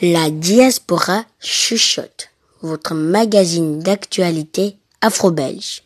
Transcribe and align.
La 0.00 0.30
diaspora 0.30 1.24
chuchote, 1.40 2.30
votre 2.62 2.94
magazine 2.94 3.80
d'actualité 3.80 4.76
afro-belge. 5.00 5.82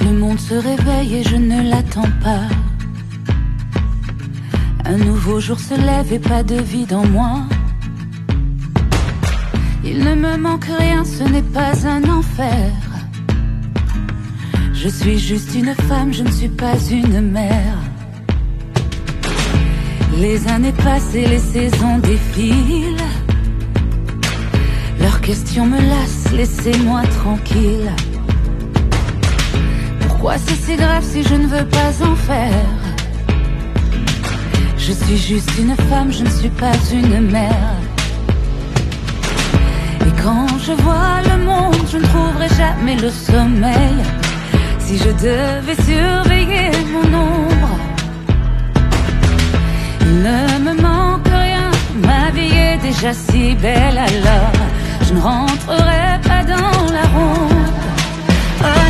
Le 0.00 0.10
monde 0.10 0.40
se 0.40 0.54
réveille 0.54 1.18
et 1.18 1.22
je 1.22 1.36
ne 1.36 1.70
l'attends 1.70 2.10
pas. 2.20 2.48
Un 4.84 4.96
nouveau 4.96 5.38
jour 5.38 5.60
se 5.60 5.74
lève 5.74 6.12
et 6.12 6.18
pas 6.18 6.42
de 6.42 6.56
vide 6.56 6.94
en 6.94 7.06
moi. 7.06 7.42
Il 9.84 10.00
ne 10.00 10.16
me 10.16 10.36
manque 10.36 10.64
rien, 10.64 11.04
ce 11.04 11.22
n'est 11.22 11.42
pas 11.42 11.86
un 11.86 12.02
enfer. 12.10 12.72
Je 14.72 14.88
suis 14.90 15.18
juste 15.18 15.54
une 15.54 15.74
femme, 15.74 16.12
je 16.12 16.24
ne 16.24 16.30
suis 16.30 16.50
pas 16.50 16.76
une 16.90 17.20
mère. 17.20 17.83
Les 20.18 20.46
années 20.48 20.72
passent 20.72 21.14
et 21.14 21.26
les 21.26 21.38
saisons 21.38 21.98
défilent. 21.98 22.96
Leurs 25.00 25.20
questions 25.20 25.66
me 25.66 25.76
lassent, 25.76 26.32
laissez-moi 26.32 27.02
tranquille. 27.20 27.90
Pourquoi 30.00 30.38
c'est 30.38 30.54
si 30.54 30.76
grave 30.76 31.04
si 31.04 31.22
je 31.22 31.34
ne 31.34 31.46
veux 31.46 31.66
pas 31.66 31.92
en 32.04 32.14
faire? 32.14 32.70
Je 34.78 34.92
suis 34.92 35.16
juste 35.16 35.50
une 35.58 35.74
femme, 35.88 36.12
je 36.12 36.22
ne 36.22 36.30
suis 36.30 36.50
pas 36.50 36.76
une 36.92 37.20
mère. 37.30 37.74
Et 40.06 40.22
quand 40.22 40.46
je 40.58 40.72
vois 40.72 41.22
le 41.28 41.44
monde, 41.44 41.86
je 41.90 41.98
ne 41.98 42.04
trouverai 42.04 42.48
jamais 42.56 42.96
le 42.96 43.10
sommeil. 43.10 43.96
Si 44.78 44.96
je 44.98 45.10
devais 45.10 45.76
surveiller 45.82 46.70
mon 46.92 47.04
il 47.50 47.53
ne 50.14 50.58
me 50.64 50.74
manque 50.80 51.28
rien, 51.28 51.70
ma 52.08 52.30
vie 52.30 52.54
est 52.54 52.78
déjà 52.78 53.12
si 53.12 53.54
belle 53.54 53.98
alors 53.98 54.64
je 55.06 55.12
ne 55.12 55.20
rentrerai 55.20 56.20
pas 56.22 56.42
dans 56.44 56.92
la 56.92 57.06
ronde. 57.14 57.70
Oh 58.62 58.84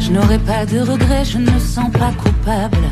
Je 0.00 0.12
n'aurai 0.12 0.38
pas 0.38 0.64
de 0.64 0.78
regrets, 0.80 1.24
je 1.24 1.38
ne 1.38 1.50
me 1.50 1.58
sens 1.58 1.90
pas 1.92 2.12
coupable. 2.12 2.86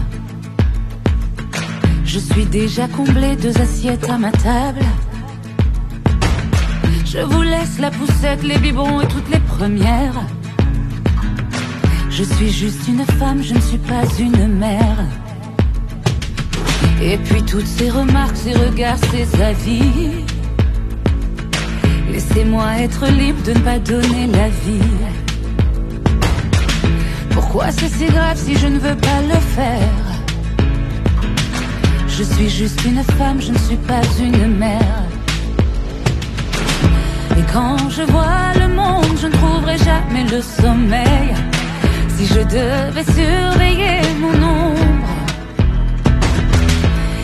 Je 2.04 2.18
suis 2.18 2.44
déjà 2.46 2.88
comblé, 2.88 3.36
deux 3.36 3.56
assiettes 3.60 4.08
à 4.10 4.18
ma 4.18 4.32
table. 4.32 4.84
Je 7.14 7.20
vous 7.20 7.42
laisse 7.42 7.78
la 7.78 7.92
poussette, 7.92 8.42
les 8.42 8.58
biberons 8.58 9.00
et 9.00 9.06
toutes 9.06 9.30
les 9.30 9.38
premières. 9.38 10.20
Je 12.10 12.24
suis 12.24 12.50
juste 12.50 12.88
une 12.88 13.04
femme, 13.20 13.40
je 13.40 13.54
ne 13.54 13.60
suis 13.60 13.78
pas 13.78 14.02
une 14.18 14.48
mère. 14.48 14.98
Et 17.00 17.16
puis 17.18 17.40
toutes 17.44 17.68
ces 17.68 17.88
remarques, 17.88 18.36
ces 18.36 18.54
regards, 18.54 18.98
ces 19.12 19.40
avis. 19.40 20.24
Laissez-moi 22.10 22.78
être 22.80 23.06
libre 23.06 23.40
de 23.44 23.52
ne 23.52 23.60
pas 23.60 23.78
donner 23.78 24.26
la 24.26 24.48
vie. 24.48 24.90
Pourquoi 27.30 27.70
c'est 27.70 27.90
si 27.90 28.06
grave 28.06 28.36
si 28.36 28.56
je 28.56 28.66
ne 28.66 28.80
veux 28.80 28.96
pas 28.96 29.20
le 29.22 29.38
faire? 29.54 30.04
Je 32.08 32.24
suis 32.24 32.50
juste 32.50 32.84
une 32.84 33.04
femme, 33.04 33.40
je 33.40 33.52
ne 33.52 33.58
suis 33.58 33.76
pas 33.76 34.02
une 34.18 34.56
mère. 34.56 35.03
Et 37.38 37.42
quand 37.52 37.78
je 37.90 38.02
vois 38.02 38.52
le 38.60 38.68
monde, 38.68 39.16
je 39.20 39.26
ne 39.26 39.32
trouverai 39.32 39.76
jamais 39.78 40.24
le 40.34 40.40
sommeil. 40.40 41.34
Si 42.14 42.26
je 42.26 42.40
devais 42.40 43.04
surveiller 43.04 44.00
mon 44.20 44.36
ombre, 44.58 45.12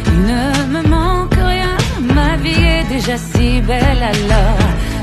il 0.06 0.20
ne 0.32 0.44
me 0.74 0.82
manque 0.88 1.34
rien, 1.34 1.76
ma 2.14 2.36
vie 2.36 2.64
est 2.74 2.86
déjà 2.88 3.16
si 3.16 3.60
belle 3.60 4.02
alors. 4.14 4.58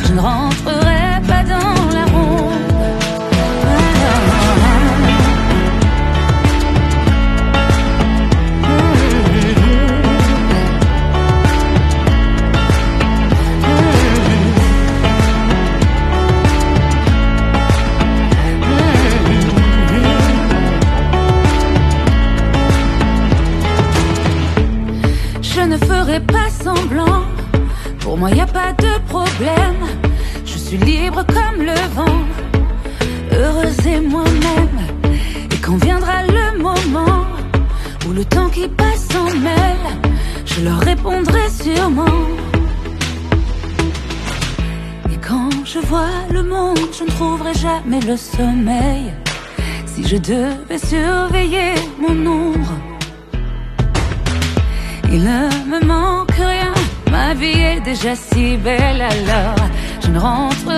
Je 0.05 0.13
ne 0.13 0.19
rentrerai 0.19 1.05
pas 1.27 1.43
dans 1.43 1.77
la 1.97 2.05
ronde. 2.13 3.06
Pas 26.15 26.49
semblant. 26.49 27.23
Pour 27.99 28.17
moi, 28.17 28.31
y 28.31 28.39
a 28.39 28.45
pas 28.45 28.71
de 28.73 28.97
problème. 29.07 29.81
Je 30.45 30.57
suis 30.57 30.77
libre 30.77 31.25
comme 31.27 31.65
le 31.65 31.79
vent, 31.93 32.19
heureuse 33.31 33.85
et 33.85 33.99
moi-même. 33.99 34.79
Et 35.51 35.57
quand 35.57 35.75
viendra 35.83 36.23
le 36.23 36.59
moment 36.59 37.25
où 38.07 38.13
le 38.13 38.23
temps 38.23 38.49
qui 38.49 38.67
passe 38.69 39.07
s'en 39.11 39.25
mêle, 39.39 39.87
je 40.45 40.61
leur 40.63 40.79
répondrai 40.79 41.49
sûrement. 41.49 42.21
Et 45.11 45.17
quand 45.17 45.49
je 45.65 45.79
vois 45.79 46.15
le 46.31 46.43
monde, 46.43 46.79
je 46.97 47.03
ne 47.03 47.09
trouverai 47.09 47.53
jamais 47.53 47.99
le 48.01 48.15
sommeil. 48.15 49.13
Si 49.85 50.07
je 50.07 50.17
devais 50.17 50.79
surveiller 50.79 51.73
mon 51.99 52.15
ombre 52.25 52.76
il 55.11 55.23
ne 55.23 55.49
me 55.71 55.85
manque 55.85 56.31
rien, 56.31 56.73
ma 57.11 57.33
vie 57.33 57.59
est 57.59 57.81
déjà 57.81 58.15
si 58.15 58.57
belle 58.57 59.01
alors 59.01 59.55
je 60.03 60.09
ne 60.09 60.19
rentrerai 60.19 60.76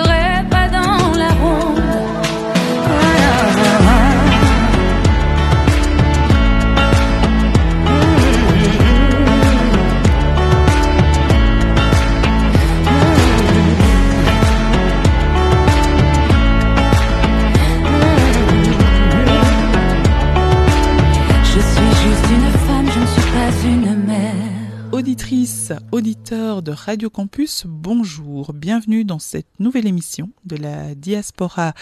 Auditeurs 25.92 26.62
de 26.62 26.72
Radio 26.72 27.10
Campus, 27.10 27.64
bonjour, 27.66 28.52
bienvenue 28.52 29.04
dans 29.04 29.18
cette 29.18 29.48
nouvelle 29.58 29.86
émission 29.86 30.30
de 30.44 30.56
la 30.56 30.94
diaspora 30.94 31.74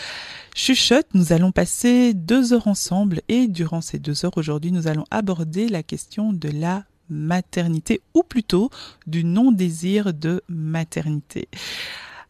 chuchote. 0.55 1.07
Nous 1.15 1.33
allons 1.33 1.53
passer 1.53 2.15
deux 2.15 2.53
heures 2.53 2.69
ensemble 2.69 3.23
et 3.29 3.47
durant 3.47 3.81
ces 3.81 3.99
deux 3.99 4.25
heures 4.25 4.37
aujourd'hui, 4.37 4.73
nous 4.73 4.89
allons 4.89 5.05
aborder 5.11 5.69
la 5.69 5.83
question 5.83 6.33
de 6.33 6.49
la 6.49 6.85
maternité 7.09 8.01
ou 8.15 8.23
plutôt 8.23 8.71
du 9.07 9.25
non-désir 9.25 10.13
de 10.13 10.43
maternité. 10.49 11.49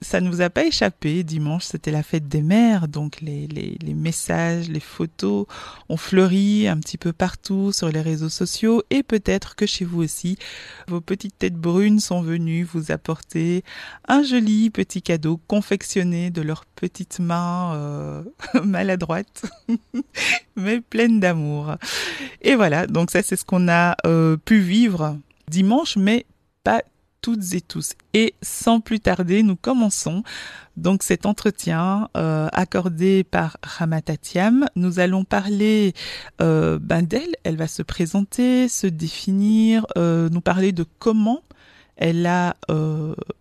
Ça 0.01 0.21
ne 0.21 0.31
vous 0.31 0.41
a 0.43 0.51
pas 0.51 0.65
échappé, 0.65 1.25
dimanche 1.25 1.65
c'était 1.65 1.91
la 1.91 2.05
fête 2.05 2.29
des 2.29 2.43
mères, 2.43 2.87
donc 2.87 3.21
les, 3.21 3.49
les, 3.49 3.95
messages, 3.95 4.69
les 4.69 4.81
photos 4.81 5.47
ont 5.89 5.97
fleuri 5.97 6.69
un 6.69 6.79
petit 6.79 6.99
peu 6.99 7.13
partout 7.13 7.73
sur 7.73 7.89
les 7.89 8.01
réseaux 8.01 8.29
sociaux. 8.29 8.83
Et 8.91 9.03
peut-être 9.03 9.57
que 9.57 9.67
chez 9.67 9.85
vous 9.85 10.03
aussi, 10.03 10.39
vos 10.87 11.01
petites 11.01 11.37
têtes 11.39 11.57
brunes 11.57 11.99
sont 11.99 12.23
venues 12.23 12.63
vous 12.63 12.93
apporter 12.93 13.65
un 14.07 14.23
joli 14.23 14.71
petit 14.71 15.03
cadeau 15.03 15.41
confectionné 15.49 16.31
de 16.31 16.43
leurs 16.43 16.65
petites 16.65 17.19
mains 17.19 17.75
euh, 17.75 18.23
maladroites, 18.63 19.51
mais 20.57 20.81
pleines 20.81 21.19
d'amour. 21.19 21.75
Et 22.43 22.55
voilà, 22.55 22.87
donc 22.87 23.11
ça 23.11 23.23
c'est 23.23 23.37
ce 23.37 23.45
qu'on 23.45 23.69
a 23.69 23.97
euh, 24.07 24.37
pu 24.37 24.61
vivre 24.61 25.19
dimanche, 25.49 25.97
mais 25.97 26.25
toutes 27.21 27.55
et 27.55 27.61
tous. 27.61 27.95
Et 28.15 28.35
sans 28.43 28.81
plus 28.81 29.01
tarder, 29.01 29.43
nous 29.43 29.57
commençons 29.57 30.23
donc 30.77 31.03
cet 31.03 31.27
entretien 31.27 32.09
euh, 32.17 32.49
accordé 32.53 33.25
par 33.25 33.57
Ramatatiam. 33.63 34.67
Nous 34.77 35.01
allons 35.01 35.25
parler 35.25 35.95
euh, 36.41 36.79
ben 36.81 37.03
d'elle. 37.03 37.35
Elle 37.45 37.57
va 37.57 37.67
se 37.67 37.83
présenter, 37.83 38.69
se 38.69 38.87
définir, 38.87 39.87
euh, 39.97 40.29
nous 40.31 40.41
parler 40.41 40.73
de 40.73 40.85
comment 40.99 41.43
elle 41.97 42.27
a 42.27 42.55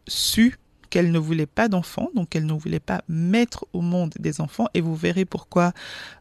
su 0.07 0.57
qu'elle 0.89 1.11
ne 1.11 1.19
voulait 1.19 1.45
pas 1.45 1.67
d'enfants, 1.67 2.09
donc 2.15 2.35
elle 2.35 2.47
ne 2.47 2.53
voulait 2.53 2.79
pas 2.79 3.01
mettre 3.07 3.67
au 3.73 3.81
monde 3.81 4.15
des 4.17 4.41
enfants. 4.41 4.67
Et 4.73 4.81
vous 4.81 4.95
verrez 4.95 5.25
pourquoi 5.25 5.73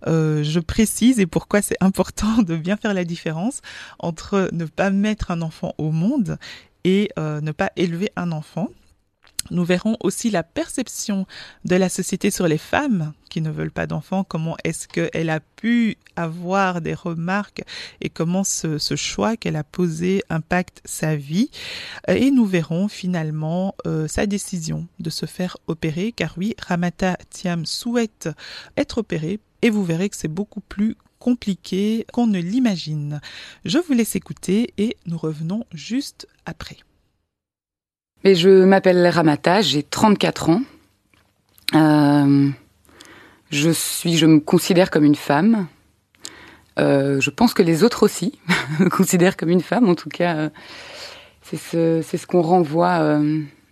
je 0.05 0.61
précise 0.61 1.19
et 1.19 1.25
pourquoi 1.25 1.62
c'est 1.62 1.79
important 1.81 2.43
de 2.43 2.56
bien 2.56 2.76
faire 2.76 2.93
la 2.93 3.05
différence 3.05 3.62
entre 3.99 4.50
ne 4.53 4.67
pas 4.67 4.91
mettre 4.91 5.31
un 5.31 5.41
enfant 5.41 5.73
au 5.79 5.93
monde 5.93 6.37
et 6.86 7.10
ne 7.18 7.52
pas 7.52 7.72
élever 7.76 8.10
un 8.16 8.32
enfant. 8.32 8.68
Nous 9.50 9.64
verrons 9.64 9.96
aussi 10.00 10.30
la 10.30 10.42
perception 10.42 11.26
de 11.64 11.76
la 11.76 11.88
société 11.88 12.30
sur 12.30 12.48
les 12.48 12.58
femmes 12.58 13.12
qui 13.30 13.40
ne 13.40 13.50
veulent 13.50 13.70
pas 13.70 13.86
d'enfants, 13.86 14.24
comment 14.24 14.56
est-ce 14.64 14.88
qu'elle 14.88 15.30
a 15.30 15.40
pu 15.40 15.98
avoir 16.16 16.80
des 16.80 16.94
remarques 16.94 17.62
et 18.00 18.08
comment 18.08 18.44
ce, 18.44 18.78
choix 18.96 19.36
qu'elle 19.36 19.56
a 19.56 19.64
posé 19.64 20.22
impacte 20.30 20.80
sa 20.84 21.16
vie. 21.16 21.50
Et 22.08 22.30
nous 22.30 22.46
verrons 22.46 22.88
finalement 22.88 23.74
euh, 23.86 24.08
sa 24.08 24.26
décision 24.26 24.86
de 24.98 25.10
se 25.10 25.26
faire 25.26 25.56
opérer, 25.66 26.12
car 26.12 26.34
oui, 26.38 26.54
Ramata 26.58 27.16
Thiam 27.30 27.66
souhaite 27.66 28.28
être 28.76 28.98
opérée 28.98 29.38
et 29.62 29.70
vous 29.70 29.84
verrez 29.84 30.08
que 30.08 30.16
c'est 30.16 30.28
beaucoup 30.28 30.60
plus 30.60 30.96
compliqué 31.18 32.06
qu'on 32.12 32.26
ne 32.26 32.38
l'imagine. 32.38 33.20
Je 33.64 33.78
vous 33.78 33.94
laisse 33.94 34.16
écouter 34.16 34.72
et 34.78 34.96
nous 35.06 35.18
revenons 35.18 35.64
juste 35.72 36.26
après 36.46 36.78
je 38.34 38.64
m'appelle 38.64 39.06
Ramata, 39.06 39.60
j'ai 39.60 39.82
34 39.82 40.50
ans. 40.50 40.62
Euh, 41.75 42.48
je 43.50 43.70
suis, 43.70 44.16
je 44.16 44.26
me 44.26 44.40
considère 44.40 44.90
comme 44.90 45.04
une 45.04 45.14
femme. 45.14 45.66
Euh, 46.78 47.20
je 47.20 47.31
pense 47.31 47.54
que 47.54 47.62
les 47.62 47.84
autres 47.84 48.02
aussi 48.02 48.38
me 48.81 48.88
considèrent 48.88 49.37
comme 49.37 49.50
une 49.50 49.60
femme. 49.60 49.88
En 49.88 49.94
tout 49.94 50.08
cas, 50.08 50.37
euh, 50.37 50.48
c'est 51.43 51.56
ce, 51.56 52.26
qu'on 52.26 52.43
renvoie 52.43 53.20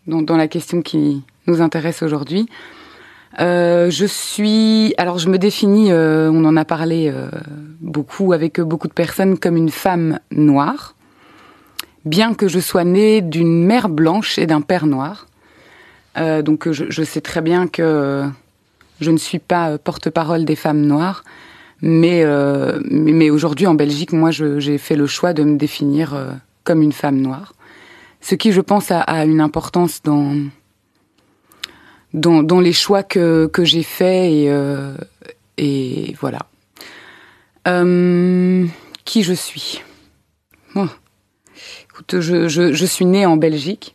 dans, 0.07 0.37
la 0.37 0.49
question 0.49 0.81
qui 0.83 1.25
nous 1.47 1.61
intéresse 1.61 2.03
aujourd'hui. 2.03 2.49
je 3.39 4.07
suis, 4.09 4.95
alors 4.97 5.19
je 5.19 5.29
me 5.29 5.39
définis, 5.39 5.93
on 5.93 6.45
en 6.45 6.57
a 6.57 6.65
parlé 6.65 7.13
beaucoup 7.81 8.33
avec 8.33 8.61
beaucoup 8.61 8.87
de 8.87 8.93
personnes, 8.93 9.39
comme 9.39 9.57
une 9.57 9.71
femme 9.71 10.21
noire 10.31 10.94
bien 12.05 12.35
que 12.35 12.49
je 12.49 12.59
sois 12.61 12.85
née 12.85 13.21
d'une 13.21 13.65
mère 13.65 13.89
blanche 13.89 14.39
et 14.39 14.47
d'un 14.47 14.61
père 14.61 14.87
noir. 14.87 15.27
Euh, 16.17 16.43
donc 16.43 16.71
je, 16.71 17.03
sais 17.03 17.21
très 17.21 17.41
bien 17.41 17.67
que 17.67 18.25
je 19.01 19.11
ne 19.11 19.17
suis 19.17 19.41
pas 19.41 19.79
porte-parole 19.79 20.45
des 20.45 20.55
femmes 20.55 20.83
noires, 20.83 21.25
mais, 21.81 22.23
euh, 22.23 22.81
mais, 22.89 23.31
aujourd'hui 23.31 23.67
en 23.67 23.75
Belgique, 23.75 24.13
moi 24.13 24.31
j'ai 24.31 24.79
fait 24.79 24.97
le 24.97 25.07
choix 25.07 25.33
de 25.33 25.43
me 25.43 25.57
définir 25.57 26.15
euh, 26.15 26.33
comme 26.63 26.83
une 26.83 26.93
femme 26.93 27.21
noire. 27.21 27.55
Ce 28.21 28.35
qui, 28.35 28.53
je 28.53 28.61
pense, 28.61 28.91
a, 28.91 29.25
une 29.25 29.41
importance 29.41 30.01
dans, 30.03 30.35
dans, 32.15 32.61
les 32.61 32.73
choix 32.73 33.03
que, 33.03 33.47
que 33.53 33.65
j'ai 33.65 33.83
faits 33.83 34.49
et, 35.59 36.15
voilà. 36.21 36.47
qui 39.05 39.23
je 39.23 39.35
suis? 39.35 39.83
Je, 42.13 42.85
suis 42.87 43.05
née 43.05 43.27
en 43.27 43.37
Belgique, 43.37 43.95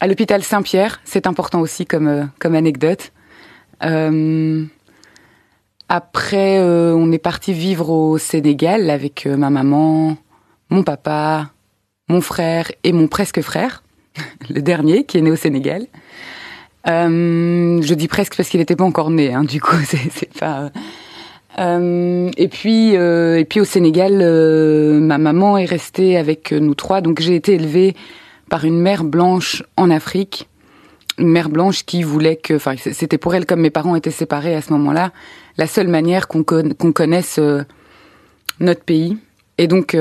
à 0.00 0.06
l'hôpital 0.06 0.42
Saint-Pierre. 0.42 1.00
C'est 1.04 1.26
important 1.26 1.60
aussi 1.60 1.86
comme, 1.86 2.08
euh, 2.08 2.24
anecdote. 2.42 3.12
Euh, 3.82 4.64
après, 5.88 6.58
euh, 6.58 6.94
on 6.94 7.12
est 7.12 7.18
parti 7.18 7.52
vivre 7.52 7.90
au 7.90 8.18
Sénégal 8.18 8.90
avec 8.90 9.26
ma 9.26 9.50
maman, 9.50 10.16
mon 10.70 10.82
papa, 10.82 11.50
mon 12.08 12.20
frère 12.20 12.70
et 12.82 12.92
mon 12.92 13.08
presque 13.08 13.40
frère, 13.40 13.82
le 14.50 14.62
dernier 14.62 15.04
qui 15.04 15.18
est 15.18 15.22
né 15.22 15.30
au 15.30 15.36
Sénégal. 15.36 15.86
je 16.86 17.94
dis 17.94 18.08
presque 18.08 18.36
parce 18.36 18.48
qu'il 18.48 18.60
n'était 18.60 18.76
pas 18.76 18.84
encore 18.84 19.10
né, 19.10 19.32
hein, 19.32 19.44
du 19.44 19.60
coup, 19.60 19.76
c'est 19.86 20.32
pas. 20.38 20.70
Euh, 21.58 22.30
et 22.36 22.48
puis, 22.48 22.96
euh, 22.96 23.38
et 23.38 23.44
puis 23.44 23.60
au 23.60 23.64
Sénégal, 23.64 24.20
euh, 24.20 24.98
ma 24.98 25.18
maman 25.18 25.56
est 25.56 25.64
restée 25.64 26.16
avec 26.16 26.52
nous 26.52 26.74
trois, 26.74 27.00
donc 27.00 27.20
j'ai 27.20 27.36
été 27.36 27.54
élevée 27.54 27.94
par 28.50 28.64
une 28.64 28.80
mère 28.80 29.04
blanche 29.04 29.62
en 29.76 29.90
Afrique, 29.90 30.48
une 31.18 31.28
mère 31.28 31.48
blanche 31.48 31.84
qui 31.84 32.02
voulait 32.02 32.36
que, 32.36 32.54
enfin, 32.54 32.74
c'était 32.76 33.18
pour 33.18 33.34
elle 33.34 33.46
comme 33.46 33.60
mes 33.60 33.70
parents 33.70 33.94
étaient 33.94 34.10
séparés 34.10 34.54
à 34.54 34.60
ce 34.60 34.72
moment-là, 34.72 35.12
la 35.56 35.66
seule 35.66 35.88
manière 35.88 36.26
qu'on 36.26 36.42
qu'on 36.42 36.92
connaisse 36.92 37.38
notre 38.58 38.82
pays. 38.82 39.16
Et 39.56 39.68
donc, 39.68 39.96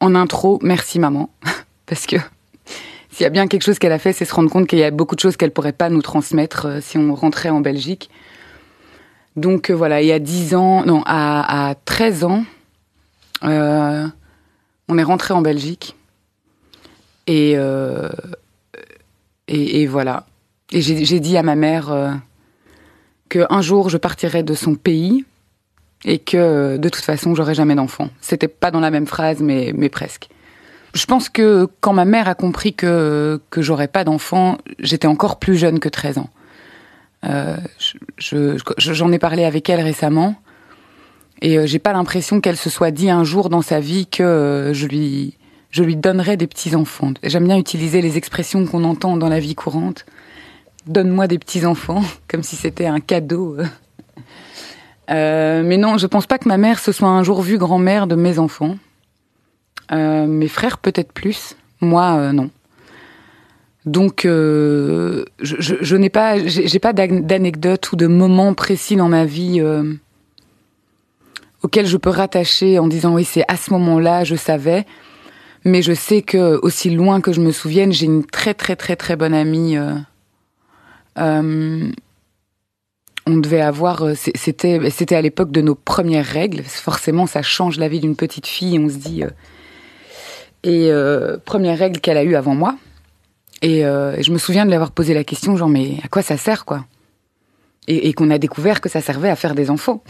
en 0.00 0.14
intro, 0.14 0.60
merci 0.62 1.00
maman, 1.00 1.30
parce 1.86 2.06
que 2.06 2.16
s'il 3.10 3.24
y 3.24 3.26
a 3.26 3.30
bien 3.30 3.48
quelque 3.48 3.62
chose 3.62 3.80
qu'elle 3.80 3.92
a 3.92 3.98
fait, 3.98 4.12
c'est 4.12 4.24
se 4.24 4.34
rendre 4.34 4.50
compte 4.50 4.68
qu'il 4.68 4.78
y 4.78 4.84
a 4.84 4.90
beaucoup 4.92 5.16
de 5.16 5.20
choses 5.20 5.36
qu'elle 5.36 5.50
pourrait 5.50 5.72
pas 5.72 5.90
nous 5.90 6.02
transmettre 6.02 6.80
si 6.80 6.98
on 6.98 7.14
rentrait 7.14 7.50
en 7.50 7.60
Belgique. 7.60 8.10
Donc 9.36 9.70
euh, 9.70 9.74
voilà, 9.74 10.00
il 10.00 10.06
y 10.06 10.12
a 10.12 10.18
10 10.18 10.54
ans, 10.54 10.84
non, 10.84 11.02
à, 11.06 11.70
à 11.70 11.74
13 11.74 12.24
ans, 12.24 12.44
euh, 13.44 14.06
on 14.88 14.98
est 14.98 15.02
rentré 15.02 15.34
en 15.34 15.42
Belgique. 15.42 15.96
Et, 17.26 17.54
euh, 17.56 18.10
et, 19.48 19.86
voilà. 19.86 20.26
Et 20.72 20.80
j'ai 20.80 21.20
dit 21.20 21.36
à 21.36 21.42
ma 21.42 21.54
mère 21.54 21.90
euh, 21.90 22.10
qu'un 23.28 23.62
jour 23.62 23.88
je 23.88 23.96
partirais 23.96 24.42
de 24.42 24.54
son 24.54 24.74
pays 24.74 25.24
et 26.04 26.18
que 26.18 26.76
de 26.76 26.88
toute 26.88 27.04
façon 27.04 27.34
j'aurais 27.34 27.54
jamais 27.54 27.74
d'enfant. 27.74 28.10
C'était 28.20 28.48
pas 28.48 28.70
dans 28.70 28.80
la 28.80 28.90
même 28.90 29.06
phrase, 29.06 29.40
mais, 29.40 29.72
mais 29.74 29.88
presque. 29.88 30.28
Je 30.94 31.06
pense 31.06 31.28
que 31.28 31.66
quand 31.80 31.92
ma 31.92 32.04
mère 32.04 32.28
a 32.28 32.34
compris 32.34 32.74
que, 32.74 33.40
que 33.50 33.62
j'aurais 33.62 33.88
pas 33.88 34.04
d'enfant, 34.04 34.58
j'étais 34.78 35.08
encore 35.08 35.38
plus 35.38 35.56
jeune 35.56 35.80
que 35.80 35.88
13 35.88 36.18
ans. 36.18 36.30
Euh, 37.26 37.56
j'en 38.18 39.12
ai 39.12 39.18
parlé 39.18 39.44
avec 39.44 39.68
elle 39.70 39.80
récemment 39.80 40.34
et 41.40 41.58
euh, 41.58 41.66
j'ai 41.66 41.78
pas 41.78 41.92
l'impression 41.92 42.40
qu'elle 42.40 42.56
se 42.56 42.68
soit 42.70 42.90
dit 42.90 43.10
un 43.10 43.24
jour 43.24 43.48
dans 43.48 43.62
sa 43.62 43.80
vie 43.80 44.06
que 44.06 44.22
euh, 44.22 44.74
je 44.74 44.86
lui 44.86 45.36
je 45.70 45.82
lui 45.82 45.96
donnerais 45.96 46.36
des 46.36 46.46
petits 46.46 46.76
enfants. 46.76 47.12
J'aime 47.24 47.46
bien 47.46 47.58
utiliser 47.58 48.00
les 48.00 48.16
expressions 48.16 48.64
qu'on 48.64 48.84
entend 48.84 49.16
dans 49.16 49.28
la 49.28 49.40
vie 49.40 49.56
courante. 49.56 50.06
Donne-moi 50.86 51.26
des 51.26 51.38
petits 51.38 51.66
enfants, 51.66 52.02
comme 52.28 52.44
si 52.44 52.54
c'était 52.54 52.86
un 52.86 53.00
cadeau. 53.00 53.56
mais 55.08 55.76
non, 55.76 55.98
je 55.98 56.06
pense 56.06 56.26
pas 56.26 56.38
que 56.38 56.48
ma 56.48 56.58
mère 56.58 56.78
se 56.78 56.92
soit 56.92 57.08
un 57.08 57.24
jour 57.24 57.42
vue 57.42 57.58
grand-mère 57.58 58.06
de 58.06 58.14
mes 58.14 58.38
enfants. 58.38 58.76
mes 59.90 60.48
frères 60.48 60.78
peut-être 60.78 61.12
plus, 61.12 61.56
moi 61.80 62.32
non. 62.32 62.50
Donc, 63.86 64.24
euh, 64.24 65.24
je, 65.40 65.96
n'ai 65.96 66.08
pas, 66.08 66.38
j'ai 66.46 66.78
pas 66.78 66.94
d'anecdote 66.94 67.92
ou 67.92 67.96
de 67.96 68.06
moment 68.06 68.54
précis 68.54 68.96
dans 68.96 69.08
ma 69.08 69.26
vie 69.26 69.60
euh, 69.60 69.92
auquel 71.62 71.86
je 71.86 71.98
peux 71.98 72.10
rattacher 72.10 72.78
en 72.78 72.88
disant 72.88 73.14
oui, 73.14 73.24
c'est 73.24 73.44
à 73.46 73.56
ce 73.56 73.70
moment-là, 73.72 74.24
je 74.24 74.36
savais. 74.36 74.86
Mais 75.66 75.82
je 75.82 75.92
sais 75.92 76.22
que 76.22 76.58
aussi 76.62 76.90
loin 76.90 77.20
que 77.20 77.32
je 77.32 77.40
me 77.40 77.50
souvienne, 77.50 77.92
j'ai 77.92 78.06
une 78.06 78.24
très 78.24 78.54
très 78.54 78.76
très 78.76 78.96
très 78.96 79.16
bonne 79.16 79.34
amie. 79.34 79.76
Euh, 81.18 81.90
on 83.26 83.36
devait 83.38 83.62
avoir, 83.62 84.04
c'était 84.14 84.90
c'était 84.90 85.14
à 85.14 85.22
l'époque 85.22 85.50
de 85.50 85.62
nos 85.62 85.74
premières 85.74 86.26
règles. 86.26 86.62
Forcément, 86.64 87.26
ça 87.26 87.40
change 87.42 87.78
la 87.78 87.88
vie 87.88 88.00
d'une 88.00 88.16
petite 88.16 88.46
fille. 88.46 88.78
On 88.78 88.88
se 88.88 88.96
dit. 88.96 89.22
et 90.64 90.90
première 91.44 91.78
règle 91.78 92.00
qu'elle 92.00 92.18
a 92.18 92.24
eue 92.24 92.34
avant 92.34 92.54
moi. 92.54 92.76
Euh, 93.64 94.16
et 94.16 94.22
je 94.22 94.32
me 94.32 94.38
souviens 94.38 94.64
de 94.64 94.70
lui 94.70 94.74
avoir 94.74 94.90
posé 94.90 95.14
la 95.14 95.24
question, 95.24 95.56
genre, 95.56 95.68
mais 95.68 95.98
à 96.02 96.08
quoi 96.08 96.22
ça 96.22 96.36
sert, 96.36 96.64
quoi? 96.64 96.84
Et, 97.86 98.14
qu'on 98.14 98.30
a 98.30 98.38
découvert 98.38 98.80
que 98.80 98.88
ça 98.88 99.02
servait 99.02 99.28
à 99.28 99.36
faire 99.36 99.54
des 99.54 99.70
enfants, 99.70 100.02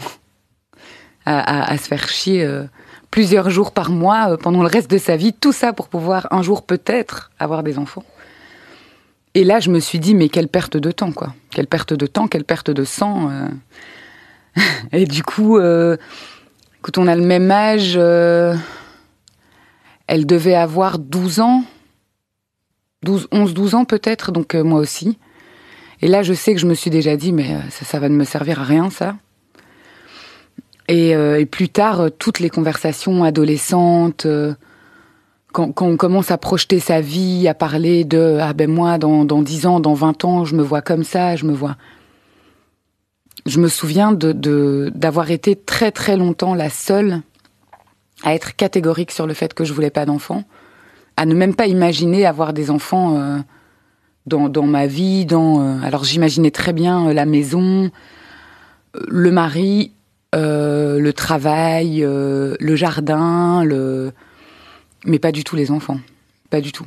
à, 1.25 1.77
se 1.77 1.87
faire 1.87 2.07
chier 2.07 2.41
euh, 2.43 2.63
plusieurs 3.11 3.49
jours 3.49 3.71
par 3.73 3.89
mois 3.89 4.31
euh, 4.31 4.37
pendant 4.37 4.61
le 4.61 4.67
reste 4.67 4.89
de 4.89 4.97
sa 4.97 5.17
vie, 5.17 5.33
tout 5.33 5.51
ça 5.51 5.73
pour 5.73 5.89
pouvoir 5.89 6.27
un 6.31 6.41
jour 6.41 6.61
peut-être 6.61 7.31
avoir 7.37 7.63
des 7.63 7.77
enfants. 7.77 8.05
Et 9.33 9.43
là, 9.43 9.59
je 9.59 9.69
me 9.69 9.81
suis 9.81 9.99
dit, 9.99 10.15
mais 10.15 10.29
quelle 10.29 10.47
perte 10.47 10.77
de 10.77 10.91
temps, 10.91 11.11
quoi 11.11 11.33
Quelle 11.51 11.67
perte 11.67 11.93
de 11.93 12.07
temps, 12.07 12.27
quelle 12.29 12.45
perte 12.45 12.71
de 12.71 12.85
sang. 12.85 13.29
et 14.93 15.05
du 15.05 15.23
coup, 15.23 15.59
quand 16.81 16.97
on 16.97 17.05
a 17.05 17.15
le 17.17 17.25
même 17.25 17.51
âge, 17.51 17.97
elle 20.07 20.25
devait 20.25 20.55
avoir 20.55 20.99
12 20.99 21.41
ans 21.41 21.65
12, 23.05 23.27
11, 23.31 23.53
12 23.53 23.75
ans 23.75 23.85
peut-être, 23.85 24.31
donc 24.31 24.55
euh, 24.55 24.63
moi 24.63 24.79
aussi. 24.79 25.17
Et 26.01 26.07
là, 26.07 26.23
je 26.23 26.33
sais 26.33 26.53
que 26.53 26.59
je 26.59 26.65
me 26.65 26.73
suis 26.73 26.89
déjà 26.89 27.15
dit, 27.15 27.31
mais 27.31 27.53
euh, 27.53 27.59
ça, 27.69 27.99
va 27.99 28.09
ne 28.09 28.15
me 28.15 28.25
servir 28.25 28.59
à 28.59 28.63
rien, 28.65 28.89
ça. 28.89 29.15
Et, 30.89 31.15
euh, 31.15 31.45
plus 31.45 31.69
tard, 31.69 32.09
toutes 32.19 32.39
les 32.39 32.49
conversations 32.49 33.23
adolescentes, 33.23 34.27
quand, 35.53 35.81
on 35.81 35.95
commence 35.95 36.31
à 36.31 36.37
projeter 36.37 36.79
sa 36.79 36.99
vie, 36.99 37.47
à 37.47 37.53
parler 37.53 38.03
de 38.03 38.39
ah 38.41 38.53
ben 38.53 38.69
moi, 38.69 38.97
dans, 38.97 39.23
dans 39.23 39.41
10 39.41 39.67
ans, 39.67 39.79
dans 39.79 39.93
20 39.93 40.25
ans, 40.25 40.43
je 40.43 40.55
me 40.55 40.63
vois 40.63 40.81
comme 40.81 41.03
ça, 41.03 41.37
je 41.37 41.45
me 41.45 41.53
vois. 41.53 41.77
Je 43.45 43.59
me 43.59 43.67
souviens 43.67 44.11
d'avoir 44.11 45.31
été 45.31 45.55
très 45.55 45.91
très 45.91 46.17
longtemps 46.17 46.55
la 46.55 46.69
seule 46.69 47.21
à 48.23 48.33
être 48.33 48.55
catégorique 48.55 49.11
sur 49.11 49.27
le 49.27 49.33
fait 49.33 49.53
que 49.53 49.63
je 49.63 49.71
voulais 49.71 49.91
pas 49.91 50.05
d'enfant 50.05 50.43
à 51.17 51.25
ne 51.25 51.33
même 51.33 51.55
pas 51.55 51.67
imaginer 51.67 52.25
avoir 52.25 52.53
des 52.53 52.69
enfants 52.69 53.17
euh, 53.17 53.39
dans, 54.25 54.49
dans, 54.49 54.65
ma 54.65 54.87
vie. 54.87 55.25
Dans, 55.25 55.61
euh, 55.61 55.81
alors 55.81 56.03
j'imaginais 56.03 56.51
très 56.51 56.73
bien 56.73 57.07
euh, 57.07 57.13
la 57.13 57.25
maison, 57.25 57.91
le 59.07 59.31
mari, 59.31 59.91
le 60.33 61.11
travail, 61.11 62.01
le 62.01 62.75
jardin, 62.75 63.63
le... 63.63 64.11
mais 65.05 65.17
pas 65.17 65.31
du 65.31 65.45
tout 65.45 65.55
les 65.55 65.71
enfants. 65.71 65.99
pas 66.49 66.59
du 66.59 66.73
tout. 66.73 66.85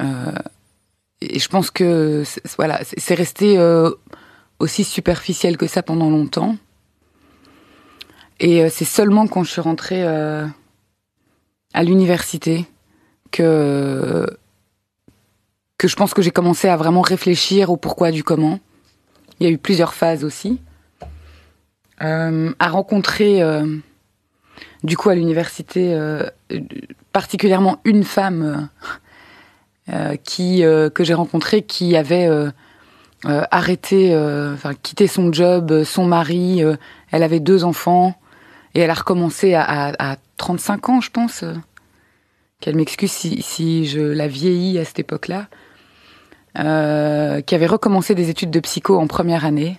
et 0.00 1.38
je 1.40 1.48
pense 1.48 1.72
que 1.72 2.22
voilà, 2.56 2.80
c'est 2.96 3.14
resté 3.14 3.58
aussi 4.60 4.84
superficiel 4.84 5.56
que 5.56 5.66
ça 5.66 5.82
pendant 5.82 6.08
longtemps. 6.08 6.56
Et 8.38 8.68
c'est 8.70 8.84
seulement 8.84 9.26
quand 9.26 9.42
je 9.42 9.50
suis 9.50 9.60
rentrée 9.60 10.04
à 10.06 11.82
l'université 11.82 12.64
que 13.38 14.26
je 15.88 15.96
pense 15.96 16.14
que 16.14 16.22
j'ai 16.22 16.30
commencé 16.30 16.68
à 16.68 16.76
vraiment 16.76 17.02
réfléchir 17.02 17.70
au 17.70 17.76
pourquoi 17.76 18.10
du 18.10 18.24
comment. 18.24 18.58
Il 19.38 19.46
y 19.46 19.50
a 19.50 19.52
eu 19.52 19.58
plusieurs 19.58 19.94
phases 19.94 20.24
aussi. 20.24 20.60
Euh, 22.02 22.52
à 22.58 22.68
rencontrer, 22.68 23.42
euh, 23.42 23.66
du 24.82 24.96
coup, 24.96 25.10
à 25.10 25.14
l'université, 25.14 25.94
euh, 25.94 26.28
particulièrement 27.12 27.80
une 27.84 28.04
femme 28.04 28.68
qui 30.24 30.62
que 30.62 31.04
j'ai 31.04 31.12
rencontrée 31.12 31.60
qui 31.60 31.94
avait 31.94 32.26
arrêté, 33.26 34.16
enfin 34.54 34.72
quitté 34.72 35.06
son 35.06 35.30
job, 35.30 35.84
son 35.84 36.06
mari. 36.06 36.62
elle 37.10 37.22
avait 37.22 37.40
deux 37.40 37.64
enfants 37.64 38.14
et 38.74 38.80
elle 38.80 38.88
a 38.88 38.94
recommencé 38.94 39.52
à 39.54 40.16
35 40.38 40.88
ans, 40.88 41.00
je 41.02 41.10
pense. 41.10 41.44
Qu'elle 42.64 42.76
m'excuse 42.76 43.12
si, 43.12 43.84
je 43.84 44.00
la 44.00 44.26
vieillis 44.26 44.78
à 44.78 44.86
cette 44.86 44.98
époque-là. 44.98 45.48
Euh, 46.58 47.42
qui 47.42 47.54
avait 47.54 47.66
recommencé 47.66 48.14
des 48.14 48.30
études 48.30 48.50
de 48.50 48.58
psycho 48.60 48.98
en 48.98 49.06
première 49.06 49.44
année. 49.44 49.78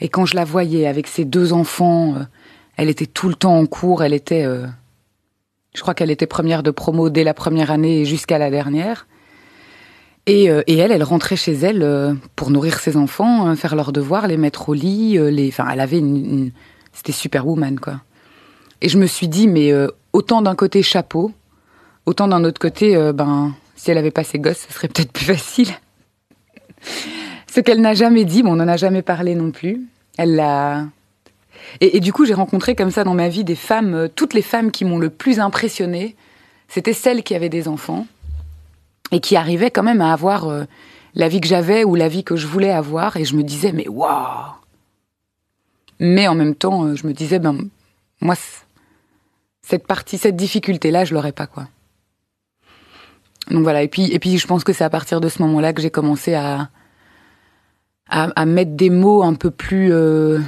Et 0.00 0.08
quand 0.08 0.24
je 0.24 0.34
la 0.34 0.46
voyais 0.46 0.86
avec 0.86 1.08
ses 1.08 1.26
deux 1.26 1.52
enfants, 1.52 2.14
euh, 2.14 2.22
elle 2.78 2.88
était 2.88 3.04
tout 3.04 3.28
le 3.28 3.34
temps 3.34 3.58
en 3.58 3.66
cours. 3.66 4.02
Elle 4.02 4.14
était, 4.14 4.46
euh, 4.46 4.66
je 5.74 5.82
crois 5.82 5.92
qu'elle 5.92 6.10
était 6.10 6.26
première 6.26 6.62
de 6.62 6.70
promo 6.70 7.10
dès 7.10 7.22
la 7.22 7.34
première 7.34 7.70
année 7.70 8.06
jusqu'à 8.06 8.38
la 8.38 8.48
dernière. 8.50 9.06
Et, 10.24 10.44
elle, 10.46 10.92
elle 10.92 11.04
rentrait 11.04 11.36
chez 11.36 11.52
elle 11.52 12.16
pour 12.34 12.50
nourrir 12.50 12.78
ses 12.78 12.96
enfants, 12.96 13.54
faire 13.56 13.76
leurs 13.76 13.92
devoirs, 13.92 14.26
les 14.26 14.38
mettre 14.38 14.70
au 14.70 14.74
lit. 14.74 15.18
les, 15.18 15.48
enfin, 15.48 15.68
elle 15.70 15.80
avait 15.80 15.98
une, 15.98 16.16
une 16.16 16.50
c'était 16.94 17.12
superwoman 17.12 17.78
quoi. 17.78 18.00
Et 18.80 18.88
je 18.88 18.96
me 18.96 19.06
suis 19.06 19.28
dit, 19.28 19.48
mais 19.48 19.70
autant 20.14 20.40
d'un 20.40 20.54
côté 20.54 20.82
chapeau, 20.82 21.30
autant 22.06 22.28
d'un 22.28 22.44
autre 22.44 22.60
côté, 22.60 22.96
ben, 23.12 23.54
si 23.74 23.90
elle 23.90 23.98
avait 23.98 24.10
pas 24.10 24.24
ses 24.24 24.38
gosses, 24.38 24.66
ce 24.68 24.72
serait 24.72 24.88
peut-être 24.88 25.12
plus 25.12 25.26
facile. 25.26 25.68
Ce 27.56 27.60
qu'elle 27.60 27.80
n'a 27.80 27.94
jamais 27.94 28.24
dit, 28.24 28.42
bon, 28.42 28.52
on 28.52 28.56
n'en 28.56 28.68
a 28.68 28.76
jamais 28.76 29.02
parlé 29.02 29.34
non 29.34 29.50
plus. 29.50 29.80
Elle 30.18 30.34
l'a. 30.36 30.84
Et, 31.80 32.00
du 32.00 32.12
coup, 32.12 32.24
j'ai 32.24 32.34
rencontré 32.34 32.74
comme 32.74 32.90
ça 32.90 33.04
dans 33.04 33.14
ma 33.14 33.28
vie 33.28 33.44
des 33.44 33.54
femmes, 33.54 33.94
euh, 33.94 34.08
toutes 34.08 34.34
les 34.34 34.42
femmes 34.42 34.70
qui 34.70 34.84
m'ont 34.84 34.98
le 34.98 35.10
plus 35.10 35.40
impressionnée, 35.40 36.16
c'était 36.68 36.92
celles 36.92 37.22
qui 37.22 37.34
avaient 37.34 37.48
des 37.48 37.68
enfants 37.68 38.06
et 39.10 39.20
qui 39.20 39.36
arrivaient 39.36 39.70
quand 39.70 39.82
même 39.82 40.00
à 40.00 40.12
avoir 40.12 40.48
euh, 40.48 40.64
la 41.14 41.28
vie 41.28 41.40
que 41.40 41.48
j'avais 41.48 41.84
ou 41.84 41.94
la 41.94 42.08
vie 42.08 42.24
que 42.24 42.36
je 42.36 42.46
voulais 42.46 42.70
avoir. 42.70 43.16
Et 43.16 43.24
je 43.24 43.36
me 43.36 43.42
disais, 43.42 43.72
mais 43.72 43.88
waouh 43.88 44.52
Mais 45.98 46.28
en 46.28 46.34
même 46.34 46.54
temps, 46.54 46.84
euh, 46.84 46.94
je 46.94 47.06
me 47.06 47.12
disais, 47.12 47.38
ben, 47.38 47.58
moi, 48.20 48.34
cette 49.62 49.86
partie, 49.86 50.18
cette 50.18 50.36
difficulté-là, 50.36 51.04
je 51.04 51.14
l'aurais 51.14 51.32
pas, 51.32 51.46
quoi. 51.46 51.68
Donc 53.50 53.62
voilà. 53.62 53.82
Et 53.82 53.88
puis, 53.88 54.12
et 54.12 54.18
puis, 54.18 54.38
je 54.38 54.46
pense 54.46 54.64
que 54.64 54.72
c'est 54.72 54.84
à 54.84 54.90
partir 54.90 55.20
de 55.20 55.28
ce 55.28 55.42
moment-là 55.42 55.72
que 55.72 55.82
j'ai 55.82 55.90
commencé 55.90 56.34
à, 56.34 56.68
à, 58.08 58.46
mettre 58.46 58.72
des 58.72 58.90
mots 58.90 59.22
un 59.22 59.34
peu 59.34 59.50
plus 59.50 59.92
euh, 59.92 60.40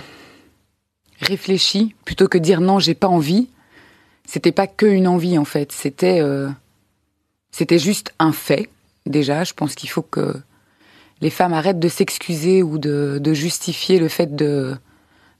réfléchis, 1.21 1.95
plutôt 2.05 2.29
que 2.29 2.39
dire 2.39 2.61
non, 2.61 2.79
j'ai 2.79 2.95
pas 2.95 3.09
envie. 3.09 3.49
C'était 4.25 4.53
pas 4.53 4.67
que 4.67 4.87
une 4.87 5.09
envie 5.09 5.39
en 5.39 5.45
fait. 5.45 5.73
C'était, 5.73 6.21
euh, 6.21 6.49
c'était 7.51 7.79
juste 7.79 8.13
un 8.19 8.33
fait. 8.33 8.69
Déjà, 9.07 9.45
je 9.45 9.55
pense 9.55 9.75
qu'il 9.75 9.89
faut 9.89 10.03
que 10.03 10.35
les 11.21 11.31
femmes 11.31 11.55
arrêtent 11.55 11.81
de 11.81 11.89
s'excuser 11.89 12.63
ou 12.63 12.79
de, 12.79 13.19
de, 13.21 13.33
justifier 13.33 13.99
le 13.99 14.09
fait 14.09 14.37
de 14.37 14.77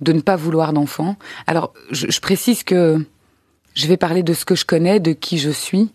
de 0.01 0.13
ne 0.13 0.21
pas 0.21 0.37
vouloir 0.37 0.73
d'enfants. 0.73 1.17
Alors, 1.49 1.73
je, 1.91 2.07
je 2.09 2.21
précise 2.21 2.63
que 2.63 3.05
je 3.75 3.87
vais 3.89 3.97
parler 3.97 4.23
de 4.23 4.33
ce 4.33 4.45
que 4.45 4.55
je 4.55 4.65
connais, 4.65 5.01
de 5.01 5.13
qui 5.13 5.39
je 5.39 5.51
suis. 5.51 5.91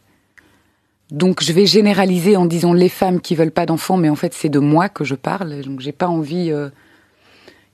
Donc 1.12 1.44
je 1.44 1.54
vais 1.54 1.66
généraliser 1.66 2.36
en 2.38 2.46
disant 2.46 2.74
les 2.74 2.90
femmes 2.90 3.22
qui 3.22 3.36
veulent 3.36 3.52
pas 3.52 3.66
d'enfants, 3.66 3.98
mais 3.98 4.10
en 4.10 4.16
fait 4.16 4.34
c'est 4.34 4.50
de 4.50 4.60
moi 4.60 4.90
que 4.90 5.04
je 5.04 5.16
parle. 5.16 5.62
Donc 5.62 5.80
j'ai 5.80 5.92
pas 5.92 6.08
envie 6.08 6.52
euh, 6.52 6.70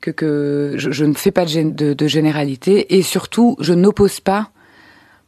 que, 0.02 0.74
je, 0.78 1.06
ne 1.06 1.14
fais 1.14 1.32
pas 1.32 1.46
de, 1.46 2.08
généralité 2.08 2.98
et 2.98 3.02
surtout 3.02 3.56
je 3.60 3.74
n'oppose 3.74 4.20
pas 4.20 4.50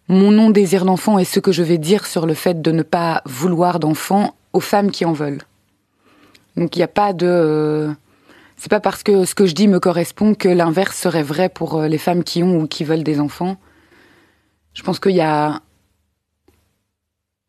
mon 0.08 0.32
non 0.32 0.50
désir 0.50 0.84
d'enfant 0.84 1.20
et 1.20 1.26
ce 1.26 1.40
que 1.40 1.52
je 1.52 1.64
vais 1.64 1.78
dire 1.78 2.06
sur 2.06 2.26
le 2.26 2.34
fait 2.34 2.62
de 2.62 2.72
ne 2.72 2.84
pas 2.84 3.22
vouloir 3.26 3.80
d'enfants 3.80 4.36
aux 4.52 4.60
femmes 4.60 4.92
qui 4.92 5.06
en 5.06 5.14
veulent. 5.14 5.42
Donc 6.58 6.76
il 6.76 6.80
n'y 6.80 6.84
a 6.84 6.90
pas 6.90 7.14
de 7.14 7.28
euh, 7.28 7.94
c'est 8.58 8.70
pas 8.70 8.80
parce 8.80 9.04
que 9.04 9.26
ce 9.26 9.36
que 9.36 9.46
je 9.46 9.56
dis 9.56 9.68
me 9.68 9.80
correspond 9.80 10.36
que 10.36 10.50
l'inverse 10.50 10.98
serait 10.98 11.24
vrai 11.24 11.50
pour 11.50 11.80
euh, 11.80 11.88
les 11.88 11.98
femmes 11.98 12.24
qui 12.24 12.44
ont 12.44 12.60
ou 12.60 12.68
qui 12.68 12.84
veulent 12.84 13.04
des 13.04 13.20
enfants. 13.20 13.58
Je 14.74 14.84
pense 14.84 15.00
qu'il 15.00 15.16
y 15.16 15.22
a 15.22 15.62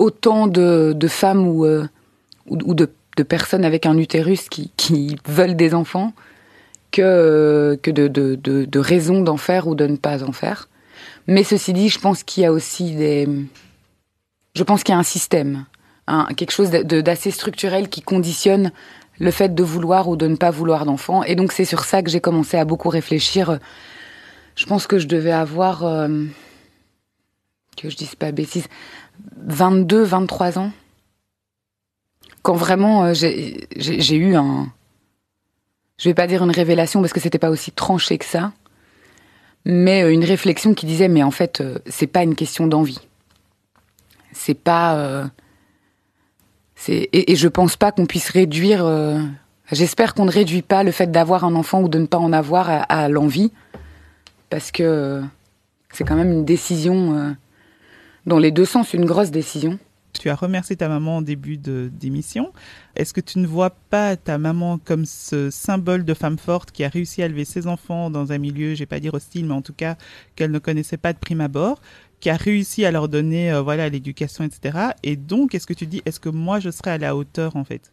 autant 0.02 0.48
de, 0.48 1.08
femmes 1.08 1.46
ou, 1.46 1.64
euh, 1.64 1.86
de, 2.46 3.22
personnes 3.22 3.64
avec 3.64 3.86
un 3.86 3.96
utérus 3.96 4.48
qui, 4.48 5.16
veulent 5.26 5.56
des 5.56 5.74
enfants 5.74 6.12
que, 6.90 7.78
de, 7.84 8.78
raisons 8.78 9.20
d'en 9.22 9.36
faire 9.36 9.68
ou 9.68 9.74
de 9.76 9.86
ne 9.86 9.96
pas 9.96 10.24
en 10.24 10.32
faire. 10.32 10.68
Mais 11.28 11.44
ceci 11.44 11.72
dit, 11.72 11.88
je 11.88 12.00
pense 12.00 12.24
qu'il 12.24 12.42
y 12.42 12.46
a 12.46 12.52
aussi 12.52 12.96
des... 12.96 13.28
Je 14.54 14.64
pense 14.64 14.82
qu'il 14.82 14.92
y 14.92 14.96
a 14.96 14.98
un 14.98 15.04
système, 15.04 15.64
quelque 16.36 16.50
chose 16.50 16.70
d'assez 16.70 17.30
structurel 17.30 17.88
qui 17.88 18.02
conditionne 18.02 18.70
le 19.18 19.30
fait 19.30 19.54
de 19.54 19.62
vouloir 19.62 20.08
ou 20.08 20.16
de 20.16 20.26
ne 20.26 20.36
pas 20.36 20.50
vouloir 20.50 20.84
d'enfants. 20.84 21.22
Et 21.22 21.36
donc 21.36 21.52
c'est 21.52 21.64
sur 21.64 21.84
ça 21.84 22.02
que 22.02 22.10
j'ai 22.10 22.20
commencé 22.20 22.58
à 22.58 22.64
beaucoup 22.66 22.90
réfléchir. 22.90 23.60
Je 24.56 24.66
pense 24.66 24.88
que 24.88 24.98
je 24.98 25.06
devais 25.06 25.32
avoir... 25.32 25.84
Euh, 25.84 26.08
que 27.82 27.90
je 27.90 27.96
dise 27.96 28.14
pas 28.14 28.30
bêtise, 28.30 28.68
22, 29.38 30.02
23 30.04 30.58
ans. 30.58 30.70
Quand 32.42 32.54
vraiment 32.54 33.04
euh, 33.04 33.12
j'ai 33.14 34.16
eu 34.16 34.36
un. 34.36 34.72
Je 35.98 36.08
vais 36.08 36.14
pas 36.14 36.26
dire 36.26 36.42
une 36.42 36.50
révélation 36.50 37.00
parce 37.00 37.12
que 37.12 37.20
c'était 37.20 37.38
pas 37.38 37.50
aussi 37.50 37.70
tranché 37.72 38.18
que 38.18 38.24
ça, 38.24 38.52
mais 39.64 40.02
euh, 40.02 40.12
une 40.12 40.24
réflexion 40.24 40.74
qui 40.74 40.86
disait 40.86 41.08
mais 41.08 41.22
en 41.22 41.30
fait 41.30 41.60
euh, 41.60 41.78
c'est 41.86 42.06
pas 42.06 42.22
une 42.22 42.34
question 42.34 42.66
d'envie. 42.66 43.00
C'est 44.32 44.54
pas. 44.54 45.28
c'est 46.74 47.08
et, 47.12 47.36
je 47.36 47.48
pense 47.48 47.76
pas 47.76 47.92
qu'on 47.92 48.06
puisse 48.06 48.30
réduire. 48.30 48.82
J'espère 49.70 50.14
qu'on 50.14 50.24
ne 50.24 50.30
réduit 50.30 50.62
pas 50.62 50.82
le 50.84 50.90
fait 50.90 51.10
d'avoir 51.10 51.44
un 51.44 51.54
enfant 51.54 51.82
ou 51.82 51.88
de 51.88 51.98
ne 51.98 52.06
pas 52.06 52.18
en 52.18 52.32
avoir 52.32 52.86
à 52.88 53.08
l'envie, 53.10 53.52
parce 54.48 54.70
que 54.72 55.22
c'est 55.92 56.04
quand 56.04 56.16
même 56.16 56.32
une 56.32 56.46
décision 56.46 57.36
dans 58.26 58.38
les 58.38 58.50
deux 58.50 58.64
sens 58.64 58.94
une 58.94 59.04
grosse 59.04 59.30
décision. 59.30 59.78
Tu 60.12 60.28
as 60.28 60.34
remercié 60.34 60.76
ta 60.76 60.88
maman 60.88 61.18
en 61.18 61.22
début 61.22 61.56
d'émission. 61.56 62.52
Est-ce 62.96 63.14
que 63.14 63.20
tu 63.20 63.38
ne 63.38 63.46
vois 63.46 63.70
pas 63.70 64.16
ta 64.16 64.36
maman 64.36 64.78
comme 64.78 65.06
ce 65.06 65.48
symbole 65.50 66.04
de 66.04 66.12
femme 66.12 66.38
forte 66.38 66.70
qui 66.70 66.84
a 66.84 66.88
réussi 66.88 67.22
à 67.22 67.26
élever 67.26 67.46
ses 67.46 67.66
enfants 67.66 68.10
dans 68.10 68.30
un 68.30 68.38
milieu, 68.38 68.74
je 68.74 68.80
vais 68.80 68.86
pas 68.86 69.00
dire 69.00 69.14
hostile, 69.14 69.46
mais 69.46 69.54
en 69.54 69.62
tout 69.62 69.72
cas 69.72 69.96
qu'elle 70.36 70.50
ne 70.50 70.58
connaissait 70.58 70.98
pas 70.98 71.14
de 71.14 71.18
prime 71.18 71.40
abord, 71.40 71.80
qui 72.20 72.28
a 72.28 72.36
réussi 72.36 72.84
à 72.84 72.90
leur 72.90 73.08
donner 73.08 73.52
euh, 73.52 73.62
voilà 73.62 73.88
l'éducation, 73.88 74.44
etc. 74.44 74.90
Et 75.02 75.16
donc, 75.16 75.54
est-ce 75.54 75.66
que 75.66 75.74
tu 75.74 75.86
dis, 75.86 76.02
est-ce 76.04 76.20
que 76.20 76.28
moi 76.28 76.60
je 76.60 76.70
serais 76.70 76.90
à 76.90 76.98
la 76.98 77.16
hauteur 77.16 77.56
en 77.56 77.64
fait? 77.64 77.90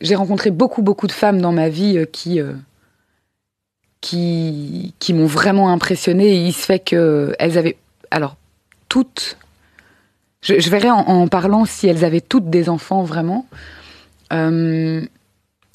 J'ai 0.00 0.16
rencontré 0.16 0.50
beaucoup 0.50 0.82
beaucoup 0.82 1.06
de 1.06 1.12
femmes 1.12 1.40
dans 1.40 1.52
ma 1.52 1.68
vie 1.68 1.96
euh, 1.96 2.06
qui 2.06 2.40
euh, 2.40 2.54
qui 4.00 4.94
qui 4.98 5.14
m'ont 5.14 5.26
vraiment 5.26 5.70
impressionnée. 5.70 6.34
Et 6.36 6.46
il 6.46 6.52
se 6.52 6.64
fait 6.64 6.80
que 6.80 7.34
elles 7.38 7.56
avaient 7.56 7.78
alors 8.10 8.36
toutes. 8.90 9.38
Je, 10.42 10.68
verrai 10.68 10.90
en, 10.90 11.28
parlant 11.28 11.64
si 11.64 11.86
elles 11.86 12.04
avaient 12.04 12.20
toutes 12.20 12.50
des 12.50 12.68
enfants 12.68 13.02
vraiment. 13.02 13.46
Euh, 14.32 15.02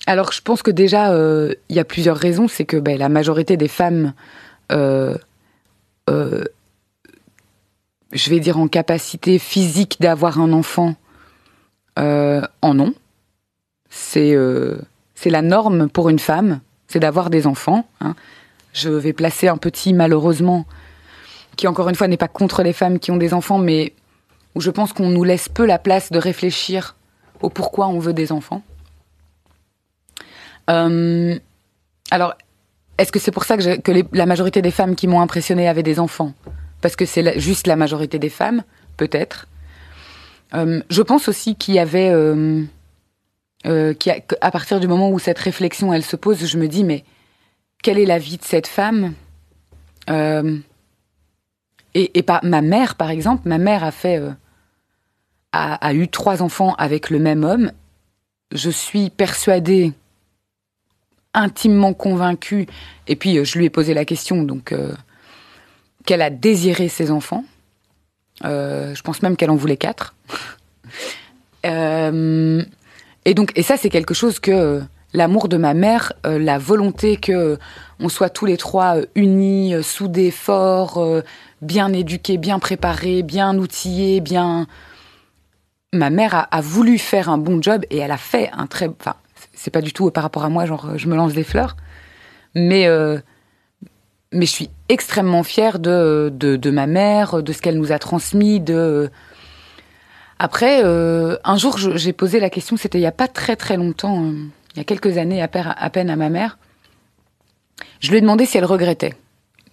alors, 0.06 0.32
je 0.32 0.42
pense 0.42 0.62
que 0.62 0.72
déjà, 0.72 1.12
euh, 1.12 1.54
il 1.70 1.76
y 1.76 1.80
a 1.80 1.86
plusieurs 1.86 2.18
raisons. 2.18 2.48
C'est 2.48 2.66
que 2.66 2.78
ben, 2.78 2.98
la 2.98 3.10
majorité 3.10 3.58
des 3.58 3.68
femmes, 3.68 4.14
euh, 4.72 5.16
je 6.08 6.50
vais 8.30 8.40
dire 8.40 8.60
en 8.60 8.68
capacité 8.68 9.40
physique 9.40 9.98
d'avoir 10.00 10.40
un 10.40 10.54
enfant, 10.54 10.96
en 11.98 12.80
ont. 12.80 12.94
C'est 13.90 14.36
c'est 15.16 15.30
la 15.30 15.42
norme 15.42 15.90
pour 15.90 16.10
une 16.10 16.20
femme, 16.20 16.60
c'est 16.88 17.00
d'avoir 17.00 17.30
des 17.30 17.48
enfants. 17.48 17.88
Hein. 18.02 18.16
Je 18.74 18.90
vais 18.90 19.14
placer 19.14 19.48
un 19.48 19.58
petit, 19.58 19.94
malheureusement, 19.94 20.66
qui 21.56 21.68
encore 21.68 21.90
une 21.90 21.96
fois 21.96 22.08
n'est 22.08 22.18
pas 22.18 22.28
contre 22.28 22.64
les 22.64 22.74
femmes 22.74 23.00
qui 23.00 23.12
ont 23.12 23.18
des 23.18 23.34
enfants, 23.34 23.58
mais 23.58 23.94
où 24.56 24.62
je 24.62 24.72
pense 24.72 24.94
qu'on 24.94 25.10
nous 25.10 25.24
laisse 25.24 25.50
peu 25.50 25.66
la 25.66 25.78
place 25.78 26.12
de 26.12 26.18
réfléchir 26.18 26.96
au 27.42 27.50
pourquoi 27.50 27.88
on 27.88 28.00
veut 28.00 28.14
des 28.14 28.32
enfants. 28.32 28.64
Euh, 30.70 31.38
alors, 32.12 32.34
est-ce 32.98 33.12
que 33.12 33.20
c'est 33.20 33.32
pour 33.32 33.44
ça 33.44 33.58
que, 33.58 34.16
la 34.16 34.26
majorité 34.26 34.62
des 34.62 34.72
femmes 34.72 34.96
qui 34.96 35.08
m'ont 35.08 35.22
impressionnée 35.22 35.68
avaient 35.68 35.84
des 35.84 36.00
enfants? 36.00 36.34
Parce 36.82 36.96
que 36.96 37.06
c'est 37.06 37.40
juste 37.40 37.68
la 37.68 37.76
majorité 37.76 38.20
des 38.20 38.30
femmes, 38.30 38.64
peut-être. 38.98 39.48
Euh, 40.54 40.82
je 40.90 41.02
pense 41.02 41.28
aussi 41.28 41.56
qu'il 41.56 41.74
y 41.74 41.80
avait, 41.80 42.10
euh, 42.10 42.64
partir 44.52 44.80
du 44.80 44.88
moment 44.88 45.10
où 45.10 45.20
cette 45.20 45.40
réflexion 45.40 45.92
elle 45.92 46.04
se 46.04 46.16
pose, 46.16 46.46
je 46.46 46.58
me 46.58 46.68
dis 46.68 46.84
mais 46.84 47.04
quelle 47.84 48.00
est 48.00 48.06
la 48.06 48.20
vie 48.20 48.38
de 48.38 48.44
cette 48.44 48.68
femme? 48.68 49.14
Et, 51.98 52.24
pas 52.24 52.42
ma 52.44 52.62
mère 52.62 52.96
par 52.96 53.10
exemple, 53.10 53.48
ma 53.48 53.58
mère 53.58 53.86
a 53.86 53.92
fait 53.92 54.20
euh, 54.20 54.32
a, 55.54 55.76
a 55.76 55.94
eu 55.94 56.10
trois 56.10 56.44
enfants 56.44 56.76
avec 56.76 57.10
le 57.10 57.20
même 57.20 57.46
homme. 57.46 57.72
Je 58.52 58.70
suis 58.70 59.10
persuadée 59.10 59.94
intimement 61.34 61.94
convaincue, 61.94 62.68
et 63.08 63.16
puis 63.16 63.38
euh, 63.38 63.46
je 63.46 63.58
lui 63.58 63.66
ai 63.66 63.70
posé 63.70 63.94
la 63.94 64.04
question, 64.04 64.44
donc 64.44 64.74
euh, 64.74 64.92
qu'elle 66.06 66.22
a 66.22 66.30
désiré 66.30 66.90
ses 66.90 67.12
enfants. 67.12 67.46
Je 68.44 69.02
pense 69.02 69.22
même 69.22 69.38
qu'elle 69.38 69.50
en 69.50 69.56
voulait 69.56 69.78
quatre. 69.78 70.14
Et 73.28 73.34
donc, 73.34 73.52
et 73.56 73.64
ça, 73.64 73.76
c'est 73.76 73.90
quelque 73.90 74.14
chose 74.14 74.38
que 74.38 74.84
l'amour 75.12 75.48
de 75.48 75.58
ma 75.58 75.74
mère, 75.74 76.14
la 76.24 76.60
volonté 76.60 77.18
que 77.18 77.58
on 78.00 78.08
soit 78.08 78.30
tous 78.30 78.46
les 78.46 78.56
trois 78.56 78.98
unis, 79.16 79.74
soudés, 79.82 80.30
forts, 80.30 81.04
bien 81.62 81.92
éduqués, 81.94 82.38
bien 82.38 82.60
préparés, 82.60 83.24
bien 83.24 83.58
outillés, 83.58 84.22
bien. 84.22 84.68
Ma 85.94 86.10
mère 86.10 86.48
a, 86.52 86.62
voulu 86.62 86.98
faire 86.98 87.30
un 87.30 87.38
bon 87.38 87.62
job 87.62 87.86
et 87.90 87.98
elle 87.98 88.12
a 88.12 88.18
fait 88.18 88.50
un 88.54 88.68
très. 88.68 88.88
Enfin, 88.88 89.16
c'est 89.54 89.72
pas 89.72 89.82
du 89.82 89.94
tout 89.94 90.12
par 90.12 90.24
rapport 90.24 90.44
à 90.44 90.50
moi, 90.50 90.66
genre 90.66 90.98
je 90.98 91.08
me 91.08 91.16
lance 91.16 91.34
des 91.34 91.44
fleurs, 91.44 91.78
mais 92.54 92.88
euh, 92.88 93.20
mais 94.34 94.46
je 94.46 94.52
suis 94.52 94.70
extrêmement 94.90 95.44
fière 95.44 95.80
de, 95.80 96.32
de, 96.34 96.70
ma 96.70 96.88
mère, 96.88 97.42
de 97.42 97.54
ce 97.54 97.62
qu'elle 97.62 97.78
nous 97.78 97.94
a 97.94 98.00
transmis. 98.00 98.60
De 98.60 99.10
après, 100.38 100.82
euh, 100.84 101.38
un 101.46 101.58
jour, 101.58 101.78
j'ai 101.78 102.12
posé 102.12 102.42
la 102.42 102.50
question. 102.50 102.76
C'était 102.76 102.98
il 102.98 103.04
y 103.04 103.08
a 103.08 103.14
pas 103.14 103.30
très 103.30 103.56
très 103.56 103.78
longtemps, 103.78 104.26
euh, 104.26 104.34
il 104.74 104.78
y 104.78 104.82
a 104.82 104.84
quelques 104.84 105.18
années 105.18 105.42
à 105.42 105.48
peine 105.48 106.10
à 106.10 106.16
ma 106.18 106.30
mère. 106.30 106.58
Je 108.02 108.12
lui 108.12 108.18
ai 108.18 108.22
demandé 108.22 108.46
si 108.46 108.58
elle 108.58 108.66
regrettait 108.66 109.14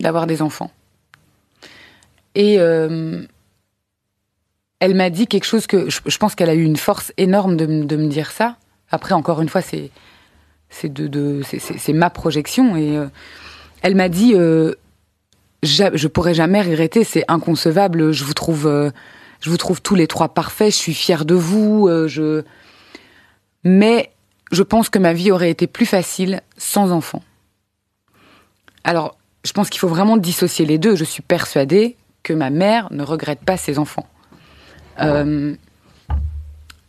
d'avoir 0.00 0.26
des 0.26 0.42
enfants. 0.42 0.70
Et 2.34 2.58
euh, 2.58 3.22
elle 4.80 4.94
m'a 4.94 5.10
dit 5.10 5.26
quelque 5.26 5.44
chose 5.44 5.66
que 5.66 5.88
je, 5.90 6.18
pense 6.18 6.34
qu'elle 6.34 6.50
a 6.50 6.54
eu 6.54 6.64
une 6.64 6.76
force 6.76 7.12
énorme 7.16 7.56
de, 7.56 7.66
me- 7.66 8.08
dire 8.08 8.30
ça. 8.30 8.56
Après, 8.90 9.14
encore 9.14 9.40
une 9.40 9.48
fois, 9.48 9.62
c'est 9.62 9.90
c'est 10.70 10.90
de, 10.92 11.06
de 11.06 11.42
c'est- 11.44 11.92
ma 11.92 12.08
projection 12.08 12.76
et 12.76 12.96
euh, 12.96 13.06
elle 13.82 13.94
m'a 13.94 14.08
dit 14.08 14.32
euh, 14.34 14.74
je 15.62 16.06
pourrais 16.08 16.34
jamais 16.34 16.62
regretter, 16.62 17.04
c'est 17.04 17.24
inconcevable. 17.28 18.12
Je 18.12 18.24
vous 18.24 18.32
trouve, 18.34 18.66
euh, 18.66 18.90
je 19.40 19.50
vous 19.50 19.58
trouve 19.58 19.82
tous 19.82 19.94
les 19.94 20.06
trois 20.06 20.30
parfaits. 20.30 20.72
Je 20.72 20.76
suis 20.78 20.94
fière 20.94 21.24
de 21.26 21.34
vous. 21.34 21.88
je, 22.08 22.42
mais 23.64 24.10
je 24.50 24.62
pense 24.62 24.88
que 24.88 24.98
ma 24.98 25.12
vie 25.12 25.30
aurait 25.30 25.50
été 25.50 25.66
plus 25.66 25.86
facile 25.86 26.40
sans 26.56 26.90
enfant. 26.92 27.22
Alors, 28.84 29.16
je 29.44 29.52
pense 29.52 29.70
qu'il 29.70 29.78
faut 29.80 29.88
vraiment 29.88 30.16
dissocier 30.16 30.66
les 30.66 30.78
deux. 30.78 30.96
Je 30.96 31.04
suis 31.04 31.22
persuadée 31.22 31.96
que 32.22 32.32
ma 32.32 32.50
mère 32.50 32.88
ne 32.92 33.02
regrette 33.02 33.40
pas 33.40 33.56
ses 33.56 33.78
enfants. 33.78 34.06
Euh, 35.00 35.54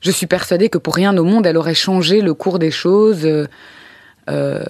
je 0.02 0.12
suis 0.12 0.28
persuadée 0.28 0.70
que 0.70 0.78
pour 0.78 0.96
rien 0.96 1.18
au 1.18 1.24
monde, 1.24 1.46
elle 1.46 1.58
aurait 1.58 1.74
changé 1.74 2.22
le 2.22 2.34
cours 2.34 2.60
des 2.60 2.72
choses. 2.72 3.26
euh, 3.26 3.48
euh, 4.30 4.64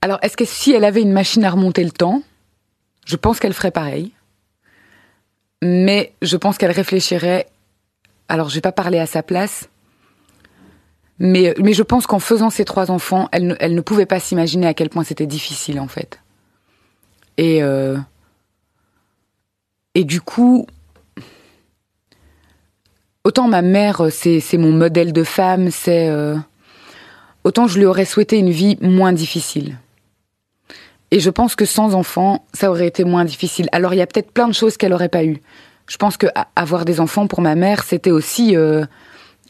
alors, 0.00 0.18
est-ce 0.22 0.36
que 0.36 0.44
si 0.44 0.72
elle 0.72 0.84
avait 0.84 1.02
une 1.02 1.12
machine 1.12 1.44
à 1.44 1.50
remonter 1.50 1.84
le 1.84 1.90
temps, 1.90 2.22
je 3.06 3.16
pense 3.16 3.40
qu'elle 3.40 3.54
ferait 3.54 3.70
pareil. 3.70 4.12
Mais 5.62 6.12
je 6.22 6.36
pense 6.36 6.58
qu'elle 6.58 6.70
réfléchirait. 6.70 7.46
Alors, 8.28 8.48
je 8.48 8.56
vais 8.56 8.60
pas 8.60 8.72
parler 8.72 8.98
à 8.98 9.06
sa 9.06 9.22
place. 9.22 9.68
Mais, 11.18 11.54
mais 11.58 11.72
je 11.72 11.82
pense 11.82 12.06
qu'en 12.06 12.18
faisant 12.18 12.50
ces 12.50 12.64
trois 12.64 12.90
enfants, 12.90 13.28
elle 13.32 13.46
ne, 13.46 13.54
elle 13.60 13.74
ne 13.74 13.80
pouvait 13.80 14.06
pas 14.06 14.18
s'imaginer 14.18 14.66
à 14.66 14.74
quel 14.74 14.88
point 14.88 15.04
c'était 15.04 15.26
difficile, 15.26 15.78
en 15.78 15.86
fait. 15.86 16.18
Et, 17.36 17.62
euh, 17.62 17.96
et 19.94 20.04
du 20.04 20.20
coup, 20.20 20.66
autant 23.24 23.48
ma 23.48 23.62
mère, 23.62 24.06
c'est, 24.10 24.42
mon 24.58 24.72
modèle 24.72 25.12
de 25.12 25.24
femme, 25.24 25.70
c'est. 25.70 26.08
euh, 26.08 26.36
autant 27.44 27.66
je 27.66 27.78
lui 27.78 27.84
aurais 27.84 28.04
souhaité 28.04 28.38
une 28.38 28.50
vie 28.50 28.78
moins 28.80 29.12
difficile. 29.12 29.78
Et 31.10 31.20
je 31.20 31.28
pense 31.28 31.54
que 31.54 31.66
sans 31.66 31.94
enfants, 31.94 32.46
ça 32.54 32.70
aurait 32.70 32.86
été 32.86 33.04
moins 33.04 33.24
difficile. 33.24 33.68
Alors 33.72 33.92
il 33.92 33.98
y 33.98 34.00
a 34.00 34.06
peut-être 34.06 34.30
plein 34.30 34.48
de 34.48 34.54
choses 34.54 34.76
qu'elle 34.78 34.94
aurait 34.94 35.10
pas 35.10 35.24
eu. 35.24 35.42
Je 35.86 35.98
pense 35.98 36.16
que 36.16 36.26
avoir 36.56 36.86
des 36.86 37.00
enfants 37.00 37.26
pour 37.26 37.42
ma 37.42 37.54
mère, 37.54 37.84
c'était 37.84 38.10
aussi 38.10 38.56
euh, 38.56 38.86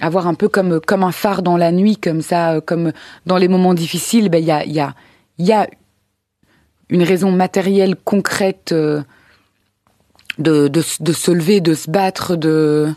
avoir 0.01 0.27
un 0.27 0.35
peu 0.35 0.49
comme 0.49 0.81
comme 0.81 1.05
un 1.05 1.13
phare 1.13 1.43
dans 1.43 1.57
la 1.57 1.71
nuit, 1.71 1.97
comme 1.99 2.21
ça, 2.21 2.55
euh, 2.55 2.61
comme 2.61 2.93
dans 3.27 3.37
les 3.37 3.47
moments 3.47 3.75
difficiles. 3.75 4.29
Ben 4.29 4.39
il 4.39 4.47
y 4.47 4.51
a 4.51 4.65
y 4.67 4.81
a 4.81 4.95
y 5.39 5.53
a 5.53 5.69
une 6.89 7.05
raison 7.05 7.31
matérielle 7.31 7.95
concrète 7.95 8.75
de, 10.39 10.71
se 10.81 11.31
lever, 11.31 11.61
de 11.61 11.75
se 11.75 11.91
battre, 11.91 12.37
de 12.37 12.93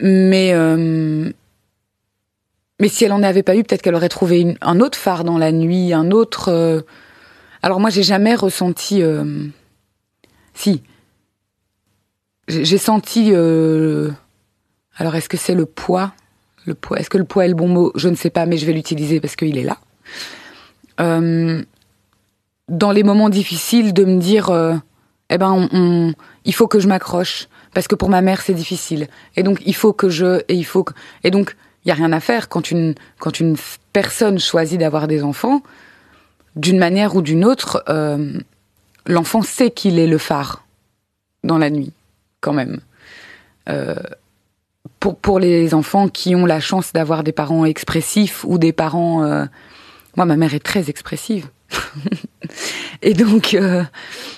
mais 0.00 0.52
euh, 0.52 1.30
mais 2.80 2.88
si 2.88 3.04
elle 3.04 3.12
en 3.12 3.22
avait 3.22 3.42
pas 3.42 3.56
eu, 3.56 3.62
peut-être 3.64 3.82
qu'elle 3.82 3.94
aurait 3.94 4.08
trouvé 4.10 4.56
un 4.60 4.80
autre 4.80 4.98
phare 4.98 5.24
dans 5.24 5.38
la 5.38 5.52
nuit, 5.52 5.92
un 5.94 6.10
autre. 6.10 6.50
euh, 6.50 6.82
Alors 7.62 7.80
moi, 7.80 7.88
j'ai 7.90 8.02
jamais 8.02 8.34
ressenti. 8.34 9.02
euh, 9.02 9.46
Si. 10.54 10.82
J'ai 12.48 12.78
senti. 12.78 13.34
Alors 14.98 15.14
est-ce 15.16 15.28
que 15.28 15.36
c'est 15.36 15.54
le 15.54 15.66
poids? 15.66 16.12
Le 16.64 16.74
poids. 16.74 16.98
Est-ce 16.98 17.10
que 17.10 17.18
le 17.18 17.24
poids 17.24 17.44
est 17.44 17.48
le 17.48 17.54
bon 17.54 17.68
mot? 17.68 17.92
Je 17.96 18.08
ne 18.08 18.14
sais 18.14 18.30
pas, 18.30 18.46
mais 18.46 18.56
je 18.56 18.66
vais 18.66 18.72
l'utiliser 18.72 19.20
parce 19.20 19.34
qu'il 19.36 19.58
est 19.58 19.64
là. 19.64 19.78
Dans 22.68 22.90
les 22.90 23.02
moments 23.02 23.28
difficiles, 23.30 23.92
de 23.94 24.04
me 24.04 24.18
dire, 24.20 24.50
eh 25.30 25.38
ben, 25.38 25.50
on- 25.52 25.68
on- 25.72 26.12
il 26.44 26.54
faut 26.54 26.68
que 26.68 26.78
je 26.80 26.88
m'accroche 26.88 27.48
parce 27.74 27.88
que 27.88 27.94
pour 27.94 28.08
ma 28.08 28.20
mère 28.22 28.40
c'est 28.42 28.54
difficile. 28.54 29.08
Et 29.36 29.42
donc 29.42 29.60
il 29.66 29.74
faut 29.74 29.92
que 29.92 30.08
je 30.08 30.40
et 30.48 30.54
il 30.54 30.64
faut 30.64 30.84
que 30.84 30.92
et 31.24 31.30
donc 31.30 31.56
il 31.84 31.88
y 31.88 31.92
a 31.92 31.94
rien 31.94 32.12
à 32.12 32.20
faire 32.20 32.48
quand 32.48 32.70
une 32.70 32.94
quand 33.18 33.38
une 33.40 33.56
personne 33.92 34.38
choisit 34.38 34.78
d'avoir 34.80 35.06
des 35.08 35.22
enfants. 35.22 35.62
D'une 36.54 36.78
manière 36.78 37.16
ou 37.16 37.22
d'une 37.22 37.44
autre 37.44 37.82
euh, 37.88 38.38
l'enfant 39.06 39.42
sait 39.42 39.70
qu'il 39.70 39.98
est 39.98 40.06
le 40.06 40.18
phare 40.18 40.64
dans 41.44 41.58
la 41.58 41.68
nuit 41.70 41.92
quand 42.40 42.54
même. 42.54 42.80
Euh, 43.68 43.94
pour 45.00 45.18
pour 45.18 45.38
les 45.38 45.74
enfants 45.74 46.08
qui 46.08 46.34
ont 46.34 46.46
la 46.46 46.60
chance 46.60 46.92
d'avoir 46.92 47.24
des 47.24 47.32
parents 47.32 47.64
expressifs 47.66 48.44
ou 48.44 48.56
des 48.58 48.72
parents 48.72 49.22
euh, 49.24 49.44
moi 50.16 50.24
ma 50.24 50.36
mère 50.36 50.54
est 50.54 50.64
très 50.64 50.88
expressive 50.88 51.48
et 53.02 53.14
donc 53.14 53.54
euh, 53.54 53.82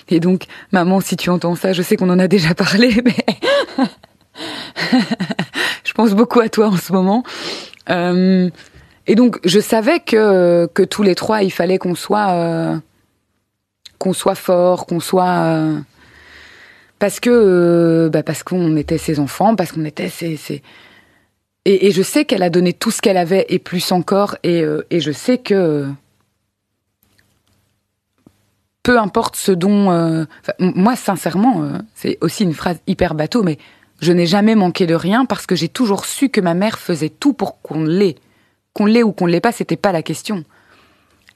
et 0.09 0.19
donc 0.19 0.43
maman 0.71 0.99
si 1.01 1.15
tu 1.15 1.29
entends 1.29 1.55
ça 1.55 1.73
je 1.73 1.81
sais 1.81 1.95
qu'on 1.95 2.09
en 2.09 2.19
a 2.19 2.27
déjà 2.27 2.53
parlé 2.55 3.01
mais 3.05 3.15
je 5.83 5.93
pense 5.93 6.13
beaucoup 6.13 6.39
à 6.39 6.49
toi 6.49 6.67
en 6.67 6.77
ce 6.77 6.93
moment. 6.93 7.23
Euh, 7.89 8.49
et 9.07 9.15
donc, 9.15 9.39
je 9.43 9.59
savais 9.59 9.99
que, 9.99 10.67
que 10.73 10.83
tous 10.83 11.03
les 11.03 11.15
trois, 11.15 11.41
il 11.43 11.49
fallait 11.51 11.77
qu'on 11.79 11.95
soit, 11.95 12.29
euh, 12.31 12.77
qu'on 13.97 14.13
soit 14.13 14.35
fort, 14.35 14.85
qu'on 14.85 14.99
soit. 14.99 15.57
parce 16.99 17.19
que, 17.19 18.09
bah 18.13 18.23
parce 18.23 18.43
qu'on 18.43 18.75
était 18.77 18.97
ses 18.99 19.19
enfants, 19.19 19.55
parce 19.55 19.71
qu'on 19.71 19.85
était 19.85 20.09
ses. 20.09 20.37
ses- 20.37 20.61
Et, 21.65 21.87
et 21.87 21.91
je 21.91 22.01
sais 22.03 22.25
qu'elle 22.25 22.43
a 22.43 22.49
donné 22.49 22.71
tout 22.73 22.91
ce 22.91 23.01
qu'elle 23.01 23.17
avait 23.17 23.45
et 23.49 23.59
plus 23.59 23.91
encore. 23.91 24.37
Et, 24.43 24.63
et 24.91 24.99
je 24.99 25.11
sais 25.11 25.37
que. 25.39 25.87
Peu 28.83 28.97
importe 28.97 29.35
ce 29.35 29.51
dont. 29.51 29.91
euh, 29.91 30.25
moi, 30.59 30.95
sincèrement, 30.95 31.63
euh, 31.63 31.77
c'est 31.95 32.17
aussi 32.21 32.43
une 32.43 32.53
phrase 32.53 32.79
hyper 32.87 33.13
bateau, 33.13 33.43
mais 33.43 33.57
je 34.01 34.11
n'ai 34.13 34.25
jamais 34.25 34.55
manqué 34.55 34.87
de 34.87 34.95
rien 34.95 35.25
parce 35.25 35.45
que 35.45 35.55
j'ai 35.55 35.67
toujours 35.69 36.05
su 36.05 36.29
que 36.29 36.41
ma 36.41 36.53
mère 36.53 36.79
faisait 36.79 37.09
tout 37.09 37.33
pour 37.33 37.61
qu'on 37.61 37.83
l'ait. 37.83 38.15
Qu'on 38.73 38.85
l'ait 38.85 39.03
ou 39.03 39.11
qu'on 39.11 39.27
ne 39.27 39.31
l'ait 39.31 39.41
pas, 39.41 39.51
c'était 39.51 39.75
pas 39.75 39.91
la 39.91 40.03
question. 40.03 40.45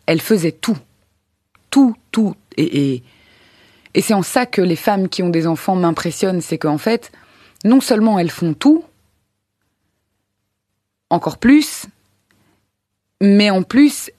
Elle 0.06 0.22
faisait 0.22 0.52
tout. 0.54 0.78
Tout, 1.70 1.96
tout. 2.12 2.36
Et, 2.56 2.94
et, 2.94 3.04
et 3.96 4.02
c'est 4.02 4.14
en 4.14 4.24
ça 4.24 4.46
que 4.46 4.62
les 4.62 4.76
femmes 4.76 5.10
qui 5.10 5.24
ont 5.24 5.30
des 5.30 5.48
enfants 5.48 5.76
m'impressionnent, 5.76 6.42
c'est 6.42 6.58
qu'en 6.58 6.78
fait, 6.78 7.12
non 7.66 7.82
seulement 7.82 8.20
elles 8.20 8.32
font 8.32 8.54
tout, 8.54 8.84
encore 11.10 11.38
plus, 11.38 11.86
mais 13.22 13.50
en 13.50 13.64
plus, 13.64 14.12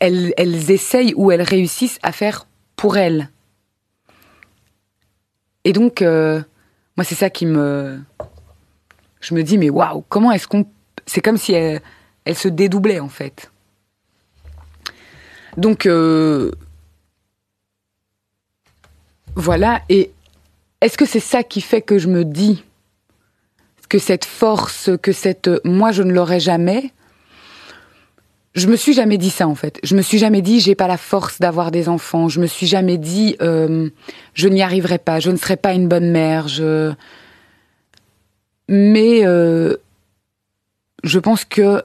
elles, 0.00 0.70
essayent 0.70 1.14
ou 1.14 1.30
elles 1.30 1.42
réussissent 1.42 1.98
à 2.02 2.12
faire 2.12 2.46
pour 2.76 2.96
elles. 2.96 3.30
Et 5.64 5.72
donc, 5.72 6.02
euh, 6.02 6.42
moi, 6.96 7.04
c'est 7.04 7.14
ça 7.14 7.30
qui 7.30 7.46
me. 7.46 8.00
Je 9.20 9.34
me 9.34 9.42
dis, 9.42 9.58
mais 9.58 9.70
waouh, 9.70 10.04
comment 10.08 10.32
est-ce 10.32 10.48
qu'on. 10.48 10.66
C'est 11.06 11.20
comme 11.20 11.36
si 11.36 11.52
elle, 11.52 11.80
se 12.34 12.48
dédoublait, 12.48 13.00
en 13.00 13.08
fait. 13.08 13.50
Donc, 15.56 15.84
euh, 15.86 16.50
voilà. 19.34 19.82
Et 19.88 20.10
est-ce 20.80 20.96
que 20.96 21.06
c'est 21.06 21.20
ça 21.20 21.42
qui 21.42 21.60
fait 21.60 21.82
que 21.82 21.98
je 21.98 22.08
me 22.08 22.24
dis 22.24 22.64
que 23.90 23.98
cette 23.98 24.24
force, 24.24 24.90
que 25.02 25.12
cette 25.12 25.50
moi 25.64 25.90
je 25.92 26.02
ne 26.02 26.12
l'aurai 26.12 26.40
jamais. 26.40 26.92
Je 28.54 28.66
me 28.66 28.74
suis 28.74 28.92
jamais 28.92 29.16
dit 29.16 29.30
ça 29.30 29.46
en 29.46 29.54
fait. 29.54 29.78
Je 29.84 29.94
me 29.94 30.02
suis 30.02 30.18
jamais 30.18 30.42
dit 30.42 30.58
j'ai 30.58 30.74
pas 30.74 30.88
la 30.88 30.96
force 30.96 31.38
d'avoir 31.38 31.70
des 31.70 31.88
enfants. 31.88 32.28
Je 32.28 32.40
me 32.40 32.46
suis 32.46 32.66
jamais 32.66 32.98
dit 32.98 33.36
euh, 33.40 33.88
je 34.34 34.48
n'y 34.48 34.62
arriverai 34.62 34.98
pas, 34.98 35.20
je 35.20 35.30
ne 35.30 35.36
serai 35.36 35.56
pas 35.56 35.72
une 35.72 35.86
bonne 35.86 36.10
mère. 36.10 36.48
Je 36.48 36.92
mais 38.68 39.24
euh, 39.24 39.76
je 41.04 41.18
pense 41.18 41.44
que 41.44 41.84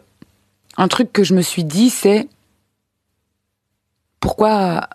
un 0.77 0.87
truc 0.87 1.13
que 1.13 1.23
je 1.23 1.35
me 1.35 1.41
suis 1.41 1.63
dit 1.63 1.91
c'est 1.91 2.27
pourquoi 4.19 4.89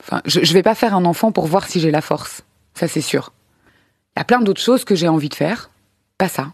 enfin 0.00 0.22
je, 0.24 0.42
je 0.42 0.52
vais 0.54 0.62
pas 0.62 0.74
faire 0.74 0.94
un 0.94 1.04
enfant 1.04 1.30
pour 1.30 1.46
voir 1.46 1.66
si 1.68 1.78
j'ai 1.78 1.90
la 1.90 2.00
force. 2.00 2.42
Ça 2.72 2.88
c'est 2.88 3.02
sûr. 3.02 3.32
Il 4.16 4.20
y 4.20 4.22
a 4.22 4.24
plein 4.24 4.40
d'autres 4.40 4.62
choses 4.62 4.84
que 4.84 4.94
j'ai 4.94 5.08
envie 5.08 5.28
de 5.28 5.34
faire, 5.34 5.70
pas 6.16 6.28
ça. 6.28 6.52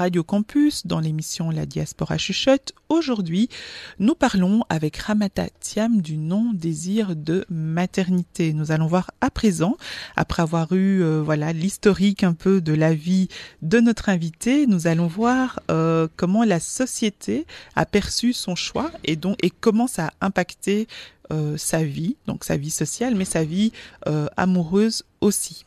Radio 0.00 0.24
Campus 0.24 0.86
dans 0.86 0.98
l'émission 0.98 1.50
La 1.50 1.66
Diaspora 1.66 2.16
Chuchote. 2.16 2.72
Aujourd'hui, 2.88 3.50
nous 3.98 4.14
parlons 4.14 4.62
avec 4.70 4.96
Ramata 4.96 5.50
Thiam 5.60 6.00
du 6.00 6.16
non 6.16 6.52
désir 6.54 7.14
de 7.14 7.44
maternité. 7.50 8.54
Nous 8.54 8.72
allons 8.72 8.86
voir 8.86 9.10
à 9.20 9.30
présent, 9.30 9.76
après 10.16 10.40
avoir 10.40 10.72
eu 10.72 11.02
euh, 11.02 11.20
voilà 11.20 11.52
l'historique 11.52 12.24
un 12.24 12.32
peu 12.32 12.62
de 12.62 12.72
la 12.72 12.94
vie 12.94 13.28
de 13.60 13.78
notre 13.78 14.08
invité, 14.08 14.66
nous 14.66 14.86
allons 14.86 15.06
voir 15.06 15.60
euh, 15.70 16.08
comment 16.16 16.44
la 16.44 16.60
société 16.60 17.44
a 17.76 17.84
perçu 17.84 18.32
son 18.32 18.54
choix 18.54 18.90
et 19.04 19.16
donc 19.16 19.36
et 19.42 19.50
comment 19.50 19.86
ça 19.86 20.06
a 20.06 20.24
impacté 20.24 20.88
euh, 21.30 21.58
sa 21.58 21.84
vie, 21.84 22.16
donc 22.26 22.44
sa 22.44 22.56
vie 22.56 22.70
sociale, 22.70 23.14
mais 23.16 23.26
sa 23.26 23.44
vie 23.44 23.70
amoureuse 24.38 25.04
aussi. 25.20 25.66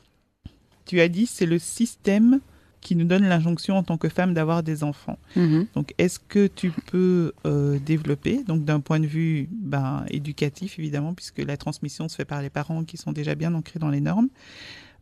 Tu 0.88 1.02
as 1.02 1.08
dit 1.08 1.28
c'est 1.28 1.46
le 1.46 1.60
système 1.60 2.40
qui 2.84 2.96
nous 2.96 3.06
donne 3.06 3.24
l'injonction 3.24 3.78
en 3.78 3.84
tant 3.84 3.98
que 3.98 4.10
femme 4.10 4.34
d'avoir 4.34 4.62
des 4.62 4.84
enfants. 4.84 5.18
Mhm. 5.36 5.68
Donc, 5.74 5.94
est-ce 5.98 6.20
que 6.20 6.48
tu 6.48 6.72
peux 6.92 7.32
euh, 7.46 7.80
développer, 7.80 8.44
donc 8.44 8.64
d'un 8.66 8.80
point 8.80 9.00
de 9.00 9.08
vue 9.08 9.48
ben, 9.52 10.06
éducatif 10.10 10.78
évidemment, 10.78 11.14
puisque 11.14 11.40
la 11.40 11.58
transmission 11.58 12.08
se 12.10 12.16
fait 12.16 12.26
par 12.26 12.42
les 12.42 12.50
parents 12.50 12.84
qui 12.84 12.98
sont 12.98 13.12
déjà 13.14 13.34
bien 13.36 13.54
ancrés 13.56 13.80
dans 13.80 13.90
les 13.90 14.02
normes, 14.02 14.28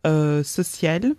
euh, 0.07 0.43
sociale, 0.43 1.13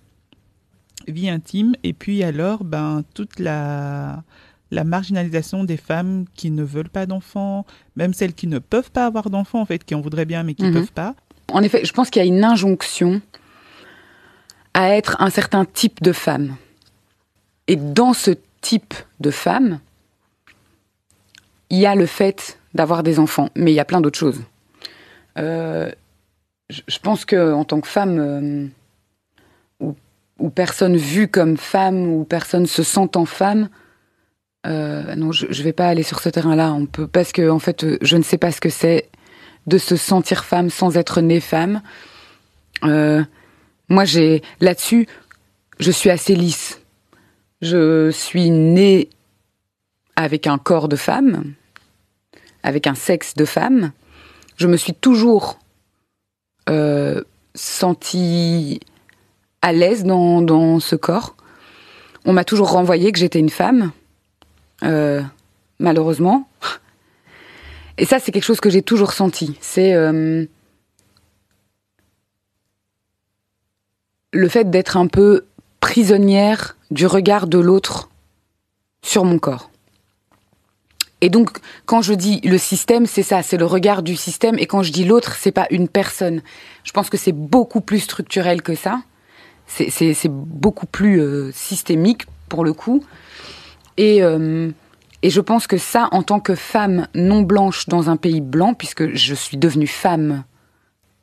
vie 1.09 1.29
intime, 1.29 1.75
et 1.83 1.92
puis 1.92 2.22
alors 2.22 2.64
ben, 2.64 3.03
toute 3.14 3.38
la, 3.40 4.22
la 4.70 4.85
marginalisation 4.85 5.64
des 5.64 5.77
femmes 5.77 6.25
qui 6.35 6.51
ne 6.51 6.62
veulent 6.62 6.88
pas 6.88 7.07
d'enfants, 7.07 7.66
même 7.96 8.14
celles 8.14 8.35
qui 8.35 8.46
ne 8.46 8.59
peuvent 8.59 8.90
pas 8.90 9.07
avoir 9.07 9.29
d'enfants, 9.31 9.61
en 9.61 9.66
fait, 9.66 9.85
qui 9.85 9.94
en 9.94 10.01
voudraient 10.01 10.25
bien 10.25 10.42
mais 10.44 10.55
qui 10.55 10.62
ne 10.62 10.68
Mhm. 10.68 10.75
peuvent 10.75 10.92
pas. 10.92 11.14
En 11.48 11.62
effet, 11.62 11.85
je 11.85 11.92
pense 11.92 12.09
qu'il 12.09 12.22
y 12.22 12.25
a 12.25 12.29
une 12.29 12.44
injonction 12.44 13.20
à 14.75 14.91
être 14.97 15.17
un 15.21 15.31
certain 15.31 15.65
type 15.65 16.03
de 16.03 16.13
femme. 16.13 16.57
Et 17.69 17.77
dans 17.77 18.13
ce 18.13 18.33
type 18.61 18.95
de 19.21 19.31
femme, 19.31 19.81
il 21.71 21.79
y 21.79 21.87
a 21.87 21.95
le 21.95 22.07
fait 22.07 22.59
d'avoir 22.75 23.03
des 23.03 23.19
enfants, 23.19 23.49
mais 23.55 23.73
il 23.73 23.75
y 23.75 23.81
a 23.81 23.85
plein 23.85 24.01
d'autres 24.01 24.19
choses. 24.19 24.41
Euh, 25.39 25.91
je, 26.69 26.99
pense 26.99 27.25
que 27.25 27.53
en 27.53 27.65
tant 27.65 27.81
que 27.81 27.89
femme, 27.89 28.19
euh, 28.19 28.67
ou, 30.39 30.51
personne 30.51 30.97
vue 30.97 31.29
comme 31.29 31.57
femme, 31.57 32.07
ou 32.07 32.25
personne 32.25 32.67
se 32.67 32.83
sentant 32.83 33.25
femme, 33.25 33.69
euh, 34.67 35.15
non, 35.15 35.33
je, 35.33 35.47
je 35.51 35.63
vais 35.63 35.73
pas 35.73 35.89
aller 35.89 36.03
sur 36.03 36.21
ce 36.21 36.29
terrain-là. 36.29 36.77
Parce 37.13 37.33
que 37.33 37.49
en 37.49 37.59
fait, 37.59 37.87
je 38.01 38.17
ne 38.17 38.23
sais 38.23 38.39
pas 38.39 38.53
ce 38.53 38.61
que 38.61 38.71
c'est 38.71 39.09
de 39.67 39.79
se 39.79 39.97
sentir 39.97 40.45
femme 40.45 40.71
sans 40.71 40.97
être 40.97 41.21
née 41.21 41.41
femme. 41.41 41.81
Moi, 43.92 44.07
j'ai 44.07 44.40
là-dessus, 44.61 45.07
je 45.78 45.90
suis 45.90 46.09
assez 46.09 46.35
lisse. 46.35 46.81
Je 47.61 48.11
suis 48.11 48.48
née 48.48 49.11
avec 50.16 50.46
un 50.46 50.57
corps 50.57 50.88
de 50.88 50.96
femme, 50.96 51.52
avec 52.62 52.87
un 52.87 52.94
sexe 52.94 53.35
de 53.35 53.44
femme. 53.44 53.92
Je 54.57 54.66
me 54.66 54.78
suis 54.78 54.94
toujours 54.94 55.59
euh, 56.70 57.20
sentie 57.55 58.81
à 59.61 59.74
l'aise 59.74 60.05
dans, 60.05 60.40
dans 60.40 60.81
ce 60.81 60.96
corps. 60.96 61.37
On 62.24 62.33
m'a 62.33 62.44
toujours 62.44 62.70
renvoyé 62.70 63.12
que 63.12 63.18
j'étais 63.18 63.40
une 63.40 63.50
femme, 63.50 63.92
euh, 64.85 65.20
malheureusement. 65.78 66.48
Et 67.98 68.07
ça, 68.07 68.18
c'est 68.18 68.33
quelque 68.33 68.42
chose 68.42 68.61
que 68.61 68.70
j'ai 68.70 68.83
toujours 68.83 69.12
senti. 69.12 69.55
C'est 69.61 69.92
euh, 69.92 70.46
le 74.33 74.49
fait 74.49 74.71
d'être 74.71 74.97
un 74.97 75.07
peu 75.07 75.45
prisonnière 75.81 76.77
du 76.90 77.07
regard 77.07 77.47
de 77.47 77.59
l'autre 77.59 78.09
sur 79.05 79.25
mon 79.25 79.38
corps. 79.38 79.71
Et 81.21 81.29
donc, 81.29 81.51
quand 81.87 82.03
je 82.03 82.14
dis 82.14 82.40
le 82.42 82.59
système, 82.59 83.07
c'est 83.07 83.23
ça, 83.23 83.42
c'est 83.42 83.57
le 83.57 83.64
regard 83.64 84.03
du 84.03 84.16
système. 84.16 84.59
Et 84.59 84.66
quand 84.66 84.83
je 84.83 84.90
dis 84.90 85.05
l'autre, 85.05 85.37
c'est 85.37 85.53
pas 85.53 85.66
une 85.71 85.87
personne. 85.88 86.42
Je 86.83 86.90
pense 86.92 87.11
que 87.11 87.16
c'est 87.16 87.33
beaucoup 87.33 87.81
plus 87.81 88.01
structurel 88.01 88.62
que 88.62 88.75
ça. 88.75 89.03
C'est- 89.66 90.29
beaucoup 90.29 90.87
plus 90.87 91.21
euh, 91.21 91.53
systémique 91.53 92.27
pour 92.49 92.64
le 92.64 92.73
coup. 92.73 93.05
Euh, 94.01 94.71
et 95.23 95.31
je 95.31 95.40
pense 95.40 95.68
que 95.68 95.79
ça, 95.79 96.09
en 96.11 96.23
tant 96.25 96.40
que 96.40 96.57
femme 96.57 97.07
non 97.14 97.42
blanche 97.42 97.87
dans 97.87 98.11
un 98.11 98.16
pays 98.16 98.40
blanc, 98.40 98.75
puisque 98.75 99.14
je 99.14 99.35
suis 99.35 99.57
devenue 99.57 99.87
femme, 99.87 100.42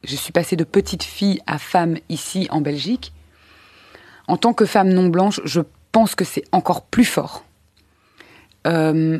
je 0.04 0.16
suis 0.16 0.32
passée 0.32 0.56
de 0.56 0.64
petite 0.64 1.04
fille 1.04 1.42
à 1.48 1.58
femme 1.58 1.98
ici 2.10 2.48
en 2.52 2.62
Belgique, 2.62 3.14
en 4.28 4.38
tant 4.38 4.54
que 4.54 4.66
femme 4.66 4.90
non 4.90 5.08
blanche, 5.08 5.42
je 5.44 5.62
pense 5.92 6.16
que 6.16 6.24
c'est 6.26 6.44
encore 6.52 6.84
plus 6.86 7.06
fort. 7.06 7.44
Euh, 8.68 9.20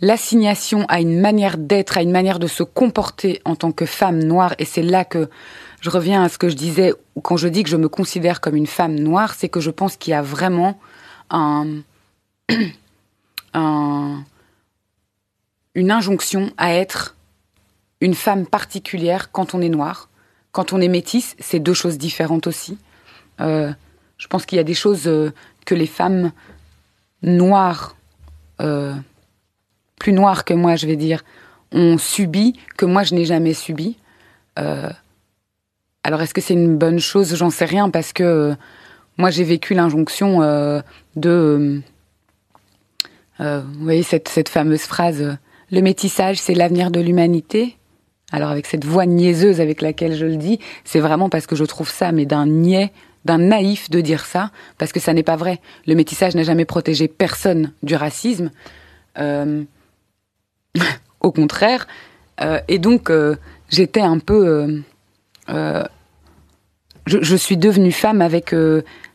l'assignation 0.00 0.84
à 0.88 1.00
une 1.00 1.20
manière 1.20 1.56
d'être, 1.56 1.96
à 1.96 2.02
une 2.02 2.10
manière 2.10 2.38
de 2.38 2.46
se 2.46 2.62
comporter 2.62 3.40
en 3.44 3.56
tant 3.56 3.72
que 3.72 3.86
femme 3.86 4.22
noire, 4.22 4.54
et 4.58 4.64
c'est 4.64 4.82
là 4.82 5.04
que 5.04 5.30
je 5.80 5.90
reviens 5.90 6.22
à 6.22 6.28
ce 6.28 6.38
que 6.38 6.48
je 6.48 6.56
disais 6.56 6.92
quand 7.22 7.36
je 7.36 7.48
dis 7.48 7.62
que 7.62 7.70
je 7.70 7.76
me 7.76 7.88
considère 7.88 8.40
comme 8.40 8.56
une 8.56 8.66
femme 8.66 8.94
noire, 8.96 9.34
c'est 9.34 9.48
que 9.48 9.60
je 9.60 9.70
pense 9.70 9.96
qu'il 9.96 10.10
y 10.10 10.14
a 10.14 10.22
vraiment 10.22 10.78
un, 11.30 11.66
un- 13.54 14.22
une 15.74 15.90
injonction 15.90 16.50
à 16.58 16.74
être 16.74 17.15
une 18.00 18.14
femme 18.14 18.46
particulière 18.46 19.30
quand 19.32 19.54
on 19.54 19.60
est 19.60 19.68
noire. 19.68 20.08
Quand 20.52 20.72
on 20.72 20.80
est 20.80 20.88
métisse, 20.88 21.36
c'est 21.38 21.58
deux 21.58 21.74
choses 21.74 21.98
différentes 21.98 22.46
aussi. 22.46 22.78
Euh, 23.40 23.72
je 24.18 24.26
pense 24.26 24.46
qu'il 24.46 24.56
y 24.56 24.58
a 24.60 24.64
des 24.64 24.74
choses 24.74 25.06
euh, 25.06 25.32
que 25.66 25.74
les 25.74 25.86
femmes 25.86 26.32
noires, 27.22 27.96
euh, 28.60 28.94
plus 29.98 30.12
noires 30.12 30.44
que 30.44 30.54
moi, 30.54 30.76
je 30.76 30.86
vais 30.86 30.96
dire, 30.96 31.24
ont 31.72 31.98
subi, 31.98 32.58
que 32.76 32.86
moi 32.86 33.02
je 33.02 33.14
n'ai 33.14 33.24
jamais 33.24 33.54
subi. 33.54 33.96
Alors 34.56 36.22
est-ce 36.22 36.32
que 36.32 36.40
c'est 36.40 36.54
une 36.54 36.78
bonne 36.78 37.00
chose? 37.00 37.34
J'en 37.34 37.50
sais 37.50 37.66
rien 37.66 37.90
parce 37.90 38.14
que 38.14 38.54
moi 39.18 39.28
j'ai 39.28 39.44
vécu 39.44 39.74
l'injonction 39.74 40.40
de, 41.16 41.82
vous 43.38 43.84
voyez 43.84 44.02
cette, 44.02 44.48
fameuse 44.48 44.82
phrase, 44.82 45.36
le 45.70 45.80
métissage 45.82 46.38
c'est 46.38 46.54
l'avenir 46.54 46.90
de 46.90 47.00
l'humanité. 47.00 47.75
Alors 48.32 48.50
avec 48.50 48.66
cette 48.66 48.84
voix 48.84 49.06
niaiseuse 49.06 49.60
avec 49.60 49.80
laquelle 49.82 50.14
je 50.14 50.26
le 50.26 50.36
dis, 50.36 50.58
c'est 50.84 51.00
vraiment 51.00 51.28
parce 51.28 51.46
que 51.46 51.54
je 51.54 51.64
trouve 51.64 51.90
ça, 51.90 52.10
mais 52.12 52.26
d'un 52.26 52.46
niais, 52.46 52.92
d'un 53.24 53.38
naïf 53.38 53.88
de 53.88 54.00
dire 54.00 54.24
ça, 54.24 54.50
parce 54.78 54.92
que 54.92 55.00
ça 55.00 55.12
n'est 55.12 55.22
pas 55.22 55.36
vrai. 55.36 55.60
Le 55.86 55.94
métissage 55.94 56.34
n'a 56.34 56.42
jamais 56.42 56.64
protégé 56.64 57.08
personne 57.08 57.72
du 57.82 57.94
racisme. 57.94 58.50
Euh, 59.18 59.62
au 61.20 61.32
contraire. 61.32 61.86
Euh, 62.40 62.60
et 62.68 62.78
donc, 62.78 63.10
euh, 63.10 63.36
j'étais 63.68 64.00
un 64.00 64.18
peu... 64.18 64.82
je, 65.48 65.86
je 67.06 67.36
suis 67.36 67.56
devenue 67.56 67.92
femme 67.92 68.20
avec 68.20 68.54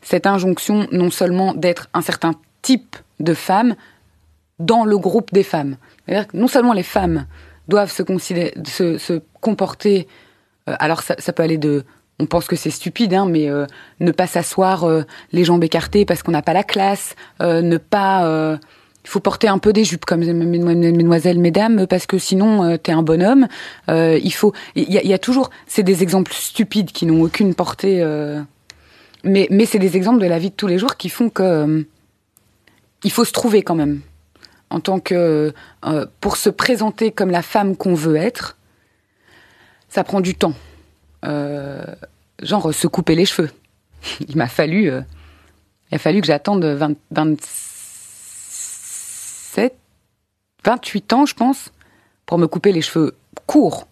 cette 0.02 0.26
injonction 0.26 0.88
non 0.92 1.10
seulement 1.10 1.54
d'être 1.54 1.90
un 1.94 2.02
certain 2.02 2.34
type 2.62 2.96
de 3.20 3.34
femme 3.34 3.76
dans 4.60 4.86
le 4.86 4.98
groupe 4.98 5.32
des 5.34 5.44
femmes. 5.44 5.78
C'est-à-dire 6.06 6.28
que 6.28 6.38
non 6.38 6.48
seulement 6.48 6.74
les 6.74 6.84
femmes 6.84 7.26
doivent 7.68 7.92
se, 7.92 8.04
comporter... 9.40 10.08
euh, 10.70 10.76
alors 10.80 11.02
ça, 11.02 11.34
peut 11.34 11.44
aller 11.44 11.58
de... 11.58 11.84
On 12.20 12.26
pense 12.28 12.46
que 12.46 12.56
c'est 12.56 12.70
stupide, 12.70 13.14
hein, 13.14 13.26
mais 13.26 13.50
euh, 13.50 13.66
ne 14.00 14.12
pas 14.12 14.28
s'asseoir 14.28 14.84
euh, 14.84 15.04
les 15.32 15.44
jambes 15.44 15.64
écartées 15.64 16.06
parce 16.06 16.22
qu'on 16.22 16.32
n'a 16.32 16.44
pas 16.44 16.54
la 16.54 16.64
classe, 16.64 17.16
ne 17.40 17.78
pas... 17.78 18.60
il 19.04 19.10
faut 19.10 19.20
porter 19.20 19.48
un 19.48 19.58
peu 19.58 19.74
des 19.74 19.84
jupes 19.84 20.06
comme 20.06 20.20
mesdemoiselles, 20.20 21.40
mesdames, 21.40 21.88
parce 21.88 22.06
que 22.06 22.20
sinon 22.20 22.78
t'es 22.78 22.92
un 22.92 23.02
bonhomme. 23.02 23.48
Il 23.88 24.34
faut, 24.34 24.54
il 24.76 24.90
y, 24.90 25.08
y 25.08 25.14
a 25.14 25.20
toujours, 25.20 25.50
c'est 25.66 25.84
des 25.84 26.04
exemples 26.04 26.32
stupides 26.34 26.92
qui 26.92 27.08
n'ont 27.08 27.24
aucune 27.24 27.56
portée, 27.56 28.06
mais 29.24 29.48
mais 29.50 29.66
c'est 29.66 29.80
des 29.80 29.98
exemples 29.98 30.20
de 30.20 30.28
la 30.28 30.38
vie 30.38 30.52
de 30.52 30.56
tous 30.56 30.68
les 30.68 30.78
jours 30.78 30.98
qui 30.98 31.10
font 31.10 31.30
que 31.30 31.86
il 33.04 33.12
faut 33.12 33.26
se 33.26 33.32
trouver 33.32 33.64
quand 33.64 33.76
même 33.76 34.02
en 34.72 34.80
tant 34.80 35.00
que 35.00 35.54
euh, 35.86 36.06
pour 36.20 36.38
se 36.38 36.50
présenter 36.50 37.12
comme 37.12 37.30
la 37.30 37.44
femme 37.44 37.76
qu'on 37.76 37.94
veut 37.94 38.16
être. 38.16 38.58
Ça 39.90 40.04
prend 40.04 40.22
du 40.22 40.34
temps, 40.36 40.56
Euh, 41.24 41.86
genre 42.42 42.74
se 42.74 42.88
couper 42.88 43.14
les 43.14 43.26
cheveux. 43.26 43.52
Il 44.28 44.36
m'a 44.36 44.48
fallu, 44.48 44.90
euh, 44.90 45.02
il 45.92 45.96
a 45.96 46.00
fallu 46.00 46.22
que 46.22 46.28
j'attende 46.28 46.66
20, 46.66 46.98
27, 47.12 49.76
28 50.66 51.14
ans, 51.14 51.28
je 51.28 51.36
pense, 51.36 51.72
pour 52.26 52.40
me 52.40 52.48
couper 52.48 52.72
les 52.72 52.82
cheveux 52.82 53.16
courts. 53.46 53.88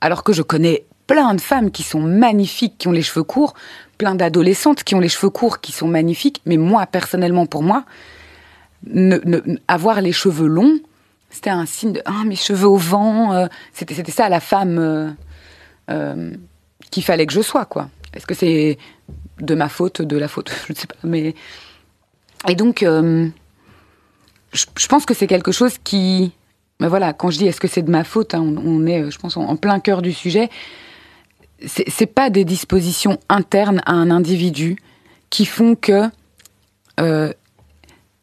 Alors 0.00 0.22
que 0.22 0.32
je 0.32 0.42
connais 0.42 0.84
plein 1.08 1.34
de 1.34 1.40
femmes 1.40 1.72
qui 1.72 1.82
sont 1.82 2.00
magnifiques, 2.00 2.78
qui 2.78 2.86
ont 2.86 2.92
les 2.92 3.02
cheveux 3.02 3.24
courts, 3.24 3.54
plein 3.98 4.14
d'adolescentes 4.14 4.84
qui 4.84 4.94
ont 4.94 5.00
les 5.00 5.08
cheveux 5.08 5.30
courts, 5.30 5.60
qui 5.60 5.72
sont 5.72 5.88
magnifiques, 5.88 6.40
mais 6.46 6.56
moi, 6.56 6.86
personnellement, 6.86 7.46
pour 7.46 7.64
moi, 7.64 7.84
ne, 8.86 9.40
avoir 9.68 10.00
les 10.00 10.12
cheveux 10.12 10.46
longs, 10.46 10.78
c'était 11.30 11.50
un 11.50 11.66
signe 11.66 11.92
de 11.92 12.02
ah 12.04 12.24
mes 12.24 12.36
cheveux 12.36 12.68
au 12.68 12.76
vent. 12.76 13.32
euh, 13.32 13.46
c'était 13.72 13.94
c'était 13.94 14.12
ça 14.12 14.28
la 14.28 14.40
femme 14.40 14.78
euh, 14.78 15.10
euh, 15.90 16.32
qu'il 16.90 17.04
fallait 17.04 17.26
que 17.26 17.32
je 17.32 17.40
sois 17.40 17.66
quoi. 17.66 17.88
Est-ce 18.14 18.26
que 18.26 18.34
c'est 18.34 18.78
de 19.38 19.54
ma 19.54 19.68
faute, 19.68 20.02
de 20.02 20.16
la 20.16 20.28
faute, 20.28 20.50
je 20.66 20.72
ne 20.72 20.76
sais 20.78 20.86
pas, 20.86 20.96
mais 21.04 21.34
et 22.48 22.54
donc 22.54 22.84
je, 24.52 24.86
pense 24.88 25.04
que 25.06 25.14
c'est 25.14 25.26
quelque 25.26 25.52
chose 25.52 25.76
qui, 25.84 26.32
ben 26.80 26.88
voilà, 26.88 27.12
quand 27.12 27.30
je 27.30 27.38
dis 27.38 27.46
est-ce 27.46 27.60
que 27.60 27.68
c'est 27.68 27.82
de 27.82 27.90
ma 27.90 28.02
faute, 28.02 28.34
hein, 28.34 28.40
on, 28.40 28.86
est, 28.86 29.10
je 29.10 29.18
pense, 29.18 29.36
en, 29.36 29.56
plein 29.56 29.78
cœur 29.78 30.00
du 30.02 30.12
sujet. 30.12 30.48
C'est 31.66 32.06
pas 32.06 32.30
des 32.30 32.46
dispositions 32.46 33.18
internes 33.28 33.82
à 33.84 33.92
un 33.92 34.10
individu 34.10 34.78
qui 35.28 35.44
font 35.44 35.74
que 35.76 36.08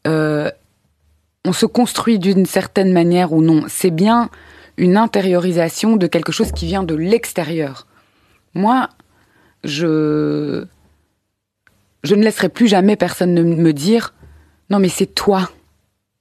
euh, 0.07 0.49
on 1.45 1.53
se 1.53 1.65
construit 1.65 2.19
d'une 2.19 2.45
certaine 2.45 2.91
manière 2.91 3.33
ou 3.33 3.41
non. 3.41 3.63
C'est 3.67 3.91
bien 3.91 4.29
une 4.77 4.97
intériorisation 4.97 5.95
de 5.95 6.07
quelque 6.07 6.31
chose 6.31 6.51
qui 6.51 6.65
vient 6.65 6.83
de 6.83 6.95
l'extérieur. 6.95 7.87
Moi, 8.53 8.89
je 9.63 10.65
je 12.03 12.15
ne 12.15 12.23
laisserai 12.23 12.49
plus 12.49 12.67
jamais 12.67 12.95
personne 12.95 13.33
ne 13.33 13.43
me 13.43 13.73
dire 13.73 14.13
non 14.69 14.79
mais 14.79 14.89
c'est 14.89 15.07
toi, 15.07 15.49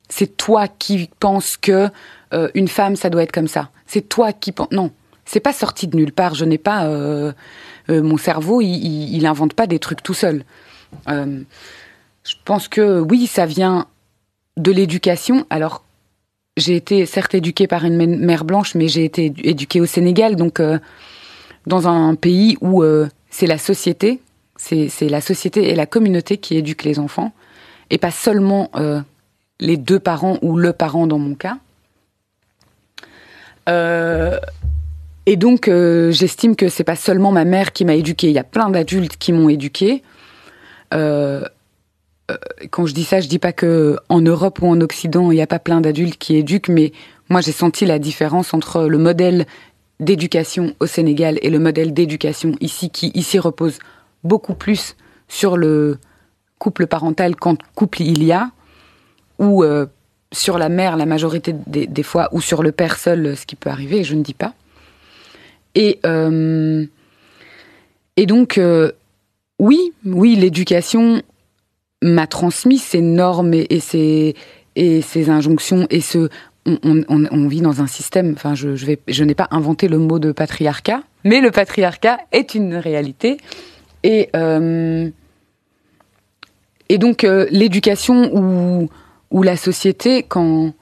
c'est 0.09 0.37
toi 0.37 0.68
qui 0.68 1.11
penses 1.20 1.57
que 1.57 1.88
euh, 2.33 2.49
une 2.55 2.68
femme 2.68 2.96
ça 2.96 3.11
doit 3.11 3.22
être 3.22 3.33
comme 3.33 3.49
ça. 3.49 3.70
C'est 3.87 4.09
toi 4.09 4.33
qui 4.33 4.53
penses 4.53 4.70
non, 4.72 4.90
c'est 5.25 5.40
pas 5.40 5.53
sorti 5.53 5.87
de 5.87 5.96
nulle 5.96 6.12
part. 6.12 6.35
Je 6.35 6.44
n'ai 6.44 6.59
pas 6.59 6.87
euh, 6.87 7.33
mon 7.88 8.16
cerveau, 8.16 8.61
il, 8.61 8.75
il, 8.75 9.16
il 9.16 9.27
invente 9.27 9.55
pas 9.55 9.66
des 9.66 9.79
trucs 9.79 10.03
tout 10.03 10.14
seul. 10.14 10.44
Je 12.27 12.35
pense 12.45 12.67
que 12.67 13.01
oui, 13.01 13.27
ça 13.27 13.47
vient 13.47 13.87
de 14.57 14.73
l'éducation. 14.73 15.47
Alors 15.49 15.85
j'ai 16.57 16.75
été 16.75 17.07
certes 17.07 17.35
éduquée 17.35 17.67
par 17.67 17.85
une 17.85 17.97
mè- 17.97 18.19
mère 18.19 18.45
blanche, 18.45 18.75
mais 18.75 18.89
j'ai 18.89 19.05
été 19.05 19.31
édu- 19.31 19.43
éduquée 19.45 19.81
au 19.81 19.87
Sénégal, 19.87 20.37
donc 20.37 20.59
euh, 20.59 20.79
dans 21.67 21.87
un 21.87 22.15
pays 22.15 22.57
où 22.61 22.83
euh, 22.83 23.09
c'est 23.31 23.47
la 23.47 23.59
société, 23.59 24.21
c'est 24.57 24.89
la 25.03 25.21
société 25.21 25.69
et 25.69 25.75
la 25.75 25.87
communauté 25.87 26.39
qui 26.39 26.57
éduquent 26.57 26.85
les 26.85 26.99
enfants, 26.99 27.33
et 27.91 27.99
pas 27.99 28.11
seulement 28.11 28.71
euh, 28.75 29.01
les 29.61 29.77
deux 29.77 30.01
parents 30.01 30.39
ou 30.41 30.57
le 30.57 30.73
parent 30.73 31.07
dans 31.07 31.19
mon 31.19 31.35
cas. 31.35 31.59
Et 35.29 35.37
donc, 35.37 35.67
j'estime 35.67 36.55
que 36.55 36.69
c'est 36.69 36.85
pas 36.85 36.95
seulement 36.95 37.33
ma 37.33 37.45
mère 37.45 37.73
qui 37.73 37.85
m'a 37.85 37.97
éduquée. 37.97 38.29
Il 38.29 38.33
y 38.33 38.39
a 38.39 38.45
plein 38.45 38.71
d'adultes 38.71 39.17
qui 39.17 39.33
m'ont 39.33 39.49
éduquée. 39.49 40.05
Quand 42.71 42.87
je 42.87 42.95
dis 42.95 43.05
ça, 43.05 43.21
je 43.21 43.29
dis 43.29 43.39
pas 43.39 43.53
que 43.53 43.99
en 44.09 44.21
Europe 44.21 44.61
ou 44.62 44.67
en 44.67 44.81
Occident, 44.81 45.31
il 45.31 45.37
n'y 45.37 45.43
a 45.43 45.47
pas 45.47 45.59
plein 45.59 45.81
d'adultes 45.81 46.19
qui 46.19 46.37
éduquent, 46.37 46.69
mais 46.69 46.93
moi, 47.29 47.41
j'ai 47.41 47.53
senti 47.53 47.87
la 47.87 47.99
différence 47.99 48.55
entre 48.55 48.85
le 48.85 48.99
modèle 48.99 49.47
d'éducation 49.99 50.75
au 50.81 50.87
Sénégal 50.87 51.39
et 51.43 51.51
le 51.51 51.59
modèle 51.59 51.93
d'éducation 51.93 52.55
ici, 52.61 52.91
qui 52.91 53.11
ici 53.15 53.39
repose 53.39 53.79
beaucoup 54.25 54.55
plus 54.55 54.97
sur 55.29 55.57
le 55.57 55.99
couple 56.59 56.87
parental 56.87 57.37
quand 57.37 57.59
couple 57.75 58.03
il 58.03 58.23
y 58.23 58.33
a, 58.33 58.51
ou 59.39 59.65
euh, 59.65 59.87
sur 60.33 60.59
la 60.59 60.69
mère 60.69 60.97
la 60.97 61.07
majorité 61.07 61.55
des, 61.67 62.03
fois, 62.03 62.29
ou 62.33 62.41
sur 62.41 62.62
le 62.62 62.73
père 62.73 62.99
seul, 62.99 63.37
ce 63.37 63.47
qui 63.47 63.57
peut 63.57 63.71
arriver, 63.71 64.05
je 64.05 64.15
ne 64.15 64.23
dis 64.23 64.35
pas. 64.35 64.55
Et, 65.75 65.99
euh, 66.07 66.85
et 68.17 68.27
donc, 68.27 68.59
euh, 68.59 68.93
oui, 69.59 69.93
oui, 70.05 70.37
l'éducation 70.37 71.23
m'a 72.07 72.27
transmis 72.27 72.79
ces 72.79 73.01
normes 73.01 73.55
et, 73.55 73.81
ces, 73.81 74.35
et 74.75 75.01
ces 75.03 75.31
injonctions 75.31 75.87
et 75.90 76.01
ce. 76.01 76.29
On, 76.69 77.47
vit 77.47 77.61
dans 77.61 77.81
un 77.81 77.87
système. 77.87 78.33
Enfin, 78.33 78.57
je, 78.57 78.75
je, 78.75 79.25
n'ai 79.25 79.35
pas 79.37 79.47
inventé 79.53 79.87
le 79.87 79.99
mot 79.99 80.19
de 80.19 80.33
patriarcat, 80.33 81.03
mais 81.23 81.40
le 81.40 81.53
patriarcat 81.53 82.19
est 82.33 82.57
une 82.57 82.75
réalité. 82.75 83.37
Et, 84.03 84.31
euh, 84.35 85.09
et 86.88 86.99
donc, 86.99 87.23
euh, 87.23 87.47
l'éducation 87.51 88.35
ou, 88.35 88.90
ou 89.31 89.42
la 89.45 89.57
société, 89.57 90.25
quand. 90.25 90.73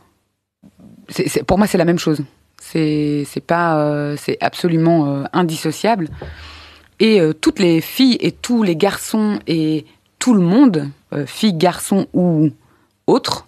pour 1.47 1.59
moi, 1.59 1.67
c'est 1.67 1.77
la 1.77 1.85
même 1.85 1.99
chose. 1.99 2.23
C'est 2.59 3.25
c'est 3.27 3.45
pas. 3.45 3.79
euh, 3.79 4.17
c'est 4.17 4.39
absolument 4.41 5.25
indissociable. 5.35 6.09
Et 6.99 7.21
toutes 7.43 7.59
les 7.59 7.83
filles 7.83 8.17
et 8.21 8.33
tous 8.33 8.63
les 8.63 8.77
garçons 8.77 9.39
et 9.47 9.85
tout 10.25 10.33
le 10.33 10.41
monde, 10.41 10.89
euh, 11.15 11.27
filles, 11.27 11.55
garçons 11.55 12.07
ou 12.13 12.51
autres, 13.07 13.47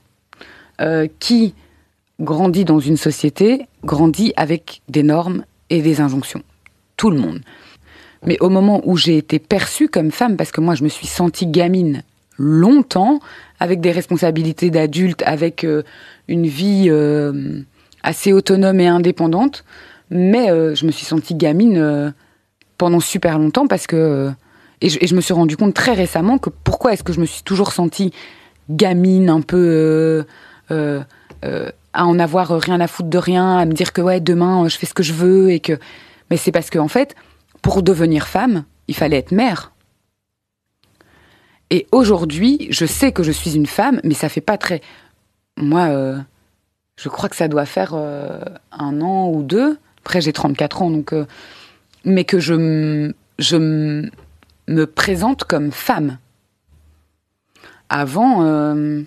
euh, 0.80 1.08
qui 1.18 1.54
grandit 2.20 2.64
dans 2.64 2.80
une 2.80 2.96
société, 2.96 3.66
grandit 3.84 4.32
avec 4.36 4.82
des 4.88 5.02
normes 5.02 5.44
et 5.70 5.82
des 5.82 6.00
injonctions. 6.00 6.42
Tout 6.96 7.10
le 7.10 7.18
monde. 7.18 7.40
Mais 8.24 8.38
au 8.40 8.48
moment 8.48 8.80
où 8.84 8.96
j'ai 8.96 9.16
été 9.16 9.38
perçue 9.38 9.88
comme 9.88 10.10
femme, 10.10 10.36
parce 10.36 10.52
que 10.52 10.60
moi 10.60 10.74
je 10.74 10.84
me 10.84 10.88
suis 10.88 11.06
sentie 11.06 11.46
gamine 11.46 12.02
longtemps, 12.38 13.20
avec 13.58 13.80
des 13.80 13.92
responsabilités 13.92 14.70
d'adulte, 14.70 15.22
avec 15.26 15.64
euh, 15.64 15.82
une 16.28 16.46
vie 16.46 16.90
assez 18.02 18.32
autonome 18.32 18.80
et 18.80 18.86
indépendante, 18.86 19.64
mais 20.10 20.48
je 20.48 20.86
me 20.86 20.92
suis 20.92 21.04
sentie 21.04 21.34
gamine 21.34 22.14
pendant 22.78 23.00
super 23.00 23.38
longtemps 23.38 23.66
parce 23.66 23.86
que 23.86 24.30
et 24.80 24.88
je, 24.88 25.14
me 25.14 25.20
suis 25.20 25.32
rendu 25.32 25.56
compte 25.56 25.74
très 25.74 25.94
récemment 25.94 26.38
que 26.38 26.50
pourquoi 26.50 26.92
est-ce 26.92 27.02
que 27.02 27.12
je 27.12 27.20
me 27.20 27.26
suis 27.26 27.42
toujours 27.42 27.72
sentie 27.72 28.12
gamine 28.68 29.30
un 29.30 29.40
peu 29.40 29.56
euh, 29.56 30.24
euh, 30.70 31.02
euh, 31.44 31.70
à 31.92 32.06
en 32.06 32.18
avoir 32.18 32.48
rien 32.60 32.80
à 32.80 32.86
foutre 32.86 33.08
de 33.08 33.18
rien 33.18 33.56
à 33.56 33.64
me 33.64 33.72
dire 33.72 33.92
que 33.92 34.02
ouais 34.02 34.20
demain 34.20 34.68
je 34.68 34.76
fais 34.76 34.86
ce 34.86 34.92
que 34.92 35.02
je 35.02 35.14
veux 35.14 35.50
et 35.50 35.60
que 35.60 35.78
mais 36.30 36.36
c'est 36.36 36.52
parce 36.52 36.68
que 36.68 36.78
en 36.78 36.88
fait 36.88 37.14
pour 37.62 37.82
devenir 37.82 38.26
femme 38.26 38.64
il 38.88 38.94
fallait 38.94 39.18
être 39.18 39.32
mère. 39.32 39.72
Et 41.70 41.86
aujourd'hui 41.90 42.68
je 42.70 42.84
sais 42.84 43.12
que 43.12 43.22
je 43.22 43.32
suis 43.32 43.56
une 43.56 43.66
femme 43.66 44.00
mais 44.04 44.14
ça 44.14 44.28
fait 44.28 44.40
pas 44.40 44.58
très 44.58 44.82
moi 45.56 45.88
je 46.96 47.08
crois 47.08 47.28
que 47.30 47.36
ça 47.36 47.48
doit 47.48 47.66
faire 47.66 47.94
un 47.94 49.00
an 49.00 49.30
ou 49.30 49.42
deux. 49.42 49.78
Après 50.00 50.20
j'ai 50.20 50.34
34 50.34 50.82
ans 50.82 50.90
donc 50.90 51.14
mais 52.04 52.24
que 52.24 52.38
je, 52.38 53.10
je 53.38 54.08
me 54.68 54.86
présente 54.86 55.44
comme 55.44 55.72
femme. 55.72 56.18
Avant, 57.88 58.42
euh, 58.42 59.02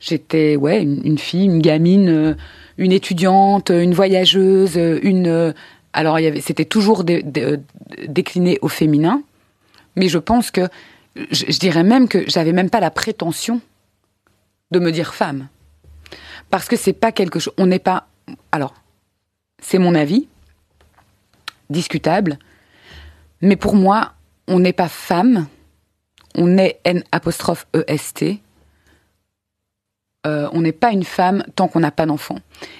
j'étais 0.00 0.54
une, 0.54 1.18
fille, 1.18 1.44
une 1.44 1.60
gamine, 1.60 2.08
euh, 2.08 2.34
une 2.78 2.92
étudiante, 2.92 3.70
une 3.70 3.94
voyageuse, 3.94 4.76
une. 4.76 5.28
euh, 5.28 5.52
alors 5.92 6.18
c'était 6.40 6.64
toujours 6.64 7.04
dé- 7.04 7.22
dé- 7.22 7.58
décliné 8.08 8.58
au 8.62 8.68
féminin, 8.68 9.22
mais 9.96 10.08
je 10.08 10.18
pense 10.18 10.50
que 10.50 10.68
je, 11.16 11.44
je 11.48 11.58
dirais 11.58 11.82
même 11.84 12.08
que 12.08 12.28
j'avais 12.28 12.52
même 12.52 12.70
pas 12.70 12.80
la 12.80 12.90
prétention 12.90 13.60
de 14.70 14.78
me 14.78 14.92
dire 14.92 15.14
femme, 15.14 15.48
parce 16.48 16.68
que 16.68 16.76
c'est 16.76 16.92
pas 16.92 17.10
quelque 17.12 17.38
chose. 17.40 17.54
On 17.58 17.66
n'est 17.66 17.80
pas. 17.80 18.06
Alors, 18.52 18.74
c'est 19.60 19.78
mon 19.78 19.94
avis 19.94 20.28
discutable. 21.70 22.38
Mais 23.40 23.56
pour 23.56 23.74
moi, 23.74 24.12
on 24.48 24.60
n'est 24.60 24.72
pas 24.72 24.88
femme, 24.88 25.46
on 26.34 26.58
est 26.58 26.80
N 26.84 27.02
EST. 27.74 28.40
Euh, 30.26 30.48
on 30.52 30.60
n'est 30.60 30.72
pas 30.72 30.92
une 30.92 31.04
femme 31.04 31.44
tant 31.56 31.66
qu'on 31.66 31.80
n'a 31.80 31.90
pas 31.90 32.04
d'enfant. 32.04 32.36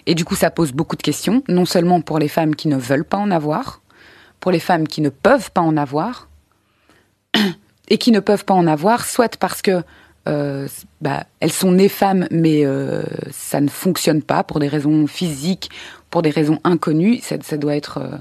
Et 0.06 0.14
du 0.14 0.26
coup, 0.26 0.34
ça 0.34 0.50
pose 0.50 0.72
beaucoup 0.72 0.96
de 0.96 1.02
questions, 1.02 1.42
non 1.48 1.64
seulement 1.64 2.02
pour 2.02 2.18
les 2.18 2.28
femmes 2.28 2.54
qui 2.54 2.68
ne 2.68 2.76
veulent 2.76 3.04
pas 3.04 3.16
en 3.16 3.30
avoir, 3.30 3.80
pour 4.40 4.52
les 4.52 4.60
femmes 4.60 4.86
qui 4.86 5.00
ne 5.00 5.08
peuvent 5.08 5.50
pas 5.50 5.62
en 5.62 5.78
avoir, 5.78 6.28
et 7.88 7.96
qui 7.96 8.12
ne 8.12 8.20
peuvent 8.20 8.44
pas 8.44 8.54
en 8.54 8.66
avoir, 8.66 9.06
soit 9.06 9.38
parce 9.38 9.62
que 9.62 9.82
euh, 10.28 10.68
bah, 11.00 11.24
elles 11.40 11.52
sont 11.52 11.72
nées 11.72 11.88
femmes, 11.88 12.28
mais 12.30 12.66
euh, 12.66 13.02
ça 13.30 13.62
ne 13.62 13.68
fonctionne 13.68 14.22
pas 14.22 14.44
pour 14.44 14.60
des 14.60 14.68
raisons 14.68 15.06
physiques, 15.06 15.70
pour 16.10 16.20
des 16.20 16.30
raisons 16.30 16.60
inconnues. 16.62 17.20
Ça, 17.22 17.56
doit 17.56 17.74
être 17.74 18.20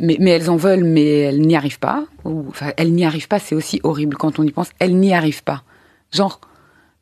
mais, 0.00 0.30
elles 0.30 0.50
en 0.50 0.56
veulent, 0.56 0.84
mais 0.84 1.20
elles 1.20 1.40
n'y 1.40 1.54
arrivent 1.54 1.78
pas. 1.78 2.06
Ou, 2.24 2.46
enfin, 2.48 2.72
elles 2.76 2.92
n'y 2.92 3.04
arrivent 3.04 3.28
pas, 3.28 3.38
c'est 3.38 3.54
aussi 3.54 3.80
horrible 3.82 4.16
quand 4.16 4.38
on 4.38 4.42
y 4.42 4.50
pense. 4.50 4.70
Elles 4.78 4.96
n'y 4.96 5.14
arrivent 5.14 5.44
pas. 5.44 5.62
Genre, 6.12 6.40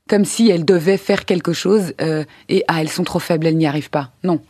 comme 0.09 0.25
si 0.25 0.51
elles 0.51 0.65
devaient 0.65 0.97
faire 0.97 1.25
quelque 1.25 1.53
chose 1.53 1.95
euh, 2.01 2.25
et 2.49 2.65
ah, 2.69 2.81
elles 2.81 2.89
sont 2.89 3.05
trop 3.05 3.19
faibles, 3.19 3.47
elles 3.47 3.57
n'y 3.57 3.67
arrivent 3.67 3.91
pas. 3.91 4.11
Non. 4.25 4.41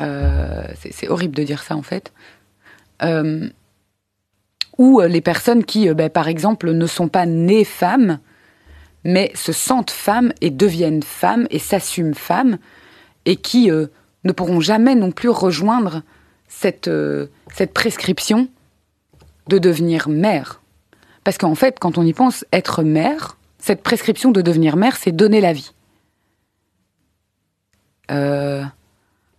Euh, 0.00 0.66
c'est 0.78 1.08
horrible 1.08 1.34
de 1.34 1.42
dire 1.42 1.62
ça, 1.62 1.74
en 1.74 1.82
fait. 1.82 2.12
Euh, 3.02 3.48
ou 4.76 5.00
les 5.00 5.20
personnes 5.20 5.64
qui, 5.64 5.92
ben, 5.92 6.10
par 6.10 6.28
exemple, 6.28 6.70
ne 6.70 6.86
sont 6.86 7.08
pas 7.08 7.26
nées 7.26 7.64
femmes, 7.64 8.20
mais 9.04 9.32
se 9.34 9.52
sentent 9.52 9.90
femmes 9.90 10.32
et 10.40 10.50
deviennent 10.50 11.02
femmes 11.02 11.46
et 11.50 11.58
s'assument 11.58 12.14
femmes, 12.14 12.58
et 13.24 13.34
qui 13.36 13.70
ne 13.70 14.32
pourront 14.32 14.60
jamais 14.60 14.94
non 14.94 15.10
plus 15.10 15.30
rejoindre 15.30 16.02
cette, 16.48 16.88
euh, 16.88 17.28
cette 17.54 17.72
prescription 17.72 18.48
de 19.48 19.58
devenir 19.58 20.08
mère. 20.08 20.60
Parce 21.24 21.38
qu'en 21.38 21.54
fait, 21.54 21.78
quand 21.78 21.98
on 21.98 22.02
y 22.02 22.12
pense, 22.12 22.44
être 22.52 22.82
mère, 22.82 23.36
cette 23.58 23.82
prescription 23.82 24.30
de 24.30 24.42
devenir 24.42 24.76
mère, 24.76 24.96
c'est 24.96 25.12
donner 25.12 25.40
la 25.40 25.52
vie. 25.52 25.72
Euh, 28.10 28.64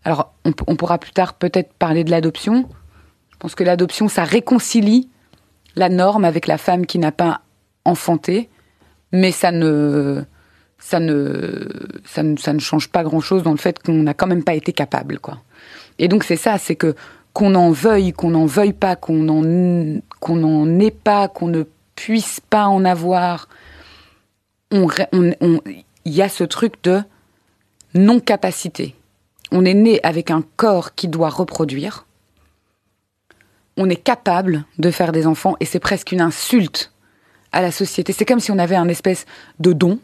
alors, 0.04 0.34
on, 0.46 0.54
on 0.68 0.76
pourra 0.76 0.98
plus 0.98 1.12
tard 1.12 1.34
peut-être 1.34 1.74
parler 1.74 2.04
de 2.04 2.12
l'adoption. 2.12 2.70
Je 3.32 3.38
pense 3.38 3.56
que 3.56 3.64
l'adoption, 3.64 4.08
ça 4.08 4.24
réconcilie 4.24 5.10
la 5.76 5.90
norme 5.90 6.26
avec 6.26 6.48
la 6.48 6.58
femme 6.58 6.86
qui 6.86 7.00
n'a 7.00 7.12
pas 7.12 7.42
enfanté, 7.86 8.50
mais 9.12 9.32
ça 9.32 9.52
ne, 9.52 10.24
ça 10.78 11.00
ne, 11.00 11.68
ça 12.06 12.24
ne, 12.24 12.38
ça 12.38 12.54
ne 12.54 12.60
change 12.60 12.90
pas 12.90 13.04
grand-chose 13.04 13.44
dans 13.44 13.52
le 13.52 13.58
fait 13.58 13.82
qu'on 13.82 14.04
n'a 14.04 14.14
quand 14.14 14.28
même 14.28 14.44
pas 14.44 14.54
été 14.54 14.74
capable, 14.74 15.20
quoi. 15.20 15.40
Et 16.00 16.08
donc 16.08 16.24
c'est 16.24 16.38
ça, 16.38 16.58
c'est 16.58 16.76
que 16.76 16.96
qu'on 17.34 17.54
en 17.54 17.72
veuille, 17.72 18.12
qu'on 18.12 18.32
n'en 18.32 18.46
veuille 18.46 18.74
pas, 18.74 18.96
qu'on 18.96 19.30
en 19.30 20.00
qu'on 20.20 20.36
n'en 20.36 20.80
ait 20.80 20.92
pas, 20.92 21.28
qu'on 21.28 21.48
ne 21.48 21.64
puisse 21.96 22.40
pas 22.50 22.66
en 22.66 22.84
avoir, 22.86 23.48
il 24.72 25.62
y 26.06 26.22
a 26.22 26.30
ce 26.30 26.44
truc 26.44 26.82
de 26.84 27.02
non 27.94 28.20
capacité. 28.20 28.96
On 29.52 29.66
est 29.66 29.74
né 29.74 30.00
avec 30.04 30.32
un 30.32 30.44
corps 30.58 30.96
qui 30.96 31.08
doit 31.08 31.30
reproduire. 31.30 32.06
on 33.78 33.90
est 33.90 33.96
capable 33.96 34.66
de 34.78 34.92
faire 34.92 35.12
des 35.14 35.26
enfants 35.26 35.56
et 35.60 35.66
c'est 35.66 35.80
presque 35.80 36.12
une 36.12 36.22
insulte 36.22 36.92
à 37.54 37.62
la 37.62 37.72
société. 37.72 38.12
C'est 38.12 38.26
comme 38.26 38.42
si 38.42 38.52
on 38.52 38.60
avait 38.60 38.76
un 38.76 38.90
espèce 38.90 39.26
de 39.60 39.72
don, 39.72 40.00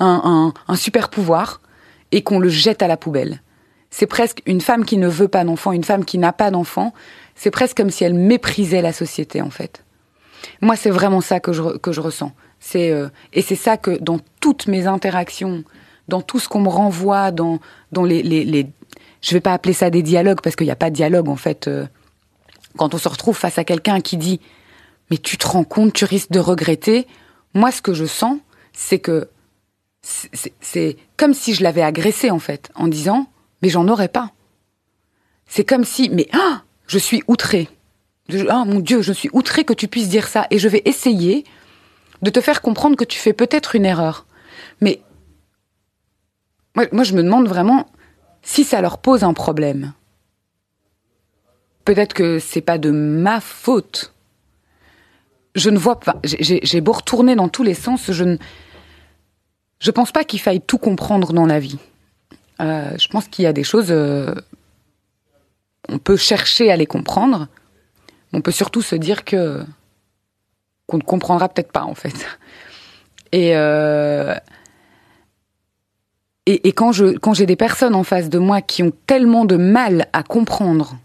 un 0.00 0.52
super 0.74 1.08
pouvoir, 1.08 1.60
et 2.10 2.22
qu'on 2.22 2.40
le 2.40 2.48
jette 2.48 2.82
à 2.82 2.88
la 2.88 2.96
poubelle. 2.96 3.40
C'est 3.90 4.06
presque 4.06 4.42
une 4.46 4.60
femme 4.60 4.84
qui 4.84 4.96
ne 4.98 5.08
veut 5.08 5.28
pas 5.28 5.44
d'enfant, 5.44 5.72
une 5.72 5.84
femme 5.84 6.04
qui 6.04 6.18
n'a 6.18 6.32
pas 6.32 6.50
d'enfant. 6.50 6.92
C'est 7.34 7.50
presque 7.50 7.76
comme 7.76 7.90
si 7.90 8.04
elle 8.04 8.14
méprisait 8.14 8.82
la 8.82 8.92
société, 8.92 9.40
en 9.42 9.50
fait. 9.50 9.84
Moi, 10.60 10.76
c'est 10.76 10.90
vraiment 10.90 11.20
ça 11.20 11.40
que 11.40 11.52
je, 11.52 11.76
que 11.78 11.92
je 11.92 12.00
ressens. 12.00 12.32
C'est 12.60 12.90
euh, 12.90 13.08
et 13.32 13.42
c'est 13.42 13.54
ça 13.56 13.76
que 13.76 13.98
dans 14.00 14.18
toutes 14.40 14.66
mes 14.66 14.86
interactions, 14.86 15.64
dans 16.08 16.20
tout 16.22 16.38
ce 16.38 16.48
qu'on 16.48 16.60
me 16.60 16.68
renvoie, 16.68 17.30
dans 17.30 17.60
dans 17.92 18.04
les, 18.04 18.22
les, 18.22 18.44
les 18.44 18.66
je 19.20 19.32
vais 19.34 19.40
pas 19.40 19.52
appeler 19.52 19.72
ça 19.74 19.90
des 19.90 20.02
dialogues 20.02 20.40
parce 20.42 20.54
qu'il 20.56 20.66
n'y 20.66 20.72
a 20.72 20.76
pas 20.76 20.90
de 20.90 20.94
dialogue 20.94 21.28
en 21.28 21.36
fait. 21.36 21.68
euh, 21.68 21.86
quand 22.76 22.94
on 22.94 22.98
se 22.98 23.08
retrouve 23.08 23.36
face 23.36 23.58
à 23.58 23.64
quelqu'un 23.64 24.00
qui 24.00 24.16
dit 24.16 24.40
mais 25.10 25.18
tu 25.18 25.38
te 25.38 25.46
rends 25.46 25.64
compte, 25.64 25.92
tu 25.94 26.04
risques 26.04 26.30
de 26.30 26.38
regretter. 26.38 27.06
Moi, 27.54 27.70
ce 27.72 27.80
que 27.82 27.94
je 27.94 28.04
sens, 28.04 28.38
c'est 28.72 28.98
que 28.98 29.28
c'est- 30.02 30.96
comme 31.16 31.34
si 31.34 31.54
je 31.54 31.62
l'avais 31.62 31.82
agressé 31.82 32.30
en 32.30 32.38
fait, 32.38 32.70
en 32.74 32.88
disant 32.88 33.26
mais 33.62 33.68
j'en 33.68 33.88
aurais 33.88 34.08
pas. 34.08 34.32
C'est 35.46 35.64
comme 35.64 35.84
si 35.84 36.10
mais 36.10 36.28
ah, 36.32 36.62
je 36.86 36.98
suis 36.98 37.22
outré. 37.26 37.68
Ah 38.48 38.64
mon 38.66 38.80
Dieu, 38.80 39.02
je 39.02 39.12
suis 39.12 39.30
outré 39.32 39.64
que 39.64 39.72
tu 39.72 39.88
puisses 39.88 40.08
dire 40.08 40.28
ça 40.28 40.46
et 40.50 40.58
je 40.58 40.68
vais 40.68 40.82
essayer 40.84 41.44
de 42.22 42.30
te 42.30 42.40
faire 42.40 42.60
comprendre 42.60 42.96
que 42.96 43.04
tu 43.04 43.18
fais 43.18 43.32
peut-être 43.32 43.74
une 43.74 43.86
erreur. 43.86 44.26
Mais 44.80 45.00
moi, 46.74 46.86
moi, 46.92 47.04
je 47.04 47.14
me 47.14 47.22
demande 47.22 47.48
vraiment 47.48 47.88
si 48.42 48.64
ça 48.64 48.80
leur 48.80 48.98
pose 48.98 49.24
un 49.24 49.34
problème. 49.34 49.92
Peut-être 51.84 52.12
que 52.12 52.38
c'est 52.38 52.60
pas 52.60 52.78
de 52.78 52.90
ma 52.90 53.40
faute. 53.40 54.14
Je 55.54 55.70
ne 55.70 55.78
vois 55.78 55.98
pas. 55.98 56.20
j'ai 56.22 56.80
beau 56.80 56.92
retourner 56.92 57.34
dans 57.34 57.48
tous 57.48 57.62
les 57.62 57.74
sens, 57.74 58.12
je 58.12 58.24
ne. 58.24 58.36
Je 59.80 59.90
pense 59.90 60.12
pas 60.12 60.24
qu'il 60.24 60.40
faille 60.40 60.60
tout 60.60 60.78
comprendre 60.78 61.32
dans 61.32 61.46
la 61.46 61.60
vie. 61.60 61.78
Euh, 62.60 62.90
je 62.98 63.08
pense 63.08 63.28
qu'il 63.28 63.44
y 63.44 63.46
a 63.46 63.52
des 63.52 63.64
choses. 63.64 63.90
euh, 63.90 64.34
on 65.88 65.98
peut 65.98 66.16
chercher 66.16 66.70
à 66.70 66.76
les 66.76 66.86
comprendre. 66.86 67.48
mais 68.32 68.38
On 68.38 68.42
peut 68.42 68.50
surtout 68.52 68.82
se 68.82 68.96
dire 68.96 69.24
que 69.24 69.62
qu'on 70.86 70.96
ne 70.96 71.02
comprendra 71.02 71.48
peut-être 71.48 71.72
pas 71.72 71.84
en 71.84 71.94
fait. 71.94 72.26
Et 73.32 73.56
euh, 73.56 74.34
et, 76.46 76.68
et 76.68 76.72
quand 76.72 76.92
je 76.92 77.16
quand 77.18 77.34
j'ai 77.34 77.46
des 77.46 77.56
personnes 77.56 77.94
en 77.94 78.04
face 78.04 78.30
de 78.30 78.38
moi 78.38 78.62
qui 78.62 78.82
ont 78.82 78.92
tellement 79.06 79.44
de 79.44 79.56
mal 79.56 80.08
à 80.12 80.22
comprendre 80.22 80.96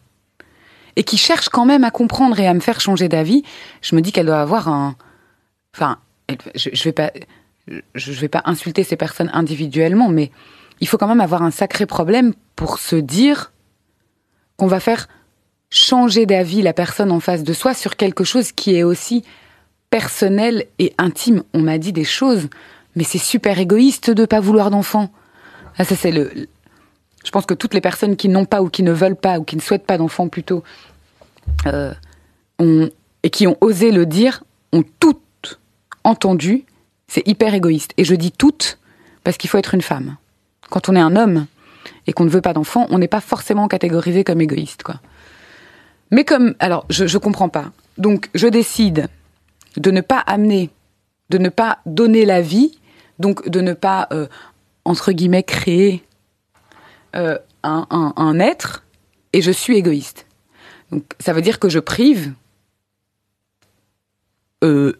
et 0.95 1.03
qui 1.03 1.17
cherchent 1.17 1.49
quand 1.49 1.65
même 1.65 1.83
à 1.83 1.91
comprendre 1.91 2.39
et 2.39 2.47
à 2.47 2.53
me 2.53 2.61
faire 2.61 2.79
changer 2.79 3.09
d'avis, 3.09 3.43
je 3.81 3.95
me 3.95 4.01
dis 4.01 4.11
qu'elle 4.11 4.27
doit 4.27 4.39
avoir 4.41 4.69
un 4.69 4.95
enfin 5.75 5.99
je, 6.55 6.69
je 6.71 6.83
vais 6.85 6.93
pas 6.93 7.11
vais 7.67 8.29
pas 8.29 8.41
insulter 8.45 8.83
ces 8.83 8.95
personnes 8.95 9.29
individuellement 9.33 10.07
mais 10.09 10.31
il 10.83 10.85
faut 10.85 10.97
quand 10.97 11.07
même 11.07 11.21
avoir 11.21 11.43
un 11.43 11.51
sacré 11.51 11.85
problème 11.85 12.33
pour 12.57 12.77
se 12.77 12.97
dire 12.97 13.53
qu'on 14.57 14.67
va 14.67 14.81
faire 14.81 15.07
changer 15.69 16.25
d'avis 16.25 16.61
la 16.61 16.73
personne 16.73 17.09
en 17.09 17.21
face 17.21 17.43
de 17.43 17.53
soi 17.53 17.73
sur 17.73 17.95
quelque 17.95 18.25
chose 18.25 18.51
qui 18.51 18.75
est 18.75 18.83
aussi 18.83 19.23
personnel 19.89 20.65
et 20.79 20.93
intime. 20.97 21.43
On 21.53 21.61
m'a 21.61 21.77
dit 21.77 21.93
des 21.93 22.03
choses, 22.03 22.49
mais 22.97 23.05
c'est 23.05 23.17
super 23.17 23.59
égoïste 23.59 24.09
de 24.09 24.25
pas 24.25 24.41
vouloir 24.41 24.71
d'enfant. 24.71 25.09
Ah, 25.77 25.85
ça 25.85 25.95
c'est 25.95 26.11
le. 26.11 26.49
Je 27.23 27.31
pense 27.31 27.45
que 27.45 27.53
toutes 27.53 27.73
les 27.73 27.79
personnes 27.79 28.17
qui 28.17 28.27
n'ont 28.27 28.43
pas 28.43 28.61
ou 28.61 28.67
qui 28.67 28.83
ne 28.83 28.91
veulent 28.91 29.15
pas 29.15 29.39
ou 29.39 29.45
qui 29.45 29.55
ne 29.55 29.61
souhaitent 29.61 29.85
pas 29.85 29.97
d'enfants 29.97 30.27
plutôt 30.27 30.63
euh, 31.65 31.93
et 32.59 33.29
qui 33.29 33.47
ont 33.47 33.57
osé 33.61 33.93
le 33.93 34.05
dire 34.05 34.43
ont 34.73 34.83
toutes 34.99 35.61
entendu. 36.03 36.65
C'est 37.07 37.25
hyper 37.25 37.53
égoïste. 37.53 37.93
Et 37.95 38.03
je 38.03 38.15
dis 38.15 38.33
toutes 38.33 38.79
parce 39.23 39.37
qu'il 39.37 39.49
faut 39.49 39.57
être 39.57 39.75
une 39.75 39.81
femme. 39.81 40.17
Quand 40.73 40.89
on 40.89 40.95
est 40.95 40.99
un 40.99 41.15
homme 41.15 41.45
et 42.07 42.13
qu'on 42.13 42.23
ne 42.23 42.31
veut 42.31 42.41
pas 42.41 42.53
d'enfants, 42.53 42.87
on 42.89 42.97
n'est 42.97 43.07
pas 43.07 43.21
forcément 43.21 43.67
catégorisé 43.67 44.23
comme 44.23 44.41
égoïste. 44.41 44.81
Mais 46.09 46.25
comme, 46.25 46.55
alors, 46.57 46.87
je, 46.89 47.05
je 47.05 47.19
comprends 47.19 47.47
pas. 47.47 47.71
Donc, 47.99 48.31
je 48.33 48.47
décide 48.47 49.07
de 49.77 49.91
ne 49.91 50.01
pas 50.01 50.17
amener, 50.17 50.71
de 51.29 51.37
ne 51.37 51.49
pas 51.49 51.77
donner 51.85 52.25
la 52.25 52.41
vie, 52.41 52.79
donc 53.19 53.47
de 53.47 53.61
ne 53.61 53.73
pas, 53.73 54.07
euh, 54.11 54.25
entre 54.83 55.11
guillemets, 55.11 55.43
créer 55.43 56.03
euh, 57.15 57.37
un, 57.61 58.39
être, 58.39 58.83
et 59.31 59.43
je 59.43 59.51
suis 59.51 59.77
égoïste. 59.77 60.25
Donc, 60.91 61.03
ça 61.19 61.33
veut 61.33 61.43
dire 61.43 61.59
que 61.59 61.69
je 61.69 61.77
prive 61.77 62.33
euh, 64.63 64.99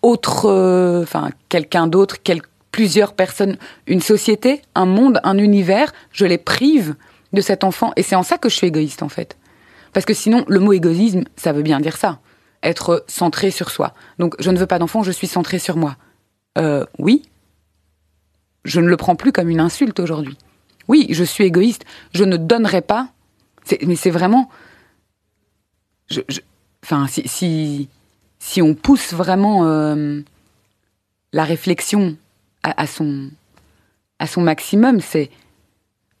autre, 0.00 0.46
euh, 0.46 1.02
enfin, 1.02 1.30
quelqu'un 1.48 1.88
d'autre, 1.88 2.18
quel- 2.22 2.42
plusieurs 2.72 3.14
personnes, 3.14 3.56
une 3.86 4.00
société, 4.00 4.62
un 4.74 4.86
monde, 4.86 5.20
un 5.24 5.38
univers, 5.38 5.92
je 6.12 6.26
les 6.26 6.38
prive 6.38 6.94
de 7.32 7.40
cet 7.40 7.64
enfant, 7.64 7.92
et 7.96 8.02
c'est 8.02 8.16
en 8.16 8.22
ça 8.22 8.38
que 8.38 8.48
je 8.48 8.56
suis 8.56 8.66
égoïste, 8.66 9.02
en 9.02 9.08
fait. 9.08 9.36
Parce 9.92 10.06
que 10.06 10.14
sinon, 10.14 10.44
le 10.48 10.60
mot 10.60 10.72
égoïsme, 10.72 11.24
ça 11.36 11.52
veut 11.52 11.62
bien 11.62 11.80
dire 11.80 11.96
ça. 11.96 12.20
Être 12.62 13.04
centré 13.08 13.50
sur 13.50 13.70
soi. 13.70 13.94
Donc, 14.18 14.34
je 14.38 14.50
ne 14.50 14.58
veux 14.58 14.66
pas 14.66 14.78
d'enfant, 14.78 15.02
je 15.02 15.10
suis 15.10 15.26
centré 15.26 15.58
sur 15.58 15.76
moi. 15.76 15.96
Euh, 16.58 16.84
oui. 16.98 17.22
Je 18.64 18.80
ne 18.80 18.88
le 18.88 18.96
prends 18.96 19.16
plus 19.16 19.32
comme 19.32 19.48
une 19.48 19.60
insulte 19.60 19.98
aujourd'hui. 20.00 20.36
Oui, 20.88 21.06
je 21.10 21.24
suis 21.24 21.44
égoïste. 21.44 21.84
Je 22.12 22.24
ne 22.24 22.36
donnerai 22.36 22.82
pas. 22.82 23.08
Mais 23.86 23.96
c'est 23.96 24.10
vraiment. 24.10 24.50
Enfin, 26.84 27.06
si, 27.06 27.26
si, 27.26 27.88
si 28.38 28.60
on 28.60 28.74
pousse 28.74 29.12
vraiment 29.12 29.64
euh, 29.64 30.20
la 31.32 31.44
réflexion 31.44 32.16
à, 32.62 32.86
son, 32.86 33.30
maximum, 34.36 35.00
c'est 35.00 35.30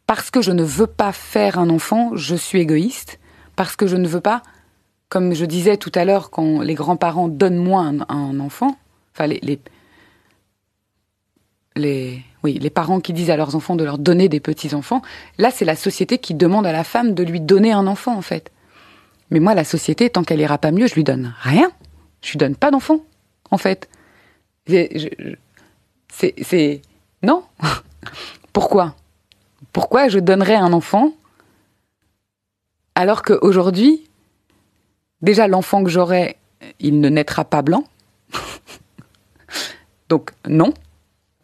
parce 0.06 0.30
que 0.30 0.42
je 0.42 0.52
ne 0.52 0.62
veux 0.62 0.86
pas 0.86 1.12
faire 1.12 1.58
un 1.58 1.70
enfant, 1.70 2.16
je 2.16 2.34
suis 2.34 2.60
égoïste. 2.60 3.18
Parce 3.56 3.76
que 3.76 3.86
je 3.86 3.96
ne 3.96 4.08
veux 4.08 4.20
pas, 4.20 4.42
comme 5.08 5.34
je 5.34 5.44
disais 5.44 5.76
tout 5.76 5.92
à 5.94 6.04
l'heure, 6.04 6.30
quand 6.30 6.62
les 6.62 6.74
grands-parents 6.74 7.28
donnent 7.28 7.58
moi 7.58 7.92
un, 8.08 8.40
enfant, 8.40 8.78
enfin 9.14 9.26
les, 9.26 9.60
les, 11.76 12.22
oui, 12.42 12.58
les 12.58 12.70
parents 12.70 13.00
qui 13.00 13.12
disent 13.12 13.30
à 13.30 13.36
leurs 13.36 13.54
enfants 13.54 13.76
de 13.76 13.84
leur 13.84 13.98
donner 13.98 14.28
des 14.30 14.40
petits-enfants, 14.40 15.02
là 15.36 15.50
c'est 15.50 15.66
la 15.66 15.76
société 15.76 16.18
qui 16.18 16.32
demande 16.32 16.66
à 16.66 16.72
la 16.72 16.84
femme 16.84 17.14
de 17.14 17.22
lui 17.22 17.40
donner 17.40 17.72
un 17.72 17.86
enfant 17.86 18.16
en 18.16 18.22
fait. 18.22 18.50
Mais 19.30 19.40
moi, 19.40 19.54
la 19.54 19.64
société, 19.64 20.10
tant 20.10 20.24
qu'elle 20.24 20.40
ira 20.40 20.58
pas 20.58 20.72
mieux, 20.72 20.86
je 20.86 20.94
lui 20.94 21.04
donne 21.04 21.34
rien. 21.40 21.70
Je 22.22 22.32
lui 22.32 22.38
donne 22.38 22.56
pas 22.56 22.70
d'enfant, 22.70 23.00
en 23.50 23.58
fait. 23.58 23.88
C'est, 26.12 26.82
non. 27.22 27.44
Pourquoi? 28.52 28.94
Pourquoi 29.72 30.08
je 30.08 30.18
donnerais 30.18 30.56
un 30.56 30.72
enfant 30.72 31.12
alors 32.96 33.22
qu'aujourd'hui, 33.22 34.04
déjà 35.22 35.48
l'enfant 35.48 35.82
que 35.82 35.88
j'aurai, 35.88 36.36
il 36.80 37.00
ne 37.00 37.08
naîtra 37.08 37.46
pas 37.46 37.62
blanc? 37.62 37.84
Donc 40.10 40.32
non. 40.46 40.74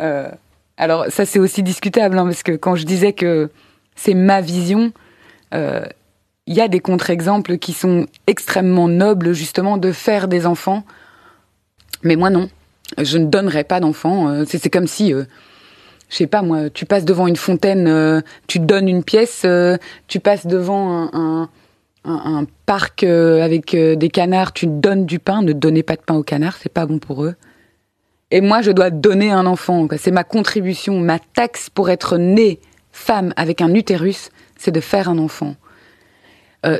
Euh, 0.02 0.30
alors 0.76 1.06
ça 1.08 1.24
c'est 1.24 1.38
aussi 1.38 1.62
discutable, 1.62 2.18
hein, 2.18 2.24
parce 2.24 2.42
que 2.42 2.52
quand 2.52 2.74
je 2.74 2.84
disais 2.84 3.14
que 3.14 3.50
c'est 3.94 4.12
ma 4.12 4.42
vision, 4.42 4.92
euh, 5.54 5.86
il 6.46 6.54
y 6.54 6.60
a 6.60 6.68
des 6.68 6.80
contre-exemples 6.80 7.58
qui 7.58 7.72
sont 7.72 8.06
extrêmement 8.26 8.88
nobles 8.88 9.32
justement 9.32 9.78
de 9.78 9.92
faire 9.92 10.28
des 10.28 10.46
enfants. 10.46 10.84
Mais 12.02 12.16
moi 12.16 12.28
non, 12.28 12.50
je 12.98 13.18
ne 13.18 13.26
donnerai 13.26 13.64
pas 13.64 13.80
d'enfants. 13.80 14.28
Euh, 14.28 14.44
C'est 14.46 14.70
comme 14.70 14.86
si, 14.86 15.12
euh, 15.12 15.24
je 16.08 16.16
sais 16.16 16.26
pas 16.26 16.42
moi, 16.42 16.70
tu 16.70 16.86
passes 16.86 17.04
devant 17.04 17.26
une 17.26 17.36
fontaine, 17.36 17.88
euh, 17.88 18.20
tu 18.46 18.58
donnes 18.58 18.88
une 18.88 19.02
pièce, 19.02 19.42
euh, 19.44 19.76
tu 20.08 20.20
passes 20.20 20.46
devant 20.46 21.10
un, 21.12 21.48
parc 22.66 23.02
avec 23.02 23.74
des 23.74 24.08
canards, 24.08 24.52
tu 24.52 24.66
donnes 24.68 25.06
du 25.06 25.18
pain. 25.18 25.42
Ne 25.42 25.52
donnez 25.52 25.82
pas 25.82 25.96
de 25.96 26.02
pain 26.02 26.14
aux 26.14 26.22
canards, 26.22 26.56
c'est 26.60 26.72
pas 26.72 26.86
bon 26.86 27.00
pour 27.00 27.24
eux. 27.24 27.34
Et 28.30 28.40
moi, 28.40 28.62
je 28.62 28.70
dois 28.70 28.90
donner 28.90 29.32
un 29.32 29.44
enfant. 29.46 29.88
C'est 29.96 30.12
ma 30.12 30.22
contribution, 30.22 31.00
ma 31.00 31.18
taxe 31.18 31.68
pour 31.68 31.90
être 31.90 32.16
née 32.16 32.60
femme 32.92 33.32
avec 33.36 33.60
un 33.60 33.74
utérus, 33.74 34.30
c'est 34.56 34.70
de 34.70 34.80
faire 34.80 35.08
un 35.08 35.18
enfant. 35.18 35.56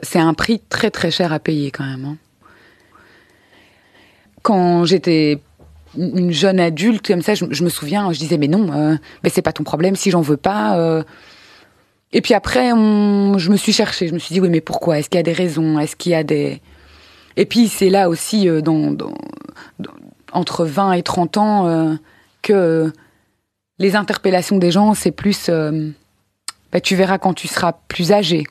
C'est 0.02 0.18
un 0.20 0.34
prix 0.34 0.60
très 0.68 0.90
très 0.90 1.10
cher 1.10 1.32
à 1.32 1.38
payer 1.40 1.70
quand 1.72 1.84
même. 1.84 2.04
hein. 2.04 2.16
Quand 4.42 4.84
j'étais 4.84 5.40
une 5.96 6.32
jeune 6.32 6.60
adulte 6.60 7.06
comme 7.06 7.22
ça, 7.22 7.34
je, 7.34 7.44
me 7.44 7.68
souviens, 7.68 8.12
je 8.12 8.18
disais 8.18 8.38
mais 8.38 8.48
non, 8.48 8.72
euh, 8.72 8.96
mais 9.22 9.30
c'est 9.30 9.42
pas 9.42 9.52
ton 9.52 9.64
problème 9.64 9.96
si 9.96 10.10
j'en 10.10 10.20
veux 10.20 10.36
pas. 10.36 10.78
euh. 10.78 11.02
Et 12.12 12.20
puis 12.20 12.34
après, 12.34 12.70
je 12.70 13.50
me 13.50 13.56
suis 13.56 13.72
cherchée, 13.72 14.08
je 14.08 14.14
me 14.14 14.18
suis 14.18 14.32
dit 14.32 14.40
oui 14.40 14.48
mais 14.48 14.60
pourquoi? 14.60 14.98
Est-ce 14.98 15.10
qu'il 15.10 15.18
y 15.18 15.20
a 15.20 15.24
des 15.24 15.32
raisons? 15.32 15.78
Est-ce 15.78 15.96
qu'il 15.96 16.12
y 16.12 16.14
a 16.14 16.22
des 16.22 16.60
Et 17.36 17.46
puis 17.46 17.68
c'est 17.68 17.90
là 17.90 18.08
aussi 18.08 18.48
euh, 18.48 18.60
dans, 18.60 18.96
entre 20.32 20.64
20 20.64 20.92
et 20.92 21.02
30 21.02 21.36
ans 21.36 21.66
euh, 21.66 21.94
que 22.42 22.92
les 23.78 23.96
interpellations 23.96 24.58
des 24.58 24.70
gens, 24.70 24.94
c'est 24.94 25.10
plus 25.10 25.50
bah, 26.72 26.80
tu 26.80 26.96
verras 26.96 27.18
quand 27.18 27.34
tu 27.34 27.48
seras 27.48 27.72
plus 27.88 28.12
âgé. 28.12 28.44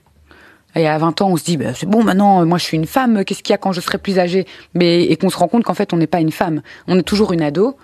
Et 0.75 0.87
à 0.87 0.97
20 0.97 1.21
ans, 1.21 1.29
on 1.29 1.37
se 1.37 1.43
dit, 1.43 1.57
bah, 1.57 1.73
c'est 1.73 1.85
bon, 1.85 2.03
maintenant, 2.03 2.41
euh, 2.41 2.45
moi, 2.45 2.57
je 2.57 2.65
suis 2.65 2.77
une 2.77 2.85
femme, 2.85 3.23
qu'est-ce 3.23 3.41
qu'il 3.41 3.53
y 3.53 3.55
a 3.55 3.57
quand 3.57 3.71
je 3.71 3.79
serai 3.79 3.97
plus 3.97 4.19
âgée? 4.19 4.45
Mais 4.73 5.03
Et 5.03 5.15
qu'on 5.15 5.29
se 5.29 5.37
rend 5.37 5.47
compte 5.47 5.63
qu'en 5.63 5.73
fait, 5.73 5.93
on 5.93 5.97
n'est 5.97 6.07
pas 6.07 6.19
une 6.19 6.31
femme. 6.31 6.61
On 6.87 6.99
est 6.99 7.03
toujours 7.03 7.31
une 7.31 7.41
ado, 7.41 7.77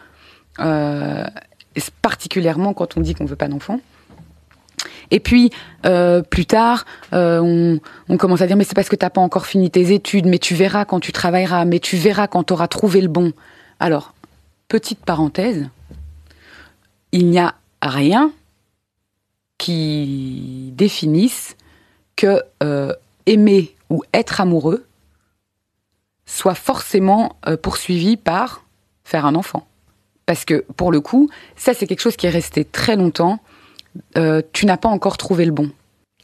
euh, 0.59 1.25
particulièrement 2.01 2.73
quand 2.73 2.97
on 2.97 3.01
dit 3.01 3.13
qu'on 3.13 3.25
veut 3.25 3.37
pas 3.37 3.47
d'enfant. 3.47 3.79
Et 5.09 5.19
puis, 5.19 5.51
euh, 5.85 6.21
plus 6.21 6.45
tard, 6.45 6.85
on, 7.11 7.79
on, 8.09 8.17
commence 8.17 8.41
à 8.41 8.47
dire, 8.47 8.55
mais 8.55 8.63
c'est 8.63 8.75
parce 8.75 8.89
que 8.89 8.95
tu 8.95 9.05
n'as 9.05 9.09
pas 9.09 9.21
encore 9.21 9.45
fini 9.45 9.69
tes 9.69 9.93
études, 9.93 10.25
mais 10.25 10.39
tu 10.39 10.55
verras 10.55 10.85
quand 10.85 10.99
tu 10.99 11.11
travailleras, 11.11 11.65
mais 11.65 11.79
tu 11.79 11.97
verras 11.97 12.27
quand 12.27 12.43
tu 12.45 12.53
auras 12.53 12.67
trouvé 12.67 13.01
le 13.01 13.09
bon. 13.09 13.31
Alors, 13.79 14.13
petite 14.67 15.03
parenthèse, 15.03 15.67
il 17.11 17.29
n'y 17.29 17.39
a 17.39 17.55
rien 17.81 18.31
qui 19.57 20.71
définisse 20.75 21.55
euh, 22.63 22.93
aimer 23.25 23.75
ou 23.89 24.03
être 24.13 24.41
amoureux 24.41 24.85
soit 26.25 26.55
forcément 26.55 27.35
euh, 27.47 27.57
poursuivi 27.57 28.17
par 28.17 28.63
faire 29.03 29.25
un 29.25 29.35
enfant. 29.35 29.67
Parce 30.25 30.45
que 30.45 30.65
pour 30.77 30.91
le 30.91 31.01
coup, 31.01 31.29
ça 31.55 31.73
c'est 31.73 31.87
quelque 31.87 31.99
chose 31.99 32.15
qui 32.15 32.27
est 32.27 32.31
resté 32.31 32.63
très 32.63 32.95
longtemps. 32.95 33.39
Euh, 34.17 34.41
tu 34.53 34.65
n'as 34.65 34.77
pas 34.77 34.89
encore 34.89 35.17
trouvé 35.17 35.45
le 35.45 35.51
bon. 35.51 35.71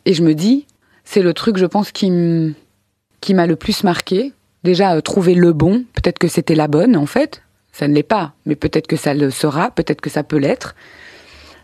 Et 0.05 0.13
je 0.13 0.23
me 0.23 0.33
dis, 0.33 0.65
c'est 1.03 1.21
le 1.21 1.33
truc, 1.33 1.57
je 1.57 1.65
pense, 1.65 1.91
qui 1.91 2.09
m'a 2.09 3.47
le 3.47 3.55
plus 3.55 3.83
marqué. 3.83 4.31
Déjà, 4.63 5.01
trouver 5.01 5.33
le 5.33 5.51
bon, 5.51 5.83
peut-être 5.93 6.19
que 6.19 6.27
c'était 6.27 6.55
la 6.55 6.67
bonne 6.67 6.95
en 6.95 7.05
fait, 7.05 7.43
ça 7.71 7.87
ne 7.87 7.93
l'est 7.93 8.03
pas, 8.03 8.33
mais 8.45 8.55
peut-être 8.55 8.87
que 8.87 8.95
ça 8.95 9.13
le 9.13 9.29
sera, 9.29 9.71
peut-être 9.71 10.01
que 10.01 10.09
ça 10.09 10.23
peut 10.23 10.37
l'être. 10.37 10.75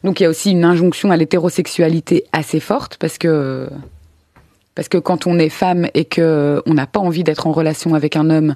Donc 0.03 0.19
il 0.19 0.23
y 0.23 0.25
a 0.25 0.29
aussi 0.29 0.51
une 0.51 0.65
injonction 0.65 1.11
à 1.11 1.17
l'hétérosexualité 1.17 2.25
assez 2.33 2.59
forte 2.59 2.97
parce 2.97 3.17
que 3.17 3.69
parce 4.75 4.87
que 4.87 4.97
quand 4.97 5.27
on 5.27 5.37
est 5.37 5.49
femme 5.49 5.87
et 5.93 6.05
que 6.05 6.61
on 6.65 6.73
n'a 6.73 6.87
pas 6.87 6.99
envie 6.99 7.23
d'être 7.23 7.47
en 7.47 7.51
relation 7.51 7.95
avec 7.95 8.15
un 8.15 8.29
homme, 8.29 8.55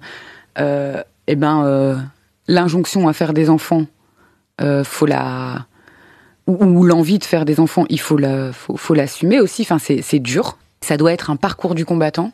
euh, 0.60 1.02
eh 1.28 1.36
ben 1.36 1.64
euh, 1.66 1.96
l'injonction 2.48 3.08
à 3.08 3.14
faire 3.14 3.34
des 3.34 3.50
enfants, 3.50 3.86
euh, 4.62 4.84
faut 4.84 5.06
la 5.06 5.66
ou, 6.48 6.84
l'envie 6.84 7.20
de 7.20 7.26
faire 7.26 7.46
des 7.46 7.60
enfants, 7.60 7.86
il 7.90 8.00
faut 8.00 8.18
la 8.18 8.52
faut, 8.54 8.78
faut 8.78 8.94
l'assumer 8.94 9.40
aussi. 9.40 9.64
Enfin 9.64 9.78
c'est 9.80 10.20
dur. 10.20 10.58
Ça 10.82 10.98
doit 10.98 11.12
être 11.12 11.30
un 11.30 11.36
parcours 11.36 11.76
du 11.76 11.86
combattant, 11.86 12.32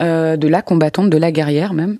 euh, 0.00 0.36
de 0.36 0.48
la 0.48 0.62
combattante, 0.62 1.10
de 1.10 1.16
la 1.16 1.32
guerrière 1.32 1.74
même. 1.74 1.98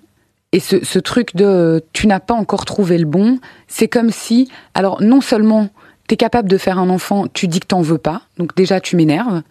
Et 0.53 0.61
ce, 0.61 0.83
ce 0.83 0.99
truc 0.99 1.37
de 1.37 1.85
tu 1.93 2.07
n'as 2.07 2.21
pas 2.21 2.35
encore 2.35 2.65
trouvé 2.65 2.97
le 2.97 3.05
bon, 3.05 3.39
c'est 3.67 3.89
comme 3.89 4.11
si 4.11 4.51
alors 4.73 5.03
non 5.03 5.21
seulement 5.21 5.69
tu 6.09 6.15
es 6.15 6.17
capable 6.17 6.49
de 6.49 6.57
faire 6.57 6.79
un 6.79 6.89
enfant, 6.89 7.27
tu 7.29 7.49
dis 7.49 7.61
que 7.61 7.67
t'en 7.67 7.83
veux 7.83 7.99
pas, 7.99 8.23
donc 8.39 8.57
déjà 8.57 8.81
tu 8.81 8.97
m'énerves. 8.97 9.43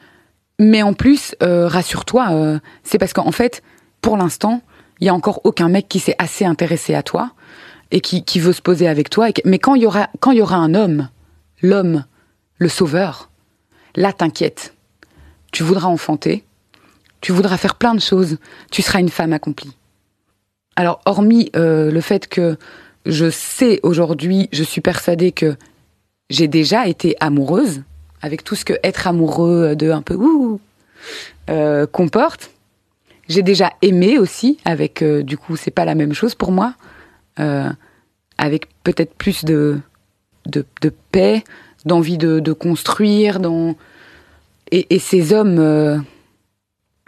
Mais 0.60 0.82
en 0.82 0.94
plus, 0.94 1.36
euh, 1.44 1.68
rassure-toi, 1.68 2.28
euh, 2.32 2.60
c'est 2.84 2.98
parce 2.98 3.14
qu'en 3.14 3.32
fait, 3.32 3.62
pour 4.02 4.18
l'instant, 4.18 4.62
il 5.00 5.06
y 5.06 5.10
a 5.10 5.14
encore 5.14 5.42
aucun 5.44 5.70
mec 5.70 5.88
qui 5.88 6.00
s'est 6.00 6.16
assez 6.18 6.46
intéressé 6.46 6.96
à 6.96 7.04
toi 7.04 7.32
et 7.92 8.02
qui, 8.02 8.24
qui 8.24 8.40
veut 8.40 8.54
se 8.54 8.62
poser 8.62 8.88
avec 8.88 9.10
toi. 9.10 9.30
Mais 9.46 9.60
quand 9.60 9.76
il 9.76 9.84
y 9.84 9.86
aura 9.86 10.10
quand 10.20 10.32
il 10.32 10.40
y 10.40 10.42
aura 10.42 10.58
un 10.58 10.74
homme, 10.74 11.10
l'homme, 11.62 12.06
le 12.58 12.70
sauveur, 12.70 13.30
là 13.96 14.12
t'inquiète, 14.14 14.74
tu 15.52 15.64
voudras 15.64 15.88
enfanter, 15.88 16.44
tu 17.22 17.32
voudras 17.32 17.58
faire 17.58 17.76
plein 17.76 17.94
de 17.94 18.02
choses, 18.02 18.38
tu 18.72 18.82
seras 18.82 19.00
une 19.00 19.10
femme 19.10 19.34
accomplie. 19.34 19.78
Alors, 20.76 21.02
hormis 21.06 21.50
euh, 21.56 21.92
le 21.92 22.02
fait 22.02 22.28
que 22.28 22.58
je 23.06 23.30
sais 23.30 23.80
aujourd'hui, 23.84 24.50
je 24.52 24.64
suis 24.64 24.82
persuadée 24.82 25.32
que 25.32 25.56
j'ai 26.30 26.48
déjà 26.48 26.88
été 26.88 27.16
amoureuse, 27.20 27.84
avec 28.22 28.44
tout 28.44 28.56
ce 28.56 28.66
que 28.66 28.74
être 28.84 29.08
amoureux 29.08 29.76
de 29.76 29.92
un 29.92 30.02
peu 30.02 30.16
ouh 30.16 30.60
euh, 31.50 31.86
comporte. 31.86 32.52
J'ai 33.30 33.42
déjà 33.42 33.74
aimé 33.82 34.18
aussi, 34.18 34.58
avec 34.66 35.02
euh, 35.02 35.24
du 35.24 35.38
coup 35.38 35.56
c'est 35.56 35.72
pas 35.72 35.86
la 35.86 35.96
même 35.96 36.14
chose 36.14 36.36
pour 36.36 36.52
moi, 36.52 36.74
euh, 37.40 37.70
avec 38.38 38.68
peut-être 38.84 39.14
plus 39.14 39.44
de, 39.46 39.80
de 40.46 40.66
paix, 41.12 41.44
d'envie 41.86 42.18
de, 42.18 42.54
construire, 42.54 43.40
et, 44.72 44.96
et 44.96 45.00
ces 45.00 45.34
hommes 45.34 46.04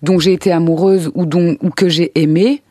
dont 0.02 0.20
j'ai 0.20 0.34
été 0.34 0.52
amoureuse 0.52 1.12
ou 1.16 1.26
dont 1.26 1.58
ou 1.62 1.70
que 1.70 1.90
j'ai 1.90 2.12
aimé, 2.20 2.64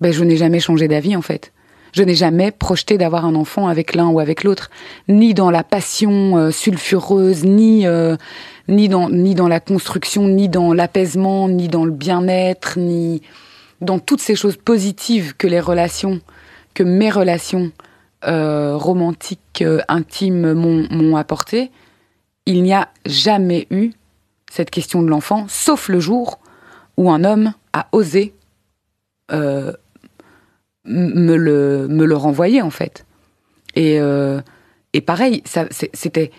ben 0.00 0.12
je 0.12 0.24
n'ai 0.24 0.36
jamais 0.36 0.60
changé 0.60 0.88
d'avis 0.88 1.16
en 1.16 1.22
fait. 1.22 1.52
Je 1.92 2.02
n'ai 2.02 2.14
jamais 2.14 2.50
projeté 2.50 2.98
d'avoir 2.98 3.24
un 3.24 3.34
enfant 3.34 3.68
avec 3.68 3.94
l'un 3.94 4.08
ou 4.08 4.20
avec 4.20 4.44
l'autre, 4.44 4.70
ni 5.08 5.34
dans 5.34 5.50
la 5.50 5.64
passion 5.64 6.36
euh, 6.36 6.50
sulfureuse, 6.50 7.44
ni 7.44 7.86
euh, 7.86 8.16
ni 8.68 8.88
dans 8.88 9.10
ni 9.10 9.34
dans 9.34 9.48
la 9.48 9.60
construction, 9.60 10.28
ni 10.28 10.48
dans 10.48 10.72
l'apaisement, 10.72 11.48
ni 11.48 11.68
dans 11.68 11.84
le 11.84 11.90
bien-être, 11.90 12.78
ni 12.78 13.22
dans 13.80 13.98
toutes 13.98 14.20
ces 14.20 14.36
choses 14.36 14.56
positives 14.56 15.34
que 15.36 15.46
les 15.46 15.60
relations, 15.60 16.20
que 16.74 16.82
mes 16.82 17.10
relations 17.10 17.72
euh, 18.26 18.76
romantiques, 18.76 19.64
intimes 19.88 20.52
m'ont 20.52 21.16
apporté. 21.16 21.70
Il 22.46 22.62
n'y 22.62 22.74
a 22.74 22.88
jamais 23.06 23.66
eu 23.70 23.92
cette 24.50 24.70
question 24.70 25.02
de 25.02 25.08
l'enfant, 25.08 25.46
sauf 25.48 25.88
le 25.88 26.00
jour 26.00 26.38
où 26.96 27.10
un 27.10 27.24
homme 27.24 27.54
a 27.72 27.88
osé 27.92 28.34
me 30.84 31.36
le, 31.36 31.88
me 31.88 32.04
le 32.04 32.16
renvoyer 32.16 32.62
en 32.62 32.70
fait. 32.70 33.04
Et, 33.74 34.00
euh, 34.00 34.40
et 34.92 35.00
pareil, 35.00 35.42
c'était, 35.92 36.30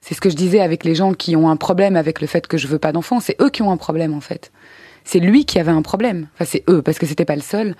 c'est 0.00 0.14
ce 0.14 0.20
que 0.20 0.30
je 0.30 0.36
disais 0.36 0.60
avec 0.60 0.84
les 0.84 0.94
gens 0.94 1.12
qui 1.12 1.36
ont 1.36 1.50
un 1.50 1.56
problème 1.56 1.96
avec 1.96 2.20
le 2.20 2.26
fait 2.26 2.46
que 2.46 2.56
je 2.56 2.66
veux 2.66 2.78
pas 2.78 2.92
d'enfant. 2.92 3.20
C'est 3.20 3.40
eux 3.40 3.50
qui 3.50 3.62
ont 3.62 3.70
un 3.70 3.76
problème 3.76 4.14
en 4.14 4.20
fait. 4.20 4.52
C'est 5.04 5.20
lui 5.20 5.44
qui 5.44 5.58
avait 5.58 5.72
un 5.72 5.82
problème. 5.82 6.28
Enfin, 6.34 6.44
c'est 6.44 6.64
eux 6.68 6.82
parce 6.82 6.98
que 6.98 7.06
c'était 7.06 7.24
pas 7.24 7.36
le 7.36 7.42
seul. 7.42 7.74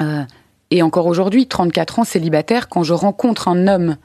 Euh, 0.00 0.22
et 0.70 0.82
encore 0.82 1.06
aujourd'hui, 1.06 1.46
34 1.46 2.00
ans 2.00 2.04
célibataire, 2.04 2.68
quand 2.68 2.82
je 2.82 2.92
rencontre 2.92 3.48
un 3.48 3.66
homme 3.66 3.96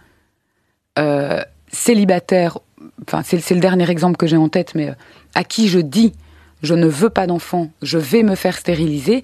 euh, 0.97 1.41
célibataire, 1.72 2.60
enfin 3.08 3.22
c'est 3.24 3.51
le 3.51 3.60
dernier 3.60 3.89
exemple 3.89 4.18
que 4.18 4.28
j'ai 4.28 4.38
en 4.38 4.49
tête, 4.49 4.74
mais 4.76 4.93
à 5.36 5.43
qui 5.43 5.68
je 5.68 5.80
dis 5.80 6.14
je 6.62 6.74
ne 6.74 6.88
veux 6.88 7.10
pas 7.10 7.28
d'enfant, 7.28 7.70
je 7.82 7.97
vais 7.97 8.24
me 8.24 8.36
faire 8.36 8.58
stériliser, 8.58 9.24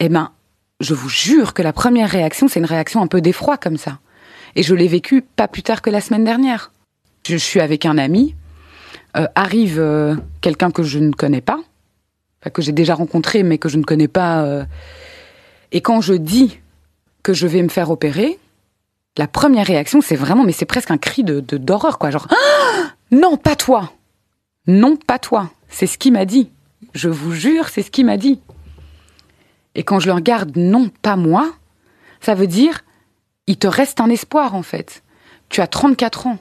eh 0.00 0.08
ben 0.08 0.32
je 0.82 0.94
vous 0.94 1.08
jure 1.08 1.54
que 1.54 1.62
la 1.62 1.72
première 1.72 2.10
réaction, 2.10 2.48
c'est 2.48 2.58
une 2.60 2.66
réaction 2.66 3.00
un 3.02 3.06
peu 3.06 3.20
d'effroi 3.20 3.56
comme 3.56 3.76
ça. 3.78 3.98
Et 4.56 4.62
je 4.62 4.74
l'ai 4.74 4.88
vécu 4.88 5.22
pas 5.22 5.48
plus 5.48 5.62
tard 5.62 5.80
que 5.80 5.88
la 5.90 6.00
semaine 6.00 6.24
dernière. 6.24 6.72
Je 7.26 7.36
suis 7.36 7.60
avec 7.60 7.86
un 7.86 7.96
ami, 7.98 8.34
euh, 9.16 9.26
arrive 9.34 9.78
euh, 9.80 10.16
quelqu'un 10.40 10.70
que 10.70 10.82
je 10.82 10.98
ne 10.98 11.12
connais 11.12 11.40
pas, 11.40 11.60
que 12.52 12.60
j'ai 12.60 12.72
déjà 12.72 12.94
rencontré 12.94 13.42
mais 13.44 13.58
que 13.58 13.68
je 13.68 13.78
ne 13.78 13.84
connais 13.84 14.08
pas. 14.08 14.42
euh, 14.42 14.64
et 15.70 15.80
quand 15.80 16.00
je 16.00 16.14
dis 16.14 16.58
que 17.22 17.32
je 17.32 17.46
vais 17.46 17.62
me 17.62 17.68
faire 17.68 17.90
opérer, 17.90 18.38
la 19.16 19.28
première 19.28 19.66
réaction, 19.66 20.00
c'est 20.00 20.16
vraiment, 20.16 20.42
mais 20.44 20.52
c'est 20.52 20.64
presque 20.66 20.90
un 20.90 20.98
cri 20.98 21.22
de- 21.22 21.40
d'horreur, 21.40 21.98
quoi. 21.98 22.10
Genre, 22.10 22.26
Ah 22.30 22.92
non, 23.10 23.36
pas 23.36 23.56
toi, 23.56 23.92
non, 24.66 24.96
pas 24.96 25.18
toi. 25.18 25.50
C'est 25.68 25.86
ce 25.86 25.96
qu'il 25.98 26.12
m'a 26.14 26.24
dit. 26.24 26.50
Je 26.94 27.08
vous 27.08 27.32
jure, 27.32 27.68
c'est 27.68 27.82
ce 27.82 27.90
qu'il 27.90 28.04
m'a 28.06 28.16
dit. 28.16 28.40
Et 29.74 29.82
quand 29.82 30.00
je 30.00 30.06
le 30.06 30.12
regarde, 30.12 30.56
non, 30.56 30.90
pas 31.02 31.16
moi, 31.16 31.52
ça 32.20 32.34
veut 32.34 32.46
dire, 32.46 32.84
il 33.46 33.56
te 33.58 33.66
reste 33.66 34.00
un 34.00 34.10
espoir 34.10 34.54
en 34.54 34.62
fait. 34.62 35.02
Tu 35.48 35.60
as 35.60 35.66
34 35.66 36.26
ans, 36.26 36.38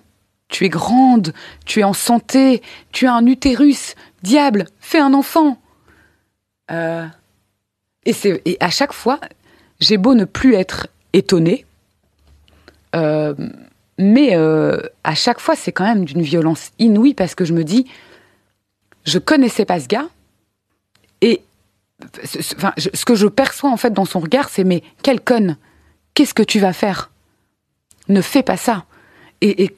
tu 0.48 0.66
es 0.66 0.70
grande, 0.70 1.34
tu 1.66 1.80
es 1.80 1.84
en 1.84 1.94
santé, 1.94 2.62
tu 2.92 3.08
as 3.08 3.14
un 3.14 3.26
utérus. 3.26 3.96
Diable, 4.24 4.66
fais 4.80 5.00
un 5.00 5.14
enfant. 5.14 5.60
Euh, 6.70 7.08
et, 8.06 8.58
à 8.60 8.70
chaque 8.70 8.94
fois, 8.94 9.20
j'ai 9.80 9.98
beau 9.98 10.14
ne 10.14 10.26
plus 10.26 10.56
être 10.56 10.88
étonnée, 11.14 11.66
euh, 12.96 13.34
mais 13.98 14.36
euh, 14.36 14.80
à 15.04 15.16
chaque 15.16 15.40
fois, 15.40 15.56
c'est 15.56 15.72
quand 15.72 15.84
même 15.84 16.06
d'une 16.06 16.22
violence 16.22 16.72
inouïe 16.80 17.14
parce 17.14 17.36
que 17.36 17.46
je 17.46 17.54
me 17.54 17.64
dis, 17.64 17.88
je 19.06 19.20
connaissais 19.20 19.66
pas 19.66 19.80
ce 19.80 19.88
gars 19.88 20.08
et 21.22 21.42
ce 22.24 23.06
que 23.06 23.16
je 23.16 23.28
perçois 23.28 23.70
en 23.70 23.78
fait 23.78 23.94
dans 23.94 24.06
son 24.06 24.20
regard, 24.20 24.50
c'est 24.50 24.64
mais 24.64 24.84
quelle 25.04 25.22
conne, 25.22 25.58
qu'est-ce 26.14 26.34
que 26.34 26.44
tu 26.44 26.60
vas 26.60 26.74
faire? 26.74 27.12
Ne 28.08 28.22
fais 28.22 28.44
pas 28.44 28.58
ça. 28.58 28.86
Et, 29.42 29.64
et, 29.64 29.78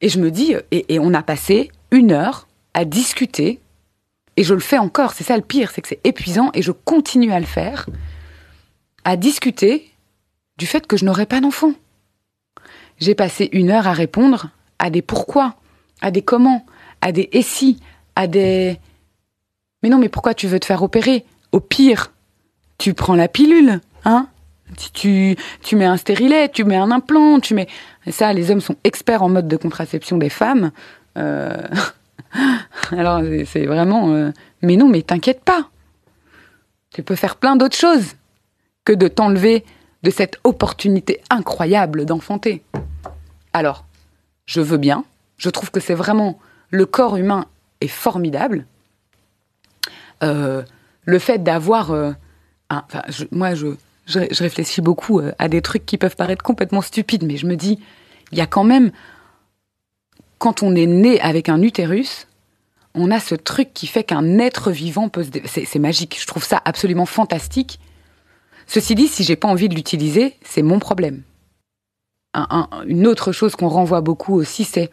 et 0.00 0.08
je 0.08 0.18
me 0.20 0.30
dis, 0.30 0.54
et, 0.70 0.94
et 0.94 0.98
on 0.98 1.14
a 1.14 1.22
passé 1.22 1.70
une 1.90 2.12
heure 2.12 2.46
à 2.74 2.84
discuter, 2.84 3.60
et 4.36 4.44
je 4.44 4.54
le 4.54 4.60
fais 4.60 4.78
encore, 4.78 5.12
c'est 5.12 5.24
ça 5.24 5.36
le 5.36 5.42
pire, 5.42 5.70
c'est 5.70 5.80
que 5.80 5.88
c'est 5.88 6.00
épuisant, 6.04 6.50
et 6.54 6.62
je 6.62 6.72
continue 6.72 7.32
à 7.32 7.40
le 7.40 7.46
faire, 7.46 7.88
à 9.04 9.16
discuter 9.16 9.90
du 10.58 10.66
fait 10.66 10.86
que 10.86 10.96
je 10.96 11.04
n'aurai 11.04 11.26
pas 11.26 11.40
d'enfant. 11.40 11.72
J'ai 12.98 13.14
passé 13.14 13.48
une 13.52 13.70
heure 13.70 13.86
à 13.86 13.92
répondre 13.92 14.50
à 14.78 14.90
des 14.90 15.02
pourquoi, 15.02 15.56
à 16.00 16.10
des 16.10 16.22
comment, 16.22 16.64
à 17.00 17.12
des 17.12 17.28
et 17.32 17.42
si, 17.42 17.80
à 18.16 18.26
des 18.26 18.78
mais 19.82 19.90
non, 19.90 19.98
mais 19.98 20.08
pourquoi 20.08 20.32
tu 20.32 20.46
veux 20.46 20.58
te 20.58 20.64
faire 20.64 20.82
opérer? 20.82 21.26
Au 21.54 21.60
pire, 21.60 22.10
tu 22.78 22.94
prends 22.94 23.14
la 23.14 23.28
pilule, 23.28 23.80
hein 24.04 24.26
tu, 24.92 25.36
mets 25.74 25.84
un 25.84 25.96
stérilet, 25.96 26.48
tu 26.48 26.64
mets 26.64 26.74
un 26.74 26.90
implant, 26.90 27.38
tu 27.38 27.54
mets... 27.54 27.68
Ça, 28.10 28.32
les 28.32 28.50
hommes 28.50 28.60
sont 28.60 28.74
experts 28.82 29.22
en 29.22 29.28
mode 29.28 29.46
de 29.46 29.56
contraception 29.56 30.18
des 30.18 30.30
femmes. 30.30 30.72
Euh, 31.16 31.56
Alors 32.90 33.20
c'est- 33.20 33.44
c'est 33.44 33.66
vraiment, 33.66 34.10
euh, 34.14 34.32
mais 34.62 34.74
non, 34.74 34.88
mais 34.88 35.02
t'inquiète 35.02 35.44
pas. 35.44 35.68
Tu 36.92 37.04
peux 37.04 37.14
faire 37.14 37.36
plein 37.36 37.54
d'autres 37.54 37.76
choses 37.76 38.14
que 38.84 38.92
de 38.92 39.06
t'enlever 39.06 39.64
de 40.02 40.10
cette 40.10 40.40
opportunité 40.42 41.20
incroyable 41.30 42.04
d'enfanter. 42.04 42.64
Alors, 43.52 43.84
je 44.44 44.60
veux 44.60 44.78
bien. 44.78 45.04
Je 45.36 45.50
trouve 45.50 45.70
que 45.70 45.78
c'est 45.78 45.94
vraiment 45.94 46.40
le 46.70 46.84
corps 46.84 47.16
humain 47.16 47.46
est 47.80 47.86
formidable. 47.86 48.66
Euh, 50.24 50.64
le 51.04 51.18
fait 51.18 51.42
d'avoir, 51.42 51.90
euh, 51.92 52.12
moi, 53.30 53.54
je, 53.54 53.68
réfléchis 54.08 54.80
beaucoup 54.80 55.20
euh, 55.20 55.32
à 55.38 55.48
des 55.48 55.62
trucs 55.62 55.86
qui 55.86 55.98
peuvent 55.98 56.16
paraître 56.16 56.42
complètement 56.42 56.82
stupides, 56.82 57.24
mais 57.24 57.36
je 57.36 57.46
me 57.46 57.56
dis, 57.56 57.78
il 58.32 58.38
y 58.38 58.40
a 58.40 58.46
quand 58.46 58.64
même, 58.64 58.90
quand 60.38 60.62
on 60.62 60.74
est 60.74 60.86
né 60.86 61.20
avec 61.20 61.48
un 61.48 61.62
utérus, 61.62 62.26
on 62.94 63.10
a 63.10 63.20
ce 63.20 63.34
truc 63.34 63.72
qui 63.74 63.86
fait 63.86 64.04
qu'un 64.04 64.38
être 64.38 64.70
vivant 64.70 65.08
peut 65.08 65.24
se, 65.24 65.30
c'est 65.64 65.78
magique. 65.78 66.18
Je 66.20 66.26
trouve 66.26 66.44
ça 66.44 66.62
absolument 66.64 67.06
fantastique. 67.06 67.80
Ceci 68.66 68.94
dit, 68.94 69.08
si 69.08 69.24
j'ai 69.24 69.36
pas 69.36 69.48
envie 69.48 69.68
de 69.68 69.74
l'utiliser, 69.74 70.36
c'est 70.42 70.62
mon 70.62 70.78
problème. 70.78 71.22
Un- 72.34 72.46
un- 72.50 72.84
une 72.86 73.06
autre 73.06 73.32
chose 73.32 73.56
qu'on 73.56 73.68
renvoie 73.68 74.00
beaucoup 74.00 74.34
aussi, 74.34 74.64
c'est 74.64 74.90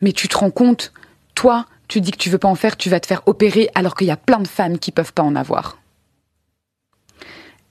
mais 0.00 0.12
tu 0.12 0.28
te 0.28 0.36
rends 0.36 0.50
compte, 0.50 0.92
toi, 1.34 1.66
tu 1.88 2.00
dis 2.00 2.10
que 2.10 2.16
tu 2.16 2.30
veux 2.30 2.38
pas 2.38 2.48
en 2.48 2.54
faire, 2.54 2.76
tu 2.76 2.90
vas 2.90 3.00
te 3.00 3.06
faire 3.06 3.22
opérer, 3.26 3.68
alors 3.74 3.94
qu'il 3.94 4.06
y 4.06 4.12
a 4.12 4.16
plein 4.16 4.40
de 4.40 4.48
femmes 4.48 4.78
qui 4.78 4.92
peuvent 4.92 5.12
pas 5.12 5.22
en 5.22 5.36
avoir. 5.36 5.78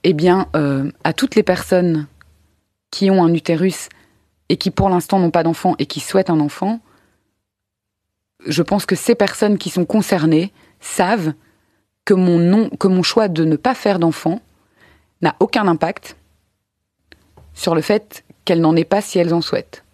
Eh 0.04 0.12
bien, 0.12 0.48
euh, 0.54 0.90
à 1.02 1.12
toutes 1.12 1.34
les 1.34 1.42
personnes 1.42 2.06
qui 2.90 3.10
ont 3.10 3.24
un 3.24 3.32
utérus 3.32 3.88
et 4.48 4.56
qui 4.56 4.70
pour 4.70 4.88
l'instant 4.88 5.18
n'ont 5.18 5.30
pas 5.30 5.42
d'enfant 5.42 5.74
et 5.78 5.86
qui 5.86 6.00
souhaitent 6.00 6.30
un 6.30 6.40
enfant, 6.40 6.80
je 8.46 8.62
pense 8.62 8.86
que 8.86 8.94
ces 8.94 9.14
personnes 9.14 9.58
qui 9.58 9.70
sont 9.70 9.86
concernées 9.86 10.52
savent 10.80 11.32
que 12.04 12.14
mon 12.14 12.68
que 12.68 12.86
mon 12.86 13.02
choix 13.02 13.28
de 13.28 13.44
ne 13.44 13.56
pas 13.56 13.74
faire 13.74 13.98
d'enfant 13.98 14.40
n'a 15.22 15.34
aucun 15.40 15.66
impact 15.66 16.16
sur 17.54 17.74
le 17.74 17.80
fait 17.80 18.24
qu'elles 18.44 18.60
n'en 18.60 18.76
aient 18.76 18.84
pas 18.84 19.00
si 19.00 19.18
elles 19.18 19.32
en 19.32 19.40
souhaitent. 19.40 19.84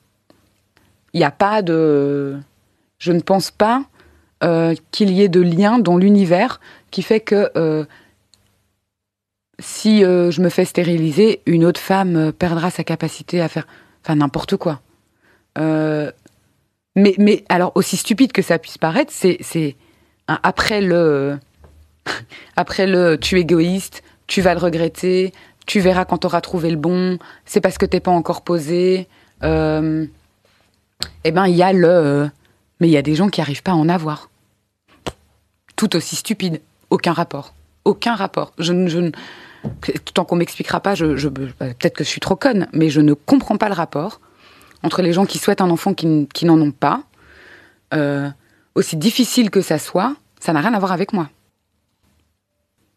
Il 1.12 1.18
n'y 1.18 1.24
a 1.24 1.30
pas 1.30 1.62
de, 1.62 2.40
je 2.98 3.12
ne 3.12 3.20
pense 3.20 3.50
pas 3.50 3.84
euh, 4.42 4.74
qu'il 4.90 5.10
y 5.10 5.22
ait 5.22 5.28
de 5.28 5.42
lien 5.42 5.78
dans 5.78 5.98
l'univers 5.98 6.60
qui 6.90 7.02
fait 7.02 7.20
que 7.20 7.50
euh, 7.56 7.84
si 9.58 10.02
euh, 10.02 10.30
je 10.30 10.40
me 10.40 10.48
fais 10.48 10.64
stériliser, 10.64 11.42
une 11.44 11.62
autre 11.62 11.78
femme 11.78 12.32
perdra 12.32 12.70
sa 12.70 12.82
capacité 12.82 13.42
à 13.42 13.48
faire, 13.48 13.66
enfin 14.02 14.14
n'importe 14.14 14.56
quoi. 14.56 14.80
Mais, 15.58 17.14
mais 17.18 17.44
alors 17.50 17.72
aussi 17.74 17.98
stupide 17.98 18.32
que 18.32 18.40
ça 18.40 18.58
puisse 18.58 18.78
paraître, 18.78 19.12
c'est, 19.12 19.76
hein, 20.26 20.40
après 20.42 20.80
le, 20.80 21.38
après 22.56 22.86
le, 22.86 23.18
tu 23.18 23.36
es 23.36 23.42
égoïste, 23.42 24.02
tu 24.26 24.40
vas 24.40 24.54
le 24.54 24.60
regretter, 24.60 25.34
tu 25.66 25.80
verras 25.80 26.06
quand 26.06 26.18
tu 26.18 26.26
auras 26.26 26.40
trouvé 26.40 26.70
le 26.70 26.76
bon, 26.76 27.18
c'est 27.44 27.60
parce 27.60 27.76
que 27.76 27.84
t'es 27.84 28.00
pas 28.00 28.10
encore 28.10 28.40
posé. 28.42 29.06
Eh 29.42 31.30
ben 31.30 31.46
il 31.46 31.56
y 31.56 31.62
a 31.62 31.74
le, 31.74 32.30
mais 32.80 32.88
il 32.88 32.90
y 32.90 32.96
a 32.96 33.02
des 33.02 33.14
gens 33.14 33.28
qui 33.28 33.42
arrivent 33.42 33.62
pas 33.62 33.72
à 33.72 33.76
en 33.76 33.88
avoir. 33.88 34.29
Tout 35.80 35.96
aussi 35.96 36.14
stupide, 36.14 36.60
aucun 36.90 37.14
rapport, 37.14 37.54
aucun 37.86 38.14
rapport. 38.14 38.52
Je, 38.58 38.74
ne- 38.74 38.86
je, 38.88 38.98
ne- 38.98 39.10
tant 40.12 40.26
qu'on 40.26 40.36
m'expliquera 40.36 40.80
pas, 40.80 40.94
je- 40.94 41.26
peut-être 41.26 41.94
que 41.96 42.04
je 42.04 42.08
suis 42.10 42.20
trop 42.20 42.36
conne, 42.36 42.68
mais 42.74 42.90
je 42.90 43.00
ne 43.00 43.14
comprends 43.14 43.56
pas 43.56 43.68
le 43.70 43.74
rapport 43.74 44.20
entre 44.82 45.00
les 45.00 45.14
gens 45.14 45.24
qui 45.24 45.38
souhaitent 45.38 45.62
un 45.62 45.70
enfant 45.70 45.94
qui, 45.94 46.28
qui 46.34 46.44
n'en 46.44 46.60
ont 46.60 46.70
pas. 46.70 47.02
Euh, 47.94 48.28
aussi 48.74 48.96
difficile 48.98 49.48
que 49.50 49.62
ça 49.62 49.78
soit, 49.78 50.14
ça 50.38 50.52
n'a 50.52 50.60
rien 50.60 50.74
à 50.74 50.78
voir 50.78 50.92
avec 50.92 51.14
moi. 51.14 51.30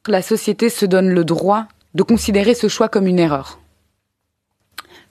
La 0.10 0.22
société 0.22 0.68
se 0.70 0.86
donne 0.86 1.08
le 1.08 1.24
droit 1.24 1.68
de 1.94 2.04
considérer 2.04 2.54
ce 2.54 2.68
choix 2.68 2.90
comme 2.90 3.08
une 3.08 3.18
erreur. 3.20 3.60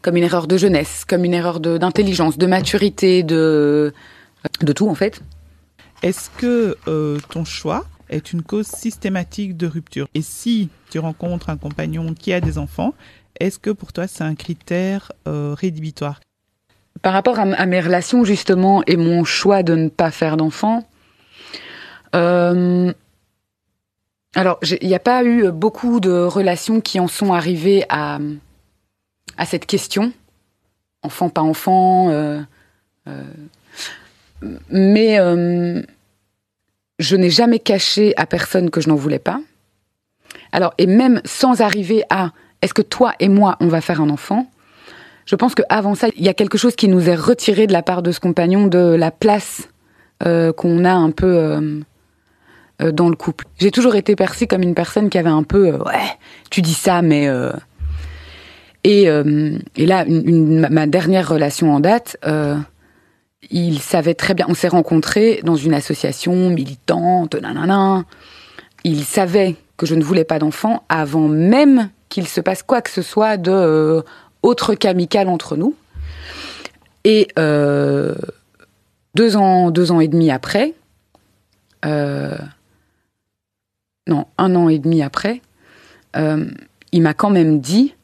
Comme 0.02 0.18
une 0.18 0.24
erreur 0.24 0.46
de 0.46 0.58
jeunesse, 0.58 1.06
comme 1.08 1.24
une 1.24 1.32
erreur 1.32 1.58
de- 1.58 1.78
d'intelligence, 1.78 2.36
de, 2.36 2.46
maturité, 2.46 3.22
de, 3.22 3.94
de 4.60 4.72
tout 4.74 4.90
en 4.90 4.94
fait. 4.94 5.22
Est-ce 6.02 6.30
que 6.30 6.76
euh, 6.88 7.20
ton 7.30 7.44
choix 7.44 7.84
est 8.08 8.32
une 8.32 8.42
cause 8.42 8.66
systématique 8.66 9.56
de 9.56 9.68
rupture? 9.68 10.08
Et 10.14 10.22
si 10.22 10.68
tu 10.90 10.98
rencontres 10.98 11.48
un 11.48 11.56
compagnon 11.56 12.12
qui 12.12 12.32
a 12.32 12.40
des 12.40 12.58
enfants, 12.58 12.92
est-ce 13.38 13.60
que 13.60 13.70
pour 13.70 13.92
toi 13.92 14.08
c'est 14.08 14.24
un 14.24 14.34
critère 14.34 15.12
euh, 15.28 15.54
rédhibitoire? 15.56 16.20
Par 17.02 17.12
rapport 17.12 17.38
à, 17.38 17.66
mes 17.66 17.80
relations 17.80 18.24
justement 18.24 18.82
et 18.86 18.96
mon 18.96 19.24
choix 19.24 19.62
de 19.62 19.74
ne 19.76 19.88
pas 19.88 20.10
faire 20.10 20.36
d'enfant, 20.36 20.88
euh, 22.16 22.92
alors 24.34 24.58
il 24.80 24.88
n'y 24.88 24.94
a 24.94 25.00
pas 25.00 25.24
eu 25.24 25.52
beaucoup 25.52 26.00
de 26.00 26.10
relations 26.10 26.80
qui 26.80 26.98
en 26.98 27.08
sont 27.08 27.32
arrivées 27.32 27.84
à, 27.88 28.18
à 29.36 29.46
cette 29.46 29.66
question, 29.66 30.12
enfant 31.02 31.28
pas 31.28 31.42
enfant, 31.42 32.10
mais 34.70 35.18
euh, 35.20 35.82
je 36.98 37.16
n'ai 37.16 37.30
jamais 37.30 37.58
caché 37.58 38.12
à 38.16 38.26
personne 38.26 38.70
que 38.70 38.80
je 38.80 38.88
n'en 38.88 38.94
voulais 38.96 39.18
pas. 39.18 39.40
Alors 40.52 40.74
et 40.78 40.86
même 40.86 41.20
sans 41.24 41.60
arriver 41.60 42.02
à 42.10 42.30
est-ce 42.62 42.74
que 42.74 42.82
toi 42.82 43.14
et 43.20 43.28
moi 43.28 43.56
on 43.60 43.68
va 43.68 43.80
faire 43.80 44.00
un 44.00 44.10
enfant, 44.10 44.46
je 45.26 45.36
pense 45.36 45.54
qu'avant 45.54 45.94
ça, 45.94 46.08
il 46.16 46.24
y 46.24 46.28
a 46.28 46.34
quelque 46.34 46.58
chose 46.58 46.74
qui 46.76 46.88
nous 46.88 47.08
est 47.08 47.14
retiré 47.14 47.66
de 47.66 47.72
la 47.72 47.82
part 47.82 48.02
de 48.02 48.10
ce 48.12 48.20
compagnon 48.20 48.66
de 48.66 48.78
la 48.78 49.10
place 49.10 49.68
euh, 50.26 50.52
qu'on 50.52 50.84
a 50.84 50.92
un 50.92 51.10
peu 51.10 51.26
euh, 51.36 51.80
euh, 52.82 52.92
dans 52.92 53.08
le 53.08 53.16
couple. 53.16 53.44
J'ai 53.58 53.70
toujours 53.70 53.94
été 53.94 54.16
perçue 54.16 54.46
comme 54.46 54.62
une 54.62 54.74
personne 54.74 55.10
qui 55.10 55.18
avait 55.18 55.28
un 55.30 55.44
peu 55.44 55.68
euh, 55.74 55.78
ouais, 55.78 56.10
tu 56.50 56.60
dis 56.62 56.74
ça, 56.74 57.02
mais 57.02 57.28
euh, 57.28 57.52
et, 58.84 59.04
et 59.04 59.86
là, 59.86 60.04
une, 60.06 60.28
une- 60.28 60.68
ma- 60.68 60.86
dernière 60.88 61.28
relation 61.28 61.72
en 61.72 61.78
date, 61.78 62.16
il 63.50 63.80
savait 63.80 64.14
très 64.14 64.34
bien. 64.34 64.46
On 64.48 64.54
s'est 64.54 64.68
rencontrés 64.68 65.40
dans 65.44 65.56
une 65.56 65.74
association 65.74 66.50
militante, 66.50 67.34
nanana. 67.34 68.04
Il 68.84 69.04
savait 69.04 69.56
que 69.76 69.86
je 69.86 69.94
ne 69.94 70.02
voulais 70.02 70.24
pas 70.24 70.38
d'enfant 70.38 70.84
avant 70.88 71.28
même 71.28 71.90
qu'il 72.08 72.28
se 72.28 72.40
passe 72.40 72.62
quoi 72.62 72.82
que 72.82 72.90
ce 72.90 73.02
soit 73.02 73.36
de 73.36 73.50
euh, 73.50 74.02
autre 74.42 74.74
qu'amical 74.74 75.28
entre 75.28 75.56
nous. 75.56 75.74
Et 77.04 77.28
euh, 77.38 78.14
deux 79.14 79.36
ans, 79.36 79.70
deux 79.70 79.90
ans 79.90 80.00
et 80.00 80.08
demi 80.08 80.30
après, 80.30 80.74
euh, 81.84 82.36
non, 84.06 84.26
un 84.38 84.54
an 84.54 84.68
et 84.68 84.78
demi 84.78 85.02
après, 85.02 85.40
il 86.14 87.02
m'a 87.02 87.14
quand 87.14 87.30
même 87.30 87.60
dit, 87.60 87.94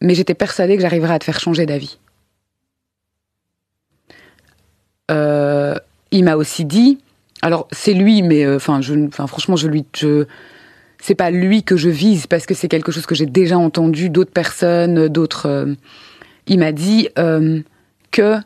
mais 0.00 0.14
j'étais 0.14 0.34
persuadée 0.34 0.76
que 0.76 0.82
j'arriverais 0.82 1.14
à 1.14 1.18
te 1.18 1.24
faire 1.24 1.40
changer 1.40 1.66
d'avis. 1.66 1.98
Euh, 5.10 5.74
il 6.10 6.24
m'a 6.24 6.36
aussi 6.36 6.64
dit, 6.64 6.98
alors 7.42 7.68
c'est 7.72 7.92
lui, 7.92 8.22
mais 8.22 8.44
euh, 8.44 8.58
franchement, 8.58 9.56
je 9.56 9.68
lui, 9.68 9.84
c'est 10.98 11.14
pas 11.14 11.30
lui 11.30 11.62
que 11.62 11.76
je 11.76 11.90
vise 11.90 12.26
parce 12.26 12.46
que 12.46 12.54
c'est 12.54 12.68
quelque 12.68 12.92
chose 12.92 13.06
que 13.06 13.14
j'ai 13.14 13.26
déjà 13.26 13.58
entendu 13.58 14.08
d'autres 14.10 14.32
personnes, 14.32 15.08
d'autres. 15.08 15.46
euh, 15.46 15.74
il 16.46 16.58
m'a 16.58 16.72
dit 16.72 17.08
que 18.10 18.36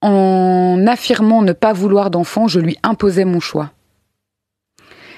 en 0.00 0.86
affirmant 0.86 1.42
ne 1.42 1.52
pas 1.52 1.72
vouloir 1.72 2.10
d'enfant, 2.10 2.46
je 2.46 2.60
lui 2.60 2.78
imposais 2.84 3.24
mon 3.24 3.40
choix. 3.40 3.72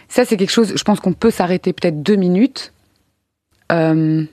Ça, 0.08 0.24
c'est 0.24 0.38
quelque 0.38 0.50
chose. 0.50 0.72
Je 0.74 0.82
pense 0.82 1.00
qu'on 1.00 1.12
peut 1.12 1.30
s'arrêter 1.30 1.74
peut-être 1.74 2.02
deux 2.02 2.16
minutes. 2.16 2.72
Je 3.70 4.26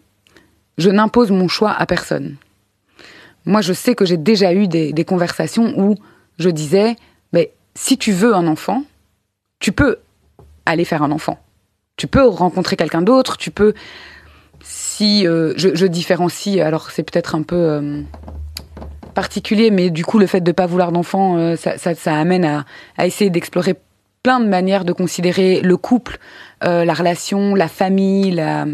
n'impose 0.77 1.31
mon 1.31 1.49
choix 1.49 1.71
à 1.71 1.85
personne. 1.85 2.37
Moi, 3.47 3.61
je 3.61 3.71
sais 3.71 3.95
que 3.95 4.03
j'ai 4.03 4.17
déjà 4.17 4.53
eu 4.53 4.67
des, 4.67 5.05
conversations 5.05 5.73
où 5.79 5.95
je 6.37 6.49
disais, 6.49 6.97
mais 7.31 7.53
si 7.75 7.97
tu 7.97 8.11
veux 8.11 8.35
un 8.35 8.45
enfant, 8.45 8.83
tu 9.59 9.71
peux 9.71 9.99
aller 10.65 10.83
faire 10.83 11.01
un 11.01 11.11
enfant. 11.11 11.39
Tu 11.95 12.07
peux 12.07 12.27
rencontrer 12.27 12.75
quelqu'un 12.75 13.01
d'autre, 13.01 13.37
tu 13.37 13.49
peux... 13.49 13.73
Si 14.59 15.25
euh, 15.25 15.53
je, 15.55 15.85
différencie, 15.85 16.59
alors 16.59 16.91
c'est 16.91 17.03
peut-être 17.03 17.35
un 17.35 17.41
peu 17.41 17.55
euh, 17.55 18.01
particulier, 19.13 19.71
mais 19.71 19.91
du 19.91 20.03
coup, 20.03 20.19
le 20.19 20.27
fait 20.27 20.41
de 20.41 20.49
ne 20.49 20.53
pas 20.53 20.65
vouloir 20.65 20.91
d'enfant, 20.91 21.37
euh, 21.37 21.55
ça, 21.55 22.15
amène 22.15 22.43
à, 22.43 22.65
à 22.97 23.05
essayer 23.05 23.29
d'explorer 23.29 23.75
plein 24.23 24.41
de 24.41 24.47
manières 24.47 24.83
de 24.83 24.91
considérer 24.91 25.61
le 25.61 25.77
couple, 25.77 26.17
la 26.61 26.93
relation, 26.93 27.55
la 27.55 27.69
famille, 27.69 28.31
la... 28.31 28.65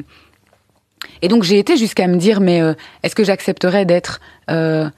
Et 1.22 1.28
donc 1.28 1.44
j'ai 1.44 1.60
été 1.60 1.78
jusqu'à 1.78 2.08
me 2.08 2.18
dire, 2.18 2.40
mais 2.40 2.62
euh, 2.62 2.74
est-ce 3.04 3.16
que 3.16 3.24
j'accepterais 3.24 3.86
d'être 3.86 4.22
euh, 4.50 4.90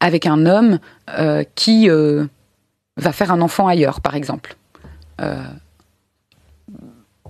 avec 0.00 0.26
un 0.26 0.46
homme 0.46 0.78
euh, 1.10 1.44
qui 1.54 1.88
va 1.88 3.12
faire 3.12 3.32
un 3.32 3.40
enfant 3.40 3.66
ailleurs, 3.68 4.00
par 4.00 4.14
exemple? 4.14 4.56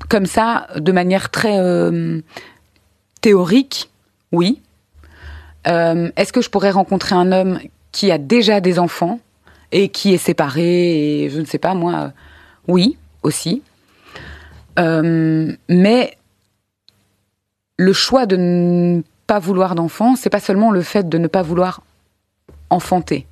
Comme 0.09 0.27
ça, 0.27 0.69
de 0.77 0.93
manière 0.93 1.31
très 1.31 1.59
théorique, 3.21 3.91
oui. 4.33 4.61
Est-ce 5.65 6.33
que 6.33 6.43
je 6.43 6.51
pourrais 6.51 6.71
rencontrer 6.71 7.15
un 7.15 7.33
homme 7.33 7.59
qui 7.93 8.11
a 8.11 8.19
déjà 8.19 8.61
des 8.61 8.79
enfants 8.79 9.21
et 9.73 9.89
qui 9.89 10.13
est 10.13 10.19
séparé 10.19 11.25
et 11.25 11.31
je 11.31 11.41
ne 11.41 11.47
sais 11.47 11.59
pas 11.59 11.75
moi. 11.75 12.13
Oui, 12.67 12.97
aussi. 13.23 13.63
Mais 14.77 16.18
le 17.79 17.93
choix 17.93 18.27
de 18.27 18.37
ne 18.37 19.03
pas 19.27 19.39
vouloir 19.39 19.75
d'enfant, 19.75 20.17
c'est 20.17 20.31
pas 20.31 20.41
seulement 20.41 20.71
le 20.71 20.83
fait 20.83 21.09
de 21.09 21.17
ne 21.17 21.29
pas 21.29 21.43
vouloir 21.43 21.83
enfanter. 22.71 23.27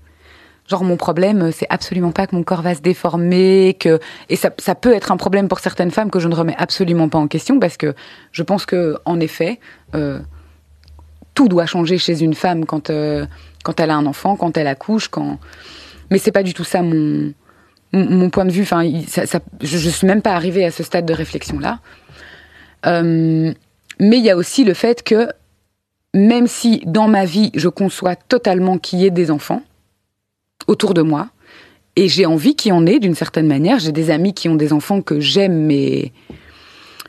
Genre 0.68 0.82
mon 0.82 0.96
problème, 0.96 1.52
c'est 1.52 1.66
absolument 1.68 2.10
pas 2.10 2.26
que 2.26 2.34
mon 2.34 2.42
corps 2.42 2.62
va 2.62 2.74
se 2.74 2.80
déformer, 2.80 3.76
que 3.78 4.00
et 4.28 4.36
ça, 4.36 4.50
peut 4.50 4.94
être 4.94 5.12
un 5.12 5.16
problème 5.16 5.48
pour 5.48 5.60
certaines 5.60 5.90
femmes 5.90 6.10
que 6.10 6.18
je 6.18 6.28
ne 6.28 6.34
remets 6.34 6.56
absolument 6.58 7.08
pas 7.08 7.18
en 7.18 7.28
question 7.28 7.60
parce 7.60 7.76
que 7.76 7.94
je 8.32 8.42
pense 8.42 8.66
que 8.66 8.96
en 9.04 9.20
effet, 9.20 9.60
euh, 9.94 10.18
tout 11.34 11.48
doit 11.48 11.66
changer 11.66 11.98
chez 11.98 12.22
une 12.22 12.34
femme 12.34 12.64
quand 12.64 12.90
euh, 12.90 13.26
quand 13.62 13.78
elle 13.78 13.90
a 13.90 13.96
un 13.96 14.06
enfant, 14.06 14.36
quand 14.36 14.56
elle 14.56 14.66
accouche, 14.66 15.08
quand. 15.08 15.38
Mais 16.10 16.18
c'est 16.18 16.32
pas 16.32 16.42
du 16.42 16.54
tout 16.54 16.64
ça 16.64 16.82
mon 16.82 17.32
mon, 17.92 18.28
point 18.30 18.44
de 18.44 18.50
vue. 18.52 18.62
Enfin, 18.62 18.82
ça, 19.06 19.24
ça- 19.26 19.40
je, 19.60 19.78
je 19.78 19.88
suis 19.88 20.06
même 20.06 20.20
pas 20.20 20.34
arrivée 20.34 20.64
à 20.64 20.70
ce 20.70 20.82
stade 20.82 21.06
de 21.06 21.14
réflexion 21.14 21.58
là. 21.60 21.78
Euh, 22.86 23.52
mais 24.00 24.18
il 24.18 24.24
y 24.24 24.30
a 24.30 24.36
aussi 24.36 24.64
le 24.64 24.74
fait 24.74 25.02
que 25.02 25.28
même 26.14 26.46
si 26.46 26.82
dans 26.86 27.08
ma 27.08 27.24
vie 27.24 27.50
je 27.54 27.68
conçois 27.68 28.16
totalement 28.16 28.78
qu'il 28.78 29.00
y 29.00 29.06
ait 29.06 29.10
des 29.10 29.30
enfants 29.30 29.62
autour 30.66 30.94
de 30.94 31.02
moi, 31.02 31.28
et 31.94 32.08
j'ai 32.08 32.26
envie 32.26 32.54
qu'il 32.56 32.70
y 32.70 32.72
en 32.72 32.86
ait 32.86 32.98
d'une 32.98 33.14
certaine 33.14 33.46
manière, 33.46 33.78
j'ai 33.78 33.92
des 33.92 34.10
amis 34.10 34.34
qui 34.34 34.48
ont 34.48 34.54
des 34.54 34.72
enfants 34.72 35.00
que 35.00 35.20
j'aime, 35.20 35.64
mais 35.64 36.12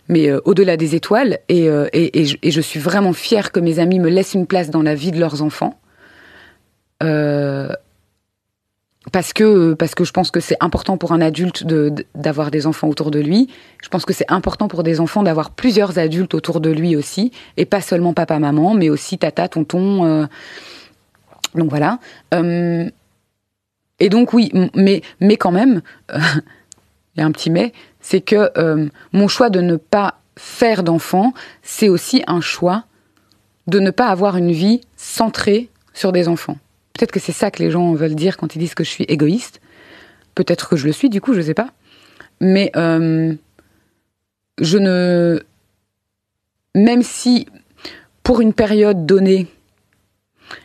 euh, 0.09 0.39
au-delà 0.45 0.77
des 0.77 0.95
étoiles, 0.95 1.39
et, 1.49 1.67
euh, 1.67 1.87
et 1.93 2.25
je 2.25 2.61
suis 2.61 2.79
vraiment 2.79 3.13
fière 3.13 3.51
que 3.51 3.59
mes 3.59 3.79
amis 3.79 3.99
me 3.99 4.09
laissent 4.09 4.33
une 4.33 4.47
place 4.47 4.69
dans 4.69 4.81
la 4.81 4.95
vie 4.95 5.11
de 5.11 5.19
leurs 5.19 5.41
enfants. 5.41 5.77
Euh, 7.03 7.69
parce 9.11 9.33
que 9.33 9.73
parce 9.73 9.95
que 9.95 10.03
je 10.03 10.11
pense 10.11 10.31
que 10.31 10.39
c'est 10.39 10.57
important 10.59 10.97
pour 10.97 11.11
un 11.11 11.21
adulte 11.21 11.65
de 11.65 11.93
d'avoir 12.15 12.51
des 12.51 12.67
enfants 12.67 12.87
autour 12.87 13.11
de 13.11 13.19
lui. 13.19 13.49
Je 13.81 13.89
pense 13.89 14.05
que 14.05 14.13
c'est 14.13 14.29
important 14.31 14.67
pour 14.67 14.83
des 14.83 14.99
enfants 14.99 15.23
d'avoir 15.23 15.51
plusieurs 15.51 15.97
adultes 15.99 16.33
autour 16.33 16.59
de 16.59 16.69
lui 16.69 16.95
aussi, 16.95 17.31
et 17.55 17.65
pas 17.65 17.81
seulement 17.81 18.13
papa 18.13 18.39
maman, 18.39 18.73
mais 18.73 18.89
aussi 18.89 19.17
tata 19.17 19.47
tonton. 19.47 20.05
euh. 20.05 20.27
Donc 21.55 21.69
voilà. 21.69 21.99
Euh, 22.33 22.89
et 23.99 24.09
donc 24.09 24.33
oui, 24.33 24.51
mais 24.75 25.01
mais 25.19 25.37
quand 25.37 25.51
même, 25.51 25.81
euh, 26.11 26.19
il 27.15 27.19
y 27.19 27.23
a 27.23 27.25
un 27.25 27.31
petit 27.31 27.49
mais, 27.49 27.73
c'est 28.01 28.21
que 28.21 28.51
euh, 28.57 28.87
mon 29.13 29.27
choix 29.27 29.49
de 29.49 29.61
ne 29.61 29.75
pas 29.75 30.19
faire 30.35 30.83
d'enfant, 30.83 31.33
c'est 31.63 31.89
aussi 31.89 32.23
un 32.27 32.41
choix 32.41 32.83
de 33.65 33.79
ne 33.79 33.89
pas 33.89 34.07
avoir 34.07 34.37
une 34.37 34.51
vie 34.51 34.81
centrée 34.95 35.69
sur 35.93 36.11
des 36.11 36.27
enfants. 36.27 36.57
Peut-être 36.97 37.11
que 37.11 37.19
c'est 37.19 37.31
ça 37.31 37.51
que 37.51 37.61
les 37.61 37.69
gens 37.69 37.93
veulent 37.93 38.15
dire 38.15 38.37
quand 38.37 38.55
ils 38.55 38.59
disent 38.59 38.73
que 38.73 38.83
je 38.83 38.89
suis 38.89 39.03
égoïste. 39.03 39.61
Peut-être 40.33 40.67
que 40.67 40.75
je 40.75 40.87
le 40.87 40.91
suis, 40.91 41.09
du 41.09 41.21
coup, 41.21 41.33
je 41.33 41.41
sais 41.41 41.53
pas. 41.53 41.69
Mais 42.41 42.71
euh, 42.75 43.35
je 44.59 44.77
ne. 44.79 45.39
Même 46.73 47.03
si, 47.03 47.47
pour 48.23 48.41
une 48.41 48.53
période 48.53 49.05
donnée, 49.05 49.45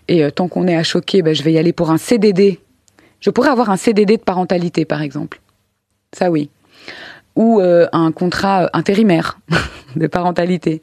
et 0.09 0.25
euh, 0.25 0.31
tant 0.31 0.49
qu'on 0.49 0.67
est 0.67 0.77
à 0.77 0.83
choquer, 0.83 1.21
ben, 1.21 1.35
je 1.35 1.43
vais 1.43 1.53
y 1.53 1.59
aller 1.59 1.75
pour 1.75 1.91
un 1.91 1.99
CDD. 1.99 2.61
Je 3.21 3.29
pourrais 3.29 3.51
avoir 3.51 3.69
un 3.69 3.77
CDD 3.77 4.17
de 4.17 4.23
parentalité, 4.23 4.87
par 4.87 5.03
exemple. 5.03 5.39
Ça, 6.15 6.31
oui. 6.31 6.49
Ou 7.37 7.61
euh, 7.61 7.87
un 7.93 8.11
contrat 8.11 8.71
intérimaire 8.73 9.39
de 9.97 10.07
parentalité. 10.07 10.81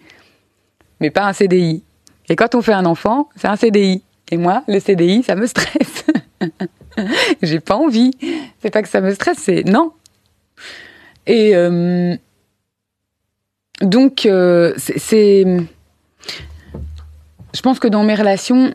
Mais 1.00 1.10
pas 1.10 1.26
un 1.26 1.34
CDI. 1.34 1.84
Et 2.30 2.36
quand 2.36 2.54
on 2.54 2.62
fait 2.62 2.74
un 2.74 2.86
enfant, 2.86 3.30
c'est 3.36 3.47
un 3.47 3.56
CDI. 3.56 4.04
Et 4.32 4.38
moi, 4.38 4.64
le 4.68 4.80
CDI, 4.80 5.24
ça 5.24 5.36
me 5.36 5.48
stresse. 5.48 6.06
J'ai 7.42 7.60
pas 7.60 7.76
envie. 7.76 8.12
C'est 8.62 8.70
pas 8.70 8.82
que 8.82 8.90
ça 8.90 9.02
me 9.02 9.14
stresse, 9.14 9.40
c'est 9.40 9.64
non. 9.64 9.92
Et 11.26 11.56
euh, 11.56 12.16
donc, 13.82 14.26
euh, 14.26 14.74
c'est-. 14.78 15.46
Je 17.56 17.62
pense 17.62 17.80
que 17.80 17.88
dans 17.88 18.04
mes 18.04 18.16
relations, 18.16 18.74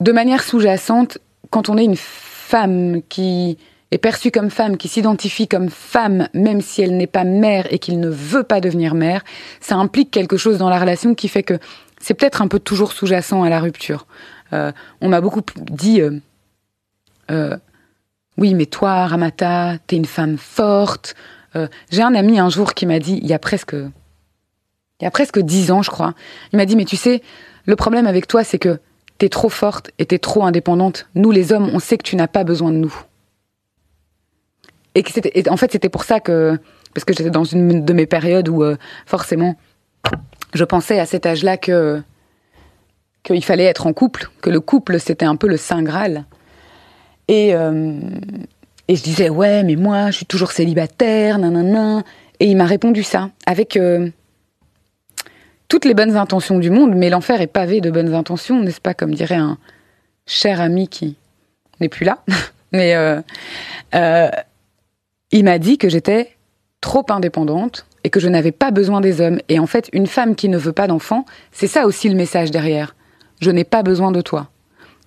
de 0.00 0.12
manière 0.12 0.42
sous-jacente, 0.42 1.18
quand 1.50 1.68
on 1.68 1.76
est 1.76 1.84
une 1.84 1.96
femme 1.96 3.02
qui 3.08 3.58
est 3.90 3.98
perçue 3.98 4.30
comme 4.30 4.50
femme, 4.50 4.76
qui 4.76 4.88
s'identifie 4.88 5.46
comme 5.46 5.68
femme, 5.68 6.28
même 6.34 6.60
si 6.60 6.82
elle 6.82 6.96
n'est 6.96 7.06
pas 7.06 7.24
mère 7.24 7.66
et 7.72 7.78
qu'il 7.78 8.00
ne 8.00 8.08
veut 8.08 8.42
pas 8.42 8.60
devenir 8.60 8.94
mère, 8.94 9.22
ça 9.60 9.76
implique 9.76 10.10
quelque 10.10 10.36
chose 10.36 10.58
dans 10.58 10.68
la 10.68 10.78
relation 10.78 11.14
qui 11.14 11.28
fait 11.28 11.42
que 11.42 11.58
c'est 12.00 12.14
peut-être 12.14 12.42
un 12.42 12.48
peu 12.48 12.58
toujours 12.58 12.92
sous-jacent 12.92 13.42
à 13.42 13.48
la 13.48 13.60
rupture. 13.60 14.06
Euh, 14.52 14.72
on 15.00 15.08
m'a 15.08 15.20
beaucoup 15.20 15.42
dit, 15.56 16.00
euh, 16.00 16.18
euh, 17.30 17.56
oui, 18.38 18.54
mais 18.54 18.66
toi, 18.66 19.06
Ramata, 19.06 19.78
t'es 19.86 19.96
une 19.96 20.06
femme 20.06 20.38
forte. 20.38 21.14
J'ai 21.90 22.02
un 22.02 22.14
ami 22.14 22.38
un 22.38 22.50
jour 22.50 22.74
qui 22.74 22.84
m'a 22.84 22.98
dit, 22.98 23.18
il 23.22 23.26
y 23.26 23.32
a 23.32 23.38
presque, 23.38 23.72
il 23.72 25.04
y 25.04 25.06
a 25.06 25.10
presque 25.10 25.38
dix 25.38 25.70
ans, 25.70 25.80
je 25.80 25.90
crois, 25.90 26.12
il 26.52 26.58
m'a 26.58 26.66
dit, 26.66 26.76
mais 26.76 26.84
tu 26.84 26.98
sais, 26.98 27.22
le 27.64 27.76
problème 27.76 28.06
avec 28.06 28.26
toi, 28.26 28.44
c'est 28.44 28.58
que 28.58 28.78
t'es 29.16 29.30
trop 29.30 29.48
forte 29.48 29.90
et 29.98 30.04
t'es 30.04 30.18
trop 30.18 30.44
indépendante. 30.44 31.08
Nous, 31.14 31.30
les 31.30 31.54
hommes, 31.54 31.70
on 31.72 31.78
sait 31.78 31.96
que 31.96 32.02
tu 32.02 32.14
n'as 32.14 32.26
pas 32.26 32.44
besoin 32.44 32.72
de 32.72 32.76
nous. 32.76 32.94
Et, 34.94 35.02
que 35.02 35.48
en 35.48 35.56
fait, 35.56 35.72
c'était 35.72 35.88
pour 35.88 36.04
ça 36.04 36.20
que, 36.20 36.58
parce 36.92 37.06
que 37.06 37.14
j'étais 37.14 37.30
dans 37.30 37.44
une 37.44 37.86
de 37.86 37.92
mes 37.94 38.04
périodes 38.04 38.50
où, 38.50 38.62
forcément, 39.06 39.56
je 40.52 40.64
pensais 40.64 40.98
à 40.98 41.06
cet 41.06 41.24
âge-là 41.24 41.56
que 41.56 42.02
qu'il 43.26 43.44
fallait 43.44 43.64
être 43.64 43.86
en 43.86 43.92
couple, 43.92 44.30
que 44.40 44.50
le 44.50 44.60
couple 44.60 45.00
c'était 45.00 45.26
un 45.26 45.36
peu 45.36 45.48
le 45.48 45.56
saint 45.56 45.82
graal. 45.82 46.24
Et 47.28 47.54
euh, 47.54 47.98
et 48.88 48.94
je 48.94 49.02
disais 49.02 49.28
ouais 49.28 49.64
mais 49.64 49.76
moi 49.76 50.10
je 50.10 50.18
suis 50.18 50.26
toujours 50.26 50.52
célibataire, 50.52 51.38
nanana. 51.38 52.02
Et 52.38 52.46
il 52.46 52.56
m'a 52.56 52.66
répondu 52.66 53.02
ça 53.02 53.30
avec 53.46 53.76
euh, 53.76 54.10
toutes 55.68 55.84
les 55.84 55.94
bonnes 55.94 56.16
intentions 56.16 56.58
du 56.58 56.70
monde, 56.70 56.94
mais 56.94 57.10
l'enfer 57.10 57.40
est 57.40 57.46
pavé 57.46 57.80
de 57.80 57.90
bonnes 57.90 58.14
intentions, 58.14 58.60
n'est-ce 58.62 58.80
pas 58.80 58.94
comme 58.94 59.14
dirait 59.14 59.34
un 59.36 59.58
cher 60.26 60.60
ami 60.60 60.88
qui 60.88 61.16
n'est 61.80 61.88
plus 61.88 62.04
là. 62.04 62.22
mais 62.72 62.94
euh, 62.94 64.30
il 65.32 65.44
m'a 65.44 65.58
dit 65.58 65.78
que 65.78 65.88
j'étais 65.88 66.36
trop 66.82 67.06
indépendante 67.08 67.86
et 68.04 68.10
que 68.10 68.20
je 68.20 68.28
n'avais 68.28 68.52
pas 68.52 68.70
besoin 68.70 69.00
des 69.00 69.20
hommes. 69.20 69.40
Et 69.48 69.58
en 69.58 69.66
fait, 69.66 69.88
une 69.92 70.06
femme 70.06 70.36
qui 70.36 70.48
ne 70.48 70.58
veut 70.58 70.72
pas 70.72 70.86
d'enfants, 70.86 71.24
c'est 71.52 71.66
ça 71.66 71.86
aussi 71.86 72.08
le 72.08 72.14
message 72.14 72.50
derrière. 72.50 72.95
Je 73.40 73.50
n'ai 73.50 73.64
pas 73.64 73.82
besoin 73.82 74.12
de 74.12 74.20
toi. 74.20 74.48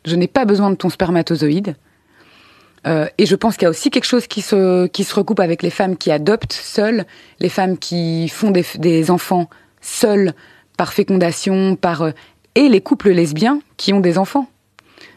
Je 0.06 0.16
n'ai 0.16 0.28
pas 0.28 0.46
besoin 0.46 0.70
de 0.70 0.76
ton 0.76 0.90
spermatozoïde. 0.90 1.76
Euh, 2.88 3.08
et 3.18 3.26
je 3.26 3.36
pense 3.36 3.56
qu'il 3.56 3.64
y 3.64 3.66
a 3.66 3.70
aussi 3.70 3.90
quelque 3.90 4.06
chose 4.06 4.28
qui 4.28 4.42
se, 4.42 4.88
qui 4.88 5.04
se 5.04 5.14
recoupe 5.14 5.40
avec 5.40 5.64
les 5.64 5.70
femmes 5.70 5.98
qui 5.98 6.12
adoptent 6.12 6.54
seules, 6.54 7.06
les 7.40 7.50
femmes 7.50 7.78
qui 7.78 8.30
font 8.30 8.52
des, 8.52 8.66
des 8.78 9.12
enfants 9.12 9.50
seules 9.82 10.34
par 10.78 10.94
fécondation, 10.94 11.76
par 11.76 12.04
euh, 12.04 12.12
et 12.56 12.70
les 12.70 12.82
couples 12.82 13.12
lesbiens 13.12 13.62
qui 13.78 13.94
ont 13.94 14.00
des 14.00 14.18
enfants. 14.18 14.50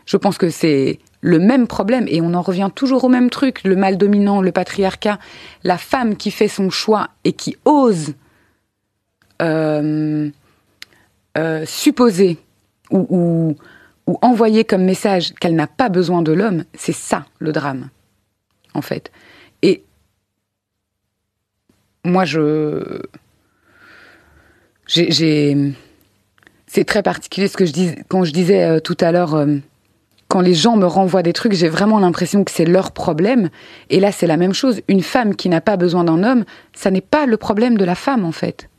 Je 0.06 0.16
pense 0.16 0.38
que 0.38 0.50
c'est 0.50 0.98
le 1.20 1.38
même 1.38 1.68
problème 1.68 2.06
et 2.08 2.20
on 2.20 2.34
en 2.34 2.42
revient 2.42 2.70
toujours 2.74 3.04
au 3.04 3.08
même 3.08 3.30
truc, 3.30 3.62
le 3.62 3.76
mal 3.76 3.96
dominant, 3.96 4.42
le 4.42 4.50
patriarcat, 4.50 5.18
la 5.62 5.78
femme 5.78 6.16
qui 6.16 6.32
fait 6.32 6.48
son 6.48 6.68
choix 6.68 7.10
et 7.24 7.32
qui 7.32 7.56
ose 7.64 8.14
euh, 9.40 10.30
supposer 11.64 12.38
ou, 12.92 13.06
ou, 13.08 13.56
ou 14.06 14.18
envoyer 14.22 14.64
comme 14.64 14.84
message 14.84 15.34
qu'elle 15.34 15.56
n'a 15.56 15.66
pas 15.66 15.88
besoin 15.88 16.22
de 16.22 16.32
l'homme, 16.32 16.64
c'est 16.74 16.94
ça 16.94 17.26
le 17.38 17.52
drame, 17.52 17.88
en 18.74 18.82
fait. 18.82 19.10
Et 19.62 19.84
moi, 22.04 22.24
je. 22.24 23.00
J'ai. 24.86 25.74
C'est 26.66 26.84
très 26.84 27.02
particulier 27.02 27.48
ce 27.48 27.56
que 27.56 27.66
je 27.66 27.72
dis 27.72 27.94
quand 28.08 28.24
je 28.24 28.32
disais 28.32 28.62
euh, 28.64 28.80
tout 28.80 28.96
à 29.00 29.12
l'heure. 29.12 29.34
euh, 29.34 29.58
quand 30.32 30.40
les 30.40 30.54
gens 30.54 30.78
me 30.78 30.86
renvoient 30.86 31.22
des 31.22 31.34
trucs, 31.34 31.52
j'ai 31.52 31.68
vraiment 31.68 31.98
l'impression 31.98 32.42
que 32.42 32.50
c'est 32.50 32.64
leur 32.64 32.92
problème. 32.92 33.50
Et 33.90 34.00
là, 34.00 34.12
c'est 34.12 34.26
la 34.26 34.38
même 34.38 34.54
chose. 34.54 34.80
Une 34.88 35.02
femme 35.02 35.36
qui 35.36 35.50
n'a 35.50 35.60
pas 35.60 35.76
besoin 35.76 36.04
d'un 36.04 36.24
homme, 36.24 36.46
ça 36.72 36.90
n'est 36.90 37.02
pas 37.02 37.26
le 37.26 37.36
problème 37.36 37.76
de 37.76 37.84
la 37.84 37.94
femme, 37.94 38.24
en 38.24 38.32
fait. 38.32 38.70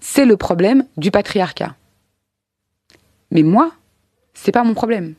C'est 0.00 0.26
le 0.26 0.36
problème 0.36 0.84
du 0.98 1.10
patriarcat. 1.10 1.76
Mais 3.30 3.42
moi, 3.42 3.72
c'est 4.34 4.52
pas 4.52 4.64
mon 4.64 4.74
problème. 4.74 5.14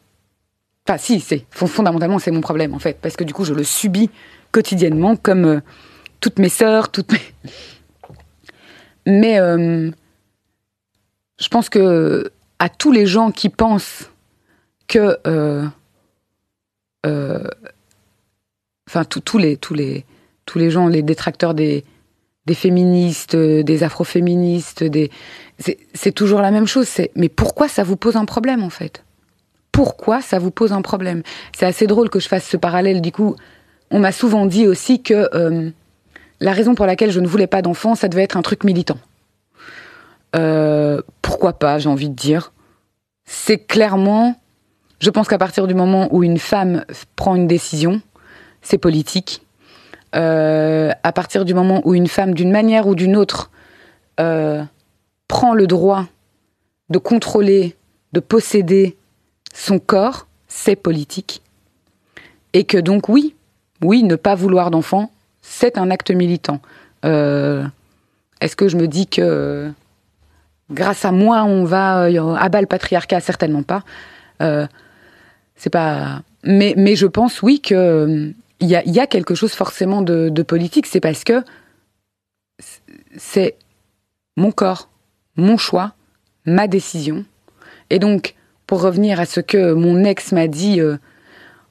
Enfin, 0.88 0.98
si, 0.98 1.20
c'est 1.20 1.46
fond- 1.52 1.68
fondamentalement 1.68 2.20
c'est 2.20 2.32
mon 2.32 2.42
problème 2.42 2.74
en 2.74 2.80
fait, 2.80 2.98
parce 3.02 3.16
que 3.16 3.24
du 3.24 3.34
coup 3.34 3.46
je 3.46 3.54
le 3.54 3.64
subis 3.64 4.10
quotidiennement 4.52 5.16
comme 5.16 5.46
euh, 5.46 5.60
toutes 6.20 6.40
mes 6.40 6.50
sœurs, 6.50 6.92
toutes 6.92 7.12
mes. 7.12 7.22
Mais 9.06 9.40
euh, 9.40 9.92
je 11.40 11.48
pense 11.48 11.70
que 11.70 12.32
à 12.60 12.70
tous 12.70 12.92
les 12.92 13.06
gens 13.06 13.32
qui 13.32 13.50
pensent 13.50 14.10
que, 14.88 15.18
euh, 15.26 15.68
enfin 18.88 19.04
tous 19.06 19.38
les 19.38 19.58
tous 19.58 19.74
les 19.74 20.06
tous 20.46 20.60
les 20.60 20.70
gens, 20.70 20.88
les 20.88 21.02
détracteurs 21.02 21.54
des 21.54 21.84
des 22.46 22.56
féministes, 22.56 23.36
euh, 23.36 23.64
des 23.64 23.84
afroféministes, 23.84 24.84
des 24.84 25.12
c'est 25.94 26.12
toujours 26.12 26.42
la 26.42 26.52
même 26.52 26.68
chose. 26.68 26.90
Mais 27.16 27.30
pourquoi 27.30 27.68
ça 27.68 27.84
vous 27.84 27.96
pose 27.96 28.16
un 28.16 28.26
problème 28.26 28.64
en 28.64 28.70
fait? 28.70 29.04
Pourquoi 29.72 30.22
ça 30.22 30.40
vous 30.40 30.52
pose 30.52 30.74
un 30.74 30.82
problème? 30.82 31.24
C'est 31.56 31.66
assez 31.66 31.88
drôle 31.88 32.10
que 32.10 32.20
je 32.20 32.28
fasse 32.28 32.46
ce 32.46 32.58
parallèle. 32.58 33.02
Du 33.02 33.12
coup, 33.12 33.36
on 33.90 34.00
m'a 34.00 34.12
souvent 34.12 34.46
dit 34.46 34.68
aussi 34.68 35.02
que 35.02 35.30
euh, 35.34 35.70
la 36.40 36.52
raison 36.52 36.76
pour 36.76 36.86
laquelle 36.86 37.12
je 37.12 37.20
ne 37.20 37.28
voulais 37.28 37.48
pas 37.48 37.62
d'enfant, 37.62 37.96
ça 37.96 38.08
devait 38.08 38.24
être 38.24 38.38
un 38.38 38.42
truc 38.42 38.64
militant. 38.64 38.98
Euh, 40.36 41.02
pourquoi 41.22 41.54
pas, 41.54 41.78
j'ai 41.80 41.90
envie 41.90 42.10
de 42.10 42.16
dire. 42.16 42.54
C'est 43.26 43.60
clairement, 43.60 44.36
je 45.00 45.10
pense 45.10 45.28
qu'à 45.28 45.38
partir 45.38 45.68
du 45.68 45.74
moment 45.74 46.10
où 46.12 46.24
une 46.24 46.40
femme 46.40 46.86
prend 47.16 47.36
une 47.36 47.48
décision, 47.48 48.02
c'est 48.62 48.78
politique. 48.78 49.46
Euh, 50.16 50.92
à 51.04 51.12
partir 51.12 51.46
du 51.46 51.54
moment 51.54 51.82
où 51.86 51.94
une 51.94 52.08
femme, 52.08 52.34
d'une 52.34 52.52
manière 52.52 52.88
ou 52.88 52.96
d'une 52.96 53.16
autre, 53.16 53.50
euh, 54.20 54.64
prend 55.28 55.54
le 55.54 55.68
droit 55.68 56.06
de 56.90 56.98
contrôler, 56.98 57.76
de 58.12 58.20
posséder 58.20 58.98
son 59.54 59.80
corps, 59.80 60.28
c'est 60.48 60.76
politique. 60.76 61.42
Et 62.54 62.66
que 62.66 62.78
donc 62.78 63.08
oui, 63.08 63.36
oui, 63.82 64.04
ne 64.04 64.16
pas 64.16 64.36
vouloir 64.36 64.72
d'enfant, 64.72 65.12
c'est 65.42 65.78
un 65.78 65.90
acte 65.90 66.12
militant. 66.12 66.60
Euh, 67.06 67.66
Est-ce 68.42 68.58
que 68.58 68.68
je 68.68 68.76
me 68.76 68.88
dis 68.88 69.08
que 69.08 69.72
grâce 70.70 71.06
à 71.06 71.12
moi 71.12 71.44
on 71.44 71.64
va 71.64 72.04
abattre 72.38 72.64
le 72.64 72.68
patriarcat? 72.68 73.22
Certainement 73.22 73.64
pas. 73.64 73.84
C'est 75.56 75.70
pas. 75.70 76.22
Mais 76.44 76.96
je 76.96 77.08
pense 77.08 77.42
oui 77.42 77.62
que 77.62 78.34
il 78.62 78.70
y 78.70 79.00
a, 79.00 79.08
quelque 79.08 79.36
chose 79.36 79.54
forcément 79.54 80.02
de, 80.02 80.42
politique. 80.44 80.86
C'est 80.86 81.00
parce 81.00 81.24
que 81.24 81.44
c'est 83.18 83.56
mon 84.38 84.52
corps, 84.52 84.90
mon 85.36 85.58
choix, 85.58 85.94
ma 86.46 86.68
décision. 86.68 87.26
Et 87.90 88.00
donc, 88.00 88.36
pour 88.68 88.82
revenir 88.82 89.20
à 89.20 89.26
ce 89.26 89.40
que 89.40 89.74
mon 89.74 90.04
ex 90.04 90.32
m'a 90.32 90.48
dit, 90.48 90.80
euh, 90.80 90.98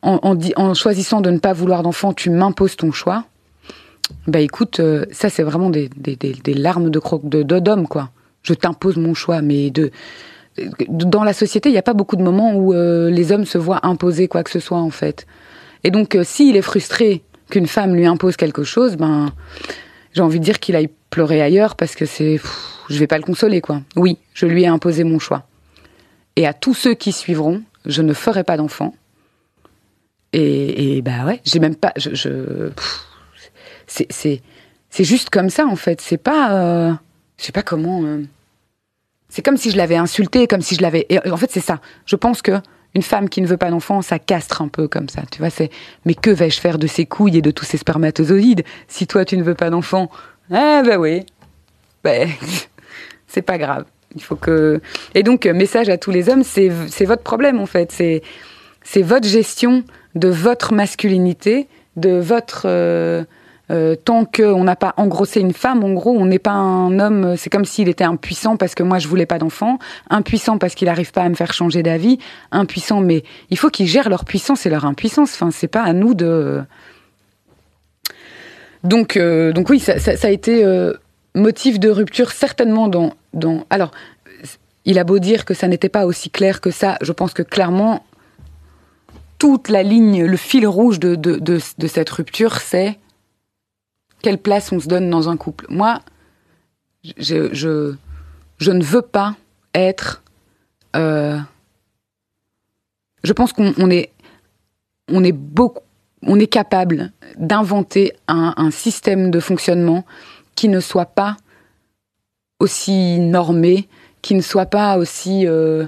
en, 0.03 0.75
choisissant 0.75 1.21
de 1.21 1.31
ne 1.31 1.39
pas 1.39 1.53
vouloir 1.53 1.83
d'enfant, 1.83 2.13
tu 2.13 2.31
m'imposes 2.31 2.77
ton 2.77 2.93
choix. 2.93 3.25
Bah 4.27 4.41
écoute, 4.41 4.81
euh, 4.81 5.07
ça 5.13 5.31
c'est 5.31 5.45
vraiment 5.45 5.71
des, 5.71 5.89
larmes 6.47 6.91
de 6.91 7.01
de 7.23 7.59
d'homme 7.61 7.87
quoi. 7.87 8.11
Je 8.43 8.55
t'impose 8.55 8.97
mon 8.97 9.15
choix, 9.15 9.41
mais 9.41 9.71
de 9.71 9.93
dans 10.89 11.25
la 11.25 11.33
société, 11.33 11.69
il 11.69 11.73
n'y 11.73 11.79
a 11.79 11.83
pas 11.83 11.95
beaucoup 11.95 12.17
de 12.17 12.23
moments 12.23 12.55
où 12.55 12.75
euh, 12.75 13.09
les 13.09 13.33
hommes 13.33 13.45
se 13.45 13.57
voient 13.57 13.87
imposer 13.87 14.29
quoi 14.29 14.43
que 14.43 14.51
ce 14.51 14.59
soit 14.59 14.79
en 14.79 14.91
fait. 14.91 15.27
Et 15.85 15.91
donc, 15.91 16.15
euh, 16.15 16.25
s'il 16.25 16.57
est 16.57 16.63
frustré 16.63 17.23
qu'une 17.51 17.67
femme 17.67 17.95
lui 17.95 18.07
impose 18.07 18.37
quelque 18.37 18.65
chose, 18.65 18.97
ben 18.97 19.33
j'ai 20.13 20.23
envie 20.23 20.39
de 20.41 20.45
dire 20.45 20.61
qu'il 20.61 20.77
aille 20.77 20.91
pleurer 21.11 21.43
ailleurs 21.43 21.77
parce 21.77 21.95
que 21.95 22.07
c'est, 22.07 22.41
je 22.89 22.99
vais 22.99 23.07
pas 23.07 23.19
le 23.19 23.25
consoler 23.25 23.61
quoi. 23.61 23.83
Oui, 23.97 24.19
je 24.35 24.47
lui 24.47 24.63
ai 24.63 24.67
imposé 24.67 25.05
mon 25.05 25.19
choix. 25.19 25.45
Et 26.37 26.47
à 26.47 26.53
tous 26.53 26.75
ceux 26.75 26.95
qui 26.95 27.13
suivront, 27.13 27.63
je 27.87 28.03
ne 28.03 28.13
ferai 28.13 28.45
pas 28.45 28.57
d'enfant. 28.57 28.95
Et, 30.33 30.97
et 30.97 31.03
bah 31.03 31.25
ouais, 31.27 31.41
j'ai 31.45 31.59
même 31.59 31.75
pas, 31.75 31.93
je, 31.97 32.71
c'est 33.87 34.07
c'est 34.11 34.43
c'est 34.91 35.05
juste 35.05 35.31
comme 35.31 35.51
ça 35.51 35.67
en 35.67 35.77
fait. 35.77 36.01
C'est 36.01 36.19
pas, 36.19 36.53
euh, 36.53 36.93
je 37.39 37.45
sais 37.45 37.53
pas 37.53 37.63
comment. 37.63 38.05
euh, 38.05 38.23
c'est 39.29 39.43
comme 39.43 39.57
si 39.57 39.71
je 39.71 39.77
l'avais 39.77 39.97
insulté, 39.97 40.47
comme 40.47 40.61
si 40.61 40.75
je 40.77 40.83
l'avais. 40.83 41.07
En 41.31 41.37
fait, 41.37 41.51
c'est 41.51 41.61
ça. 41.61 41.81
Je 42.07 42.17
pense 42.17 42.43
que 42.43 42.53
une 42.95 43.03
femme 43.03 43.29
qui 43.29 43.41
ne 43.41 43.47
veut 43.47 43.57
pas 43.57 43.71
d'enfant, 43.71 44.03
ça 44.03 44.19
castre 44.19 44.63
un 44.63 44.69
peu 44.69 44.89
comme 44.89 45.09
ça. 45.09 45.23
Tu 45.31 45.39
vois, 45.39 45.51
c'est. 45.51 45.71
Mais 46.05 46.15
que 46.15 46.31
vais-je 46.31 46.61
faire 46.61 46.79
de 46.79 46.87
ces 46.87 47.07
couilles 47.07 47.39
et 47.39 47.43
de 47.43 47.51
tous 47.51 47.65
ces 47.65 47.77
spermatozoïdes? 47.77 48.65
Si 48.89 49.07
toi 49.07 49.25
tu 49.25 49.37
ne 49.37 49.43
veux 49.43 49.55
pas 49.55 49.71
d'enfant 49.71 50.11
Ah 50.51 50.83
bah 50.85 50.99
oui. 50.99 51.25
Ben, 52.03 52.29
c'est 53.27 53.43
pas 53.43 53.59
grave. 53.59 53.85
Il 54.17 54.23
faut 54.23 54.37
que. 54.37 54.81
Et 55.15 55.23
donc, 55.23 55.47
message 55.47 55.89
à 55.89 55.99
tous 55.99 56.11
les 56.11 56.29
hommes, 56.29 56.43
c'est 56.43 56.71
c'est 56.89 57.05
votre 57.05 57.23
problème 57.23 57.61
en 57.61 57.67
fait. 57.67 57.93
C'est 57.93 58.23
c'est 58.83 59.03
votre 59.03 59.29
gestion 59.29 59.85
de 60.15 60.29
votre 60.29 60.73
masculinité, 60.73 61.69
de 61.97 62.19
votre. 62.19 62.63
euh, 62.67 63.25
euh, 63.71 63.95
tant 63.95 64.25
qu'on 64.25 64.65
n'a 64.65 64.75
pas 64.75 64.95
engrossé 64.97 65.41
une 65.41 65.53
femme, 65.53 65.85
en 65.85 65.93
gros, 65.93 66.11
on 66.11 66.25
n'est 66.25 66.41
pas 66.41 66.51
un 66.51 66.99
homme. 66.99 67.37
C'est 67.37 67.51
comme 67.51 67.65
s'il 67.65 67.89
était 67.89 68.05
impuissant 68.05 68.57
parce 68.57 68.75
que 68.75 68.83
moi 68.83 68.99
je 68.99 69.07
voulais 69.07 69.27
pas 69.27 69.39
d'enfant, 69.39 69.79
impuissant 70.09 70.59
parce 70.59 70.75
qu'il 70.75 70.87
n'arrive 70.87 71.13
pas 71.13 71.23
à 71.23 71.29
me 71.29 71.35
faire 71.35 71.53
changer 71.53 71.83
d'avis, 71.83 72.19
impuissant. 72.51 73.01
Mais 73.01 73.23
il 73.49 73.59
faut 73.59 73.71
qu'ils 73.71 73.87
gèrent 73.87 74.09
leur 74.09 74.25
puissance 74.25 74.67
et 74.67 74.71
leur 74.71 74.85
impuissance. 74.85 75.33
Enfin, 75.35 75.51
c'est 75.53 75.69
pas 75.69 75.83
à 75.83 75.93
nous 75.93 76.15
de. 76.15 76.63
Donc, 78.83 79.17
euh, 79.17 79.53
donc 79.53 79.71
oui, 79.71 79.79
ça, 79.79 79.95
a 79.95 80.31
été 80.31 80.65
euh, 80.65 80.95
motif 81.37 81.79
de 81.79 81.91
rupture 81.91 82.33
certainement 82.33 82.89
dans. 82.89 83.15
Alors, 83.71 83.93
il 84.85 84.99
a 84.99 85.05
beau 85.05 85.21
dire 85.21 85.45
que 85.45 85.55
ça 85.55 85.69
n'était 85.69 85.89
pas 85.89 86.07
aussi 86.07 86.31
clair 86.31 86.61
que 86.61 86.73
ça. 86.73 86.97
Je 87.03 87.13
pense 87.13 87.35
que 87.35 87.43
clairement, 87.43 88.05
toute 89.39 89.69
la 89.69 89.85
ligne, 89.85 90.25
le 90.25 90.37
fil 90.37 90.67
rouge 90.67 90.99
de, 90.99 91.15
de, 91.15 91.39
de 91.39 91.87
cette 91.87 92.11
rupture, 92.11 92.57
c'est 92.57 92.99
quelle 94.23 94.39
place 94.39 94.73
on 94.73 94.81
se 94.81 94.89
donne 94.89 95.11
dans 95.11 95.29
un 95.29 95.37
couple. 95.37 95.67
Moi, 95.69 96.01
je, 97.17 97.53
je, 97.53 98.71
ne 98.71 98.83
veux 98.83 99.03
pas 99.03 99.37
être. 99.75 100.23
euh, 100.97 101.39
je 103.23 103.33
pense 103.33 103.53
qu'on 103.53 103.73
on 103.79 103.91
est, 103.91 104.11
on 105.09 105.25
est 105.25 105.33
beaucoup, 105.33 105.81
on 106.23 106.39
est 106.39 106.47
capable 106.47 107.13
d'inventer 107.37 108.13
un, 108.29 108.55
un 108.57 108.71
système 108.71 109.31
de 109.31 109.41
fonctionnement 109.41 110.05
qui 110.55 110.69
ne 110.69 110.81
soit 110.81 111.07
pas 111.07 111.37
aussi 112.59 113.19
normé, 113.19 113.89
qui 114.23 114.35
ne 114.35 114.43
soit 114.43 114.67
pas 114.67 114.99
aussi 114.99 115.47
euh, 115.47 115.87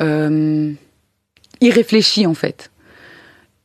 euh, 0.00 0.72
irréfléchi 1.60 2.26
en 2.26 2.34
fait. 2.34 2.70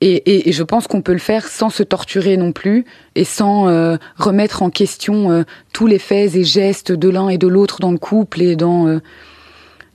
Et, 0.02 0.16
et, 0.16 0.50
et 0.50 0.52
je 0.54 0.64
pense 0.64 0.88
qu'on 0.88 1.02
peut 1.02 1.12
le 1.12 1.20
faire 1.20 1.48
sans 1.48 1.70
se 1.70 1.84
torturer 1.84 2.38
non 2.38 2.54
plus 2.54 2.86
et 3.16 3.26
sans 3.26 3.68
euh, 3.68 3.98
remettre 4.16 4.62
en 4.64 4.70
question 4.70 5.30
euh, 5.32 5.44
tous 5.74 5.88
les 5.88 6.00
faits 6.00 6.36
et 6.36 6.46
gestes 6.46 6.94
de 6.94 7.10
l'un 7.10 7.28
et 7.28 7.38
de 7.38 7.48
l'autre 7.48 7.80
dans 7.82 7.92
le 7.92 7.98
couple 7.98 8.42
et 8.42 8.56
dans. 8.56 8.88
euh, 8.88 9.00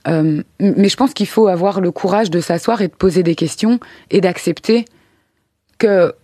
euh, 0.07 0.43
mais 0.61 0.91
je 0.91 0.97
pense 0.97 1.15
qu'il 1.15 1.27
faut 1.27 1.49
avoir 1.49 1.81
le 1.81 1.91
courage 1.91 2.29
de 2.31 2.41
s'asseoir 2.41 2.83
et 2.83 2.89
de 2.89 2.95
poser 2.95 3.23
des 3.23 3.35
questions 3.35 3.81
et 4.11 4.21
d'accepter 4.21 4.85
que 5.79 6.15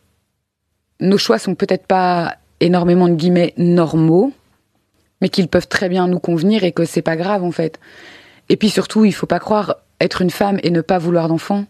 nos 1.00 1.16
choix 1.16 1.38
sont 1.38 1.54
peut-être 1.54 1.86
pas 1.86 2.36
énormément 2.60 3.08
de 3.08 3.14
guillemets 3.14 3.54
normaux, 3.56 4.34
mais 5.22 5.30
qu'ils 5.30 5.48
peuvent 5.48 5.68
très 5.68 5.88
bien 5.88 6.06
nous 6.08 6.18
convenir 6.18 6.64
et 6.64 6.72
que 6.72 6.84
c'est 6.84 7.00
pas 7.00 7.16
grave 7.16 7.42
en 7.42 7.52
fait. 7.52 7.80
Et 8.50 8.56
puis 8.58 8.68
surtout, 8.68 9.06
il 9.06 9.14
faut 9.14 9.26
pas 9.26 9.38
croire 9.38 9.76
être 10.00 10.20
une 10.20 10.30
femme 10.30 10.58
et 10.62 10.70
ne 10.70 10.82
pas 10.82 10.98
vouloir 10.98 11.28
d'enfant. 11.28 11.64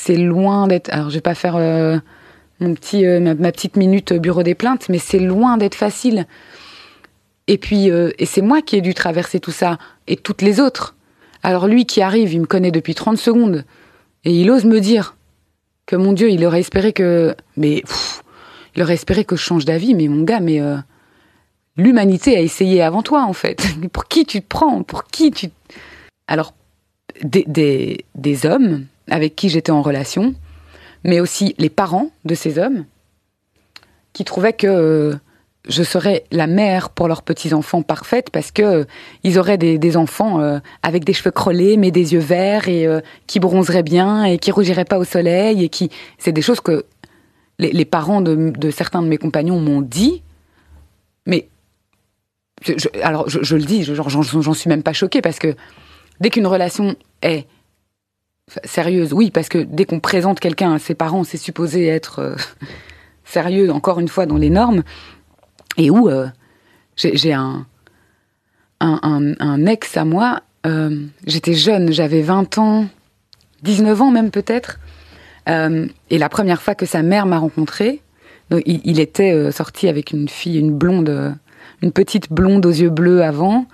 C'est 0.00 0.16
loin 0.16 0.68
d'être. 0.68 0.90
Alors, 0.92 1.10
je 1.10 1.16
vais 1.16 1.20
pas 1.20 1.34
faire 1.34 1.56
euh, 1.56 1.98
mon 2.60 2.72
petit, 2.74 3.04
euh, 3.04 3.18
ma, 3.18 3.50
petite 3.50 3.76
minute 3.76 4.12
bureau 4.12 4.44
des 4.44 4.54
plaintes, 4.54 4.88
mais 4.88 4.98
c'est 4.98 5.18
loin 5.18 5.56
d'être 5.56 5.74
facile. 5.74 6.28
Et 7.48 7.58
puis, 7.58 7.90
euh, 7.90 8.12
et 8.16 8.24
c'est 8.24 8.40
moi 8.40 8.62
qui 8.62 8.76
ai 8.76 8.80
dû 8.80 8.94
traverser 8.94 9.40
tout 9.40 9.50
ça 9.50 9.76
et 10.06 10.14
toutes 10.14 10.40
les 10.40 10.60
autres. 10.60 10.94
Alors 11.42 11.66
lui 11.66 11.84
qui 11.84 12.00
arrive, 12.00 12.32
il 12.32 12.42
me 12.42 12.46
connaît 12.46 12.70
depuis 12.70 12.94
30 12.94 13.18
secondes 13.18 13.64
et 14.22 14.40
il 14.40 14.48
ose 14.52 14.66
me 14.66 14.78
dire 14.78 15.16
que 15.84 15.96
mon 15.96 16.12
Dieu, 16.12 16.30
il 16.30 16.46
aurait 16.46 16.60
espéré 16.60 16.92
que, 16.92 17.34
mais 17.56 17.82
il 18.76 18.82
aurait 18.84 18.94
espéré 18.94 19.24
que 19.24 19.34
je 19.34 19.42
change 19.42 19.64
d'avis. 19.64 19.96
Mais 19.96 20.06
mon 20.06 20.22
gars, 20.22 20.38
mais 20.38 20.60
l'humanité 21.76 22.36
a 22.36 22.40
essayé 22.40 22.82
avant 22.82 23.02
toi 23.02 23.24
en 23.24 23.32
fait. 23.32 23.66
Pour 23.92 24.06
qui 24.06 24.24
tu 24.26 24.42
te 24.42 24.46
prends? 24.46 24.84
Pour 24.84 25.04
qui 25.04 25.32
tu 25.32 25.48
Alors 26.28 26.54
des, 27.24 27.44
des, 27.48 28.04
des 28.14 28.46
hommes 28.46 28.86
avec 29.10 29.36
qui 29.36 29.48
j'étais 29.48 29.72
en 29.72 29.82
relation, 29.82 30.34
mais 31.04 31.20
aussi 31.20 31.54
les 31.58 31.70
parents 31.70 32.10
de 32.24 32.34
ces 32.34 32.58
hommes 32.58 32.84
qui 34.12 34.24
trouvaient 34.24 34.52
que 34.52 34.66
euh, 34.66 35.14
je 35.68 35.82
serais 35.82 36.24
la 36.32 36.46
mère 36.46 36.90
pour 36.90 37.08
leurs 37.08 37.22
petits-enfants 37.22 37.82
parfaite 37.82 38.30
parce 38.30 38.50
que 38.50 38.62
euh, 38.62 38.84
ils 39.22 39.38
auraient 39.38 39.58
des, 39.58 39.96
enfants 39.96 40.40
euh, 40.40 40.58
avec 40.82 41.04
des 41.04 41.12
cheveux 41.12 41.30
crôlés 41.30 41.76
mais 41.76 41.90
des 41.90 42.14
yeux 42.14 42.20
verts 42.20 42.68
et 42.68 42.86
qui 43.26 43.38
bronzeraient 43.38 43.82
bien 43.82 44.24
et 44.24 44.38
qui 44.38 44.50
rougiraient 44.50 44.84
pas 44.84 44.98
au 44.98 45.04
soleil 45.04 45.62
et 45.62 45.68
qui 45.68 45.90
c'est 46.18 46.32
des 46.32 46.42
choses 46.42 46.60
que 46.60 46.84
les, 47.58 47.84
parents 47.84 48.20
de, 48.20 48.70
certains 48.70 49.02
de 49.02 49.08
mes 49.08 49.18
compagnons 49.18 49.58
m'ont 49.60 49.82
dit. 49.82 50.22
Mais 51.26 51.48
alors 53.02 53.28
je, 53.28 53.56
le 53.56 53.64
dis 53.64 53.84
j'en 53.84 54.54
suis 54.54 54.68
même 54.68 54.82
pas 54.82 54.92
choquée 54.92 55.20
parce 55.20 55.38
que 55.38 55.54
dès 56.20 56.30
qu'une 56.30 56.46
relation 56.46 56.96
est 57.22 57.46
sérieuse, 58.64 59.12
oui, 59.12 59.30
parce 59.30 59.48
que 59.48 59.58
dès 59.58 59.84
qu'on 59.84 60.00
présente 60.00 60.40
quelqu'un 60.40 60.74
à 60.74 60.78
ses 60.78 60.94
parents, 60.94 61.24
c'est 61.24 61.36
supposé 61.36 61.86
être 61.86 62.20
euh, 62.20 62.36
sérieux, 63.24 63.70
encore 63.70 64.00
une 64.00 64.08
fois, 64.08 64.26
dans 64.26 64.36
les 64.36 64.50
normes. 64.50 64.82
Et 65.76 65.90
où 65.90 66.08
euh, 66.08 66.26
j'ai 66.96 67.32
un, 67.32 67.66
un, 68.80 69.66
ex 69.66 69.96
à 69.96 70.04
moi, 70.04 70.42
euh, 70.66 71.04
j'étais 71.26 71.54
jeune, 71.54 71.92
j'avais 71.92 72.22
20 72.22 72.58
ans, 72.58 72.86
19 73.62 74.02
ans 74.02 74.10
même 74.10 74.30
peut-être. 74.30 74.78
Et 75.46 76.18
la 76.18 76.28
première 76.28 76.60
fois 76.60 76.74
que 76.74 76.84
sa 76.84 77.02
mère 77.02 77.24
m'a 77.24 77.38
rencontré, 77.38 78.02
donc, 78.50 78.60
il, 78.66 78.82
il 78.84 79.00
était 79.00 79.50
sorti 79.50 79.88
avec 79.88 80.10
une 80.10 80.28
fille, 80.28 80.58
une 80.58 80.76
blonde, 80.76 81.34
une 81.80 81.92
petite 81.92 82.30
blonde 82.30 82.66
aux 82.66 82.70
yeux 82.70 82.90
bleus 82.90 83.22
avant. 83.22 83.66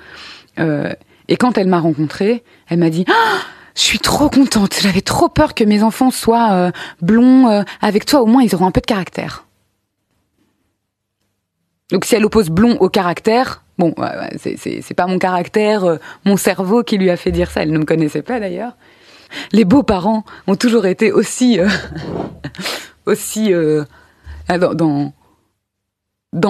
Et 0.56 1.36
quand 1.36 1.58
elle 1.58 1.66
m'a 1.66 1.80
rencontré, 1.80 2.44
elle 2.68 2.78
m'a 2.78 2.90
dit 2.90 3.04
Ah, 3.08 3.40
je 3.74 3.80
suis 3.80 3.98
trop 3.98 4.28
contente. 4.30 4.78
J'avais 4.80 5.00
trop 5.00 5.28
peur 5.28 5.54
que 5.54 5.64
mes 5.64 5.82
enfants 5.82 6.10
soient 6.10 6.52
euh, 6.52 6.70
blonds. 7.02 7.48
euh, 7.48 7.62
avec 7.80 8.06
toi, 8.06 8.22
au 8.22 8.26
moins, 8.26 8.42
ils 8.42 8.54
auront 8.54 8.66
un 8.66 8.70
peu 8.70 8.80
de 8.80 8.86
caractère. 8.86 9.44
Donc 11.90 12.04
si 12.04 12.14
elle 12.14 12.24
oppose 12.24 12.50
blond 12.50 12.76
au 12.80 12.88
caractère, 12.88 13.62
bon, 13.78 13.94
c'est- 14.36 14.94
pas 14.94 15.06
mon 15.06 15.18
caractère, 15.18 15.84
euh, 15.84 15.96
mon 16.24 16.36
cerveau 16.36 16.82
qui 16.82 16.98
lui 16.98 17.10
a 17.10 17.16
fait 17.16 17.32
dire 17.32 17.50
ça. 17.50 17.62
Elle 17.62 17.72
ne 17.72 17.78
me 17.78 17.84
connaissait 17.84 18.22
pas 18.22 18.40
d'ailleurs. 18.40 18.76
Les 19.52 19.64
beaux-parents 19.64 20.24
ont 20.46 20.56
toujours 20.56 20.86
été 20.86 21.10
aussi, 21.12 21.58
aussi 23.06 23.52
ah, 24.48 24.58
dans, 24.58 25.12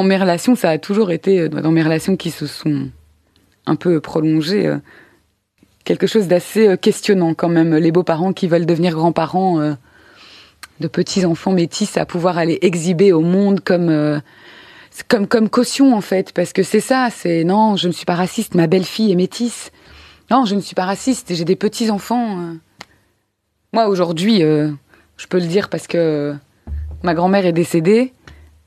mes 0.02 0.16
relations, 0.16 0.54
ça 0.54 0.70
a 0.70 0.78
toujours 0.78 1.10
été 1.10 1.48
dans 1.48 1.70
mes 1.72 1.82
relations 1.82 2.16
qui 2.16 2.30
se 2.30 2.46
sont 2.46 2.90
un 3.66 3.76
peu 3.76 4.00
prolongées. 4.00 4.76
Euh, 5.85 5.95
quelque 5.95 6.07
chose 6.07 6.28
d'assez 6.28 6.68
euh, 6.68 6.76
questionnant 6.76 7.35
quand 7.35 7.49
même. 7.49 7.74
Les 7.76 7.93
beaux-parents 7.93 8.32
qui 8.32 8.47
veulent 8.49 8.66
devenir 8.66 8.95
grands-parents 8.95 9.61
euh, 9.61 9.74
de 10.80 10.89
petits-enfants 10.89 11.53
métis 11.53 11.97
à 11.97 12.07
pouvoir 12.07 12.39
aller 12.39 12.59
exhiber 12.62 13.12
au 13.12 13.20
monde 13.20 13.61
comme, 13.61 13.89
euh, 13.91 14.18
comme, 15.09 15.26
comme 15.26 15.49
caution 15.49 15.95
en 15.95 16.01
fait. 16.01 16.32
Parce 16.32 16.53
que 16.53 16.62
c'est 16.62 16.80
ça, 16.80 17.09
c'est 17.11 17.45
non, 17.45 17.76
je 17.76 17.89
ne 17.89 17.93
suis 17.93 18.07
pas 18.07 18.14
raciste, 18.14 18.55
ma 18.55 18.66
belle-fille 18.66 19.12
est 19.12 19.16
métisse. 19.16 19.70
Non, 20.30 20.45
je 20.47 20.55
ne 20.55 20.61
suis 20.61 20.74
pas 20.74 20.85
raciste, 20.87 21.35
j'ai 21.35 21.45
des 21.45 21.57
petits-enfants. 21.57 22.41
euh. 22.41 22.55
Moi 23.72 23.89
aujourd'hui, 23.89 24.43
euh, 24.43 24.70
je 25.16 25.26
peux 25.26 25.39
le 25.39 25.47
dire 25.47 25.68
parce 25.68 25.87
que 25.87 26.35
ma 27.03 27.14
grand-mère 27.14 27.45
est 27.45 27.53
décédée. 27.53 28.12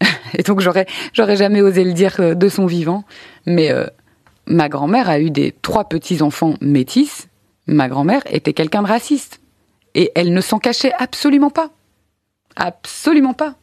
Et 0.37 0.43
donc 0.43 0.59
j'aurais, 0.59 0.85
j'aurais 1.13 1.37
jamais 1.37 1.61
osé 1.61 1.83
le 1.83 1.93
dire 1.93 2.15
euh, 2.19 2.35
de 2.35 2.49
son 2.49 2.65
vivant. 2.67 3.03
Mais 3.45 3.71
euh, 3.71 3.87
ma 4.47 4.69
grand-mère 4.69 5.09
a 5.09 5.19
eu 5.19 5.29
des 5.29 5.53
trois 5.61 5.85
petits-enfants 5.85 6.55
métis. 6.61 7.27
Ma 7.67 7.87
grand-mère 7.87 8.23
était 8.29 8.53
quelqu'un 8.53 8.81
de 8.81 8.87
raciste. 8.87 9.39
Et 9.93 10.11
elle 10.15 10.33
ne 10.33 10.41
s'en 10.41 10.59
cachait 10.59 10.93
absolument 10.97 11.49
pas. 11.49 11.69
Absolument 12.55 13.33
pas. 13.33 13.55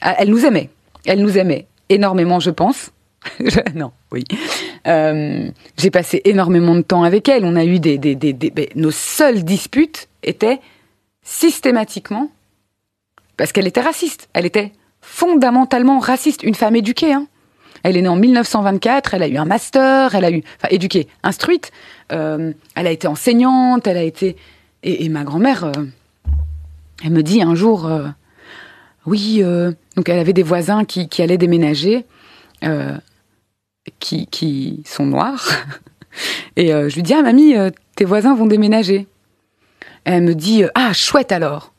Ah, 0.00 0.16
Elle 0.18 0.30
nous 0.30 0.44
aimait. 0.44 0.70
Elle 1.04 1.20
nous 1.20 1.38
aimait 1.38 1.66
énormément, 1.88 2.40
je 2.40 2.50
pense. 2.50 2.90
Non, 3.74 3.92
oui. 4.12 4.24
Euh, 4.86 5.50
J'ai 5.76 5.90
passé 5.90 6.22
énormément 6.24 6.74
de 6.74 6.82
temps 6.82 7.02
avec 7.02 7.28
elle. 7.28 7.44
On 7.44 7.56
a 7.56 7.64
eu 7.64 7.78
ben, 7.80 8.66
nos 8.76 8.90
seules 8.90 9.44
disputes 9.44 10.08
étaient 10.22 10.60
systématiquement 11.22 12.30
parce 13.36 13.52
qu'elle 13.52 13.66
était 13.66 13.80
raciste. 13.80 14.28
Elle 14.32 14.46
était 14.46 14.72
fondamentalement 15.00 15.98
raciste. 15.98 16.42
Une 16.42 16.54
femme 16.54 16.76
éduquée, 16.76 17.12
hein. 17.12 17.26
Elle 17.82 17.96
est 17.96 18.02
née 18.02 18.08
en 18.08 18.16
1924, 18.16 19.14
elle 19.14 19.22
a 19.22 19.28
eu 19.28 19.36
un 19.36 19.44
master, 19.44 20.14
elle 20.14 20.24
a 20.24 20.30
eu, 20.30 20.42
enfin, 20.56 20.68
éduquée, 20.70 21.08
instruite, 21.22 21.70
euh, 22.12 22.52
elle 22.74 22.86
a 22.86 22.90
été 22.90 23.06
enseignante, 23.06 23.86
elle 23.86 23.96
a 23.96 24.02
été, 24.02 24.36
et, 24.82 25.08
ma 25.08 25.24
grand-mère, 25.24 25.64
euh, 25.64 25.72
elle 27.04 27.12
me 27.12 27.22
dit 27.22 27.42
un 27.42 27.54
jour, 27.54 27.86
euh, 27.86 28.06
oui, 29.06 29.42
donc 29.96 30.08
elle 30.08 30.18
avait 30.18 30.32
des 30.32 30.42
voisins 30.42 30.84
qui, 30.84 31.08
qui 31.08 31.22
allaient 31.22 31.38
déménager, 31.38 32.04
qui, 34.00 34.26
qui 34.26 34.82
sont 34.84 35.06
noirs, 35.06 35.48
et 36.56 36.68
je 36.68 36.94
lui 36.94 37.02
dis, 37.02 37.14
ah 37.14 37.22
mamie, 37.22 37.54
tes 37.96 38.04
voisins 38.04 38.34
vont 38.34 38.46
déménager. 38.46 39.06
Elle 40.04 40.24
me 40.24 40.34
dit, 40.34 40.64
ah 40.74 40.92
chouette 40.92 41.32
alors. 41.32 41.72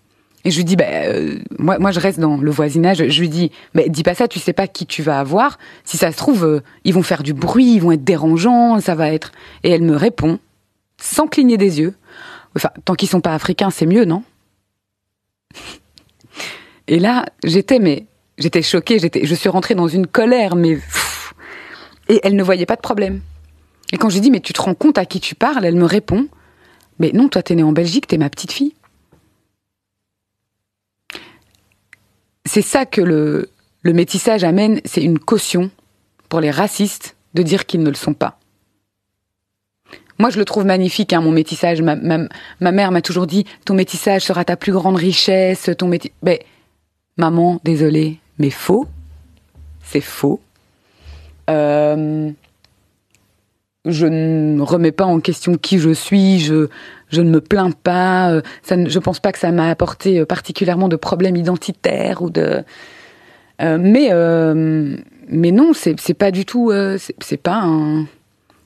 Et 0.46 0.52
je 0.52 0.58
lui 0.58 0.64
dis, 0.64 0.76
bah, 0.76 0.86
euh, 0.88 1.38
moi, 1.58 1.80
moi, 1.80 1.92
je 1.92 2.00
reste 2.00 2.20
dans 2.20 2.38
le 2.38 2.52
voisinage. 2.52 3.06
Je 3.08 3.20
lui 3.20 3.30
dis, 3.30 3.52
mais 3.74 3.90
dis 3.90 4.04
pas 4.04 4.14
ça, 4.14 4.28
tu 4.28 4.40
sais 4.40 4.54
pas 4.54 4.68
qui 4.68 4.86
tu 4.86 5.02
vas 5.02 5.20
avoir. 5.20 5.58
Si 5.84 5.98
ça 5.98 6.12
se 6.12 6.18
trouve, 6.18 6.46
euh, 6.46 6.62
ils 6.86 6.94
vont 6.94 7.04
faire 7.04 7.24
du 7.24 7.34
bruit, 7.34 7.74
ils 7.74 7.82
vont 7.82 7.92
être 7.92 8.04
dérangeants, 8.04 8.80
ça 8.80 8.96
va 8.96 9.12
être. 9.12 9.32
Et 9.64 9.72
elle 9.72 9.84
me 9.84 9.96
répond, 9.96 10.40
sans 10.98 11.28
cligner 11.28 11.58
des 11.58 11.80
yeux. 11.80 11.96
Enfin, 12.56 12.70
tant 12.86 12.96
qu'ils 12.96 13.10
sont 13.10 13.22
pas 13.22 13.34
africains, 13.34 13.70
c'est 13.70 13.86
mieux, 13.86 14.06
non? 14.06 14.24
Et 16.88 16.98
là, 16.98 17.26
j'étais, 17.44 17.78
mais 17.78 18.08
j'étais 18.40 18.64
choquée. 18.64 18.98
J'étais, 18.98 19.26
je 19.26 19.36
suis 19.36 19.50
rentrée 19.50 19.76
dans 19.76 19.88
une 19.88 20.08
colère, 20.08 20.56
mais 20.56 20.80
et 22.10 22.20
elle 22.24 22.36
ne 22.36 22.44
voyait 22.44 22.66
pas 22.66 22.76
de 22.76 22.82
problème. 22.82 23.22
Et 23.94 23.98
quand 23.98 24.10
je 24.10 24.16
lui 24.16 24.22
dis, 24.22 24.32
mais 24.32 24.42
tu 24.42 24.54
te 24.54 24.62
rends 24.62 24.74
compte 24.74 24.98
à 24.98 25.06
qui 25.06 25.20
tu 25.20 25.36
parles? 25.36 25.64
Elle 25.64 25.76
me 25.76 25.86
répond, 25.86 26.28
mais 26.98 27.12
non, 27.14 27.30
toi, 27.30 27.42
t'es 27.42 27.56
née 27.56 27.64
en 27.64 27.72
Belgique, 27.72 28.08
t'es 28.08 28.18
ma 28.18 28.30
petite 28.30 28.52
fille. 28.52 28.74
C'est 32.46 32.62
ça 32.62 32.86
que 32.86 33.02
le, 33.02 33.50
métissage 33.84 34.44
amène, 34.44 34.82
c'est 34.86 35.04
une 35.04 35.20
caution 35.20 35.70
pour 36.30 36.40
les 36.40 36.52
racistes 36.52 37.16
de 37.34 37.44
dire 37.44 37.66
qu'ils 37.66 37.84
ne 37.84 37.90
le 37.90 37.96
sont 37.96 38.14
pas. 38.14 38.40
Moi, 40.18 40.30
je 40.30 40.38
le 40.38 40.46
trouve 40.46 40.66
magnifique, 40.66 41.14
hein, 41.14 41.22
mon 41.22 41.32
métissage. 41.32 41.82
Ma, 41.82 41.96
mère 42.60 42.92
m'a 42.92 43.02
toujours 43.02 43.26
dit, 43.26 43.46
ton 43.66 43.74
métissage 43.74 44.24
sera 44.24 44.44
ta 44.44 44.58
plus 44.58 44.74
grande 44.74 44.98
richesse, 44.98 45.70
ton 45.78 45.88
métis... 45.88 46.12
Mais, 46.24 46.46
maman, 47.16 47.62
désolée, 47.64 48.20
mais 48.38 48.50
faux. 48.50 48.88
C'est 49.82 50.02
faux. 50.02 50.42
Euh, 51.50 52.32
je 53.90 54.06
ne 54.06 54.62
remets 54.62 54.92
pas 54.92 55.06
en 55.06 55.20
question 55.20 55.56
qui 55.56 55.80
je 55.80 55.92
suis, 55.92 56.40
je, 56.40 56.68
ne 57.14 57.30
me 57.30 57.42
plains 57.42 57.72
pas, 57.72 58.32
euh, 58.32 58.42
ça 58.64 58.76
ne, 58.76 59.00
pense 59.00 59.20
pas 59.20 59.32
que 59.32 59.40
ça 59.40 59.52
m'a 59.52 59.70
apporté 59.70 60.20
euh, 60.20 60.26
particulièrement 60.26 60.88
de 60.88 60.96
problèmes 60.96 61.36
identitaires 61.36 62.22
ou 62.22 62.30
de. 62.30 62.64
Euh, 63.62 63.78
mais 63.80 64.10
mais 65.32 65.52
non, 65.52 65.74
c'est 65.74 66.00
c'est 66.00 66.14
pas 66.14 66.32
du 66.32 66.46
tout, 66.46 66.72
c'est 67.20 67.38
pas 67.38 67.62
un. 67.62 68.06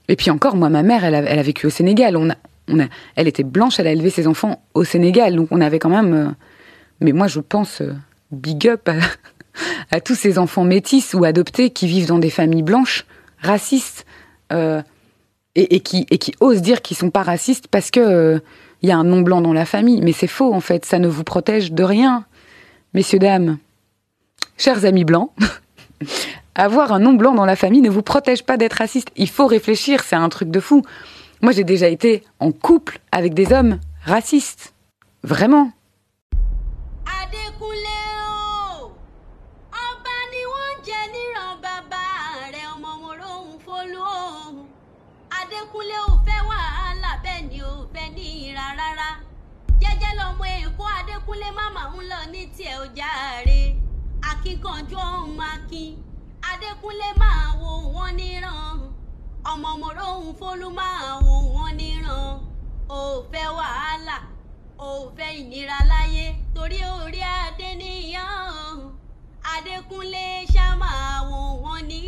Et 0.08 0.16
puis 0.16 0.30
encore, 0.30 0.56
moi, 0.56 0.70
ma 0.70 0.84
mère, 0.84 1.04
elle 1.04 1.16
a, 1.16 1.42
vécu 1.42 1.66
au 1.68 1.70
Sénégal. 1.70 2.16
On 2.16 2.30
a, 2.30 2.36
on 2.68 2.80
a, 2.80 2.86
elle 3.16 3.28
était 3.28 3.44
blanche, 3.44 3.80
elle 3.80 3.88
a 3.88 3.92
élevé 3.92 4.10
ses 4.10 4.28
enfants 4.28 4.62
au 4.74 4.84
Sénégal, 4.84 5.36
donc 5.36 5.48
on 5.52 5.62
avait 5.62 5.80
quand 5.80 5.90
même. 5.90 6.36
mais 7.02 7.12
moi, 7.12 7.28
je 7.28 7.40
pense 7.40 7.82
big 8.32 8.68
up 8.68 8.90
à, 9.92 10.00
tous 10.00 10.16
ces 10.16 10.38
enfants 10.38 10.64
métis 10.64 11.14
ou 11.14 11.24
adoptés 11.24 11.72
qui 11.72 11.88
vivent 11.88 12.08
dans 12.08 12.20
des 12.20 12.30
familles 12.30 12.64
blanches, 12.64 13.06
racistes. 13.40 14.06
Et, 15.56 15.80
qui 15.82 16.34
osent 16.40 16.62
dire 16.62 16.82
qu'ils 16.82 16.98
sont 16.98 17.12
pas 17.12 17.24
racistes 17.24 17.68
parce 17.68 17.92
que 17.92 18.00
euh, 18.00 18.40
il 18.82 18.90
y 18.90 18.92
a 18.92 18.98
un 18.98 19.04
non 19.04 19.22
blanc 19.22 19.42
dans 19.42 19.54
la 19.54 19.66
famille, 19.66 20.02
mais 20.02 20.12
c'est 20.12 20.28
faux 20.28 20.54
en 20.54 20.60
fait, 20.60 20.86
ça 20.86 21.00
ne 21.00 21.08
vous 21.08 21.24
protège 21.24 21.72
de 21.72 21.84
rien, 21.84 22.26
messieurs 22.94 23.20
dames, 23.20 23.58
chers 24.58 24.86
amis 24.86 25.06
blancs. 25.06 25.32
Avoir 26.56 26.92
un 26.92 27.00
non 27.00 27.14
blanc 27.14 27.34
dans 27.34 27.46
la 27.46 27.56
famille 27.56 27.82
ne 27.82 27.90
vous 27.90 28.04
protège 28.04 28.44
pas 28.44 28.58
d'être 28.58 28.74
raciste. 28.74 29.10
Il 29.16 29.30
faut 29.30 29.48
réfléchir, 29.48 30.04
c'est 30.04 30.16
un 30.16 30.30
truc 30.30 30.52
de 30.52 30.60
fou. 30.60 30.84
Moi, 31.42 31.52
j'ai 31.52 31.64
déjà 31.64 31.88
été 31.88 32.24
en 32.40 32.52
couple 32.52 33.00
avec 33.12 33.34
des 33.34 33.52
hommes 33.52 33.80
racistes, 34.06 34.74
vraiment. 35.24 35.72
Akíkanjú 54.44 54.98
ọ̀hún 55.10 55.40
akin 55.54 55.92
Adékúnlé 56.50 57.10
máa 57.22 57.46
wo 57.62 57.72
wọ́n 57.96 58.12
níran. 58.20 58.78
Ọmọ 59.52 59.70
mòróhùn 59.82 60.32
fólú 60.40 60.68
máa 60.80 61.06
wo 61.26 61.36
wọ́n 61.56 61.72
níran. 61.80 62.28
Ò 62.90 63.00
fẹ́ 63.32 63.48
wàhálà 63.58 64.18
ò 64.78 64.90
fẹ́ 65.16 65.30
ìnira 65.42 65.78
láyé 65.92 66.26
torí 66.56 66.80
orí 67.00 67.22
adé 67.44 67.70
níyàn 67.82 68.78
Adékúnlé 69.54 70.26
ṣá 70.54 70.66
máa 70.82 71.16
wò 71.30 71.40
wọ́n 71.64 71.82
ní 71.90 72.00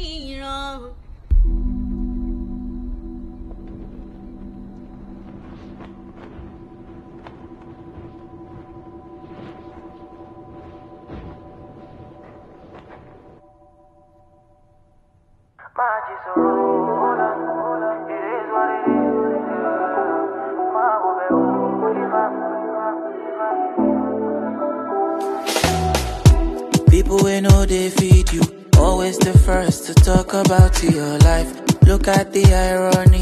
People 26.90 27.20
we 27.26 27.42
know 27.42 27.66
they 27.66 27.90
feed 27.90 28.32
you. 28.32 28.42
Always 28.78 29.18
the 29.18 29.38
first 29.46 29.86
to 29.88 29.94
talk 29.96 30.34
about 30.34 30.82
your 30.82 31.18
life. 31.20 31.52
Look 31.84 32.08
at 32.08 32.32
the 32.32 32.46
irony. 32.54 33.22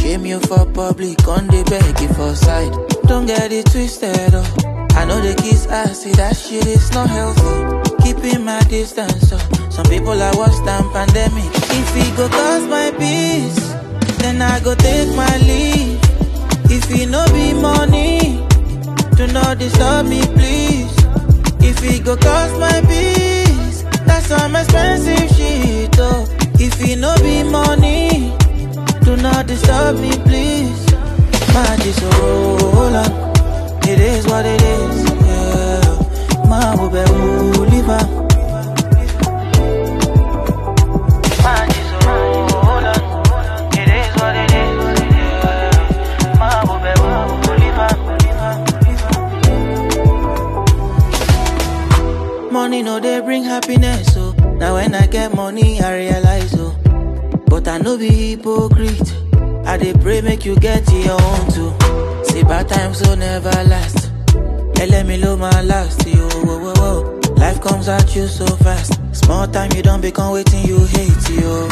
Shame 0.00 0.26
you 0.26 0.40
for 0.40 0.66
public, 0.72 1.28
on 1.28 1.46
the 1.46 1.62
beg 1.70 2.00
you 2.00 2.08
for 2.14 2.34
side. 2.34 2.72
Don't 3.06 3.26
get 3.26 3.52
it 3.52 3.66
twisted, 3.66 4.34
oh. 4.34 4.42
I 4.96 5.04
know 5.04 5.20
the 5.20 5.40
kids 5.40 5.68
ass, 5.68 6.02
see 6.02 6.10
that 6.14 6.36
shit 6.36 6.66
is 6.66 6.92
not 6.92 7.08
healthy. 7.08 7.92
Keeping 8.02 8.44
my 8.44 8.60
distance, 8.64 9.32
oh. 9.32 9.70
Some 9.70 9.86
people 9.86 10.20
are 10.20 10.36
worse 10.36 10.58
than 10.66 10.82
pandemic. 10.90 11.61
If 11.80 11.96
it 11.96 12.16
go 12.16 12.28
cause 12.28 12.64
my 12.66 12.90
peace, 12.98 13.60
then 14.20 14.42
I 14.42 14.60
go 14.60 14.74
take 14.74 15.08
my 15.16 15.36
leave. 15.38 15.98
If 16.70 16.90
it 16.90 17.08
no 17.08 17.24
be 17.32 17.52
money, 17.52 18.46
do 19.16 19.26
not 19.32 19.58
disturb 19.58 20.06
me, 20.06 20.22
please. 20.36 20.92
If 21.60 21.82
it 21.84 22.04
go 22.04 22.16
cost 22.16 22.54
my 22.58 22.80
peace, 22.82 23.82
that's 24.06 24.26
some 24.26 24.56
expensive 24.56 25.28
shit, 25.36 25.96
oh. 25.98 26.26
If 26.58 26.80
it 26.80 26.98
no 26.98 27.14
be 27.22 27.42
money, 27.42 28.32
do 29.04 29.16
not 29.16 29.46
disturb 29.46 29.96
me, 30.00 30.12
please. 30.28 30.82
My 31.54 31.76
hold. 32.16 32.94
It 33.84 33.98
is 33.98 34.26
what 34.26 34.46
it 34.46 34.62
is, 34.62 35.04
yeah. 35.26 35.92
Be 37.70 38.21
Money 52.62 52.80
no 52.84 53.00
they 53.00 53.20
bring 53.20 53.42
happiness, 53.42 54.14
so 54.14 54.30
now 54.60 54.74
when 54.74 54.94
I 54.94 55.08
get 55.08 55.34
money 55.34 55.80
I 55.80 55.96
realize, 55.96 56.54
oh. 56.56 56.70
But 57.48 57.66
I 57.66 57.78
no 57.78 57.98
be 57.98 58.08
hypocrite. 58.08 59.12
I 59.66 59.76
dey 59.76 59.92
pray 59.94 60.20
make 60.20 60.44
you 60.44 60.54
get 60.54 60.88
your 60.92 61.20
own 61.20 61.50
too. 61.50 61.72
See 62.22 62.44
bad 62.44 62.68
times 62.68 63.00
will 63.02 63.16
never 63.16 63.50
last. 63.64 64.12
Yeah, 64.76 64.84
let 64.94 65.06
me 65.06 65.16
know 65.20 65.36
my 65.36 65.60
last. 65.62 66.06
Yo, 66.06 66.28
whoa, 66.44 66.58
whoa, 66.60 66.74
whoa. 66.74 67.20
Life 67.34 67.60
comes 67.62 67.88
at 67.88 68.14
you 68.14 68.28
so 68.28 68.46
fast. 68.46 68.92
Small 69.12 69.48
time 69.48 69.72
you 69.74 69.82
don't 69.82 70.00
become 70.00 70.32
waiting 70.32 70.64
you 70.64 70.78
hate 70.86 71.30
yo. 71.30 71.68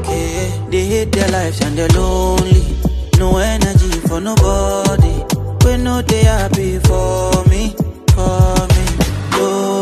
Okay, 0.00 0.50
they 0.68 0.84
hate 0.84 1.12
their 1.12 1.28
lives 1.30 1.60
and 1.60 1.78
they're 1.78 1.88
lonely. 1.90 2.76
No 3.20 3.36
energy 3.38 4.00
for 4.08 4.20
nobody. 4.20 5.14
When 5.64 5.84
no 5.84 6.02
they 6.02 6.24
happy 6.24 6.80
for 6.80 7.44
me, 7.48 7.72
for 8.12 8.66
me. 8.66 8.84
Loki, 9.36 9.73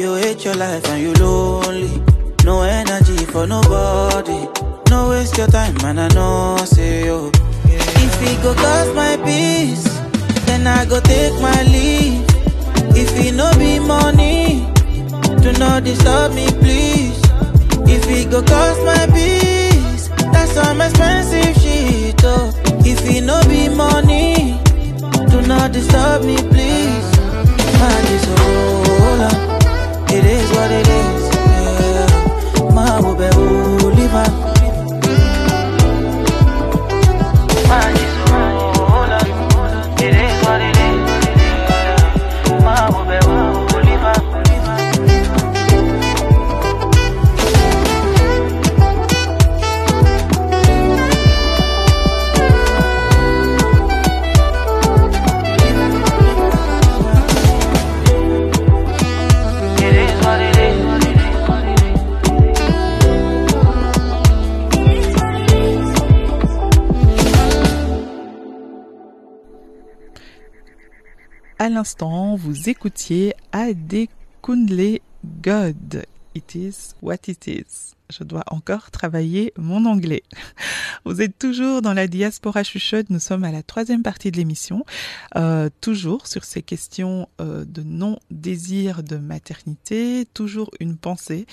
you 0.00 0.14
hate 0.14 0.46
your 0.46 0.54
life 0.54 0.88
and 0.88 1.02
you 1.02 1.12
lonely. 1.22 2.02
No 2.42 2.62
energy 2.62 3.18
for 3.26 3.46
nobody. 3.46 4.48
No 4.88 5.10
waste 5.10 5.36
your 5.36 5.46
time, 5.48 5.74
man. 5.82 5.98
I 5.98 6.08
know, 6.08 6.56
say 6.64 7.04
yo. 7.04 7.30
If 7.64 8.22
it 8.22 8.42
go 8.42 8.54
cost 8.54 8.94
my 8.94 9.18
peace, 9.18 9.84
then 10.46 10.66
I 10.66 10.86
go 10.86 11.00
take 11.00 11.34
my 11.42 11.62
leave. 11.64 12.24
If 12.96 13.12
it 13.24 13.34
no 13.34 13.52
be 13.58 13.78
money, 13.78 14.66
do 15.42 15.52
not 15.58 15.84
disturb 15.84 16.32
me, 16.32 16.46
please. 16.62 17.20
If 17.86 18.08
it 18.08 18.30
go 18.30 18.42
cost 18.42 18.80
my 18.82 19.06
peace, 19.12 20.08
that's 20.32 20.52
some 20.52 20.80
expensive 20.80 21.62
shit, 21.62 22.20
oh. 22.24 22.54
If 22.86 23.04
it 23.04 23.20
no 23.22 23.38
be 23.48 23.68
money, 23.68 24.58
do 25.30 25.42
not 25.46 25.72
disturb 25.72 26.24
me, 26.24 26.36
please. 26.36 27.18
Man, 27.78 28.20
on. 28.40 29.59
It 30.12 30.24
is 30.24 30.50
what 30.50 30.70
it 30.72 30.88
is, 30.88 31.22
yeah. 31.36 32.74
My 32.74 33.00
will 33.00 33.14
be 33.14 33.28
who 33.36 33.90
live 33.90 34.39
vous 71.98 72.68
écoutiez 72.68 73.34
Adekunle 73.52 75.00
God. 75.42 76.04
It 76.34 76.54
is 76.54 76.94
what 77.02 77.28
it 77.28 77.46
is. 77.46 77.94
Je 78.10 78.24
dois 78.24 78.44
encore 78.46 78.90
travailler 78.90 79.52
mon 79.56 79.84
anglais. 79.86 80.22
Vous 81.04 81.20
êtes 81.20 81.38
toujours 81.38 81.82
dans 81.82 81.92
la 81.92 82.06
diaspora 82.06 82.62
chuchote. 82.62 83.10
Nous 83.10 83.18
sommes 83.18 83.44
à 83.44 83.50
la 83.50 83.62
troisième 83.62 84.02
partie 84.02 84.30
de 84.30 84.36
l'émission, 84.36 84.84
euh, 85.36 85.68
toujours 85.80 86.26
sur 86.26 86.44
ces 86.44 86.62
questions 86.62 87.28
euh, 87.40 87.64
de 87.64 87.82
non-désir 87.82 89.02
de 89.02 89.16
maternité. 89.16 90.26
Toujours 90.32 90.70
une 90.78 90.96
pensée 90.96 91.46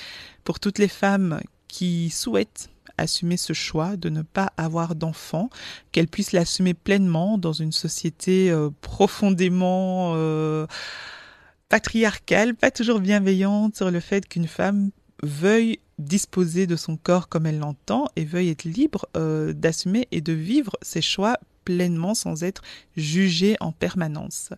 pour 0.43 0.59
toutes 0.59 0.77
les 0.77 0.88
femmes 0.88 1.41
qui 1.67 2.09
souhaitent 2.09 2.69
assumer 2.98 3.38
ce 3.38 3.54
choix 3.54 3.95
de 3.95 4.10
ne 4.10 4.22
pas 4.22 4.52
avoir 4.58 4.95
d'enfants, 4.95 5.50
qu'elles 5.91 6.08
puissent 6.08 6.32
l'assumer 6.32 6.74
pleinement 6.74 7.38
dans 7.38 7.54
une 7.54 7.72
société 7.72 8.50
euh, 8.50 8.70
profondément 8.82 10.14
euh, 10.16 10.68
patriarcale, 11.70 12.56
pas 12.56 12.72
toujours 12.72 13.00
bienveillante 13.00 13.76
sur 13.76 13.91
le 13.91 14.00
fait 14.00 14.28
qu'une 14.28 14.48
femme 14.48 14.91
veuille 15.24 15.80
disposer 16.00 16.68
de 16.68 16.76
son 16.76 16.95
corps 16.95 17.28
comme 17.28 17.45
elle 17.45 17.60
l'entend 17.60 18.08
et 18.16 18.26
veuille 18.26 18.50
être 18.50 18.66
libre 18.66 19.08
euh, 19.16 19.54
d'assumer 19.54 20.08
et 20.12 20.22
de 20.22 20.34
vivre 20.34 20.74
ses 20.82 21.02
choix 21.02 21.38
pleinement 21.66 22.16
sans 22.16 22.43
être 22.43 22.62
jugée 22.95 23.58
en 23.60 23.72
permanence. 23.72 24.52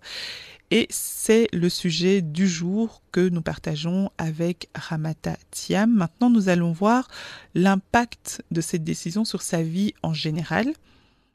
Et 0.71 0.85
c'est 0.91 1.47
le 1.51 1.67
sujet 1.67 2.21
du 2.21 2.47
jour 2.47 3.01
que 3.11 3.27
nous 3.27 3.41
partageons 3.41 4.11
avec 4.19 4.69
Ramata 4.75 5.35
Thiam. 5.49 5.91
Maintenant, 5.91 6.29
nous 6.29 6.47
allons 6.47 6.71
voir 6.71 7.07
l'impact 7.55 8.43
de 8.51 8.61
cette 8.61 8.83
décision 8.83 9.25
sur 9.25 9.41
sa 9.41 9.63
vie 9.63 9.93
en 10.03 10.13
général. 10.13 10.67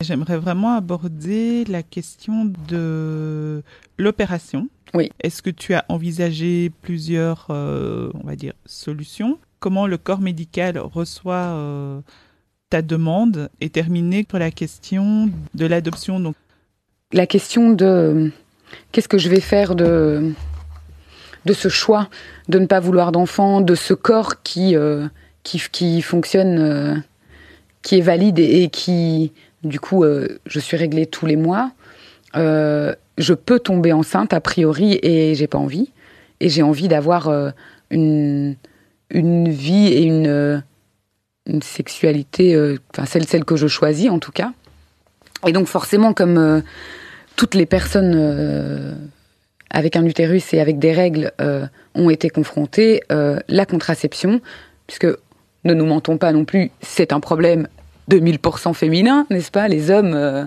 J'aimerais 0.00 0.38
vraiment 0.38 0.76
aborder 0.76 1.64
la 1.64 1.82
question 1.82 2.52
de 2.68 3.62
l'opération. 3.98 4.68
Oui. 4.92 5.10
Est-ce 5.20 5.42
que 5.42 5.50
tu 5.50 5.74
as 5.74 5.84
envisagé 5.88 6.70
plusieurs, 6.82 7.48
euh, 7.50 8.10
on 8.14 8.24
va 8.24 8.36
dire, 8.36 8.52
solutions? 8.66 9.38
Comment 9.58 9.88
le 9.88 9.98
corps 9.98 10.20
médical 10.20 10.78
reçoit 10.78 11.34
euh, 11.34 12.00
ta 12.70 12.82
demande? 12.82 13.50
Et 13.60 13.70
terminer 13.70 14.24
sur 14.28 14.38
la 14.38 14.52
question 14.52 15.28
de 15.54 15.66
l'adoption. 15.66 16.20
Donc, 16.20 16.36
La 17.12 17.26
question 17.26 17.72
de 17.72 18.30
qu'est-ce 18.92 19.08
que 19.08 19.18
je 19.18 19.28
vais 19.28 19.40
faire 19.40 19.74
de, 19.74 20.32
de 21.44 21.52
ce 21.52 21.68
choix 21.68 22.08
de 22.48 22.58
ne 22.58 22.66
pas 22.66 22.80
vouloir 22.80 23.12
d'enfant, 23.12 23.60
de 23.60 23.74
ce 23.74 23.94
corps 23.94 24.42
qui, 24.42 24.76
euh, 24.76 25.06
qui, 25.42 25.62
qui 25.72 26.02
fonctionne, 26.02 26.58
euh, 26.58 26.94
qui 27.82 27.98
est 27.98 28.02
valide 28.02 28.38
et, 28.38 28.68
qui, 28.68 29.32
du 29.62 29.80
coup, 29.80 30.04
euh, 30.04 30.40
je 30.46 30.60
suis 30.60 30.76
réglée 30.76 31.06
tous 31.06 31.26
les 31.26 31.36
mois. 31.36 31.70
Je 33.16 33.32
peux 33.32 33.60
tomber 33.60 33.92
enceinte 33.92 34.32
a 34.32 34.40
priori 34.40 34.98
et 35.02 35.36
j'ai 35.36 35.46
pas 35.46 35.58
envie. 35.58 35.92
Et 36.40 36.48
j'ai 36.48 36.62
envie 36.62 36.88
d'avoir 36.88 37.32
une, 37.90 38.56
une 39.10 39.48
vie 39.48 39.86
et 39.86 40.02
une, 40.02 40.62
sexualité, 41.62 42.76
enfin 42.90 43.06
celle, 43.06 43.26
celle 43.26 43.44
que 43.44 43.54
je 43.54 43.68
choisis 43.68 44.10
en 44.10 44.18
tout 44.18 44.32
cas. 44.32 44.52
Et 45.46 45.52
donc 45.52 45.68
forcément, 45.68 46.12
comme 46.12 46.64
toutes 47.36 47.54
les 47.54 47.66
personnes 47.66 48.12
euh, 48.14 48.94
avec 49.74 49.96
un 49.96 50.06
utérus 50.06 50.54
et 50.54 50.60
avec 50.60 50.78
des 50.78 50.92
règles 50.92 51.32
euh, 51.40 51.66
ont 51.94 52.08
été 52.08 52.30
confrontées, 52.30 53.02
euh, 53.10 53.40
la 53.48 53.66
contraception, 53.66 54.40
puisque 54.86 55.08
ne 55.64 55.74
nous 55.74 55.84
mentons 55.84 56.16
pas 56.16 56.32
non 56.32 56.44
plus, 56.44 56.70
c'est 56.80 57.12
un 57.12 57.20
problème 57.20 57.66
de 58.06 58.18
1000% 58.18 58.72
féminin, 58.72 59.26
n'est-ce 59.30 59.50
pas? 59.50 59.66
Les 59.66 59.90
hommes 59.90 60.14
euh, 60.14 60.44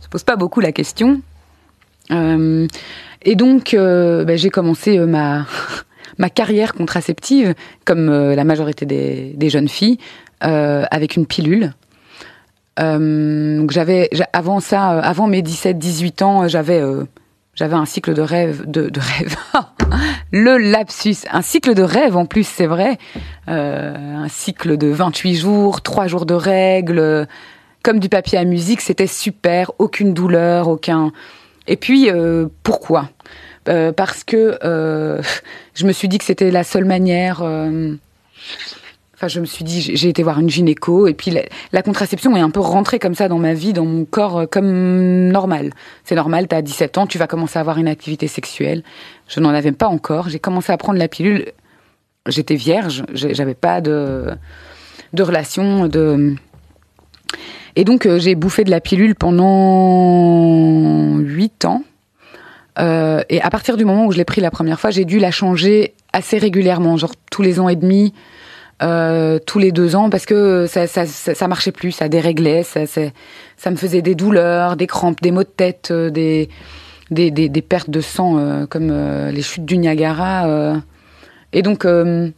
se 0.00 0.08
posent 0.10 0.24
pas 0.24 0.36
beaucoup 0.36 0.60
la 0.60 0.72
question. 0.72 1.22
Et 2.10 3.36
donc, 3.36 3.74
ben, 3.74 4.36
j'ai 4.36 4.50
commencé 4.50 4.98
ma, 4.98 5.46
carrière 6.34 6.74
contraceptive, 6.74 7.54
comme 7.84 8.10
la 8.10 8.44
majorité 8.44 8.84
des, 8.84 9.48
jeunes 9.48 9.68
filles, 9.68 9.98
avec 10.40 11.16
une 11.16 11.26
pilule. 11.26 11.72
Euh, 12.80 13.58
donc 13.58 13.70
j'avais 13.70 14.08
j'a- 14.12 14.28
avant 14.32 14.60
ça, 14.60 14.94
euh, 14.94 15.00
avant 15.02 15.26
mes 15.28 15.42
17-18 15.42 16.22
ans, 16.22 16.42
euh, 16.44 16.48
j'avais 16.48 16.82
j'avais 17.54 17.76
un 17.76 17.84
cycle 17.86 18.14
de 18.14 18.22
rêve, 18.22 18.68
de, 18.68 18.88
de 18.88 19.00
rêve. 19.00 19.36
Le 20.32 20.56
lapsus, 20.58 21.18
un 21.30 21.42
cycle 21.42 21.74
de 21.74 21.82
rêve 21.82 22.16
en 22.16 22.26
plus, 22.26 22.44
c'est 22.46 22.66
vrai. 22.66 22.98
Euh, 23.48 23.94
un 24.16 24.28
cycle 24.28 24.76
de 24.76 24.88
28 24.88 25.36
jours, 25.36 25.80
3 25.80 26.08
jours 26.08 26.26
de 26.26 26.34
règles, 26.34 27.28
comme 27.84 28.00
du 28.00 28.08
papier 28.08 28.38
à 28.38 28.44
musique, 28.44 28.80
c'était 28.80 29.06
super, 29.06 29.70
aucune 29.78 30.14
douleur, 30.14 30.66
aucun. 30.66 31.12
Et 31.68 31.76
puis 31.76 32.10
euh, 32.10 32.46
pourquoi? 32.64 33.08
Euh, 33.68 33.92
Parce 33.92 34.24
que 34.24 34.58
je 35.74 35.86
me 35.86 35.92
suis 35.92 36.08
dit 36.08 36.18
que 36.18 36.24
c'était 36.24 36.50
la 36.50 36.64
seule 36.64 36.84
manière. 36.86 37.44
Enfin, 39.14 39.28
je 39.28 39.40
me 39.40 39.44
suis 39.44 39.64
dit, 39.64 39.80
j'ai 39.80 40.08
été 40.08 40.22
voir 40.22 40.40
une 40.40 40.50
gynéco, 40.50 41.06
et 41.06 41.14
puis 41.14 41.32
la, 41.72 41.82
contraception 41.82 42.36
est 42.36 42.40
un 42.40 42.50
peu 42.50 42.60
rentrée 42.60 42.98
comme 42.98 43.14
ça 43.14 43.28
dans 43.28 43.38
ma 43.38 43.54
vie, 43.54 43.72
dans 43.72 43.84
mon 43.84 44.04
corps, 44.04 44.38
euh, 44.38 44.46
comme 44.46 45.28
normal. 45.28 45.70
C'est 46.04 46.16
normal, 46.16 46.48
t'as 46.48 46.62
17 46.62 46.98
ans, 46.98 47.06
tu 47.06 47.18
vas 47.18 47.28
commencer 47.28 47.58
à 47.58 47.60
avoir 47.60 47.78
une 47.78 47.88
activité 47.88 48.26
sexuelle. 48.26 48.82
Je 49.28 49.40
n'en 49.40 49.50
avais 49.50 49.72
pas 49.72 49.86
encore. 49.86 50.28
J'ai 50.28 50.40
commencé 50.40 50.72
à 50.72 50.76
prendre 50.76 50.98
la 50.98 51.08
pilule. 51.08 51.52
J'étais 52.26 52.56
vierge, 52.56 53.04
j'avais 53.12 53.54
pas 53.54 53.80
de, 53.80 54.30
de 55.12 55.22
relation, 55.22 55.86
de. 55.86 56.34
Et 57.76 57.84
donc, 57.84 58.06
euh, 58.06 58.18
j'ai 58.18 58.34
bouffé 58.34 58.64
de 58.64 58.70
la 58.70 58.80
pilule 58.80 59.14
pendant 59.14 61.18
8 61.18 61.66
ans. 61.66 61.82
Euh, 62.78 63.22
et 63.28 63.40
à 63.40 63.50
partir 63.50 63.76
du 63.76 63.84
moment 63.84 64.06
où 64.06 64.12
je 64.12 64.16
l'ai 64.16 64.24
pris 64.24 64.40
la 64.40 64.50
première 64.50 64.80
fois, 64.80 64.90
j'ai 64.90 65.04
dû 65.04 65.18
la 65.18 65.30
changer 65.30 65.94
assez 66.12 66.38
régulièrement, 66.38 66.96
genre 66.96 67.12
tous 67.30 67.42
les 67.42 67.60
ans 67.60 67.68
et 67.68 67.76
demi, 67.76 68.12
euh, 68.82 69.38
tous 69.46 69.58
les 69.58 69.72
deux 69.72 69.94
ans, 69.96 70.10
parce 70.10 70.26
que 70.26 70.66
ça, 70.66 70.86
ça, 70.86 71.06
ça, 71.06 71.34
ça 71.34 71.48
marchait 71.48 71.72
plus, 71.72 71.92
ça 71.92 72.08
déréglait, 72.08 72.62
ça, 72.62 72.86
ça, 72.86 73.02
ça 73.56 73.70
me 73.70 73.76
faisait 73.76 74.02
des 74.02 74.14
douleurs, 74.14 74.76
des 74.76 74.86
crampes, 74.86 75.20
des 75.22 75.30
maux 75.30 75.44
de 75.44 75.48
tête, 75.48 75.88
euh, 75.90 76.10
des, 76.10 76.48
des, 77.10 77.30
des, 77.30 77.48
des 77.48 77.62
pertes 77.62 77.90
de 77.90 78.00
sang, 78.00 78.36
euh, 78.36 78.66
comme 78.66 78.88
euh, 78.90 79.30
les 79.30 79.42
chutes 79.42 79.64
du 79.64 79.78
Niagara. 79.78 80.46
euh. 80.46 80.76
Et 81.52 81.62
donc, 81.62 81.84
euh, 81.84 82.30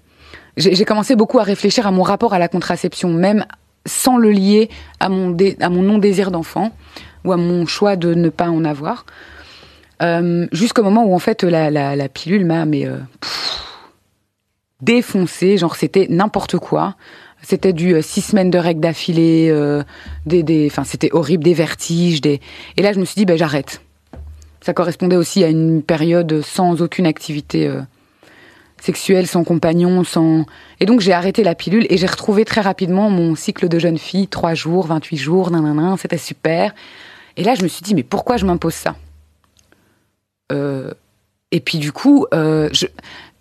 j'ai 0.57 0.85
commencé 0.85 1.17
beaucoup 1.17 1.39
à 1.39 1.43
réfléchir 1.43 1.87
à 1.87 1.91
mon 1.91 2.03
rapport 2.03 2.35
à 2.35 2.39
la 2.39 2.49
contraception, 2.49 3.11
même 3.11 3.45
sans 3.87 4.17
le 4.19 4.31
lier 4.31 4.69
à 5.01 5.09
mon, 5.09 5.37
à 5.61 5.69
mon 5.69 5.83
non-désir 5.83 6.31
d'enfant 6.31 6.73
ou 7.25 7.33
à 7.33 7.37
mon 7.37 7.67
choix 7.67 7.97
de 7.97 8.15
ne 8.15 8.29
pas 8.29 8.49
en 8.49 8.65
avoir. 8.65 9.07
Jusqu'au 10.53 10.83
moment 10.83 11.05
où, 11.05 11.15
en 11.15 11.19
fait, 11.19 11.43
la, 11.43 11.71
la, 11.71 11.97
la 11.97 12.09
pilule 12.09 12.45
m'a 12.45 12.67
mais, 12.67 12.87
défoncé. 14.81 15.59
Genre, 15.59 15.77
c'était 15.77 16.07
n'importe 16.11 16.59
quoi. 16.59 16.97
C'était 17.43 17.73
du 17.73 17.95
euh, 17.95 18.03
six 18.03 18.23
semaines 18.23 18.51
de 18.51 18.59
règles 18.59 18.81
d'affilée, 18.81 19.49
euh, 19.51 19.83
des, 20.25 20.43
des, 20.43 20.67
enfin, 20.71 20.85
c'était 20.85 21.11
horrible, 21.13 21.45
des 21.45 21.55
vertiges, 21.55 22.21
des. 22.21 22.41
Et 22.77 22.83
là, 22.83 22.93
je 22.93 22.99
me 22.99 23.05
suis 23.05 23.15
dit, 23.15 23.25
ben, 23.25 23.37
j'arrête. 23.37 23.83
Ça 24.61 24.73
correspondait 24.73 25.17
aussi 25.17 25.45
à 25.45 25.49
une 25.49 25.83
période 25.83 26.43
sans 26.43 26.83
aucune 26.83 27.07
activité 27.07 27.69
euh, 27.69 27.83
sexuelle, 28.81 29.27
sans 29.27 29.45
compagnon, 29.45 30.03
sans. 30.03 30.45
Et 30.81 30.87
donc, 30.87 31.01
j'ai 31.01 31.13
arrêté 31.13 31.45
la 31.45 31.55
pilule 31.55 31.87
et 31.89 31.99
j'ai 31.99 32.07
retrouvé 32.07 32.45
très 32.45 32.63
rapidement 32.63 33.11
mon 33.11 33.37
cycle 33.37 33.69
de 33.69 33.79
jeune 33.79 33.99
fille, 33.99 34.27
3 34.27 34.55
jours, 34.55 34.87
28 34.87 35.17
jours, 35.17 35.51
nanana, 35.51 35.95
c'était 35.99 36.19
super. 36.19 36.75
Et 37.37 37.45
là, 37.45 37.55
je 37.55 37.63
me 37.63 37.69
suis 37.69 37.83
dit, 37.83 37.95
mais 37.95 38.03
pourquoi 38.03 38.39
je 38.39 38.47
m'impose 38.47 38.75
ça? 38.75 38.97
Et 41.53 41.61
puis, 41.61 41.79
du 41.79 41.93
coup, 41.93 42.27
je. 42.33 42.87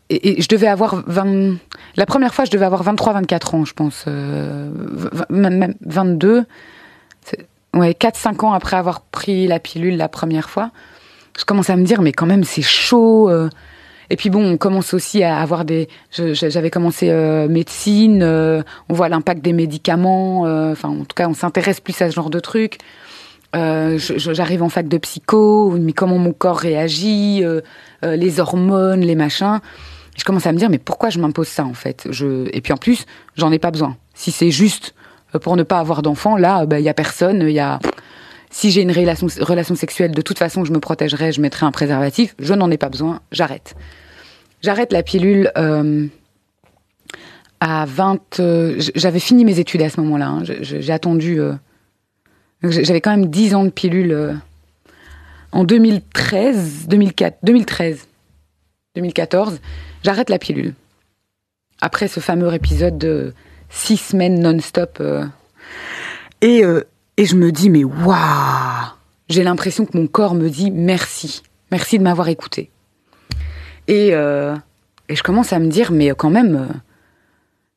Et, 0.10 0.42
je 0.42 0.48
devais 0.48 0.68
avoir 0.68 1.04
20... 1.08 1.56
La 1.96 2.06
première 2.06 2.34
fois, 2.34 2.46
je 2.46 2.52
devais 2.52 2.66
avoir 2.66 2.84
23, 2.84 3.14
24 3.14 3.56
ans, 3.56 3.66
je 3.66 3.74
pense. 3.74 4.06
Euh, 4.08 4.70
même 5.30 5.58
même 5.58 5.74
22. 5.86 6.46
C'est- 7.22 7.48
Ouais, 7.74 7.92
4-5 7.94 8.46
ans 8.46 8.54
après 8.54 8.78
avoir 8.78 9.02
pris 9.02 9.48
la 9.48 9.60
pilule 9.60 9.98
la 9.98 10.08
première 10.08 10.50
fois. 10.50 10.72
Je 11.38 11.44
commence 11.44 11.70
à 11.70 11.76
me 11.76 11.84
dire, 11.84 12.02
mais 12.02 12.14
quand 12.14 12.26
même, 12.26 12.44
c'est 12.46 12.62
chaud. 12.62 13.30
euh. 13.30 13.50
Et 14.10 14.16
puis 14.16 14.30
bon, 14.30 14.46
on 14.46 14.56
commence 14.58 14.94
aussi 14.94 15.24
à 15.24 15.40
avoir 15.40 15.66
des. 15.66 15.90
J'avais 16.12 16.70
commencé 16.70 17.10
euh, 17.10 17.48
médecine, 17.50 18.22
euh, 18.24 18.62
on 18.88 18.94
voit 18.94 19.10
l'impact 19.10 19.42
des 19.42 19.52
médicaments. 19.52 20.42
Enfin, 20.72 20.90
en 20.90 21.00
tout 21.04 21.16
cas, 21.16 21.28
on 21.28 21.34
s'intéresse 21.34 21.80
plus 21.82 22.00
à 22.02 22.10
ce 22.10 22.16
genre 22.16 22.30
de 22.30 22.40
trucs. 22.40 22.78
J'arrive 23.54 24.64
en 24.64 24.70
fac 24.70 24.88
de 24.88 24.98
psycho, 24.98 25.72
mais 25.72 25.92
comment 25.94 26.18
mon 26.18 26.34
corps 26.34 26.58
réagit, 26.60 27.44
les 28.04 28.40
hormones, 28.40 29.02
les 29.02 29.16
machins. 29.16 29.60
Je 30.16 30.24
commence 30.24 30.48
à 30.48 30.52
me 30.54 30.58
dire, 30.58 30.70
mais 30.70 30.78
pourquoi 30.78 31.10
je 31.10 31.20
m'impose 31.20 31.48
ça 31.48 31.66
en 31.66 31.74
fait? 31.74 32.08
Et 32.54 32.62
puis 32.62 32.74
en 32.74 32.78
plus, 32.78 33.06
j'en 33.36 33.52
ai 33.52 33.60
pas 33.60 33.72
besoin. 33.72 33.98
Si 34.14 34.32
c'est 34.32 34.52
juste 34.52 34.96
euh, 35.36 35.40
pour 35.40 35.56
ne 35.58 35.64
pas 35.64 35.80
avoir 35.80 36.02
d'enfant, 36.02 36.38
là, 36.38 36.66
il 36.80 36.88
a 36.90 36.94
personne. 36.94 37.42
Il 37.42 37.52
y 37.52 37.60
a... 37.60 37.80
Si 38.50 38.72
j'ai 38.72 38.82
une 38.84 38.92
relation, 38.92 39.76
sexuelle, 39.76 40.12
de 40.12 40.22
toute 40.22 40.40
façon, 40.40 40.64
je 40.64 40.72
me 40.72 40.80
protégerai, 40.80 41.34
je 41.34 41.42
mettrai 41.42 41.66
un 41.66 41.72
préservatif. 41.72 42.34
Je 42.40 42.54
n'en 42.54 42.72
ai 42.72 42.78
pas 42.78 42.88
besoin, 42.88 43.20
j'arrête. 43.34 43.76
J'arrête 44.62 44.94
la 44.94 45.04
pilule 45.04 45.52
euh, 45.58 46.08
à 47.60 47.86
20... 47.86 48.40
euh, 48.40 48.80
j- 48.80 48.92
J'avais 48.96 49.20
fini 49.20 49.44
mes 49.44 49.60
études 49.60 49.82
à 49.82 49.90
ce 49.90 50.00
moment-là. 50.00 50.28
hein. 50.28 50.44
J'ai 50.62 50.94
attendu... 50.94 51.42
euh, 51.42 51.54
J'avais 52.64 53.02
quand 53.02 53.12
même 53.12 53.26
10 53.28 53.56
ans 53.56 53.66
de 53.66 53.70
pilule 53.70 54.12
euh, 54.14 54.34
en 55.52 55.66
2013, 55.66 56.88
2004, 56.88 57.40
2013, 57.44 58.08
2014. 58.96 59.60
J'arrête 60.06 60.30
la 60.30 60.38
pilule. 60.38 60.76
Après 61.82 62.08
ce 62.08 62.20
fameux 62.20 62.54
épisode 62.54 63.00
de 63.00 63.34
6 63.70 63.98
semaines 63.98 64.40
non-stop. 64.40 65.00
euh, 65.02 65.26
et, 66.42 66.64
euh, 66.64 66.84
et 67.18 67.26
je 67.26 67.36
me 67.36 67.52
dis, 67.52 67.72
mais 67.72 67.84
waouh 67.84 68.16
J'ai 69.30 69.42
l'impression 69.42 69.84
que 69.84 69.98
mon 69.98 70.06
corps 70.06 70.36
me 70.36 70.48
dit 70.48 70.70
merci. 70.70 71.42
Merci 71.72 71.98
de 71.98 72.04
m'avoir 72.04 72.28
écouté. 72.30 72.70
Et, 73.88 74.10
euh, 74.14 74.56
et 75.10 75.16
je 75.16 75.24
commence 75.24 75.54
à 75.54 75.58
me 75.58 75.70
dire, 75.70 75.92
mais 75.92 76.12
quand 76.16 76.30
même, 76.30 76.70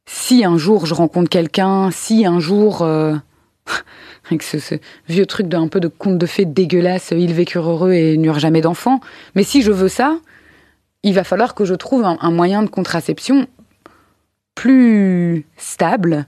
si 0.04 0.44
un 0.44 0.58
jour 0.58 0.84
je 0.84 0.92
rencontre 0.92 1.30
quelqu'un, 1.30 1.90
si 1.90 2.26
un 2.26 2.40
jour, 2.40 2.82
avec 4.26 4.42
ce, 4.42 4.58
ce 4.58 4.74
vieux 5.08 5.24
truc 5.24 5.48
d'un 5.48 5.68
peu 5.68 5.80
de 5.80 5.88
conte 5.88 6.18
de 6.18 6.26
fées 6.26 6.44
dégueulasse, 6.44 7.14
ils 7.16 7.32
vécurent 7.32 7.70
heureux 7.70 7.94
et 7.94 8.18
n'eurent 8.18 8.38
jamais 8.38 8.60
d'enfants, 8.60 9.00
mais 9.34 9.44
si 9.44 9.62
je 9.62 9.72
veux 9.72 9.88
ça, 9.88 10.18
il 11.02 11.14
va 11.14 11.24
falloir 11.24 11.54
que 11.54 11.64
je 11.64 11.74
trouve 11.74 12.04
un, 12.04 12.30
moyen 12.30 12.62
de 12.62 12.68
contraception 12.68 13.46
plus 14.54 15.46
stable, 15.56 16.26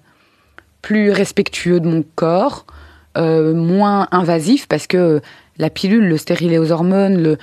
plus 0.82 1.10
respectueux 1.10 1.80
de 1.80 1.88
mon 1.88 2.04
corps, 2.14 2.66
euh, 3.18 3.54
moins 3.54 4.08
invasif, 4.12 4.68
parce 4.68 4.86
que 4.86 5.20
la 5.58 5.70
pilule, 5.70 6.08
le 6.08 6.16
stérilet 6.16 6.58
aux 6.58 6.70
hormones, 6.70 7.20
le, 7.20 7.38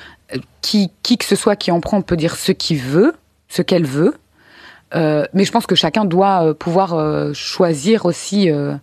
qui, 0.61 0.91
qui 1.03 1.17
que 1.17 1.25
ce 1.25 1.35
soit 1.35 1.55
qui 1.55 1.71
en 1.71 1.81
prend 1.81 2.01
peut 2.01 2.15
dire 2.15 2.35
ce 2.35 2.51
qu'il 2.51 2.79
veut, 2.79 3.13
ce 3.49 3.61
qu'elle 3.61 3.85
veut. 3.85 4.15
Euh, 4.95 5.25
mais 5.33 5.43
je 5.43 5.51
pense 5.51 5.67
que 5.67 5.75
chacun 5.75 6.05
doit 6.05 6.47
euh, 6.47 6.53
pouvoir 6.53 6.93
euh, 6.93 7.33
choisir 7.33 8.05
aussi. 8.05 8.49
euh, 8.49 8.75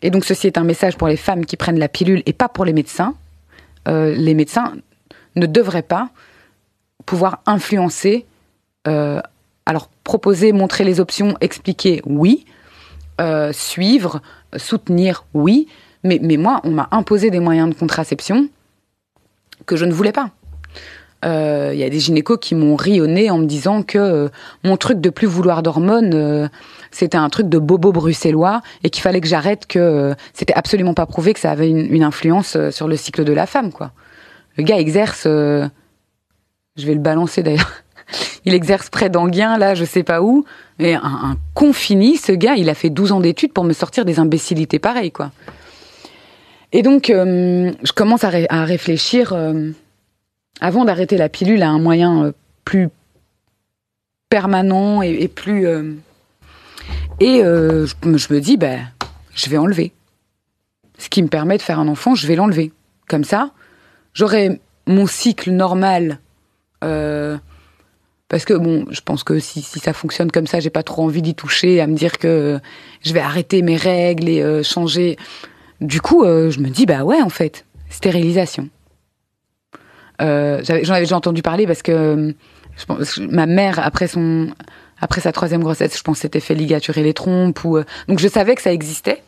et 0.00 0.10
donc 0.10 0.24
ceci 0.24 0.46
est 0.46 0.58
un 0.58 0.64
message 0.64 0.96
pour 0.96 1.08
les 1.08 1.16
femmes 1.16 1.44
qui 1.44 1.56
prennent 1.56 1.78
la 1.78 1.88
pilule 1.88 2.22
et 2.26 2.32
pas 2.32 2.48
pour 2.48 2.64
les 2.64 2.72
médecins. 2.72 3.14
Euh, 3.88 4.14
les 4.14 4.34
médecins 4.34 4.74
ne 5.36 5.46
devraient 5.46 5.82
pas 5.82 6.10
pouvoir 7.08 7.40
influencer. 7.46 8.26
euh, 8.86 9.20
alors 9.64 9.88
proposer, 10.04 10.52
montrer 10.52 10.84
les 10.84 10.98
options, 11.00 11.36
expliquer, 11.40 12.00
oui. 12.04 12.44
Euh, 13.20 13.52
suivre, 13.52 14.20
soutenir, 14.56 15.24
oui. 15.34 15.68
Mais, 16.04 16.18
mais 16.22 16.36
moi, 16.36 16.60
on 16.64 16.70
m'a 16.70 16.88
imposé 16.90 17.30
des 17.30 17.40
moyens 17.40 17.68
de 17.70 17.74
contraception 17.74 18.48
que 19.66 19.76
je 19.76 19.84
ne 19.84 19.92
voulais 19.92 20.12
pas. 20.12 20.30
Euh, 21.24 21.72
Il 21.74 21.80
y 21.80 21.84
a 21.84 21.90
des 21.90 21.98
gynécos 21.98 22.38
qui 22.40 22.54
m'ont 22.54 22.76
ri 22.76 23.00
au 23.00 23.06
nez 23.06 23.28
en 23.30 23.38
me 23.38 23.46
disant 23.46 23.82
que 23.82 23.98
euh, 23.98 24.28
mon 24.64 24.76
truc 24.76 25.00
de 25.00 25.10
plus 25.10 25.26
vouloir 25.26 25.62
d'hormones, 25.62 26.14
euh, 26.14 26.48
c'était 26.90 27.18
un 27.18 27.28
truc 27.28 27.48
de 27.48 27.58
bobo 27.58 27.90
bruxellois 27.92 28.62
et 28.84 28.90
qu'il 28.90 29.02
fallait 29.02 29.20
que 29.20 29.28
j'arrête, 29.28 29.66
que 29.66 29.78
euh, 29.78 30.14
c'était 30.32 30.54
absolument 30.54 30.94
pas 30.94 31.06
prouvé 31.06 31.34
que 31.34 31.40
ça 31.40 31.50
avait 31.50 31.68
une, 31.68 31.92
une 31.92 32.04
influence 32.04 32.54
euh, 32.56 32.70
sur 32.70 32.86
le 32.86 32.96
cycle 32.96 33.24
de 33.24 33.32
la 33.32 33.46
femme, 33.46 33.72
quoi. 33.72 33.90
Le 34.56 34.62
gars 34.64 34.78
exerce, 34.78 35.24
euh, 35.26 35.68
je 36.78 36.86
vais 36.86 36.94
le 36.94 37.00
balancer 37.00 37.42
d'ailleurs, 37.42 37.72
il 38.44 38.54
exerce 38.54 38.88
près 38.88 39.10
d'Anguien, 39.10 39.58
là, 39.58 39.74
je 39.74 39.84
sais 39.84 40.02
pas 40.02 40.22
où, 40.22 40.44
mais 40.78 40.94
un, 40.94 41.02
un 41.02 41.36
con 41.54 41.72
fini, 41.72 42.16
ce 42.16 42.32
gars, 42.32 42.54
il 42.54 42.70
a 42.70 42.74
fait 42.74 42.88
12 42.90 43.12
ans 43.12 43.20
d'études 43.20 43.52
pour 43.52 43.64
me 43.64 43.72
sortir 43.74 44.04
des 44.04 44.18
imbécilités 44.18 44.78
pareilles, 44.78 45.12
quoi. 45.12 45.32
Et 46.72 46.82
donc, 46.82 47.10
euh, 47.10 47.72
je 47.82 47.92
commence 47.92 48.24
à, 48.24 48.28
ré- 48.28 48.46
à 48.50 48.64
réfléchir, 48.64 49.32
euh, 49.32 49.70
avant 50.60 50.84
d'arrêter 50.84 51.16
la 51.16 51.28
pilule, 51.28 51.62
à 51.62 51.68
un 51.70 51.78
moyen 51.78 52.24
euh, 52.24 52.32
plus 52.64 52.88
permanent 54.28 55.00
et, 55.00 55.28
plus... 55.28 55.66
et 57.20 57.40
je, 57.40 57.86
je 58.02 58.32
me 58.34 58.40
dis, 58.40 58.58
ben, 58.58 58.80
je 59.34 59.48
vais 59.48 59.56
enlever. 59.56 59.92
Ce 60.98 61.08
qui 61.08 61.22
me 61.22 61.28
permet 61.28 61.56
de 61.56 61.62
faire 61.62 61.78
un 61.78 61.88
enfant, 61.88 62.14
je 62.14 62.26
vais 62.26 62.36
l'enlever. 62.36 62.70
Comme 63.08 63.24
ça, 63.24 63.52
j'aurai 64.12 64.60
mon 64.86 65.06
cycle 65.06 65.50
normal. 65.52 66.18
Euh, 66.84 67.36
parce 68.28 68.44
que 68.44 68.54
bon, 68.54 68.86
je 68.90 69.00
pense 69.00 69.24
que 69.24 69.38
si, 69.38 69.62
ça 69.62 69.92
fonctionne 69.92 70.30
comme 70.30 70.46
ça, 70.46 70.60
j'ai 70.60 70.70
pas 70.70 70.82
trop 70.82 71.04
envie 71.04 71.22
d'y 71.22 71.34
toucher, 71.34 71.80
à 71.80 71.86
me 71.86 71.94
dire 71.94 72.18
que 72.18 72.28
euh, 72.28 72.58
je 73.04 73.12
vais 73.12 73.20
arrêter 73.20 73.62
mes 73.62 73.76
règles 73.76 74.28
et 74.28 74.42
euh, 74.42 74.62
changer. 74.62 75.16
Du 75.80 76.00
coup, 76.00 76.24
je 76.24 76.58
me 76.58 76.68
dis 76.70 76.86
bah 76.86 77.04
ouais 77.04 77.22
en 77.22 77.28
fait, 77.28 77.64
stérilisation. 77.88 78.68
J'en 80.18 80.26
avais 80.26 81.00
déjà 81.00 81.16
entendu 81.16 81.40
parler 81.42 81.66
parce 81.66 81.82
que 81.82 82.34
je 82.76 82.84
pense, 82.84 83.18
ma 83.18 83.46
mère 83.46 83.78
après 83.78 84.08
son 84.08 84.48
après 85.00 85.20
sa 85.20 85.30
troisième 85.30 85.62
grossesse, 85.62 85.96
je 85.96 86.02
pense 86.02 86.18
s'était 86.18 86.40
fait 86.40 86.56
ligaturer 86.56 87.04
les 87.04 87.14
trompes 87.14 87.64
ou 87.64 87.78
donc 88.08 88.18
je 88.18 88.26
savais 88.26 88.56
que 88.56 88.62
ça 88.62 88.72
existait. 88.72 89.22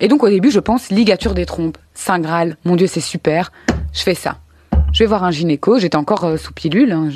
Et 0.00 0.08
donc 0.08 0.22
au 0.22 0.28
début, 0.28 0.50
je 0.50 0.60
pense 0.60 0.90
ligature 0.90 1.34
des 1.34 1.46
trompes, 1.46 1.78
saint 1.94 2.18
graal. 2.18 2.56
Mon 2.64 2.76
Dieu, 2.76 2.86
c'est 2.86 3.00
super. 3.00 3.52
Je 3.92 4.02
fais 4.02 4.14
ça. 4.14 4.38
Je 4.92 5.00
vais 5.00 5.06
voir 5.06 5.24
un 5.24 5.30
gynéco. 5.30 5.78
J'étais 5.78 5.96
encore 5.96 6.24
euh, 6.24 6.36
sous 6.36 6.52
pilule. 6.52 6.92
hein, 6.92 7.08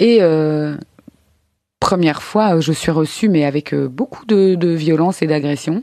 et 0.00 0.18
euh, 0.20 0.76
première 1.80 2.22
fois, 2.22 2.56
euh, 2.56 2.60
je 2.60 2.72
suis 2.72 2.90
reçue, 2.90 3.28
mais 3.28 3.44
avec 3.44 3.74
beaucoup 3.74 4.24
de, 4.26 4.68
violence 4.68 5.22
et 5.22 5.26
d'agression, 5.26 5.82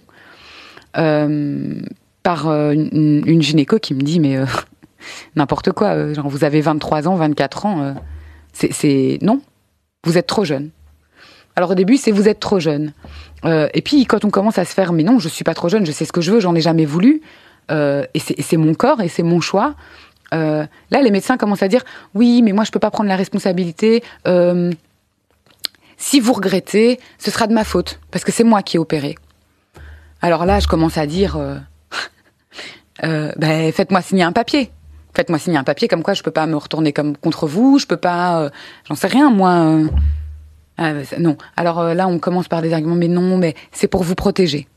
par 0.93 2.47
une, 2.47 3.41
gynéco 3.41 3.79
qui 3.79 3.93
me 3.93 4.01
dit, 4.01 4.19
mais 4.19 4.37
n'importe 5.35 5.71
quoi, 5.71 6.13
genre 6.13 6.29
vous 6.29 6.43
avez 6.43 6.61
23 6.61 7.07
ans, 7.07 7.15
24 7.15 7.65
ans, 7.65 7.95
c'est-. 8.53 9.19
Non, 9.21 9.41
vous 10.05 10.17
êtes 10.17 10.27
trop 10.27 10.45
jeune. 10.45 10.69
Alors 11.57 11.71
au 11.71 11.75
début, 11.75 11.97
c'est 11.97 12.11
vous 12.11 12.29
êtes 12.29 12.39
trop 12.39 12.59
jeune. 12.59 12.93
Et 13.43 13.81
puis 13.83 14.05
quand 14.05 14.23
on 14.23 14.29
commence 14.29 14.57
à 14.57 14.65
se 14.65 14.73
faire, 14.73 14.93
mais 14.93 15.03
non, 15.03 15.19
je 15.19 15.27
suis 15.27 15.43
pas 15.43 15.53
trop 15.53 15.67
jeune, 15.67 15.85
je 15.85 15.91
sais 15.91 16.05
ce 16.05 16.13
que 16.13 16.21
je 16.21 16.31
veux, 16.31 16.39
j'en 16.39 16.55
ai 16.55 16.61
jamais 16.61 16.85
voulu, 16.85 17.21
et 17.69 18.19
c'est 18.19 18.57
mon 18.57 18.73
corps 18.73 19.01
et 19.01 19.09
c'est 19.09 19.23
mon 19.23 19.41
choix. 19.41 19.75
Euh, 20.35 20.65
là, 20.91 21.01
les 21.01 21.11
médecins 21.11 21.37
commencent 21.37 21.63
à 21.63 21.67
dire, 21.67 21.83
oui, 22.13 22.41
mais 22.41 22.51
moi 22.51 22.63
je 22.63 22.71
peux 22.71 22.79
pas 22.79 22.91
prendre 22.91 23.09
la 23.09 23.15
responsabilité. 23.15 24.03
Euh, 24.27 24.71
si 25.97 26.19
vous 26.19 26.33
regrettez, 26.33 26.99
ce 27.17 27.31
sera 27.31 27.47
de 27.47 27.53
ma 27.53 27.63
faute, 27.63 27.99
parce 28.11 28.23
que 28.23 28.31
c'est 28.31 28.43
moi 28.43 28.61
qui 28.61 28.75
ai 28.75 28.79
opéré. 28.79 29.15
Alors 30.21 30.45
là, 30.45 30.59
je 30.59 30.67
commence 30.67 30.97
à 30.97 31.05
dire, 31.07 31.37
euh, 31.37 31.57
ben, 33.37 33.71
faites-moi 33.71 34.01
signer 34.01 34.23
un 34.23 34.33
papier. 34.33 34.71
Faites-moi 35.13 35.39
signer 35.39 35.57
un 35.57 35.63
papier 35.63 35.87
comme 35.87 36.03
quoi 36.03 36.13
je 36.13 36.23
peux 36.23 36.31
pas 36.31 36.45
me 36.45 36.57
retourner 36.57 36.91
contre 36.91 37.47
vous, 37.47 37.79
je 37.79 37.87
peux 37.87 37.97
pas, 37.97 38.49
j'en 38.87 38.95
sais 38.95 39.07
rien 39.07 39.29
moi. 39.29 39.79
Ah, 40.77 40.91
ben, 40.91 41.05
non. 41.19 41.37
Alors 41.55 41.81
là, 41.93 42.07
on 42.09 42.19
commence 42.19 42.49
par 42.49 42.61
des 42.61 42.73
arguments, 42.73 42.95
mais 42.95 43.07
non, 43.07 43.37
mais 43.37 43.55
c'est 43.71 43.87
pour 43.87 44.03
vous 44.03 44.15
protéger. 44.15 44.67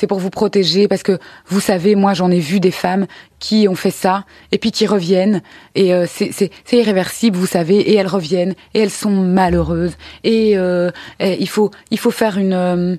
C'est 0.00 0.06
pour 0.06 0.18
vous 0.18 0.30
protéger 0.30 0.88
parce 0.88 1.02
que 1.02 1.18
vous 1.46 1.60
savez, 1.60 1.94
moi 1.94 2.14
j'en 2.14 2.30
ai 2.30 2.38
vu 2.38 2.58
des 2.58 2.70
femmes 2.70 3.06
qui 3.38 3.68
ont 3.68 3.74
fait 3.74 3.90
ça 3.90 4.24
et 4.50 4.56
puis 4.56 4.72
qui 4.72 4.86
reviennent 4.86 5.42
et 5.74 5.92
euh, 5.92 6.06
c'est 6.08 6.50
irréversible, 6.72 7.36
vous 7.36 7.44
savez, 7.44 7.76
et 7.76 7.96
elles 7.96 8.06
reviennent 8.06 8.54
et 8.72 8.80
elles 8.80 8.88
sont 8.88 9.10
malheureuses 9.10 9.98
et, 10.24 10.56
euh, 10.56 10.90
et 11.18 11.36
il 11.38 11.50
faut 11.50 11.70
il 11.90 11.98
faut 11.98 12.10
faire 12.10 12.38
une 12.38 12.54
euh, 12.54 12.96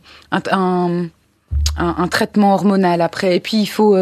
un, 0.52 2.08
traitement 2.12 2.54
hormonal 2.54 3.02
après 3.02 3.36
et 3.36 3.40
puis 3.40 3.58
il 3.58 3.66
faut 3.66 3.98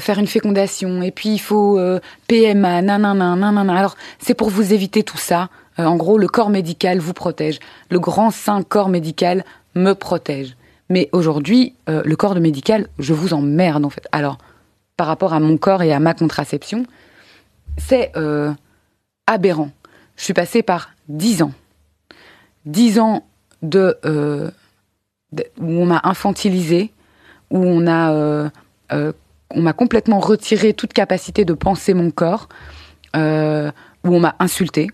faire 0.00 0.18
une 0.18 0.26
fécondation 0.26 1.02
et 1.02 1.12
puis 1.12 1.28
il 1.28 1.38
faut 1.38 1.78
euh, 1.78 2.00
PMA 2.26 2.82
nanana 2.82 3.36
nanana. 3.36 3.78
Alors 3.78 3.94
c'est 4.18 4.34
pour 4.34 4.50
vous 4.50 4.72
éviter 4.72 5.04
tout 5.04 5.18
ça. 5.18 5.50
En 5.78 5.94
gros, 5.94 6.18
le 6.18 6.26
corps 6.26 6.50
médical 6.50 6.98
vous 6.98 7.14
protège. 7.14 7.60
Le 7.90 8.00
grand 8.00 8.32
saint 8.32 8.64
corps 8.64 8.88
médical 8.88 9.44
me 9.76 9.92
protège. 9.92 10.56
Mais 10.90 11.08
aujourd'hui, 11.12 11.74
euh, 11.88 12.02
le 12.04 12.16
corps 12.16 12.34
de 12.34 12.40
médical, 12.40 12.88
je 12.98 13.14
vous 13.14 13.32
emmerde 13.32 13.84
en 13.86 13.90
fait. 13.90 14.06
Alors, 14.12 14.38
par 14.96 15.06
rapport 15.06 15.32
à 15.32 15.40
mon 15.40 15.56
corps 15.56 15.82
et 15.82 15.92
à 15.92 16.00
ma 16.00 16.12
contraception, 16.14 16.84
c'est 17.78 18.10
euh, 18.16 18.52
aberrant. 19.26 19.70
Je 20.16 20.24
suis 20.24 20.34
passée 20.34 20.62
par 20.62 20.90
dix 21.08 21.42
ans. 21.42 21.52
Dix 22.66 22.98
ans 22.98 23.24
de, 23.62 23.96
euh, 24.04 24.50
de- 25.32 25.46
où 25.58 25.70
on 25.70 25.86
m'a 25.86 26.00
infantilisé, 26.02 26.92
où 27.50 27.58
on 27.58 27.86
a, 27.86 28.50
on 28.92 29.62
m'a 29.62 29.72
complètement 29.72 30.20
retiré 30.20 30.74
toute 30.74 30.92
capacité 30.92 31.44
de 31.44 31.52
penser 31.54 31.94
mon 31.94 32.10
corps, 32.10 32.48
où 33.14 33.18
on 33.18 34.20
m'a 34.20 34.36
insulté. 34.38 34.88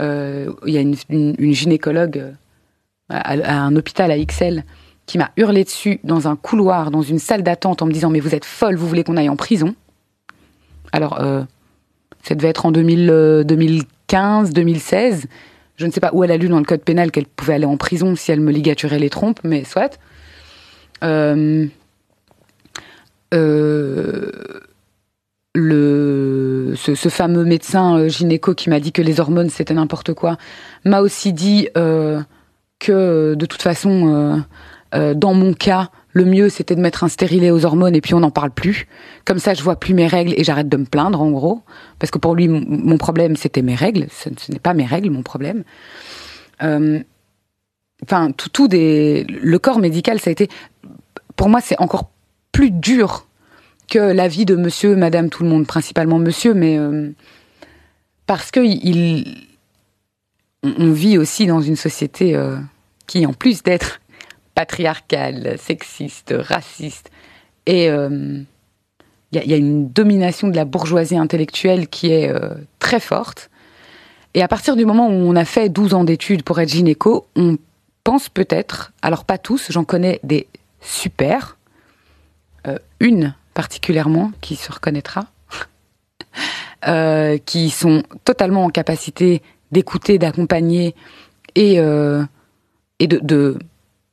Il 0.00 0.54
y 0.66 0.78
a 0.78 0.80
une, 0.80 1.54
gynécologue 1.54 2.34
à, 3.08 3.32
à 3.32 3.54
un 3.58 3.76
hôpital 3.76 4.10
à 4.10 4.18
XL 4.24 4.64
qui 5.06 5.18
m'a 5.18 5.30
hurlé 5.36 5.64
dessus 5.64 6.00
dans 6.04 6.28
un 6.28 6.36
couloir, 6.36 6.90
dans 6.90 7.02
une 7.02 7.18
salle 7.18 7.42
d'attente, 7.42 7.82
en 7.82 7.86
me 7.86 7.92
disant 7.92 8.10
Mais 8.10 8.20
vous 8.20 8.34
êtes 8.34 8.44
folle, 8.44 8.76
vous 8.76 8.88
voulez 8.88 9.04
qu'on 9.04 9.16
aille 9.16 9.28
en 9.28 9.36
prison? 9.36 9.74
Alors, 10.92 11.20
euh, 11.20 11.42
ça 12.22 12.34
devait 12.34 12.48
être 12.48 12.66
en 12.66 12.72
2000, 12.72 13.10
euh, 13.10 13.44
2015, 13.44 14.52
2016. 14.52 15.26
Je 15.76 15.86
ne 15.86 15.92
sais 15.92 16.00
pas 16.00 16.10
où 16.12 16.24
elle 16.24 16.30
a 16.30 16.36
lu 16.36 16.48
dans 16.48 16.58
le 16.58 16.64
code 16.64 16.82
pénal 16.82 17.10
qu'elle 17.10 17.26
pouvait 17.26 17.54
aller 17.54 17.66
en 17.66 17.76
prison 17.76 18.16
si 18.16 18.32
elle 18.32 18.40
me 18.40 18.50
ligaturait 18.50 18.98
les 18.98 19.10
trompes, 19.10 19.40
mais 19.44 19.64
soit. 19.64 19.98
Euh, 21.04 21.66
euh, 23.34 24.30
le, 25.56 26.74
ce, 26.76 26.94
ce 26.94 27.08
fameux 27.08 27.44
médecin 27.44 27.96
euh, 27.96 28.08
gynéco 28.08 28.54
qui 28.54 28.70
m'a 28.70 28.78
dit 28.78 28.92
que 28.92 29.02
les 29.02 29.20
hormones 29.20 29.48
c'était 29.48 29.74
n'importe 29.74 30.12
quoi 30.12 30.36
m'a 30.84 31.00
aussi 31.00 31.32
dit 31.32 31.68
euh, 31.76 32.20
que 32.78 32.92
euh, 32.92 33.34
de 33.34 33.46
toute 33.46 33.62
façon, 33.62 34.44
euh, 34.96 35.14
dans 35.14 35.34
mon 35.34 35.52
cas, 35.52 35.90
le 36.12 36.24
mieux 36.24 36.48
c'était 36.48 36.74
de 36.74 36.80
mettre 36.80 37.04
un 37.04 37.08
stérilet 37.08 37.50
aux 37.50 37.64
hormones 37.64 37.94
et 37.94 38.00
puis 38.00 38.14
on 38.14 38.20
n'en 38.20 38.30
parle 38.30 38.50
plus. 38.50 38.86
Comme 39.24 39.38
ça, 39.38 39.54
je 39.54 39.62
vois 39.62 39.76
plus 39.76 39.94
mes 39.94 40.06
règles 40.06 40.34
et 40.36 40.44
j'arrête 40.44 40.68
de 40.68 40.76
me 40.76 40.86
plaindre 40.86 41.20
en 41.20 41.30
gros, 41.30 41.62
parce 41.98 42.10
que 42.10 42.18
pour 42.18 42.34
lui, 42.34 42.48
mon, 42.48 42.96
problème 42.96 43.36
c'était 43.36 43.62
mes 43.62 43.74
règles. 43.74 44.06
Ce, 44.10 44.28
n'est 44.50 44.58
pas 44.58 44.74
mes 44.74 44.86
règles, 44.86 45.10
mon 45.10 45.22
problème. 45.22 45.64
Euh, 46.62 47.00
Enfin, 48.02 48.30
tout, 48.30 48.50
tout 48.50 48.68
des, 48.68 49.24
le 49.24 49.58
corps 49.58 49.78
médical, 49.78 50.20
ça 50.20 50.28
a 50.28 50.30
été, 50.30 50.50
pour 51.34 51.48
moi, 51.48 51.62
c'est 51.62 51.80
encore 51.80 52.10
plus 52.52 52.70
dur 52.70 53.26
que 53.88 53.98
la 53.98 54.28
vie 54.28 54.44
de 54.44 54.54
Monsieur, 54.54 54.94
Madame, 54.94 55.30
tout 55.30 55.42
le 55.42 55.48
monde, 55.48 55.66
principalement 55.66 56.18
Monsieur, 56.18 56.52
mais 56.52 56.78
euh, 56.78 57.10
parce 58.26 58.50
que 58.50 58.60
il, 58.60 59.48
on, 60.62 60.92
vit 60.92 61.16
aussi 61.16 61.46
dans 61.46 61.62
une 61.62 61.74
société 61.74 62.38
qui, 63.06 63.24
en 63.24 63.32
plus 63.32 63.62
d'être 63.62 64.00
patriarcale, 64.56 65.56
sexiste, 65.58 66.34
raciste, 66.36 67.10
et 67.66 67.90
euh, 67.90 68.40
il 69.30 69.36
y, 69.36 69.38
a- 69.38 69.44
il 69.44 69.50
y 69.50 69.54
a 69.54 69.58
une 69.58 69.88
domination 69.90 70.48
de 70.48 70.56
la 70.56 70.64
bourgeoisie 70.64 71.16
intellectuelle 71.18 71.88
qui 71.88 72.10
est 72.10 72.28
euh, 72.32 72.54
très 72.78 72.98
forte. 73.00 73.50
Et 74.34 74.42
à 74.42 74.48
partir 74.48 74.74
du 74.76 74.84
moment 74.86 75.08
où 75.08 75.12
on 75.12 75.36
a 75.36 75.44
fait 75.44 75.68
12 75.68 75.92
ans 75.94 76.04
d'études 76.04 76.42
pour 76.42 76.58
être 76.58 76.70
gynéco, 76.70 77.26
on 77.36 77.58
pense 78.02 78.28
peut-être, 78.30 78.92
alors 79.02 79.24
pas 79.24 79.36
tous, 79.38 79.66
j'en 79.70 79.84
connais 79.84 80.20
des 80.22 80.46
super, 80.80 81.58
euh, 82.66 82.78
une 83.00 83.34
particulièrement 83.52 84.32
qui 84.40 84.56
se 84.56 84.72
reconnaîtra, 84.72 85.26
euh, 86.88 87.36
qui 87.44 87.68
sont 87.70 88.02
totalement 88.24 88.64
en 88.64 88.70
capacité 88.70 89.42
d'écouter, 89.72 90.18
d'accompagner 90.18 90.94
et, 91.56 91.78
euh, 91.78 92.22
et 93.00 93.06
de, 93.06 93.58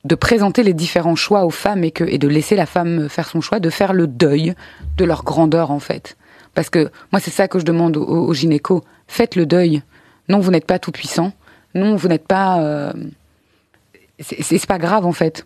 de 0.04 0.16
présenter 0.16 0.64
les 0.64 0.74
différents 0.74 1.16
choix 1.16 1.46
aux 1.46 1.50
femmes 1.50 1.84
et, 1.84 1.92
que, 1.92 2.04
et 2.04 2.18
de 2.18 2.28
laisser 2.28 2.56
la 2.56 2.66
femme 2.66 3.08
faire 3.08 3.28
son 3.28 3.42
choix, 3.42 3.60
de 3.60 3.70
faire 3.70 3.94
le 3.94 4.08
deuil 4.08 4.54
de 4.98 5.06
leur 5.06 5.24
grandeur 5.24 5.72
en 5.72 5.80
fait. 5.80 6.18
Parce 6.54 6.70
que 6.70 6.92
moi 7.12 7.20
c'est 7.20 7.32
ça 7.32 7.48
que 7.48 7.60
je 7.60 7.66
demande 7.66 7.98
aux, 7.98 8.34
gynécos, 8.34 8.84
faites 9.08 9.36
le 9.36 9.46
deuil. 9.46 9.82
Non, 10.30 10.40
vous 10.40 10.52
n'êtes 10.52 10.66
pas 10.66 10.80
tout 10.80 10.92
puissant. 10.92 11.32
Non, 11.74 11.96
vous 11.96 12.08
n'êtes 12.08 12.28
pas... 12.28 12.62
euh, 12.62 12.94
c'est 14.20 14.68
pas 14.68 14.78
grave 14.78 15.06
en 15.06 15.12
fait. 15.12 15.46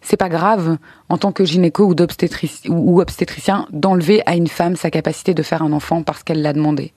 C'est 0.00 0.18
pas 0.18 0.28
grave 0.28 0.76
en 1.08 1.16
tant 1.16 1.32
que 1.32 1.44
gynéco 1.44 1.86
ou, 1.86 3.00
obstétricien 3.00 3.66
d'enlever 3.70 4.22
à 4.26 4.36
une 4.36 4.48
femme 4.48 4.76
sa 4.76 4.90
capacité 4.90 5.32
de 5.32 5.42
faire 5.42 5.62
un 5.62 5.72
enfant 5.72 6.02
parce 6.02 6.22
qu'elle 6.22 6.42
l'a 6.42 6.52
demandé. 6.52 6.92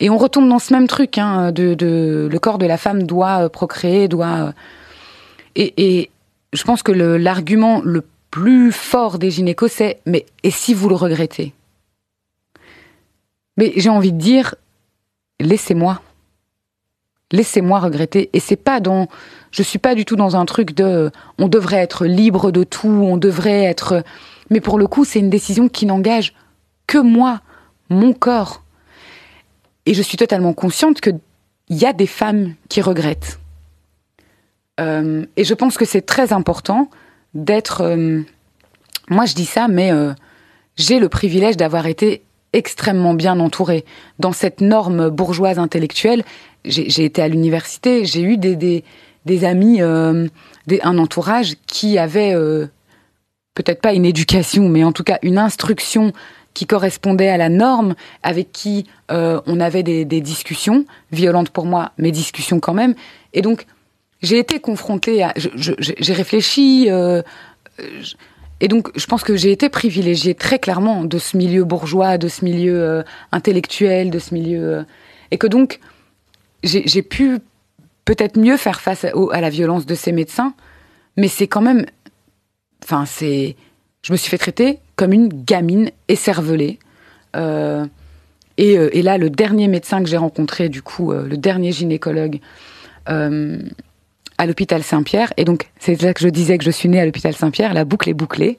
Et 0.00 0.10
on 0.10 0.16
retombe 0.16 0.48
dans 0.48 0.58
ce 0.58 0.72
même 0.72 0.88
truc, 0.88 1.18
hein, 1.18 1.52
de, 1.52 1.74
de 1.74 2.28
le 2.30 2.38
corps 2.38 2.58
de 2.58 2.66
la 2.66 2.78
femme 2.78 3.02
doit 3.02 3.44
euh, 3.44 3.48
procréer, 3.50 4.08
doit. 4.08 4.54
Et, 5.56 6.10
je 6.52 6.62
pense 6.64 6.82
que 6.82 6.92
l'argument 6.92 7.82
le 7.82 8.02
plus 8.30 8.72
fort 8.72 9.18
des 9.18 9.30
gynécos, 9.30 9.72
c'est 9.72 10.00
mais 10.06 10.24
et 10.42 10.50
si 10.50 10.74
vous 10.74 10.88
le 10.88 10.94
regrettez? 10.94 11.52
Mais 13.56 13.72
j'ai 13.76 13.88
envie 13.88 14.12
de 14.12 14.18
dire, 14.18 14.54
laissez-moi. 15.40 16.00
Laissez-moi 17.32 17.80
regretter. 17.80 18.30
Et 18.32 18.40
c'est 18.40 18.56
pas 18.56 18.80
dans. 18.80 19.08
Je 19.50 19.62
suis 19.62 19.78
pas 19.78 19.94
du 19.94 20.04
tout 20.04 20.16
dans 20.16 20.36
un 20.36 20.44
truc 20.44 20.74
de. 20.74 21.10
On 21.38 21.48
devrait 21.48 21.78
être 21.78 22.06
libre 22.06 22.52
de 22.52 22.62
tout, 22.62 22.88
on 22.88 23.16
devrait 23.16 23.64
être. 23.64 24.04
Mais 24.50 24.60
pour 24.60 24.78
le 24.78 24.86
coup, 24.86 25.04
c'est 25.04 25.18
une 25.18 25.30
décision 25.30 25.68
qui 25.68 25.86
n'engage 25.86 26.34
que 26.86 26.98
moi, 26.98 27.40
mon 27.88 28.12
corps. 28.12 28.62
Et 29.86 29.94
je 29.94 30.02
suis 30.02 30.16
totalement 30.16 30.52
consciente 30.52 31.00
qu'il 31.00 31.18
y 31.70 31.84
a 31.84 31.92
des 31.92 32.06
femmes 32.06 32.54
qui 32.68 32.80
regrettent. 32.80 33.40
Euh, 34.80 35.24
et 35.36 35.44
je 35.44 35.54
pense 35.54 35.76
que 35.76 35.84
c'est 35.84 36.02
très 36.02 36.32
important 36.32 36.90
d'être. 37.34 37.82
euh, 37.82 38.22
moi, 39.08 39.24
je 39.24 39.34
dis 39.34 39.46
ça, 39.46 39.68
mais 39.68 39.92
euh, 39.92 40.12
j'ai 40.76 40.98
le 40.98 41.08
privilège 41.08 41.56
d'avoir 41.56 41.86
été 41.86 42.22
extrêmement 42.52 43.14
bien 43.14 43.38
entourée. 43.40 43.84
Dans 44.18 44.32
cette 44.32 44.60
norme 44.60 45.10
bourgeoise 45.10 45.58
intellectuelle, 45.58 46.24
j'ai 46.64 47.04
été 47.04 47.22
à 47.22 47.28
l'université, 47.28 48.04
j'ai 48.04 48.22
eu 48.22 48.38
des, 48.38 49.44
amis, 49.44 49.82
un 49.82 50.28
entourage 50.98 51.54
qui 51.66 51.98
avait 51.98 52.34
peut-être 53.54 53.82
pas 53.82 53.92
une 53.92 54.06
éducation, 54.06 54.68
mais 54.70 54.84
en 54.84 54.92
tout 54.92 55.04
cas 55.04 55.18
une 55.22 55.36
instruction 55.38 56.12
qui 56.54 56.66
correspondait 56.66 57.28
à 57.28 57.36
la 57.36 57.50
norme, 57.50 57.94
avec 58.22 58.52
qui 58.52 58.86
on 59.10 59.60
avait 59.60 59.82
des, 59.82 60.06
des 60.06 60.22
discussions, 60.22 60.86
violentes 61.12 61.50
pour 61.50 61.66
moi, 61.66 61.92
mais 61.98 62.10
discussions 62.10 62.58
quand 62.58 62.74
même. 62.74 62.94
Et 63.34 63.42
donc, 63.42 63.66
j'ai 64.26 64.38
été 64.38 64.60
confrontée 64.60 65.22
à... 65.22 65.32
J'ai 65.36 66.12
réfléchi... 66.12 66.86
euh, 66.90 67.22
et 68.60 68.68
donc, 68.68 68.88
je 68.98 69.06
pense 69.06 69.22
que 69.22 69.36
j'ai 69.36 69.52
été 69.52 69.68
privilégiée 69.68 70.34
très 70.34 70.58
clairement 70.58 71.04
de 71.04 71.18
ce 71.18 71.36
milieu 71.36 71.64
bourgeois, 71.64 72.18
de 72.18 72.26
ce 72.26 72.44
milieu 72.44 72.82
euh, 72.82 73.02
intellectuel, 73.30 74.10
de 74.10 74.18
ce 74.18 74.34
milieu... 74.34 74.78
euh, 74.78 74.82
et 75.30 75.38
que 75.38 75.46
donc, 75.46 75.80
j'ai 76.64 77.02
pu 77.02 77.38
peut-être 78.04 78.38
mieux 78.38 78.56
faire 78.56 78.80
face 78.80 79.04
à, 79.04 79.40
la 79.40 79.50
violence 79.50 79.86
de 79.86 79.94
ces 79.94 80.10
médecins, 80.10 80.54
mais 81.16 81.28
c'est 81.28 81.46
quand 81.46 81.60
même, 81.60 81.86
enfin 82.82 83.04
c'est, 83.06 83.56
je 84.02 84.12
me 84.12 84.16
suis 84.16 84.30
fait 84.30 84.38
traiter 84.38 84.78
comme 84.96 85.12
une 85.12 85.28
gamine 85.28 85.90
écervelée. 86.08 86.78
Et, 87.34 89.02
là, 89.02 89.18
le 89.18 89.30
dernier 89.30 89.68
médecin 89.68 90.02
que 90.02 90.08
j'ai 90.08 90.16
rencontré, 90.16 90.68
du 90.68 90.82
coup, 90.82 91.12
le 91.12 91.36
dernier 91.36 91.72
gynécologue 91.72 92.40
à 94.38 94.46
l'hôpital 94.46 94.82
Saint-Pierre, 94.82 95.32
et 95.36 95.44
donc 95.44 95.68
c'est 95.78 96.00
là 96.02 96.12
que 96.14 96.20
je 96.20 96.28
disais 96.28 96.58
que 96.58 96.64
je 96.64 96.70
suis 96.70 96.88
née 96.88 97.00
à 97.00 97.06
l'hôpital 97.06 97.34
Saint-Pierre, 97.34 97.74
la 97.74 97.84
boucle 97.84 98.08
est 98.10 98.14
bouclée. 98.14 98.58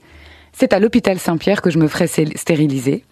C'est 0.54 0.74
à 0.74 0.80
l'hôpital 0.80 1.20
Saint-Pierre 1.20 1.62
que 1.62 1.70
je 1.70 1.78
me 1.78 1.88
ferai 1.88 2.06
sté- 2.06 2.36
stériliser. 2.36 3.04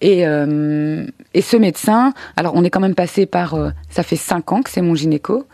Et, 0.00 0.26
euh, 0.26 1.06
et 1.34 1.40
ce 1.40 1.56
médecin, 1.56 2.12
alors 2.36 2.52
on 2.54 2.62
est 2.64 2.70
quand 2.70 2.80
même 2.80 2.94
passé 2.94 3.26
par, 3.26 3.54
euh, 3.54 3.70
ça 3.88 4.02
fait 4.02 4.16
cinq 4.16 4.52
ans 4.52 4.62
que 4.62 4.70
c'est 4.70 4.82
mon 4.82 4.94
gynéco. 4.94 5.46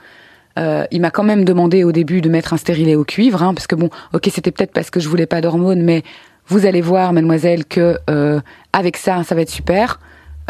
Euh, 0.59 0.85
il 0.91 1.01
m'a 1.01 1.11
quand 1.11 1.23
même 1.23 1.45
demandé 1.45 1.85
au 1.85 1.93
début 1.93 2.21
de 2.21 2.29
mettre 2.29 2.53
un 2.53 2.59
stérilet 2.59 2.97
au 2.97 3.05
cuivre, 3.05 3.43
hein, 3.43 3.55
parce 3.55 3.67
que 3.67 3.77
bon, 3.77 3.89
ok, 4.13 4.29
c'était 4.31 4.51
peut-être 4.51 4.73
parce 4.73 4.91
que 4.91 5.01
je 5.01 5.09
voulais 5.09 5.27
pas 5.27 5.41
d'hormones, 5.41 5.83
mais 5.83 6.03
vous 6.49 6.67
allez 6.67 6.83
voir, 6.83 7.13
mademoiselle, 7.13 7.65
que 7.65 7.97
euh, 8.11 8.41
avec 8.73 8.97
ça, 8.99 9.23
ça 9.23 9.35
va 9.35 9.41
être 9.41 9.49
super, 9.51 10.01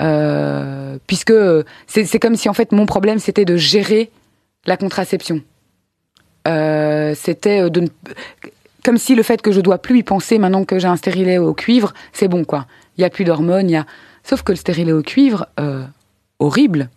euh, 0.00 0.96
puisque 1.06 1.30
euh, 1.30 1.62
c'est 1.86 2.18
comme 2.18 2.34
si 2.34 2.48
en 2.48 2.54
fait 2.54 2.72
mon 2.72 2.86
problème 2.86 3.18
c'était 3.18 3.44
de 3.44 3.56
gérer 3.56 4.10
la 4.66 4.76
contraception. 4.76 5.42
Euh, 6.48 7.14
c'était 7.14 7.62
euh, 7.62 7.70
de 7.70 7.80
ne- 7.80 7.88
comme 8.84 8.98
si 8.98 9.14
le 9.14 9.22
fait 9.22 9.40
que 9.40 9.52
je 9.52 9.60
dois 9.60 9.78
plus 9.78 9.98
y 9.98 10.02
penser 10.02 10.38
maintenant 10.38 10.64
que 10.64 10.78
j'ai 10.78 10.88
un 10.88 10.96
stérilet 10.96 11.38
au 11.38 11.54
cuivre, 11.54 11.94
c'est 12.12 12.28
bon 12.28 12.44
quoi. 12.44 12.66
Il 12.98 13.02
y 13.02 13.04
a 13.04 13.10
plus 13.10 13.24
d'hormones, 13.24 13.68
il 13.70 13.74
y 13.74 13.76
a. 13.76 13.86
Sauf 14.24 14.42
que 14.42 14.52
le 14.52 14.56
stérilet 14.56 14.92
au 14.92 15.02
cuivre, 15.02 15.46
euh, 15.60 15.84
horrible, 16.38 16.90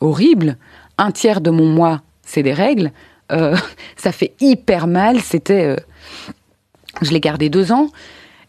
horrible. 0.00 0.56
Un 0.98 1.12
tiers 1.12 1.40
de 1.40 1.50
mon 1.50 1.66
mois, 1.66 2.02
c'est 2.22 2.42
des 2.42 2.52
règles. 2.52 2.92
Euh, 3.32 3.56
ça 3.96 4.12
fait 4.12 4.34
hyper 4.40 4.86
mal. 4.86 5.20
C'était, 5.20 5.64
euh, 5.64 5.76
je 7.02 7.10
l'ai 7.10 7.20
gardé 7.20 7.48
deux 7.48 7.72
ans. 7.72 7.88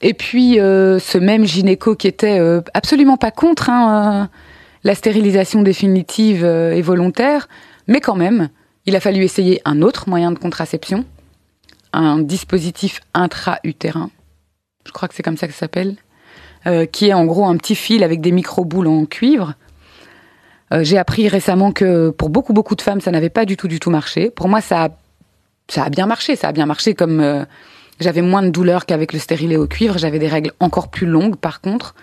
Et 0.02 0.14
puis 0.14 0.60
euh, 0.60 1.00
ce 1.00 1.18
même 1.18 1.46
gynéco 1.46 1.96
qui 1.96 2.08
était 2.08 2.40
absolument 2.74 3.18
pas 3.18 3.32
contre 3.32 3.70
hein, 3.70 4.30
la 4.84 4.96
stérilisation 4.96 5.62
définitive 5.62 6.44
et 6.44 6.82
volontaire, 6.82 7.48
mais 7.88 8.00
quand 8.02 8.16
même, 8.16 8.50
il 8.86 8.96
a 8.96 9.00
fallu 9.00 9.24
essayer 9.24 9.62
un 9.66 9.82
autre 9.82 10.10
moyen 10.10 10.32
de 10.32 10.40
contraception, 10.40 11.06
un 11.94 12.20
dispositif 12.20 13.02
intra-utérin. 13.14 14.10
Je 14.86 14.92
crois 14.92 15.08
que 15.08 15.14
c'est 15.14 15.24
comme 15.24 15.38
ça 15.38 15.48
que 15.48 15.54
ça 15.54 15.60
s'appelle, 15.60 15.98
euh, 16.66 16.86
qui 16.86 17.08
est 17.08 17.14
en 17.14 17.26
gros 17.26 17.46
un 17.46 17.58
petit 17.58 17.76
fil 17.76 18.04
avec 18.04 18.22
des 18.22 18.32
micro-boules 18.32 18.88
en 18.88 19.06
cuivre. 19.06 19.54
Euh, 20.74 20.84
J'ai 20.84 20.98
appris 20.98 21.28
récemment 21.28 21.72
que 21.72 22.10
pour 22.10 22.30
beaucoup 22.30 22.54
beaucoup 22.54 22.76
de 22.76 22.82
femmes, 22.82 23.02
ça 23.02 23.12
n'avait 23.12 23.30
pas 23.30 23.46
du 23.46 23.58
tout 23.58 23.68
du 23.68 23.80
tout 23.80 23.90
marché. 23.90 24.30
Pour 24.32 24.48
moi, 24.48 24.62
ça 24.62 24.86
a, 24.86 24.90
ça 25.68 25.84
a 25.84 25.90
bien 25.90 26.08
marché. 26.08 26.36
Ça 26.36 26.48
a 26.48 26.52
bien 26.52 26.66
marché 26.66 26.96
comme 26.96 27.20
euh, 27.20 27.46
j'avais 28.00 28.22
moins 28.22 28.42
de 28.42 28.50
douleur 28.50 28.86
qu'avec 28.86 29.14
le 29.14 29.20
stérilet 29.20 29.58
au 29.58 29.68
cuivre. 29.68 29.98
J'avais 29.98 30.20
des 30.20 30.28
règles 30.28 30.54
encore 30.60 30.90
plus 30.90 31.08
longues, 31.08 31.36
par 31.36 31.62
contre. 31.62 31.94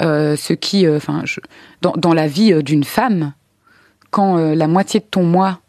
Euh, 0.00 0.34
ce 0.34 0.54
qui, 0.54 0.86
euh, 0.86 0.96
enfin, 0.96 1.22
dans, 1.82 1.92
dans 1.92 2.14
la 2.14 2.26
vie 2.26 2.62
d'une 2.64 2.82
femme, 2.84 3.34
quand 4.10 4.36
la 4.36 4.68
moitié 4.68 5.00
de 5.00 5.04
ton 5.04 5.24
moi 5.24 5.60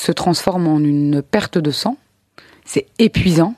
se 0.00 0.12
transforme 0.12 0.66
en 0.66 0.78
une 0.78 1.22
perte 1.22 1.58
de 1.58 1.70
sang, 1.70 1.96
c'est 2.64 2.86
épuisant. 2.98 3.54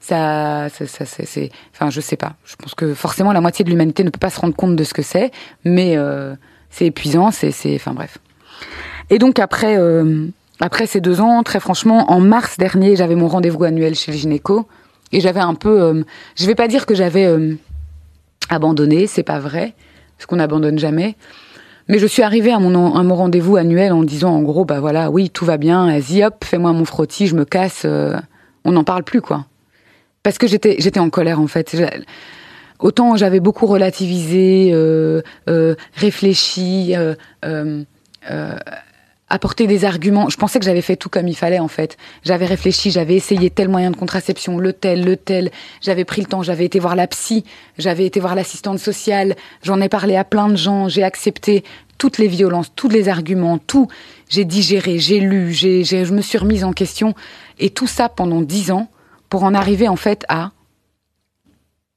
Ça, 0.00 0.68
ça, 0.68 0.86
ça, 0.86 1.04
c'est, 1.06 1.50
enfin, 1.72 1.90
je 1.90 2.00
sais 2.00 2.16
pas. 2.16 2.34
Je 2.44 2.56
pense 2.56 2.74
que 2.74 2.94
forcément 2.94 3.32
la 3.32 3.40
moitié 3.40 3.64
de 3.64 3.70
l'humanité 3.70 4.04
ne 4.04 4.10
peut 4.10 4.18
pas 4.18 4.30
se 4.30 4.40
rendre 4.40 4.54
compte 4.54 4.76
de 4.76 4.84
ce 4.84 4.92
que 4.92 5.02
c'est, 5.02 5.30
mais 5.64 5.96
euh, 5.96 6.34
c'est 6.70 6.86
épuisant. 6.86 7.30
C'est, 7.30 7.50
c'est, 7.50 7.74
enfin 7.74 7.92
bref. 7.92 8.18
Et 9.10 9.18
donc 9.18 9.38
après, 9.38 9.76
euh, 9.78 10.26
après 10.60 10.86
ces 10.86 11.00
deux 11.00 11.20
ans, 11.20 11.42
très 11.42 11.60
franchement, 11.60 12.10
en 12.10 12.20
mars 12.20 12.56
dernier, 12.58 12.96
j'avais 12.96 13.14
mon 13.14 13.28
rendez-vous 13.28 13.64
annuel 13.64 13.94
chez 13.94 14.12
le 14.12 14.18
gynéco 14.18 14.66
et 15.12 15.20
j'avais 15.20 15.40
un 15.40 15.54
peu, 15.54 15.82
euh, 15.82 16.02
je 16.36 16.46
vais 16.46 16.54
pas 16.54 16.68
dire 16.68 16.86
que 16.86 16.94
j'avais 16.94 17.24
euh, 17.24 17.54
abandonné, 18.48 19.06
c'est 19.06 19.22
pas 19.22 19.38
vrai, 19.38 19.74
parce 20.16 20.26
qu'on 20.26 20.36
n'abandonne 20.36 20.78
jamais. 20.78 21.16
Mais 21.88 21.98
je 21.98 22.06
suis 22.06 22.22
arrivée 22.22 22.52
à 22.52 22.58
mon, 22.58 22.94
à 22.94 23.02
mon 23.02 23.14
rendez-vous 23.14 23.56
annuel 23.56 23.92
en 23.92 24.04
disant 24.04 24.34
en 24.34 24.42
gros, 24.42 24.64
bah 24.64 24.80
voilà, 24.80 25.10
oui, 25.10 25.28
tout 25.28 25.44
va 25.44 25.58
bien, 25.58 25.86
vas-y, 25.86 26.24
hop, 26.24 26.44
fais-moi 26.44 26.72
mon 26.72 26.84
frottis, 26.84 27.26
je 27.26 27.36
me 27.36 27.44
casse, 27.44 27.82
euh, 27.84 28.16
on 28.64 28.72
n'en 28.72 28.84
parle 28.84 29.04
plus, 29.04 29.20
quoi. 29.20 29.44
Parce 30.22 30.38
que 30.38 30.46
j'étais, 30.46 30.76
j'étais 30.78 31.00
en 31.00 31.10
colère, 31.10 31.40
en 31.40 31.46
fait. 31.46 31.76
Autant 32.78 33.16
j'avais 33.16 33.40
beaucoup 33.40 33.66
relativisé, 33.66 34.70
euh, 34.72 35.20
euh, 35.48 35.74
réfléchi, 35.94 36.94
apporté 39.34 39.66
des 39.66 39.84
arguments. 39.84 40.28
Je 40.28 40.36
pensais 40.36 40.58
que 40.58 40.64
j'avais 40.64 40.80
fait 40.80 40.96
tout 40.96 41.08
comme 41.08 41.28
il 41.28 41.36
fallait, 41.36 41.58
en 41.58 41.68
fait. 41.68 41.96
J'avais 42.22 42.46
réfléchi, 42.46 42.90
j'avais 42.90 43.14
essayé 43.14 43.50
tel 43.50 43.68
moyen 43.68 43.90
de 43.90 43.96
contraception, 43.96 44.58
le 44.58 44.72
tel, 44.72 45.04
le 45.04 45.16
tel. 45.16 45.50
J'avais 45.82 46.04
pris 46.04 46.22
le 46.22 46.26
temps, 46.28 46.42
j'avais 46.42 46.64
été 46.64 46.78
voir 46.78 46.96
la 46.96 47.06
psy, 47.06 47.44
j'avais 47.76 48.06
été 48.06 48.20
voir 48.20 48.34
l'assistante 48.34 48.78
sociale, 48.78 49.34
j'en 49.62 49.80
ai 49.80 49.88
parlé 49.88 50.16
à 50.16 50.24
plein 50.24 50.48
de 50.48 50.56
gens, 50.56 50.88
j'ai 50.88 51.02
accepté 51.02 51.64
toutes 51.98 52.18
les 52.18 52.28
violences, 52.28 52.72
tous 52.74 52.88
les 52.88 53.08
arguments, 53.08 53.58
tout. 53.58 53.88
J'ai 54.28 54.44
digéré, 54.44 54.98
j'ai 54.98 55.20
lu, 55.20 55.52
j'ai- 55.52 55.84
je 55.84 56.12
me 56.12 56.22
suis 56.22 56.38
remise 56.38 56.64
en 56.64 56.72
question. 56.72 57.14
Et 57.58 57.70
tout 57.70 57.86
ça 57.86 58.08
pendant 58.08 58.40
dix 58.40 58.70
ans 58.70 58.88
pour 59.28 59.44
en 59.44 59.54
arriver, 59.54 59.88
en 59.88 59.96
fait, 59.96 60.24
à 60.28 60.52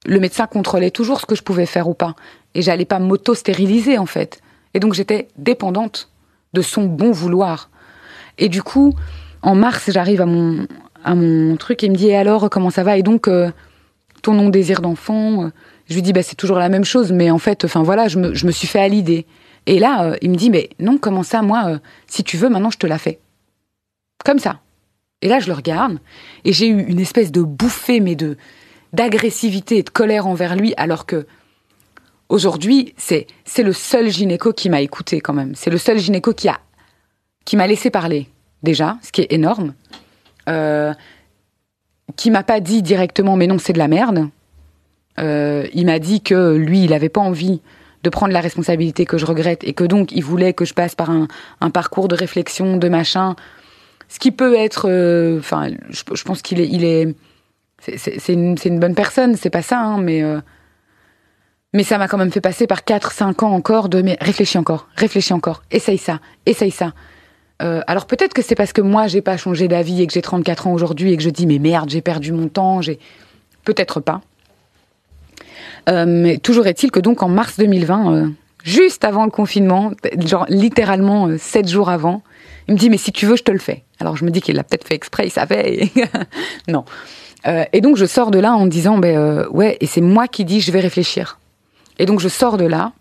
le 0.05 0.19
médecin 0.19 0.47
contrôlait 0.47 0.91
toujours 0.91 1.19
ce 1.19 1.25
que 1.25 1.35
je 1.35 1.43
pouvais 1.43 1.65
faire 1.65 1.87
ou 1.87 1.93
pas. 1.93 2.15
Et 2.55 2.61
j'allais 2.61 2.85
pas 2.85 2.99
m'auto-stériliser, 2.99 3.97
en 3.97 4.05
fait. 4.05 4.41
Et 4.73 4.79
donc 4.79 4.93
j'étais 4.93 5.27
dépendante 5.37 6.09
de 6.53 6.61
son 6.61 6.85
bon 6.85 7.11
vouloir. 7.11 7.69
Et 8.37 8.49
du 8.49 8.63
coup, 8.63 8.93
en 9.41 9.55
mars, 9.55 9.89
j'arrive 9.91 10.21
à 10.21 10.25
mon, 10.25 10.67
à 11.03 11.15
mon 11.15 11.55
truc 11.57 11.83
et 11.83 11.87
il 11.87 11.91
me 11.91 11.97
dit, 11.97 12.07
et 12.07 12.15
alors, 12.15 12.49
comment 12.49 12.69
ça 12.69 12.83
va? 12.83 12.97
Et 12.97 13.03
donc, 13.03 13.27
euh, 13.27 13.51
ton 14.21 14.33
non-désir 14.33 14.81
d'enfant 14.81 15.45
euh, 15.45 15.49
Je 15.87 15.95
lui 15.95 16.01
dis, 16.01 16.13
bah, 16.13 16.23
c'est 16.23 16.35
toujours 16.35 16.59
la 16.59 16.69
même 16.69 16.85
chose, 16.85 17.11
mais 17.11 17.31
en 17.31 17.39
fait, 17.39 17.65
enfin 17.65 17.83
voilà, 17.83 18.07
je 18.07 18.19
me, 18.19 18.33
je 18.33 18.45
me 18.45 18.51
suis 18.51 18.67
fait 18.67 18.79
à 18.79 18.87
l'idée. 18.87 19.25
Et 19.65 19.79
là, 19.79 20.03
euh, 20.03 20.15
il 20.21 20.31
me 20.31 20.35
dit, 20.35 20.49
mais 20.49 20.69
non, 20.79 20.97
comment 20.97 21.23
ça, 21.23 21.41
moi, 21.41 21.79
si 22.07 22.23
tu 22.23 22.37
veux, 22.37 22.49
maintenant, 22.49 22.71
je 22.71 22.77
te 22.77 22.87
la 22.87 22.97
fais. 22.97 23.19
Comme 24.23 24.39
ça. 24.39 24.59
Et 25.21 25.27
là, 25.27 25.39
je 25.39 25.47
le 25.47 25.53
regarde, 25.53 25.99
et 26.45 26.53
j'ai 26.53 26.67
eu 26.67 26.83
une 26.83 26.99
espèce 26.99 27.31
de 27.31 27.41
bouffée, 27.41 27.99
mais 27.99 28.15
de 28.15 28.37
d'agressivité 28.93 29.79
et 29.79 29.83
de 29.83 29.89
colère 29.89 30.27
envers 30.27 30.55
lui, 30.55 30.73
alors 30.77 31.05
que 31.05 31.25
aujourd'hui, 32.29 32.93
c'est 32.97 33.27
c'est 33.45 33.63
le 33.63 33.73
seul 33.73 34.09
gynéco 34.09 34.53
qui 34.53 34.69
m'a 34.69 34.81
écouté 34.81 35.21
quand 35.21 35.33
même. 35.33 35.55
C'est 35.55 35.69
le 35.69 35.77
seul 35.77 35.97
gynéco 35.99 36.33
qui 36.33 36.47
a 36.49 36.59
qui 37.45 37.55
m'a 37.55 37.67
laissé 37.67 37.89
parler 37.89 38.27
déjà, 38.63 38.97
ce 39.01 39.11
qui 39.11 39.21
est 39.21 39.31
énorme. 39.31 39.73
Euh, 40.49 40.93
qui 42.15 42.31
m'a 42.31 42.43
pas 42.43 42.59
dit 42.59 42.81
directement, 42.81 43.35
mais 43.35 43.47
non, 43.47 43.57
c'est 43.59 43.73
de 43.73 43.77
la 43.77 43.87
merde. 43.87 44.29
Euh, 45.19 45.67
il 45.73 45.85
m'a 45.85 45.99
dit 45.99 46.21
que 46.21 46.55
lui, 46.55 46.83
il 46.83 46.93
avait 46.93 47.09
pas 47.09 47.21
envie 47.21 47.61
de 48.03 48.09
prendre 48.09 48.31
la 48.31 48.39
responsabilité 48.39 49.05
que 49.05 49.17
je 49.17 49.25
regrette 49.25 49.63
et 49.63 49.73
que 49.73 49.83
donc 49.83 50.11
il 50.11 50.23
voulait 50.23 50.53
que 50.53 50.63
je 50.63 50.73
passe 50.73 50.95
par 50.95 51.09
un, 51.09 51.27
un 51.61 51.69
parcours 51.69 52.07
de 52.07 52.15
réflexion, 52.15 52.77
de 52.77 52.87
machin. 52.89 53.35
Ce 54.07 54.19
qui 54.19 54.31
peut 54.31 54.55
être, 54.55 54.87
euh, 54.89 55.39
enfin, 55.39 55.69
je, 55.89 56.23
pense 56.23 56.41
qu'il 56.41 56.61
est, 56.61 56.67
il 56.69 56.85
est, 56.85 57.13
c'est- 57.79 58.31
une, 58.33 58.55
une 58.63 58.79
bonne 58.79 58.95
personne, 58.95 59.35
c'est 59.35 59.49
pas 59.49 59.61
ça, 59.61 59.79
hein, 59.81 59.97
mais 59.97 60.23
euh, 60.23 60.39
mais 61.73 61.83
ça 61.83 61.97
m'a 61.97 62.07
quand 62.07 62.17
même 62.17 62.31
fait 62.31 62.41
passer 62.41 62.65
par 62.67 62.81
4-5 62.81 63.43
ans 63.43 63.51
encore 63.51 63.89
de 63.89 64.01
mais 64.01 64.17
réfléchis 64.21 64.57
encore, 64.57 64.87
réfléchis 64.95 65.33
encore, 65.33 65.63
essaye 65.71 65.97
ça, 65.97 66.19
essaye 66.45 66.71
ça. 66.71 66.93
Euh, 67.61 67.81
alors 67.87 68.05
peut-être 68.05 68.33
que 68.33 68.41
c'est 68.41 68.55
parce 68.55 68.71
que 68.71 68.81
moi 68.81 69.07
j'ai 69.07 69.21
pas 69.21 69.35
changé 69.35 69.67
d'avis 69.67 70.01
et 70.03 70.07
que 70.07 70.13
j'ai 70.13 70.21
34 70.21 70.67
ans 70.67 70.73
aujourd'hui 70.73 71.11
et 71.13 71.17
que 71.17 71.23
je 71.23 71.29
dis 71.29 71.47
mais 71.47 71.59
merde 71.59 71.89
j'ai 71.89 72.01
perdu 72.01 72.31
mon 72.31 72.47
temps, 72.47 72.81
j'ai 72.81 72.99
peut-être 73.63 73.99
pas. 73.99 74.21
Euh, 75.89 76.05
mais 76.07 76.37
toujours 76.37 76.67
est-il 76.67 76.91
que 76.91 76.99
donc 76.99 77.23
en 77.23 77.29
mars 77.29 77.57
2020, 77.57 78.13
euh, 78.13 78.27
juste 78.63 79.03
avant 79.03 79.25
le 79.25 79.31
confinement, 79.31 79.91
genre 80.19 80.45
littéralement 80.49 81.27
euh, 81.27 81.37
sept 81.37 81.67
jours 81.67 81.89
avant, 81.89 82.21
il 82.67 82.75
me 82.75 82.79
dit 82.79 82.89
mais 82.89 82.97
si 82.97 83.11
tu 83.11 83.25
veux 83.25 83.35
je 83.35 83.43
te 83.43 83.51
le 83.51 83.59
fais. 83.59 83.83
Alors 83.99 84.15
je 84.17 84.23
me 84.25 84.29
dis 84.31 84.41
qu'il 84.41 84.55
l'a 84.55 84.63
peut-être 84.63 84.87
fait 84.87 84.95
exprès, 84.95 85.27
il 85.27 85.31
savait. 85.31 85.83
et- 85.83 85.91
non. 86.71 86.85
Et 87.71 87.79
donc 87.79 87.95
je 87.95 88.05
sors 88.05 88.29
de 88.29 88.39
là 88.39 88.53
en 88.53 88.65
disant 88.67 88.97
ben 88.97 89.45
ouais 89.51 89.77
et 89.79 89.85
c'est 89.85 90.01
moi 90.01 90.27
qui 90.27 90.43
dis 90.45 90.59
je 90.61 90.71
vais 90.71 90.81
réfléchir. 90.81 91.39
Et 91.99 92.05
donc 92.05 92.19
je 92.19 92.27
sors 92.27 92.57
de 92.57 92.65
là. 92.65 92.93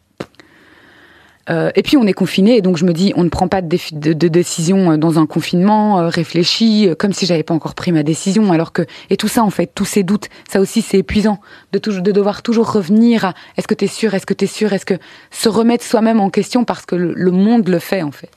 Euh, 1.48 1.70
et 1.76 1.82
puis 1.82 1.96
on 1.96 2.06
est 2.06 2.12
confiné. 2.12 2.56
Et 2.56 2.62
donc 2.62 2.76
je 2.76 2.84
me 2.84 2.92
dis 2.92 3.12
on 3.16 3.24
ne 3.24 3.28
prend 3.28 3.48
pas 3.48 3.62
de, 3.62 4.12
décision 4.12 4.92
euh, 4.92 4.96
dans 4.96 5.18
un 5.18 5.26
confinement 5.26 6.00
euh, 6.00 6.08
réfléchi 6.08 6.88
euh, 6.88 6.94
comme 6.94 7.12
si 7.12 7.26
j'avais 7.26 7.42
pas 7.42 7.54
encore 7.54 7.74
pris 7.74 7.92
ma 7.92 8.02
décision. 8.02 8.52
Alors 8.52 8.72
que 8.72 8.82
et 9.10 9.16
tout 9.16 9.28
ça 9.28 9.44
en 9.44 9.50
fait 9.50 9.70
tous 9.74 9.84
ces 9.84 10.02
doutes 10.02 10.28
ça 10.50 10.60
aussi 10.60 10.82
c'est 10.82 10.98
épuisant 10.98 11.40
de 11.72 11.78
devoir 11.78 12.42
toujours 12.42 12.72
revenir 12.72 13.24
à 13.24 13.34
est-ce 13.56 13.68
que 13.68 13.74
t'es 13.74 13.86
sûr 13.86 14.14
est-ce 14.14 14.26
que 14.26 14.34
t'es 14.34 14.46
sûr 14.46 14.72
est-ce 14.72 14.86
que 14.86 14.94
se 15.30 15.48
remettre 15.48 15.84
soi-même 15.84 16.20
en 16.20 16.30
question 16.30 16.64
parce 16.64 16.84
que 16.84 16.96
le, 16.96 17.30
monde 17.30 17.68
le 17.68 17.78
fait 17.78 18.02
en 18.02 18.12
fait. 18.12 18.30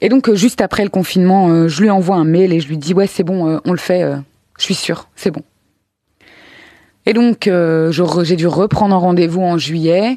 Et 0.00 0.08
donc 0.08 0.32
juste 0.34 0.60
après 0.60 0.84
le 0.84 0.90
confinement 0.90 1.68
je 1.68 1.82
lui 1.82 1.90
envoie 1.90 2.16
un 2.16 2.24
mail 2.24 2.52
et 2.52 2.60
je 2.60 2.68
lui 2.68 2.78
dis 2.78 2.94
ouais 2.94 3.06
c'est 3.06 3.24
bon 3.24 3.60
on 3.64 3.72
le 3.72 3.78
fait 3.78 4.02
je 4.58 4.64
suis 4.64 4.74
sûre 4.74 5.08
c'est 5.16 5.30
bon 5.30 5.42
et 7.08 7.14
donc 7.14 7.48
euh, 7.48 7.90
j'ai 8.22 8.36
dû 8.36 8.46
reprendre 8.46 8.94
un 8.94 8.98
rendez-vous 8.98 9.40
en 9.40 9.56
juillet 9.56 10.14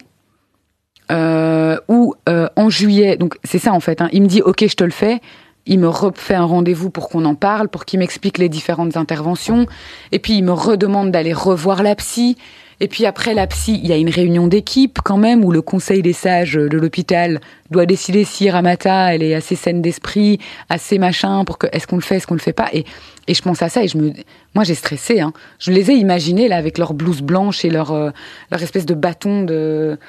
euh, 1.09 1.77
où 1.88 2.15
euh, 2.27 2.49
en 2.57 2.69
juillet, 2.69 3.15
donc 3.15 3.38
c'est 3.45 3.59
ça 3.59 3.72
en 3.72 3.80
fait, 3.80 4.01
hein, 4.01 4.09
il 4.11 4.22
me 4.22 4.27
dit 4.27 4.41
ok 4.41 4.68
je 4.68 4.76
te 4.76 4.84
le 4.84 4.91
fais, 4.91 5.22
il 5.65 5.80
me 5.80 5.88
refait 5.88 6.35
un 6.35 6.43
rendez-vous 6.43 6.89
pour 6.89 7.07
qu'on 7.07 7.23
en 7.23 7.35
parle, 7.35 7.69
pour 7.69 7.85
qu'il 7.85 7.99
m'explique 7.99 8.38
les 8.38 8.49
différentes 8.49 8.97
interventions. 8.97 9.68
Et 10.11 10.19
puis 10.19 10.34
il 10.34 10.43
me 10.43 10.51
redemande 10.51 11.11
d'aller 11.11 11.34
revoir 11.34 11.81
la 11.81 11.95
psy. 11.95 12.38
Et 12.84 12.88
puis 12.88 13.06
après 13.06 13.36
la 13.36 13.45
psy, 13.45 13.80
il 13.84 13.88
y 13.88 13.94
a 13.94 13.95
une 13.95 14.10
réunion 14.10 14.48
d'équipe 14.48 14.99
quand 15.03 15.18
même 15.18 15.45
où 15.45 15.52
le 15.52 15.62
conseil 15.62 16.02
des 16.02 16.14
sages 16.14 16.53
de 16.53 16.78
l'hôpital 16.78 17.40
doit 17.70 17.86
décider 17.86 18.24
si 18.24 18.49
Ramata 18.49 19.14
elle 19.14 19.22
est 19.22 19.36
assez 19.36 19.56
saine 19.56 19.84
d'esprit, 19.84 20.40
assez 20.68 20.98
machin 20.98 21.45
pour 21.45 21.60
que 21.60 21.68
est-ce 21.72 21.86
qu'on 21.86 21.98
le 21.98 22.02
fait, 22.02 22.16
est-ce 22.16 22.26
qu'on 22.26 22.34
le 22.34 22.40
fait 22.40 22.53
pas? 22.53 22.70
Et 22.74 22.86
et 23.28 23.36
je 23.36 23.41
pense 23.44 23.62
à 23.62 23.70
ça 23.70 23.84
et 23.84 23.88
je 23.88 23.99
me, 23.99 24.14
moi 24.56 24.64
j'ai 24.64 24.74
stressé. 24.74 25.22
Hein. 25.22 25.32
Je 25.60 25.72
les 25.72 25.91
ai 25.91 25.94
imaginés 25.94 26.48
là 26.48 26.58
avec 26.58 26.80
leur 26.80 26.95
blouse 26.95 27.22
blanche 27.22 27.64
et 27.64 27.70
leur 27.70 27.91
euh, 27.91 28.10
leur 28.52 28.62
espèce 28.64 28.88
de 28.88 28.95
bâton 28.95 29.44
de. 29.44 29.99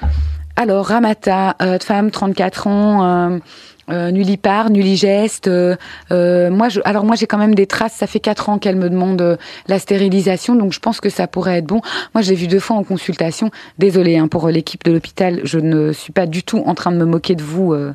Alors 0.55 0.87
Ramata, 0.87 1.55
euh, 1.61 1.77
femme 1.79 2.09
34 2.09 2.67
ans. 2.67 3.03
Euh, 3.05 3.39
euh, 3.89 4.11
nullipare, 4.11 4.69
nulligeste. 4.69 5.47
Euh, 5.47 5.75
euh, 6.11 6.49
moi, 6.49 6.69
je, 6.69 6.79
alors 6.85 7.05
moi 7.05 7.15
j'ai 7.15 7.27
quand 7.27 7.37
même 7.37 7.55
des 7.55 7.67
traces. 7.67 7.93
Ça 7.93 8.07
fait 8.07 8.19
quatre 8.19 8.49
ans 8.49 8.57
qu'elle 8.57 8.75
me 8.75 8.89
demande 8.89 9.21
euh, 9.21 9.37
la 9.67 9.79
stérilisation, 9.79 10.55
donc 10.55 10.73
je 10.73 10.79
pense 10.79 11.01
que 11.01 11.09
ça 11.09 11.27
pourrait 11.27 11.57
être 11.57 11.65
bon. 11.65 11.81
Moi, 12.13 12.21
je 12.21 12.29
l'ai 12.29 12.35
vu 12.35 12.47
deux 12.47 12.59
fois 12.59 12.77
en 12.77 12.83
consultation. 12.83 13.51
Désolée 13.77 14.17
hein, 14.17 14.27
pour 14.27 14.47
l'équipe 14.47 14.83
de 14.83 14.91
l'hôpital. 14.91 15.41
Je 15.43 15.59
ne 15.59 15.91
suis 15.91 16.13
pas 16.13 16.25
du 16.25 16.43
tout 16.43 16.63
en 16.65 16.75
train 16.75 16.91
de 16.91 16.97
me 16.97 17.05
moquer 17.05 17.35
de 17.35 17.43
vous 17.43 17.73
euh, 17.73 17.93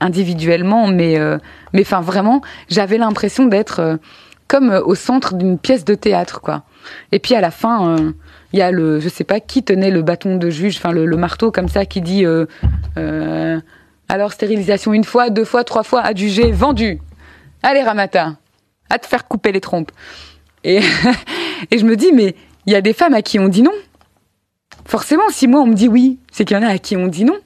individuellement, 0.00 0.86
mais 0.86 1.18
euh, 1.18 1.38
mais 1.72 1.82
enfin 1.82 2.00
vraiment, 2.00 2.40
j'avais 2.68 2.98
l'impression 2.98 3.46
d'être 3.46 3.98
comme 4.48 4.70
au 4.70 4.94
centre 4.94 5.34
d'une 5.34 5.58
pièce 5.58 5.84
de 5.84 5.94
théâtre, 5.94 6.40
quoi. 6.40 6.62
Et 7.12 7.18
puis 7.18 7.34
à 7.34 7.40
la 7.40 7.50
fin. 7.50 7.96
il 8.52 8.58
y 8.60 8.62
a 8.62 8.70
le, 8.70 9.00
je 9.00 9.08
sais 9.08 9.24
pas 9.24 9.40
qui 9.40 9.64
tenait 9.64 9.90
le 9.90 10.02
bâton 10.02 10.36
de 10.36 10.50
juge, 10.50 10.76
enfin 10.76 10.92
le, 10.92 11.04
le 11.04 11.16
marteau 11.16 11.50
comme 11.50 11.68
ça, 11.68 11.84
qui 11.84 12.00
dit 12.00 12.24
alors 14.08 14.32
stérilisation 14.32 14.92
une 14.92 15.04
fois, 15.04 15.30
deux 15.30 15.44
fois, 15.44 15.64
trois 15.64 15.82
fois, 15.82 16.00
adjugé, 16.02 16.52
vendu. 16.52 17.00
Allez 17.62 17.82
Ramata, 17.82 18.36
à 18.90 18.98
te 18.98 19.06
faire 19.06 19.26
couper 19.26 19.52
les 19.52 19.60
trompes. 19.60 19.90
Et, 20.64 20.80
et 21.70 21.78
je 21.78 21.84
me 21.84 21.96
dis, 21.96 22.12
mais 22.12 22.34
il 22.66 22.72
y 22.72 22.76
a 22.76 22.80
des 22.80 22.92
femmes 22.92 23.14
à 23.14 23.22
qui 23.22 23.38
on 23.38 23.48
dit 23.48 23.62
non. 23.62 23.72
Forcément, 24.86 25.28
si 25.30 25.48
moi 25.48 25.60
on 25.62 25.66
me 25.66 25.74
dit 25.74 25.88
oui, 25.88 26.18
c'est 26.30 26.44
qu'il 26.44 26.56
y 26.56 26.60
en 26.60 26.62
a 26.62 26.68
à 26.70 26.78
qui 26.78 26.96
on 26.96 27.06
dit 27.08 27.24
non. 27.24 27.36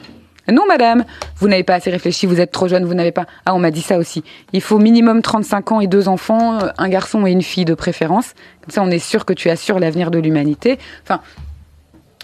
Non, 0.49 0.67
madame, 0.67 1.05
vous 1.37 1.47
n'avez 1.47 1.63
pas 1.63 1.75
assez 1.75 1.91
réfléchi, 1.91 2.27
vous 2.27 2.41
êtes 2.41 2.51
trop 2.51 2.67
jeune, 2.67 2.85
vous 2.85 2.95
n'avez 2.95 3.13
pas. 3.13 3.27
Ah, 3.47 3.55
on 3.55 3.61
m'a 3.61 3.71
dit 3.71 3.83
ça 3.83 3.99
aussi. 3.99 4.25
Il 4.53 4.61
faut 4.61 4.79
minimum 4.79 5.23
35 5.23 5.73
ans 5.73 5.81
et 5.81 5.87
deux 5.87 6.09
enfants, 6.09 6.59
euh, 6.61 6.69
un 6.77 6.89
garçon 6.89 7.25
et 7.25 7.31
une 7.31 7.43
fille 7.43 7.65
de 7.65 7.75
préférence. 7.75 8.35
Comme 8.63 8.71
ça, 8.73 8.83
on 8.83 8.91
est 8.91 8.99
sûr 8.99 9.25
que 9.25 9.33
tu 9.33 9.49
assures 9.49 9.79
l'avenir 9.79 10.11
de 10.11 10.19
l'humanité. 10.19 10.79
Enfin, 11.05 11.21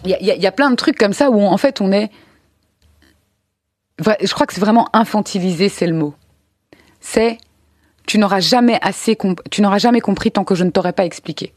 il 0.05 0.17
y 0.21 0.25
y 0.25 0.47
a- 0.47 0.53
plein 0.53 0.71
de 0.71 0.75
trucs 0.77 0.99
comme 0.99 1.13
ça 1.13 1.31
où, 1.31 1.41
en 1.41 1.57
fait, 1.57 1.81
on 1.81 1.93
est. 1.93 2.11
Je 3.99 4.33
crois 4.33 4.47
que 4.47 4.53
c'est 4.53 4.61
vraiment 4.61 4.89
infantilisé, 4.93 5.69
c'est 5.69 5.87
le 5.87 5.95
mot. 5.95 6.15
C'est 7.01 7.39
tu 8.07 8.19
n'auras 8.19 8.41
jamais 8.41 8.79
assez, 8.83 9.19
tu 9.51 9.63
n'auras 9.63 9.79
jamais 9.79 10.01
compris 10.01 10.31
tant 10.31 10.45
que 10.45 10.55
je 10.55 10.65
ne 10.65 10.71
t'aurai 10.71 10.93
pas 10.93 11.05
expliqué. 11.05 11.53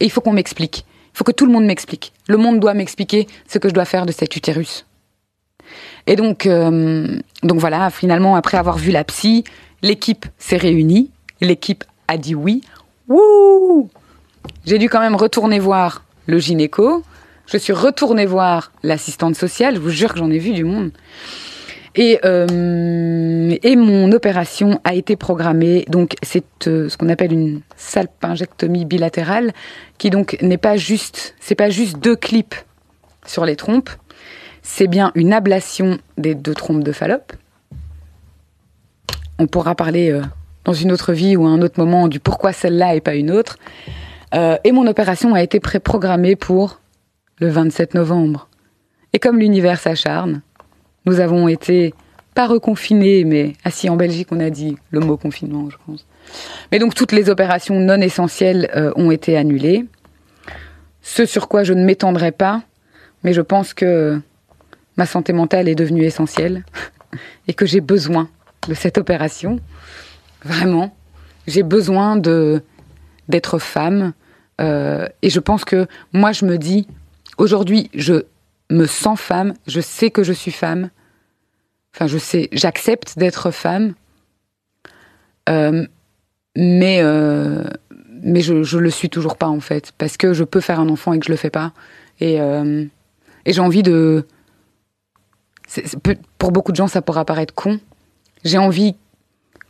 Et 0.00 0.04
il 0.04 0.10
faut 0.10 0.20
qu'on 0.20 0.32
m'explique. 0.32 0.84
Il 1.12 1.18
faut 1.18 1.24
que 1.24 1.32
tout 1.32 1.44
le 1.44 1.52
monde 1.52 1.64
m'explique. 1.64 2.12
Le 2.28 2.36
monde 2.36 2.60
doit 2.60 2.74
m'expliquer 2.74 3.26
ce 3.48 3.58
que 3.58 3.68
je 3.68 3.74
dois 3.74 3.84
faire 3.84 4.06
de 4.06 4.12
cet 4.12 4.36
utérus. 4.36 4.86
Et 6.06 6.16
donc, 6.16 6.46
euh, 6.46 7.18
donc 7.42 7.58
voilà, 7.58 7.90
finalement, 7.90 8.36
après 8.36 8.58
avoir 8.58 8.78
vu 8.78 8.90
la 8.90 9.04
psy, 9.04 9.44
l'équipe 9.82 10.26
s'est 10.38 10.56
réunie. 10.56 11.10
L'équipe 11.40 11.84
a 12.08 12.16
dit 12.16 12.34
oui. 12.34 12.62
Wouh 13.08 13.90
J'ai 14.64 14.78
dû 14.78 14.88
quand 14.88 15.00
même 15.00 15.16
retourner 15.16 15.58
voir 15.58 16.04
le 16.26 16.38
gynéco. 16.38 17.02
Je 17.46 17.58
suis 17.58 17.72
retournée 17.72 18.26
voir 18.26 18.72
l'assistante 18.82 19.34
sociale. 19.34 19.74
Je 19.74 19.80
vous 19.80 19.90
jure 19.90 20.12
que 20.12 20.18
j'en 20.18 20.30
ai 20.30 20.38
vu 20.38 20.52
du 20.52 20.64
monde. 20.64 20.92
Et, 21.94 22.20
euh, 22.24 23.56
et 23.62 23.76
mon 23.76 24.12
opération 24.12 24.80
a 24.84 24.94
été 24.94 25.16
programmée. 25.16 25.84
Donc, 25.88 26.14
c'est 26.22 26.44
euh, 26.66 26.88
ce 26.88 26.96
qu'on 26.96 27.08
appelle 27.08 27.32
une 27.32 27.60
salpingectomie 27.76 28.86
bilatérale, 28.86 29.52
qui 29.98 30.10
donc 30.10 30.38
n'est 30.40 30.58
pas 30.58 30.76
juste, 30.76 31.34
c'est 31.40 31.54
pas 31.54 31.68
juste 31.68 31.98
deux 31.98 32.16
clips 32.16 32.54
sur 33.26 33.44
les 33.44 33.56
trompes. 33.56 33.90
C'est 34.62 34.86
bien 34.86 35.12
une 35.14 35.32
ablation 35.32 35.98
des 36.16 36.34
deux 36.34 36.54
trompes 36.54 36.84
de 36.84 36.92
Fallope. 36.92 37.34
On 39.38 39.46
pourra 39.46 39.74
parler 39.74 40.10
euh, 40.10 40.22
dans 40.64 40.72
une 40.72 40.92
autre 40.92 41.12
vie 41.12 41.36
ou 41.36 41.46
à 41.46 41.50
un 41.50 41.60
autre 41.60 41.78
moment 41.78 42.08
du 42.08 42.20
pourquoi 42.20 42.52
celle-là 42.52 42.94
et 42.94 43.00
pas 43.00 43.14
une 43.14 43.30
autre. 43.30 43.56
Et 44.64 44.72
mon 44.72 44.86
opération 44.86 45.34
a 45.34 45.42
été 45.42 45.60
préprogrammée 45.60 46.36
pour 46.36 46.80
le 47.38 47.48
27 47.48 47.92
novembre. 47.92 48.48
Et 49.12 49.18
comme 49.18 49.38
l'univers 49.38 49.78
s'acharne, 49.78 50.40
nous 51.04 51.20
avons 51.20 51.48
été 51.48 51.94
pas 52.34 52.46
reconfinés, 52.46 53.24
mais 53.24 53.54
assis 53.64 53.90
en 53.90 53.96
Belgique, 53.96 54.28
on 54.30 54.40
a 54.40 54.50
dit 54.50 54.76
le 54.90 55.00
mot 55.00 55.16
confinement, 55.16 55.68
je 55.70 55.76
pense. 55.86 56.06
Mais 56.70 56.78
donc 56.78 56.94
toutes 56.94 57.12
les 57.12 57.28
opérations 57.28 57.78
non 57.78 58.00
essentielles 58.00 58.70
euh, 58.74 58.92
ont 58.96 59.10
été 59.10 59.36
annulées. 59.36 59.84
Ce 61.02 61.26
sur 61.26 61.48
quoi 61.48 61.62
je 61.64 61.72
ne 61.72 61.84
m'étendrai 61.84 62.32
pas, 62.32 62.62
mais 63.22 63.32
je 63.32 63.40
pense 63.40 63.74
que 63.74 64.20
ma 64.96 65.06
santé 65.06 65.32
mentale 65.32 65.68
est 65.68 65.74
devenue 65.74 66.04
essentielle 66.04 66.64
et 67.48 67.54
que 67.54 67.66
j'ai 67.66 67.80
besoin 67.80 68.28
de 68.68 68.74
cette 68.74 68.98
opération. 68.98 69.58
Vraiment, 70.44 70.94
j'ai 71.46 71.62
besoin 71.62 72.16
de 72.16 72.62
d'être 73.28 73.58
femme. 73.58 74.12
euh, 74.60 75.06
et 75.22 75.30
je 75.30 75.40
pense 75.40 75.64
que 75.64 75.86
moi, 76.12 76.32
je 76.32 76.44
me 76.44 76.58
dis, 76.58 76.86
aujourd'hui, 77.38 77.90
je 77.94 78.24
me 78.72 78.86
sens 78.86 79.20
femme, 79.20 79.54
je 79.66 79.80
sais 79.80 80.10
que 80.10 80.22
je 80.22 80.32
suis 80.32 80.50
femme. 80.50 80.90
Enfin, 81.94 82.06
je 82.06 82.18
sais, 82.18 82.48
j'accepte 82.52 83.18
d'être 83.18 83.50
femme. 83.50 83.94
Euh, 85.48 85.86
mais 86.56 87.00
euh, 87.00 87.64
mais 88.22 88.40
je, 88.40 88.62
je 88.62 88.78
le 88.78 88.90
suis 88.90 89.10
toujours 89.10 89.36
pas 89.36 89.48
en 89.48 89.60
fait. 89.60 89.92
Parce 89.98 90.16
que 90.16 90.32
je 90.32 90.44
peux 90.44 90.60
faire 90.60 90.80
un 90.80 90.88
enfant 90.88 91.12
et 91.12 91.18
que 91.18 91.26
je 91.26 91.30
le 91.30 91.36
fais 91.36 91.50
pas. 91.50 91.72
Et 92.20 92.40
euh, 92.40 92.84
et 93.44 93.52
j'ai 93.52 93.60
envie 93.60 93.82
de 93.82 94.26
pour 96.38 96.52
beaucoup 96.52 96.72
de 96.72 96.76
gens 96.76 96.88
ça 96.88 97.02
pourra 97.02 97.24
paraître 97.24 97.54
con. 97.54 97.80
J'ai 98.44 98.58
envie 98.58 98.96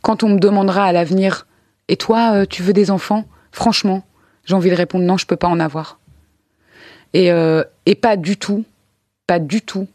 quand 0.01 0.23
on 0.23 0.29
me 0.29 0.39
demandera 0.39 0.85
à 0.85 0.91
l'avenir 0.91 1.47
et 1.87 1.97
toi 1.97 2.45
tu 2.45 2.61
veux 2.61 2.73
des 2.73 2.91
enfants? 2.91 3.25
Franchement 3.51 4.05
j'ai 4.45 4.53
envie 4.53 4.69
de 4.69 4.75
répondre 4.75 5.05
non 5.05 5.17
je 5.17 5.25
peux 5.25 5.37
pas 5.37 5.47
en 5.47 5.59
avoir. 5.59 5.99
Et 7.13 7.29
et 7.85 7.95
pas 7.95 8.17
du 8.17 8.37
tout 8.37 8.65
pas 9.27 9.39
du 9.39 9.61
tout 9.61 9.87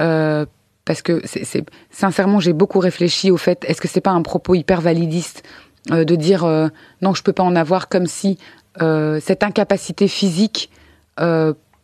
euh, 0.00 0.46
parce 0.84 1.02
que 1.02 1.20
c'est 1.24 1.64
sincèrement 1.90 2.40
j'ai 2.40 2.52
beaucoup 2.52 2.78
réfléchi 2.78 3.30
au 3.30 3.36
fait 3.36 3.64
est-ce 3.66 3.80
que 3.80 3.88
c'est 3.88 4.00
pas 4.00 4.10
un 4.10 4.22
propos 4.22 4.54
hyper 4.54 4.80
validiste 4.80 5.42
euh, 5.90 6.04
de 6.04 6.14
dire 6.14 6.44
euh, 6.44 6.68
non 7.02 7.14
je 7.14 7.22
peux 7.22 7.32
pas 7.32 7.42
en 7.42 7.56
avoir 7.56 7.88
comme 7.88 8.06
si 8.06 8.38
cette 8.78 9.42
incapacité 9.42 10.06
physique 10.06 10.70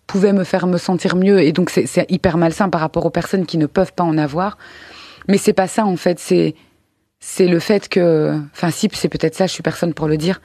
pouvait 0.07 0.35
me 0.35 0.45
faire 0.45 0.67
me 0.67 0.77
sentir 0.77 1.17
mieux 1.17 1.41
et 1.41 1.53
donc 1.53 1.71
c'est 1.71 1.87
c'est 1.87 2.05
hyper 2.11 2.37
malsain 2.37 2.69
par 2.69 2.83
rapport 2.83 3.07
aux 3.07 3.11
personnes 3.11 3.47
qui 3.47 3.57
ne 3.57 3.65
peuvent 3.65 3.95
pas 3.95 4.05
en 4.05 4.19
avoir. 4.19 4.59
Mais 5.27 5.39
c'est 5.39 5.55
pas 5.55 5.69
ça 5.69 5.87
en 5.87 5.97
fait 5.97 6.19
c'est 6.19 6.55
c'est 7.19 7.49
le 7.49 7.59
fait 7.61 7.89
que 7.89 8.39
enfin 8.53 8.71
si 8.71 8.91
c'est 8.93 9.09
peut-être 9.09 9.35
ça 9.35 9.47
je 9.47 9.53
suis 9.55 9.63
personne 9.63 9.95
pour 9.95 10.07
le 10.07 10.19
dire 10.19 10.43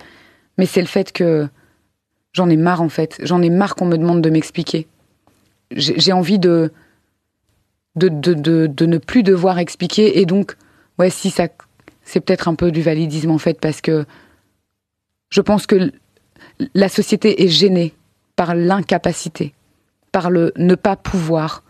mais 0.57 0.65
c'est 0.65 0.79
le 0.79 0.87
fait 0.87 1.11
que 1.11 1.49
j'en 2.31 2.49
ai 2.49 2.55
marre 2.55 2.81
en 2.81 2.87
fait. 2.87 3.19
J'en 3.23 3.41
ai 3.41 3.49
marre 3.49 3.75
qu'on 3.75 3.87
me 3.87 3.97
demande 3.97 4.21
de 4.21 4.29
m'expliquer 4.29 4.87
j'ai 5.71 6.13
envie 6.13 6.39
de 6.39 6.71
de, 7.95 8.09
de, 8.09 8.67
de 8.67 8.85
ne 8.85 8.97
plus 8.99 9.23
devoir 9.23 9.57
expliquer 9.57 10.19
et 10.19 10.25
donc 10.25 10.55
ouais 10.99 11.09
si 11.09 11.31
ça 11.31 11.47
c'est 12.03 12.19
peut-être 12.19 12.47
un 12.47 12.55
peu 12.55 12.71
du 12.71 12.81
validisme 12.81 13.31
en 13.31 13.39
fait 13.39 13.59
parce 13.59 13.81
que 13.81 14.05
je 15.29 15.41
pense 15.41 15.67
que 15.67 15.91
la 16.73 16.89
société 16.89 17.43
est 17.43 17.49
gênée 17.49 17.93
par 18.35 18.55
l'incapacité, 18.55 19.53
par 20.11 20.29
le 20.29 20.53
ne 20.57 20.75
pas 20.75 20.95
pouvoir. 20.95 21.63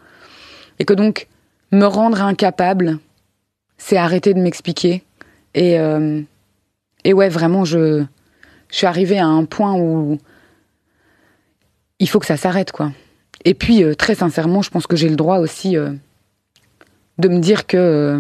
Et 0.79 0.85
que 0.85 0.93
donc, 0.93 1.27
me 1.71 1.85
rendre 1.85 2.21
incapable, 2.21 2.99
c'est 3.77 3.97
arrêter 3.97 4.33
de 4.33 4.39
m'expliquer. 4.39 5.03
Et, 5.53 5.79
euh, 5.79 6.21
et 7.03 7.13
ouais, 7.13 7.29
vraiment, 7.29 7.65
je, 7.65 8.03
je 8.69 8.75
suis 8.75 8.87
arrivée 8.87 9.19
à 9.19 9.25
un 9.25 9.45
point 9.45 9.75
où 9.75 10.19
il 11.99 12.07
faut 12.07 12.19
que 12.19 12.25
ça 12.25 12.37
s'arrête, 12.37 12.71
quoi. 12.71 12.91
Et 13.47 13.53
puis, 13.53 13.81
euh, 13.81 13.95
très 13.95 14.13
sincèrement, 14.13 14.61
je 14.61 14.69
pense 14.69 14.87
que 14.87 14.97
j'ai 14.97 15.07
le 15.07 15.15
droit 15.15 15.37
aussi 15.37 15.77
euh, 15.77 15.93
de 17.17 17.29
me 17.29 17.39
dire 17.39 17.65
que 17.65 17.77
euh, 17.77 18.19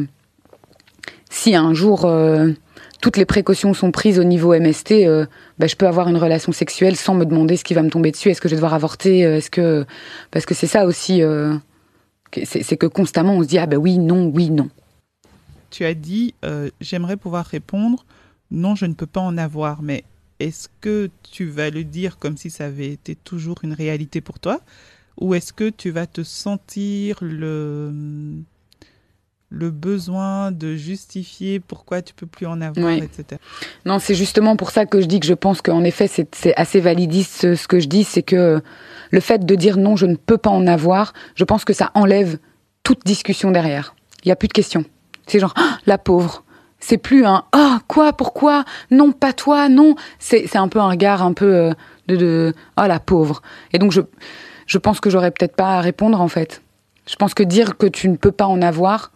si 1.29 1.53
un 1.53 1.73
jour 1.73 2.09
toutes 3.01 3.17
les 3.17 3.25
précautions 3.25 3.73
sont 3.73 3.91
prises 3.91 4.19
au 4.19 4.23
niveau 4.23 4.57
MST, 4.57 5.05
bah, 5.59 5.67
je 5.67 5.75
peux 5.75 5.85
avoir 5.85 6.07
une 6.07 6.15
relation 6.15 6.53
sexuelle 6.53 6.95
sans 6.95 7.13
me 7.13 7.25
demander 7.25 7.57
ce 7.57 7.65
qui 7.65 7.73
va 7.73 7.83
me 7.83 7.89
tomber 7.89 8.11
dessus. 8.11 8.29
Est-ce 8.29 8.39
que 8.39 8.47
je 8.47 8.53
vais 8.53 8.59
devoir 8.59 8.73
avorter 8.73 9.19
Est-ce 9.19 9.51
que 9.51 9.85
parce 10.31 10.45
que 10.45 10.53
c'est 10.53 10.65
ça 10.65 10.85
aussi, 10.85 11.21
c'est 12.45 12.77
que 12.77 12.87
constamment 12.87 13.35
on 13.35 13.43
se 13.43 13.49
dit 13.49 13.57
ah 13.57 13.65
ben 13.65 13.75
oui 13.75 13.97
non 13.97 14.31
oui 14.33 14.49
non. 14.49 14.69
Tu 15.69 15.83
as 15.83 15.93
dit, 15.93 16.33
j'aimerais 16.79 17.17
pouvoir 17.17 17.45
répondre, 17.45 18.05
non, 18.49 18.75
je 18.75 18.85
ne 18.85 18.93
peux 18.93 19.05
pas 19.05 19.19
en 19.19 19.37
avoir, 19.37 19.81
mais 19.81 20.05
est-ce 20.39 20.69
que 20.79 21.09
tu 21.29 21.45
vas 21.45 21.69
le 21.69 21.83
dire 21.83 22.17
comme 22.17 22.37
si 22.37 22.49
ça 22.49 22.67
avait 22.67 22.91
été 22.91 23.15
toujours 23.15 23.57
une 23.63 23.73
réalité 23.73 24.21
pour 24.21 24.39
toi? 24.39 24.61
Ou 25.19 25.33
est-ce 25.35 25.53
que 25.53 25.69
tu 25.69 25.89
vas 25.91 26.05
te 26.07 26.23
sentir 26.23 27.17
le 27.21 27.91
le 29.49 29.71
besoin 29.71 30.51
de 30.51 30.75
justifier 30.75 31.61
pourquoi 31.61 32.01
tu 32.01 32.13
peux 32.13 32.25
plus 32.25 32.45
en 32.45 32.59
avoir, 32.59 32.87
Oui. 32.87 32.97
etc. 33.01 33.39
Non, 33.85 33.97
c'est 33.97 34.13
justement 34.13 34.57
pour 34.57 34.71
ça 34.71 34.85
que 34.85 34.99
je 34.99 35.05
dis 35.05 35.21
que 35.21 35.25
je 35.25 35.33
pense 35.33 35.61
qu'en 35.61 35.85
effet, 35.85 36.07
c'est 36.09 36.53
assez 36.57 36.81
validiste 36.81 37.31
ce, 37.33 37.55
ce 37.55 37.65
que 37.69 37.79
je 37.79 37.87
dis, 37.87 38.03
c'est 38.03 38.23
que 38.23 38.61
le 39.09 39.19
fait 39.21 39.45
de 39.45 39.55
dire 39.55 39.77
non, 39.77 39.95
je 39.95 40.05
ne 40.05 40.15
peux 40.17 40.37
pas 40.37 40.49
en 40.49 40.67
avoir, 40.67 41.13
je 41.35 41.45
pense 41.45 41.63
que 41.63 41.71
ça 41.71 41.91
enlève 41.93 42.39
toute 42.83 43.05
discussion 43.05 43.49
derrière. 43.51 43.95
Il 44.25 44.27
n'y 44.27 44.33
a 44.33 44.35
plus 44.35 44.49
de 44.49 44.53
questions. 44.53 44.83
C'est 45.27 45.39
genre, 45.39 45.53
Ah, 45.55 45.77
la 45.85 45.97
pauvre. 45.97 46.43
C'est 46.79 46.97
plus 46.97 47.25
un, 47.25 47.45
ah, 47.53 47.79
quoi, 47.87 48.11
pourquoi, 48.13 48.65
non, 48.91 49.13
pas 49.13 49.31
toi, 49.31 49.69
non. 49.69 49.95
C'est 50.19 50.57
un 50.57 50.67
peu 50.67 50.79
un 50.79 50.89
regard 50.89 51.21
un 51.23 51.31
peu 51.33 51.55
euh, 51.55 51.73
de, 52.07 52.17
de, 52.17 52.53
ah, 52.75 52.89
la 52.89 52.99
pauvre. 52.99 53.41
Et 53.71 53.79
donc, 53.79 53.93
je, 53.93 54.01
je 54.67 54.77
pense 54.77 54.99
que 54.99 55.09
j'aurais 55.09 55.31
peut-être 55.31 55.55
pas 55.55 55.77
à 55.77 55.81
répondre, 55.81 56.21
en 56.21 56.27
fait. 56.27 56.61
Je 57.07 57.15
pense 57.15 57.33
que 57.33 57.43
dire 57.43 57.77
que 57.77 57.87
tu 57.87 58.09
ne 58.09 58.17
peux 58.17 58.31
pas 58.31 58.45
en 58.45 58.61
avoir 58.61 59.11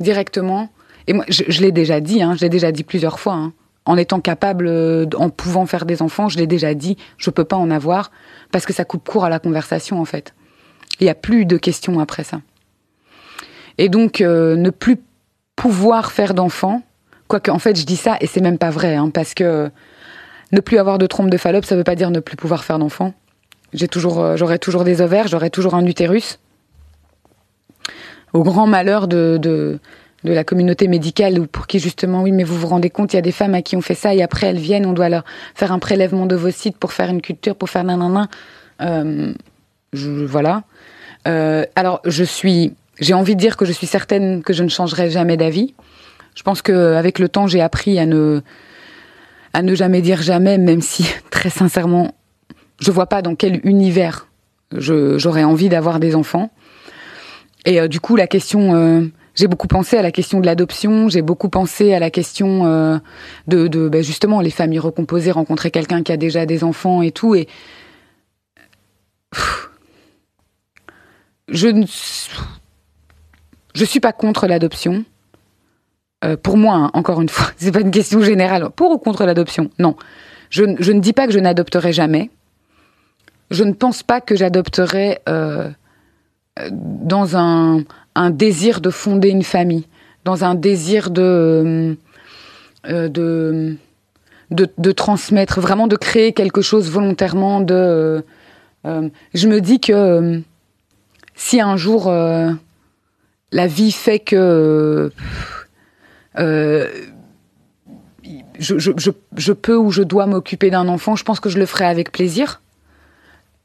directement, 0.00 0.70
et 1.08 1.12
moi, 1.12 1.24
je, 1.28 1.60
l'ai 1.60 1.72
déjà 1.72 2.00
dit, 2.00 2.22
hein, 2.22 2.34
je 2.34 2.40
l'ai 2.40 2.48
déjà 2.48 2.72
dit 2.72 2.84
plusieurs 2.84 3.18
fois, 3.18 3.34
hein, 3.34 3.52
en 3.84 3.96
étant 3.96 4.20
capable, 4.20 4.66
euh, 4.66 5.06
en 5.16 5.28
pouvant 5.28 5.66
faire 5.66 5.86
des 5.86 6.02
enfants, 6.02 6.28
je 6.28 6.38
l'ai 6.38 6.46
déjà 6.46 6.74
dit, 6.74 6.96
je 7.18 7.30
peux 7.30 7.44
pas 7.44 7.56
en 7.56 7.70
avoir, 7.70 8.10
parce 8.52 8.64
que 8.64 8.72
ça 8.72 8.84
coupe 8.84 9.06
court 9.06 9.24
à 9.24 9.28
la 9.28 9.38
conversation, 9.38 10.00
en 10.00 10.04
fait. 10.04 10.34
Il 11.00 11.04
n'y 11.04 11.10
a 11.10 11.14
plus 11.14 11.46
de 11.46 11.56
questions 11.56 11.98
après 12.00 12.24
ça. 12.24 12.40
Et 13.78 13.88
donc, 13.88 14.20
euh, 14.20 14.56
ne 14.56 14.70
plus 14.70 14.98
pouvoir 15.56 16.12
faire 16.12 16.32
d'enfants, 16.32 16.82
quoique, 17.26 17.50
en 17.50 17.58
fait, 17.58 17.78
je 17.78 17.84
dis 17.84 17.96
ça, 17.96 18.16
et 18.20 18.26
c'est 18.26 18.40
même 18.40 18.58
pas 18.58 18.70
vrai, 18.70 18.94
hein, 18.94 19.10
parce 19.10 19.34
que 19.34 19.70
ne 20.52 20.60
plus 20.60 20.78
avoir 20.78 20.98
de 20.98 21.06
trompe 21.06 21.30
de 21.30 21.36
Fallope, 21.36 21.64
ça 21.64 21.76
veut 21.76 21.84
pas 21.84 21.96
dire 21.96 22.10
ne 22.10 22.20
plus 22.20 22.36
pouvoir 22.36 22.64
faire 22.64 22.78
d'enfants. 22.78 23.14
J'ai 23.72 23.88
toujours, 23.88 24.20
euh, 24.20 24.36
j'aurai 24.36 24.58
toujours 24.58 24.84
des 24.84 25.00
ovaires, 25.00 25.28
j'aurai 25.28 25.50
toujours 25.50 25.74
un 25.74 25.84
utérus. 25.84 26.38
Au 28.32 28.42
grand 28.42 28.66
malheur 28.66 29.08
de, 29.08 29.38
de, 29.40 29.78
de 30.24 30.32
la 30.32 30.44
communauté 30.44 30.88
médicale, 30.88 31.38
ou 31.38 31.46
pour 31.46 31.66
qui 31.66 31.78
justement, 31.78 32.22
oui, 32.22 32.32
mais 32.32 32.44
vous 32.44 32.56
vous 32.56 32.66
rendez 32.66 32.90
compte, 32.90 33.12
il 33.12 33.16
y 33.16 33.18
a 33.18 33.22
des 33.22 33.32
femmes 33.32 33.54
à 33.54 33.62
qui 33.62 33.76
on 33.76 33.80
fait 33.80 33.94
ça, 33.94 34.14
et 34.14 34.22
après 34.22 34.48
elles 34.48 34.58
viennent, 34.58 34.86
on 34.86 34.92
doit 34.92 35.08
leur 35.08 35.24
faire 35.54 35.72
un 35.72 35.78
prélèvement 35.78 36.26
d'ovocytes 36.26 36.76
pour 36.76 36.92
faire 36.92 37.08
une 37.08 37.22
culture, 37.22 37.56
pour 37.56 37.70
faire 37.70 37.84
nanana. 37.84 38.28
Euh, 38.82 39.32
je, 39.92 40.10
voilà. 40.10 40.64
Euh, 41.26 41.64
alors, 41.76 42.00
je 42.04 42.24
suis, 42.24 42.74
j'ai 43.00 43.14
envie 43.14 43.34
de 43.34 43.40
dire 43.40 43.56
que 43.56 43.64
je 43.64 43.72
suis 43.72 43.86
certaine 43.86 44.42
que 44.42 44.52
je 44.52 44.62
ne 44.62 44.68
changerai 44.68 45.10
jamais 45.10 45.36
d'avis. 45.36 45.74
Je 46.34 46.42
pense 46.42 46.60
que 46.60 46.94
avec 46.94 47.18
le 47.18 47.28
temps, 47.28 47.46
j'ai 47.46 47.60
appris 47.60 47.98
à 47.98 48.06
ne, 48.06 48.42
à 49.54 49.62
ne 49.62 49.74
jamais 49.74 50.02
dire 50.02 50.20
jamais, 50.22 50.58
même 50.58 50.82
si, 50.82 51.06
très 51.30 51.50
sincèrement, 51.50 52.14
je 52.78 52.90
vois 52.90 53.06
pas 53.06 53.22
dans 53.22 53.34
quel 53.34 53.60
univers 53.64 54.28
j'aurais 54.72 55.44
envie 55.44 55.68
d'avoir 55.68 56.00
des 56.00 56.14
enfants. 56.14 56.50
Et 57.64 57.80
euh, 57.80 57.88
du 57.88 58.00
coup, 58.00 58.16
la 58.16 58.26
question, 58.26 58.74
euh, 58.74 59.06
j'ai 59.34 59.48
beaucoup 59.48 59.66
pensé 59.66 59.96
à 59.96 60.02
la 60.02 60.12
question 60.12 60.40
de 60.40 60.46
l'adoption, 60.46 61.08
j'ai 61.08 61.22
beaucoup 61.22 61.48
pensé 61.48 61.92
à 61.94 61.98
la 61.98 62.10
question 62.10 62.66
euh, 62.66 62.98
de, 63.48 63.88
ben, 63.88 64.02
justement 64.02 64.40
les 64.40 64.50
familles 64.50 64.78
recomposées, 64.78 65.32
rencontrer 65.32 65.70
quelqu'un 65.70 66.02
qui 66.02 66.12
a 66.12 66.16
déjà 66.16 66.46
des 66.46 66.64
enfants 66.64 67.02
et 67.02 67.10
tout. 67.10 67.34
Et 67.34 67.48
je 71.48 71.68
ne 71.68 71.84
je 73.74 73.84
suis 73.84 74.00
pas 74.00 74.12
contre 74.12 74.46
l'adoption. 74.46 75.04
Pour 76.42 76.56
moi, 76.56 76.74
hein, 76.74 76.90
encore 76.94 77.20
une 77.20 77.28
fois, 77.28 77.48
c'est 77.56 77.70
pas 77.70 77.80
une 77.80 77.90
question 77.90 78.20
générale. 78.20 78.70
Pour 78.74 78.90
ou 78.90 78.98
contre 78.98 79.26
l'adoption? 79.26 79.70
Non. 79.78 79.96
Je, 80.50 80.64
je 80.78 80.92
ne 80.92 81.00
dis 81.00 81.12
pas 81.12 81.26
que 81.26 81.32
je 81.32 81.38
n'adopterai 81.38 81.92
jamais. 81.92 82.30
Je 83.50 83.64
ne 83.64 83.72
pense 83.72 84.02
pas 84.02 84.20
que 84.20 84.36
j'adopterai 84.36 85.20
euh, 85.28 85.70
dans 86.70 87.36
un, 87.36 87.84
désir 88.30 88.80
de 88.80 88.90
fonder 88.90 89.28
une 89.28 89.42
famille, 89.42 89.86
dans 90.24 90.44
un 90.44 90.54
désir 90.54 91.10
de, 91.10 91.96
euh, 92.88 93.74
transmettre, 94.96 95.60
vraiment 95.60 95.86
de 95.86 95.96
créer 95.96 96.32
quelque 96.32 96.62
chose 96.62 96.90
volontairement. 96.90 97.60
De, 97.60 97.74
euh, 97.74 98.22
euh, 98.86 99.08
je 99.34 99.48
me 99.48 99.60
dis 99.60 99.80
que 99.80 100.40
si 101.34 101.60
un 101.60 101.76
jour 101.76 102.10
la 102.10 103.66
vie 103.66 103.92
fait 103.92 104.18
que 104.18 105.12
je, 106.36 106.88
je 108.58 109.52
peux 109.52 109.76
ou 109.76 109.90
je 109.90 110.02
dois 110.02 110.26
m'occuper 110.26 110.70
d'un 110.70 110.88
enfant, 110.88 111.16
je 111.16 111.24
pense 111.24 111.38
que 111.38 111.50
je 111.50 111.58
le 111.58 111.66
ferai 111.66 111.84
avec 111.84 112.12
plaisir. 112.12 112.62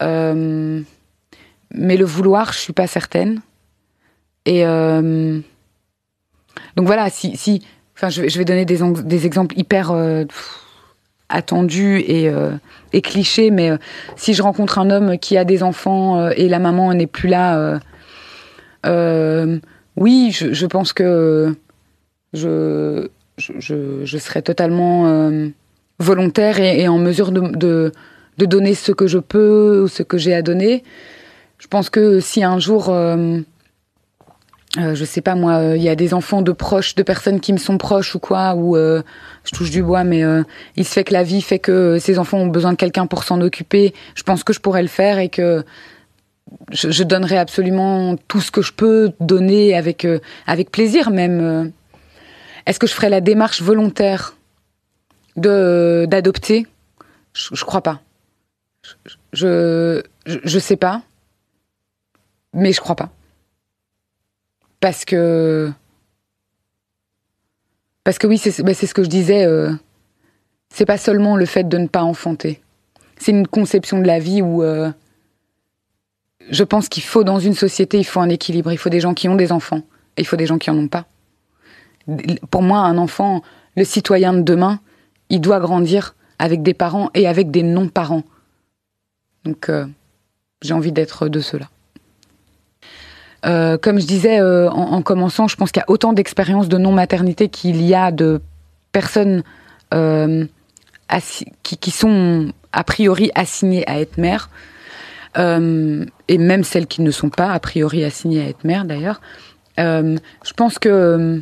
Euh, 0.01 0.81
mais 1.73 1.97
le 1.97 2.05
vouloir, 2.05 2.53
je 2.53 2.59
suis 2.59 2.73
pas 2.73 2.87
certaine. 2.87 3.41
Et 4.45 4.65
euh, 4.65 5.39
donc 6.75 6.85
voilà, 6.85 7.09
si, 7.09 7.37
si, 7.37 7.65
enfin, 7.95 8.09
je, 8.09 8.21
vais- 8.21 8.45
donner 8.45 8.65
des, 8.65 9.25
exemples 9.25 9.57
hyper 9.57 9.91
euh, 9.91 10.25
attendus 11.29 11.99
et, 11.99 12.31
et 12.91 13.01
clichés, 13.01 13.51
mais 13.51 13.71
si 14.17 14.33
je 14.33 14.41
rencontre 14.41 14.79
un 14.79 14.89
homme 14.89 15.17
qui 15.17 15.37
a 15.37 15.45
des 15.45 15.63
enfants 15.63 16.29
et 16.31 16.49
la 16.49 16.59
maman 16.59 16.93
n'est 16.93 17.07
plus 17.07 17.29
là, 17.29 17.79
oui, 19.95 20.31
je, 20.31 20.65
pense 20.65 20.91
que 20.91 21.55
je, 22.33 23.07
je, 23.37 23.53
je, 23.59 24.03
je 24.03 24.17
serai 24.17 24.41
totalement 24.41 25.31
volontaire 25.99 26.59
et, 26.59 26.87
en 26.87 26.97
mesure 26.97 27.31
de, 27.31 27.93
de 28.41 28.47
donner 28.47 28.73
ce 28.73 28.91
que 28.91 29.05
je 29.05 29.19
peux 29.19 29.81
ou 29.83 29.87
ce 29.87 30.01
que 30.01 30.17
j'ai 30.17 30.33
à 30.33 30.41
donner. 30.41 30.83
Je 31.59 31.67
pense 31.67 31.91
que 31.91 32.19
si 32.19 32.43
un 32.43 32.57
jour, 32.57 32.89
euh, 32.89 33.39
euh, 34.79 34.95
je 34.95 35.05
sais 35.05 35.21
pas 35.21 35.35
moi, 35.35 35.53
euh, 35.57 35.77
il 35.77 35.83
y 35.83 35.89
a 35.89 35.95
des 35.95 36.15
enfants 36.15 36.41
de 36.41 36.51
proches, 36.51 36.95
de 36.95 37.03
personnes 37.03 37.39
qui 37.39 37.53
me 37.53 37.59
sont 37.59 37.77
proches 37.77 38.15
ou 38.15 38.19
quoi, 38.19 38.55
ou 38.55 38.75
euh, 38.75 39.03
je 39.43 39.51
touche 39.51 39.69
du 39.69 39.83
bois, 39.83 40.03
mais 40.03 40.23
euh, 40.23 40.41
il 40.75 40.85
se 40.85 40.91
fait 40.91 41.03
que 41.03 41.13
la 41.13 41.21
vie 41.21 41.43
fait 41.43 41.59
que 41.59 41.99
ces 41.99 42.17
enfants 42.17 42.39
ont 42.39 42.47
besoin 42.47 42.71
de 42.71 42.77
quelqu'un 42.77 43.05
pour 43.05 43.23
s'en 43.23 43.41
occuper. 43.41 43.93
Je 44.15 44.23
pense 44.23 44.43
que 44.43 44.53
je 44.53 44.59
pourrais 44.59 44.81
le 44.81 44.87
faire 44.87 45.19
et 45.19 45.29
que 45.29 45.63
je, 46.71 46.89
je 46.89 47.03
donnerai 47.03 47.37
absolument 47.37 48.15
tout 48.27 48.41
ce 48.41 48.49
que 48.49 48.63
je 48.63 48.73
peux 48.73 49.11
donner 49.19 49.75
avec 49.75 50.07
avec 50.47 50.71
plaisir 50.71 51.11
même. 51.11 51.71
Est-ce 52.65 52.79
que 52.79 52.87
je 52.87 52.93
ferai 52.93 53.09
la 53.09 53.21
démarche 53.21 53.61
volontaire 53.61 54.35
de 55.35 56.07
d'adopter? 56.09 56.65
Je, 57.33 57.53
je 57.53 57.65
crois 57.65 57.81
pas. 57.81 58.01
Je, 59.33 60.01
je 60.25 60.59
sais 60.59 60.75
pas, 60.75 61.01
mais 62.53 62.73
je 62.73 62.81
crois 62.81 62.95
pas 62.95 63.11
parce 64.79 65.05
que 65.05 65.71
parce 68.03 68.17
que 68.17 68.27
oui 68.27 68.37
c'est 68.37 68.51
c'est 68.51 68.87
ce 68.87 68.93
que 68.93 69.03
je 69.03 69.09
disais. 69.09 69.45
euh, 69.45 69.71
c'est 70.73 70.85
pas 70.85 70.97
seulement 70.97 71.35
le 71.35 71.45
fait 71.45 71.67
de 71.67 71.77
ne 71.77 71.87
pas 71.87 72.03
enfanter. 72.03 72.61
C'est 73.17 73.31
une 73.31 73.47
conception 73.47 73.99
de 73.99 74.07
la 74.07 74.19
vie 74.19 74.41
où 74.41 74.63
euh, 74.63 74.89
je 76.49 76.63
pense 76.63 76.89
qu'il 76.89 77.03
faut 77.03 77.23
dans 77.23 77.39
une 77.39 77.53
société 77.53 77.99
il 77.99 78.05
faut 78.05 78.19
un 78.21 78.29
équilibre. 78.29 78.71
Il 78.71 78.77
faut 78.77 78.89
des 78.89 78.99
gens 79.01 79.13
qui 79.13 79.29
ont 79.29 79.35
des 79.35 79.51
enfants 79.51 79.83
et 80.17 80.21
il 80.21 80.25
faut 80.25 80.37
des 80.37 80.47
gens 80.47 80.57
qui 80.57 80.69
en 80.71 80.77
ont 80.77 80.87
pas. 80.87 81.05
Pour 82.49 82.63
moi, 82.63 82.79
un 82.79 82.97
enfant, 82.97 83.43
le 83.75 83.83
citoyen 83.83 84.33
de 84.33 84.41
demain, 84.41 84.79
il 85.29 85.39
doit 85.39 85.59
grandir 85.59 86.15
avec 86.39 86.63
des 86.63 86.73
parents 86.73 87.11
et 87.13 87.27
avec 87.27 87.51
des 87.51 87.63
non-parents. 87.63 88.23
Donc, 89.45 89.69
euh, 89.69 89.85
j'ai 90.61 90.73
envie 90.73 90.91
d'être 90.91 91.27
de 91.27 91.39
ceux-là. 91.39 91.69
Euh, 93.45 93.77
comme 93.77 93.99
je 93.99 94.05
disais 94.05 94.39
euh, 94.39 94.69
en, 94.69 94.93
en 94.93 95.01
commençant, 95.01 95.47
je 95.47 95.55
pense 95.55 95.71
qu'il 95.71 95.79
y 95.79 95.83
a 95.83 95.89
autant 95.89 96.13
d'expériences 96.13 96.69
de 96.69 96.77
non-maternité 96.77 97.49
qu'il 97.49 97.81
y 97.81 97.95
a 97.95 98.11
de 98.11 98.41
personnes 98.91 99.43
qui, 101.63 101.91
sont 101.91 102.53
a 102.71 102.83
priori 102.83 103.31
assignées 103.35 103.87
à 103.89 103.99
être 103.99 104.17
mères, 104.17 104.49
et 105.35 106.37
même 106.37 106.63
celles 106.63 106.87
qui 106.87 107.01
ne 107.01 107.11
sont 107.11 107.29
pas 107.29 107.51
a 107.51 107.59
priori 107.59 108.03
assignées 108.05 108.41
à 108.41 108.47
être 108.47 108.63
mères 108.63 108.85
d'ailleurs. 108.85 109.19
Je 109.77 110.53
pense 110.55 110.79
que 110.79 111.41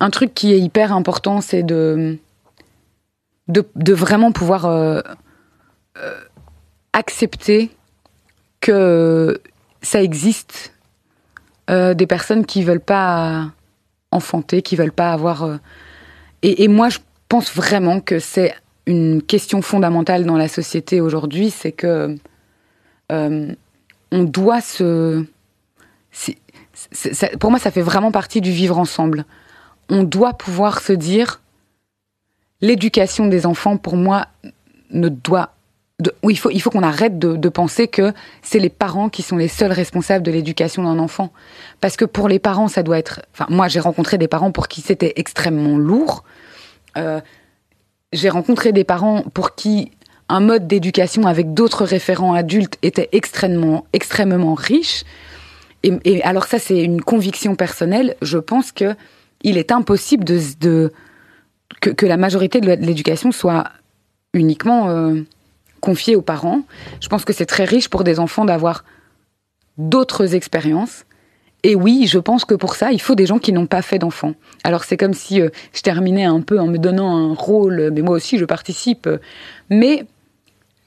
un 0.00 0.10
truc 0.10 0.34
qui 0.34 0.52
est 0.52 0.60
hyper 0.60 0.92
important, 0.92 1.40
c'est 1.40 1.62
de, 1.62 2.18
vraiment 3.88 4.32
pouvoir 4.32 4.66
accepter 6.92 7.70
que 8.60 9.40
ça 9.82 10.02
existe 10.02 10.72
euh, 11.70 11.94
des 11.94 12.06
personnes 12.06 12.44
qui 12.44 12.62
veulent 12.62 12.80
pas 12.80 13.50
enfanter, 14.10 14.62
qui 14.62 14.76
veulent 14.76 14.92
pas 14.92 15.12
avoir. 15.12 15.44
euh, 15.44 15.56
et, 16.42 16.68
moi, 16.68 16.88
je 16.88 16.98
pense 17.28 17.54
vraiment 17.54 18.00
que 18.00 18.18
c'est 18.18 18.54
une 18.86 19.22
question 19.22 19.62
fondamentale 19.62 20.24
dans 20.24 20.36
la 20.36 20.48
société 20.48 21.00
aujourd'hui, 21.00 21.50
c'est 21.50 21.72
que 21.72 22.16
euh, 23.12 23.54
on 24.10 24.24
doit 24.24 24.60
se. 24.60 25.24
pour 27.38 27.50
moi, 27.50 27.60
ça 27.60 27.70
fait 27.70 27.82
vraiment 27.82 28.10
partie 28.10 28.40
du 28.40 28.50
vivre 28.50 28.78
ensemble. 28.78 29.24
On 29.90 30.02
doit 30.02 30.32
pouvoir 30.32 30.80
se 30.80 30.92
dire, 30.92 31.40
l'éducation 32.60 33.26
des 33.26 33.46
enfants, 33.46 33.76
pour 33.76 33.96
moi, 33.96 34.26
ne 34.90 35.08
doit 35.08 35.54
il 36.28 36.38
faut, 36.38 36.50
il 36.50 36.60
faut 36.60 36.70
qu'on 36.70 36.82
arrête 36.82 37.18
de, 37.18 37.48
penser 37.48 37.88
que 37.88 38.12
c'est 38.42 38.58
les 38.58 38.68
parents 38.68 39.08
qui 39.08 39.22
sont 39.22 39.36
les 39.36 39.48
seuls 39.48 39.72
responsables 39.72 40.24
de 40.24 40.30
l'éducation 40.30 40.84
d'un 40.84 40.98
enfant. 40.98 41.32
Parce 41.80 41.96
que 41.96 42.04
pour 42.04 42.28
les 42.28 42.38
parents, 42.38 42.68
ça 42.68 42.82
doit 42.82 42.98
être. 42.98 43.20
Enfin, 43.32 43.46
moi, 43.48 43.68
j'ai 43.68 43.80
rencontré 43.80 44.18
des 44.18 44.28
parents 44.28 44.52
pour 44.52 44.68
qui 44.68 44.80
c'était 44.80 45.14
extrêmement 45.16 45.76
lourd. 45.76 46.24
Euh, 46.96 47.20
j'ai 48.12 48.28
rencontré 48.28 48.72
des 48.72 48.84
parents 48.84 49.22
pour 49.34 49.54
qui 49.54 49.92
un 50.28 50.40
mode 50.40 50.66
d'éducation 50.68 51.26
avec 51.26 51.54
d'autres 51.54 51.84
référents 51.84 52.34
adultes 52.34 52.78
était 52.82 53.08
extrêmement, 53.12 53.86
extrêmement 53.92 54.54
riche. 54.54 55.02
Et, 55.82 56.22
alors 56.22 56.44
ça, 56.44 56.58
c'est 56.58 56.82
une 56.82 57.02
conviction 57.02 57.56
personnelle. 57.56 58.16
Je 58.22 58.38
pense 58.38 58.70
que 58.70 58.94
il 59.42 59.56
est 59.56 59.72
impossible 59.72 60.24
de, 60.24 60.92
que 61.80 62.06
la 62.06 62.18
majorité 62.18 62.60
de 62.60 62.70
l'éducation 62.72 63.32
soit 63.32 63.64
uniquement 64.34 64.90
euh, 64.90 65.22
confiée 65.80 66.16
aux 66.16 66.22
parents. 66.22 66.62
Je 67.00 67.08
pense 67.08 67.24
que 67.24 67.32
c'est 67.32 67.46
très 67.46 67.64
riche 67.64 67.88
pour 67.88 68.04
des 68.04 68.20
enfants 68.20 68.44
d'avoir 68.44 68.84
d'autres 69.78 70.34
expériences. 70.34 71.04
Et 71.62 71.74
oui, 71.74 72.06
je 72.06 72.18
pense 72.18 72.44
que 72.44 72.54
pour 72.54 72.74
ça, 72.74 72.92
il 72.92 73.00
faut 73.00 73.14
des 73.14 73.26
gens 73.26 73.38
qui 73.38 73.52
n'ont 73.52 73.66
pas 73.66 73.82
fait 73.82 73.98
d'enfants. 73.98 74.34
Alors 74.64 74.84
c'est 74.84 74.96
comme 74.96 75.12
si 75.12 75.40
euh, 75.40 75.50
je 75.74 75.82
terminais 75.82 76.24
un 76.24 76.40
peu 76.40 76.58
en 76.58 76.66
me 76.66 76.78
donnant 76.78 77.16
un 77.16 77.34
rôle, 77.34 77.90
mais 77.92 78.00
moi 78.00 78.16
aussi 78.16 78.38
je 78.38 78.44
participe. 78.44 79.08
Mais 79.68 80.06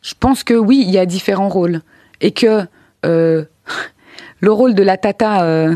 je 0.02 0.14
pense 0.20 0.44
que 0.44 0.54
oui, 0.54 0.84
il 0.86 0.92
y 0.92 0.98
a 0.98 1.06
différents 1.06 1.50
rôles. 1.50 1.82
Et 2.22 2.32
que 2.32 2.66
euh, 3.06 3.46
le 4.40 4.52
rôle 4.52 4.74
de 4.74 4.84
la 4.84 4.98
tata 4.98 5.44
euh, 5.44 5.76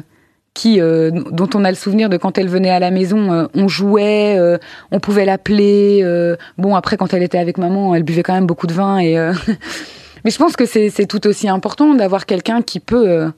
euh, 0.65 1.11
dont 1.31 1.49
on 1.53 1.63
a 1.63 1.69
le 1.69 1.75
souvenir 1.75 2.09
de 2.09 2.17
quand 2.17 2.37
elle 2.37 2.49
venait 2.49 2.69
à 2.69 2.79
la 2.79 2.91
maison, 2.91 3.31
euh, 3.31 3.45
on 3.53 3.67
jouait, 3.67 4.37
euh, 4.37 4.57
on 4.91 4.99
pouvait 4.99 5.25
l'appeler. 5.25 6.03
bon, 6.57 6.75
après, 6.75 6.97
quand 6.97 7.13
elle 7.13 7.23
était 7.23 7.37
avec 7.37 7.57
maman, 7.57 7.95
elle 7.95 8.03
buvait 8.03 8.23
quand 8.23 8.33
même 8.33 8.47
beaucoup 8.47 8.67
de 8.67 8.73
vin. 8.73 8.97
Mais 10.25 10.31
je 10.31 10.37
pense 10.37 10.55
que 10.55 10.65
c'est 10.65 11.05
tout 11.07 11.25
aussi 11.27 11.47
important 11.47 11.93
d'avoir 11.93 12.25
quelqu'un 12.25 12.61
qui 12.61 12.79
peut... 12.79 13.31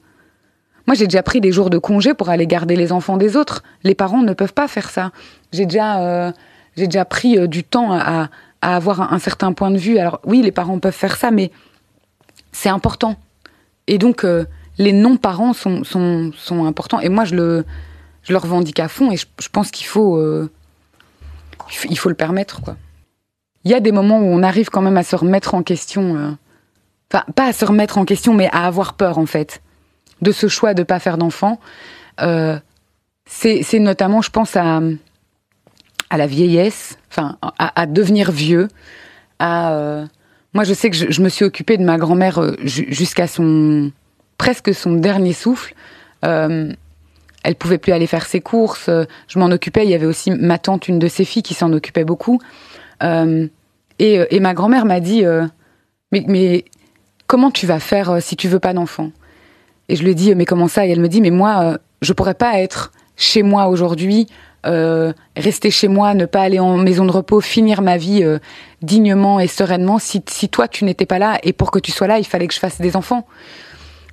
Moi, 0.86 0.94
j'ai 0.94 1.04
déjà 1.04 1.22
pris 1.22 1.40
des 1.40 1.52
jours 1.52 1.70
de 1.70 1.78
congé 1.78 2.14
pour 2.14 2.30
aller 2.30 2.46
garder 2.46 2.74
les 2.74 2.90
enfants 2.90 3.16
des 3.16 3.36
autres. 3.36 3.62
Les 3.84 3.94
parents 3.94 4.22
ne 4.22 4.32
peuvent 4.32 4.54
pas 4.54 4.66
faire 4.66 4.90
ça. 4.90 5.12
J'ai 5.52 5.66
déjà, 5.66 6.32
j'ai 6.76 6.86
déjà 6.86 7.04
pris 7.04 7.48
du 7.48 7.62
temps 7.62 7.92
à, 7.92 8.28
avoir 8.62 9.00
un, 9.00 9.14
un 9.14 9.18
certain 9.18 9.52
point 9.52 9.70
de 9.70 9.78
vue. 9.78 9.98
Alors 9.98 10.20
oui, 10.24 10.42
les 10.42 10.52
parents 10.52 10.78
peuvent 10.78 10.92
faire 10.92 11.16
ça, 11.16 11.30
mais 11.30 11.50
c'est 12.50 12.70
important. 12.70 13.16
Et 13.86 13.98
donc, 13.98 14.24
les 14.78 14.92
non-parents 14.92 15.52
sont, 15.52 15.84
sont, 15.84 16.32
sont 16.36 16.64
importants. 16.64 17.00
Et 17.00 17.08
moi, 17.08 17.24
je 17.24 17.34
le, 17.34 17.64
je 18.22 18.34
revendique 18.34 18.80
à 18.80 18.88
fond. 18.88 19.10
Et 19.10 19.16
je, 19.16 19.48
pense 19.50 19.70
qu'il 19.70 19.86
faut, 19.86 20.16
euh, 20.16 20.50
il 21.88 21.98
faut, 21.98 22.08
le 22.08 22.14
permettre, 22.14 22.60
quoi. 22.60 22.76
Il 23.64 23.70
y 23.70 23.74
a 23.74 23.80
des 23.80 23.92
moments 23.92 24.18
où 24.18 24.24
on 24.24 24.42
arrive 24.42 24.70
quand 24.70 24.80
même 24.80 24.96
à 24.96 25.02
se 25.02 25.16
remettre 25.16 25.54
en 25.54 25.62
question. 25.62 26.16
euh, 26.16 26.30
Enfin, 27.12 27.24
pas 27.34 27.46
à 27.46 27.52
se 27.52 27.64
remettre 27.64 27.98
en 27.98 28.04
question, 28.04 28.34
mais 28.34 28.48
à 28.52 28.66
avoir 28.66 28.94
peur, 28.94 29.18
en 29.18 29.26
fait, 29.26 29.62
de 30.22 30.30
ce 30.30 30.46
choix 30.46 30.74
de 30.74 30.84
pas 30.84 31.00
faire 31.00 31.18
d'enfant. 31.18 31.58
Euh, 32.20 32.58
c'est 33.26 33.78
notamment, 33.80 34.22
je 34.22 34.30
pense, 34.30 34.56
à, 34.56 34.80
à 36.08 36.16
la 36.16 36.26
vieillesse, 36.26 36.98
enfin, 37.10 37.36
à, 37.58 37.86
devenir 37.86 38.30
vieux, 38.30 38.68
à... 39.40 40.04
moi, 40.54 40.64
je 40.64 40.72
sais 40.72 40.88
que 40.90 40.96
je, 40.96 41.10
je 41.10 41.20
me 41.20 41.28
suis 41.28 41.44
occupée 41.44 41.76
de 41.78 41.84
ma 41.84 41.96
grand-mère 41.96 42.40
ju- 42.64 42.86
jusqu'à 42.92 43.26
son 43.26 43.90
presque 44.40 44.74
son 44.74 44.94
dernier 44.94 45.34
souffle. 45.34 45.74
Euh, 46.24 46.72
elle 47.42 47.54
pouvait 47.56 47.76
plus 47.76 47.92
aller 47.92 48.06
faire 48.06 48.24
ses 48.24 48.40
courses. 48.40 48.88
Je 49.28 49.38
m'en 49.38 49.50
occupais. 49.50 49.84
Il 49.84 49.90
y 49.90 49.94
avait 49.94 50.06
aussi 50.06 50.30
ma 50.30 50.56
tante, 50.56 50.88
une 50.88 50.98
de 50.98 51.08
ses 51.08 51.26
filles, 51.26 51.42
qui 51.42 51.52
s'en 51.52 51.70
occupait 51.74 52.04
beaucoup. 52.04 52.40
Euh, 53.02 53.46
et, 53.98 54.18
euh, 54.18 54.24
et 54.30 54.40
ma 54.40 54.54
grand-mère 54.54 54.86
m'a 54.86 55.00
dit 55.00 55.26
euh, 55.26 55.46
mais, 56.10 56.64
comment 57.26 57.50
tu 57.50 57.66
vas 57.66 57.80
faire 57.80 58.22
si 58.22 58.34
tu 58.34 58.48
veux 58.48 58.58
pas 58.58 58.72
d'enfant? 58.72 59.10
Et 59.90 59.96
je 59.96 60.02
lui 60.02 60.12
ai 60.12 60.14
dit 60.14 60.34
mais 60.34 60.46
comment 60.46 60.68
ça? 60.68 60.86
Et 60.86 60.90
elle 60.90 61.00
me 61.00 61.08
dit 61.08 61.20
mais 61.20 61.30
moi, 61.30 61.76
je 62.00 62.14
pourrais 62.14 62.32
pas 62.32 62.60
être 62.60 62.92
chez 63.16 63.42
moi 63.42 63.68
aujourd'hui. 63.68 64.26
rester 64.64 65.70
chez 65.70 65.88
moi, 65.88 66.14
ne 66.14 66.24
pas 66.24 66.40
aller 66.40 66.60
en 66.60 66.78
maison 66.78 67.04
de 67.04 67.12
repos, 67.12 67.42
finir 67.42 67.82
ma 67.82 67.98
vie 67.98 68.24
dignement 68.80 69.38
et 69.38 69.48
sereinement 69.48 69.98
si 69.98 70.48
toi 70.48 70.66
tu 70.66 70.86
n'étais 70.86 71.06
pas 71.06 71.18
là 71.18 71.38
et 71.42 71.52
pour 71.52 71.70
que 71.70 71.78
tu 71.78 71.92
sois 71.92 72.06
là, 72.06 72.18
il 72.18 72.26
fallait 72.26 72.48
que 72.48 72.54
je 72.54 72.58
fasse 72.58 72.80
des 72.80 72.96
enfants. 72.96 73.26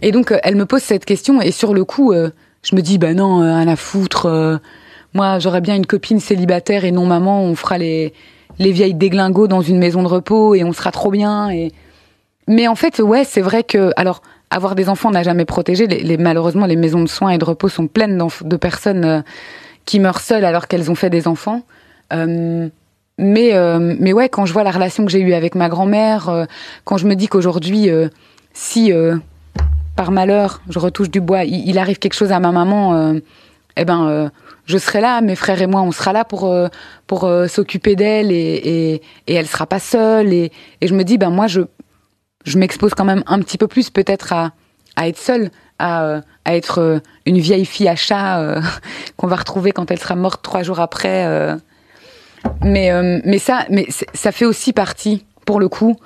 Et 0.01 0.11
donc 0.11 0.31
euh, 0.31 0.37
elle 0.43 0.55
me 0.55 0.65
pose 0.65 0.81
cette 0.81 1.05
question 1.05 1.41
et 1.41 1.51
sur 1.51 1.73
le 1.73 1.83
coup, 1.83 2.11
euh, 2.11 2.29
je 2.63 2.75
me 2.75 2.81
dis 2.81 2.97
bah 2.97 3.13
non, 3.13 3.41
euh, 3.41 3.53
à 3.53 3.65
la 3.65 3.75
foutre. 3.75 4.59
moi, 5.13 5.39
j'aurais 5.39 5.61
bien 5.61 5.75
une 5.75 5.85
copine 5.85 6.19
célibataire 6.19 6.85
et 6.85 6.91
non 6.91 7.05
maman, 7.05 7.43
on 7.43 7.55
fera 7.55 7.77
les 7.77 8.13
les 8.59 8.71
vieilles 8.71 8.95
déglingos 8.95 9.47
dans 9.47 9.61
une 9.61 9.77
maison 9.77 10.01
de 10.01 10.07
repos 10.07 10.55
et 10.55 10.63
on 10.63 10.73
sera 10.73 10.91
trop 10.91 11.11
bien. 11.11 11.49
Et 11.49 11.71
mais 12.47 12.67
en 12.67 12.75
fait, 12.75 12.99
ouais, 12.99 13.23
c'est 13.23 13.41
vrai 13.41 13.63
que 13.63 13.91
alors 13.97 14.21
avoir 14.49 14.75
des 14.75 14.89
enfants 14.89 15.11
n'a 15.11 15.23
jamais 15.23 15.45
protégé. 15.45 15.87
Les, 15.87 16.17
malheureusement, 16.17 16.65
les 16.65 16.77
maisons 16.77 17.01
de 17.01 17.09
soins 17.09 17.31
et 17.31 17.37
de 17.37 17.43
repos 17.43 17.67
sont 17.67 17.87
pleines 17.87 18.17
de 18.41 18.55
personnes 18.55 19.23
qui 19.85 19.99
meurent 19.99 20.21
seules 20.21 20.45
alors 20.45 20.67
qu'elles 20.67 20.89
ont 20.89 20.95
fait 20.95 21.09
des 21.09 21.27
enfants. 21.27 21.63
Mais 22.11 23.51
mais 23.99 24.13
ouais, 24.13 24.29
quand 24.29 24.45
je 24.45 24.53
vois 24.53 24.63
la 24.63 24.71
relation 24.71 25.05
que 25.05 25.11
j'ai 25.11 25.19
eue 25.19 25.33
avec 25.33 25.53
ma 25.55 25.67
grand-mère, 25.67 26.47
quand 26.85 26.97
je 26.97 27.07
me 27.07 27.15
dis 27.15 27.27
qu'aujourd'hui, 27.27 27.89
si 28.53 28.93
par 29.97 30.11
malheur, 30.11 30.61
je 30.69 30.79
retouche 30.79 31.09
du 31.09 31.19
bois, 31.19 31.43
il, 31.43 31.77
arrive 31.79 31.97
quelque 31.97 32.13
chose 32.13 32.31
à 32.31 32.39
ma 32.39 32.51
maman, 32.51 32.93
euh, 32.93 33.19
eh 33.75 33.83
ben, 33.83 34.07
euh, 34.07 34.29
je 34.65 34.77
serai 34.77 35.01
là, 35.01 35.19
mes 35.21 35.35
frères 35.35 35.61
et 35.61 35.67
moi, 35.67 35.81
on 35.81 35.91
sera 35.91 36.13
là 36.13 36.23
pour 36.23 36.45
euh, 36.45 37.47
s'occuper 37.47 37.95
d'elle 37.95 38.31
et, 38.31 39.01
et 39.27 39.35
et 39.35 39.43
sera 39.45 39.65
pas 39.65 39.79
seule. 39.79 40.31
Et, 40.31 40.51
je 40.81 40.93
me 40.93 41.03
dis, 41.03 41.17
ben 41.17 41.31
moi, 41.31 41.47
je 41.47 41.61
je 42.45 42.57
m'expose 42.59 42.93
quand 42.93 43.05
même 43.05 43.23
un 43.25 43.39
petit 43.39 43.57
peu 43.57 43.67
plus 43.67 43.89
peut-être 43.89 44.31
à 44.31 44.51
à 44.95 45.07
être 45.07 45.17
seule, 45.17 45.49
à 45.79 46.21
être 46.45 47.01
une 47.25 47.39
vieille 47.39 47.65
fille 47.65 47.89
à 47.89 47.95
chat 47.95 48.61
qu'on 49.17 49.27
va 49.27 49.35
retrouver 49.35 49.71
quand 49.71 49.91
elle 49.91 49.99
sera 49.99 50.15
morte 50.15 50.41
trois 50.43 50.63
jours 50.63 50.79
après. 50.79 51.57
Mais 52.63 53.39
ça, 53.39 53.65
mais 53.69 53.87
ça 54.13 54.31
fait 54.31 54.45
aussi 54.45 54.73
partie, 54.73 55.25
pour 55.45 55.59
le 55.59 55.69
coup. 55.69 55.97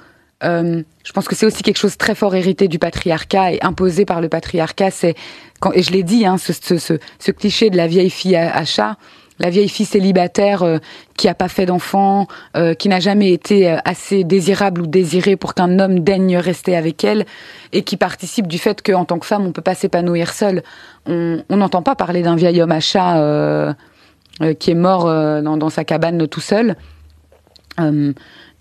Euh, 0.43 0.83
je 1.03 1.11
pense 1.11 1.27
que 1.27 1.35
c'est 1.35 1.45
aussi 1.45 1.63
quelque 1.63 1.77
chose 1.77 1.97
très 1.97 2.15
fort 2.15 2.35
hérité 2.35 2.67
du 2.67 2.79
patriarcat 2.79 3.53
et 3.53 3.59
imposé 3.61 4.05
par 4.05 4.21
le 4.21 4.29
patriarcat. 4.29 4.91
C'est 4.91 5.15
quand 5.59 5.71
et 5.73 5.83
je 5.83 5.91
l'ai 5.91 6.03
dit, 6.03 6.25
hein, 6.25 6.37
ce, 6.37 6.53
ce, 6.53 6.77
ce, 6.77 6.93
ce 7.19 7.31
cliché 7.31 7.69
de 7.69 7.77
la 7.77 7.87
vieille 7.87 8.09
fille 8.09 8.35
à, 8.35 8.65
chat, 8.65 8.97
la 9.39 9.49
vieille 9.49 9.69
fille 9.69 9.85
célibataire 9.85 10.63
euh, 10.63 10.77
qui 11.17 11.27
a 11.27 11.35
pas 11.35 11.47
fait 11.47 11.65
d'enfant, 11.65 12.27
euh, 12.55 12.73
qui 12.73 12.89
n'a 12.89 12.99
jamais 12.99 13.31
été 13.31 13.67
assez 13.85 14.23
désirable 14.23 14.81
ou 14.81 14.87
désirée 14.87 15.35
pour 15.35 15.53
qu'un 15.53 15.79
homme 15.79 15.99
daigne 15.99 16.37
rester 16.37 16.75
avec 16.75 17.03
elle, 17.03 17.25
et 17.71 17.83
qui 17.83 17.97
participe 17.97 18.47
du 18.47 18.57
fait 18.57 18.81
qu'en 18.81 19.05
tant 19.05 19.19
que 19.19 19.25
femme, 19.25 19.45
on 19.45 19.51
peut 19.51 19.61
pas 19.61 19.75
s'épanouir 19.75 20.33
seule. 20.33 20.63
On 21.07 21.43
n'entend 21.49 21.81
pas 21.81 21.95
parler 21.95 22.21
d'un 22.21 22.35
vieil 22.35 22.61
homme 22.61 22.71
à 22.71 22.79
chat 22.79 23.75
qui 24.59 24.71
est 24.71 24.75
mort 24.75 25.05
dans, 25.05 25.57
dans 25.57 25.69
sa 25.69 25.83
cabane 25.83 26.27
tout 26.27 26.41
seul. 26.41 26.75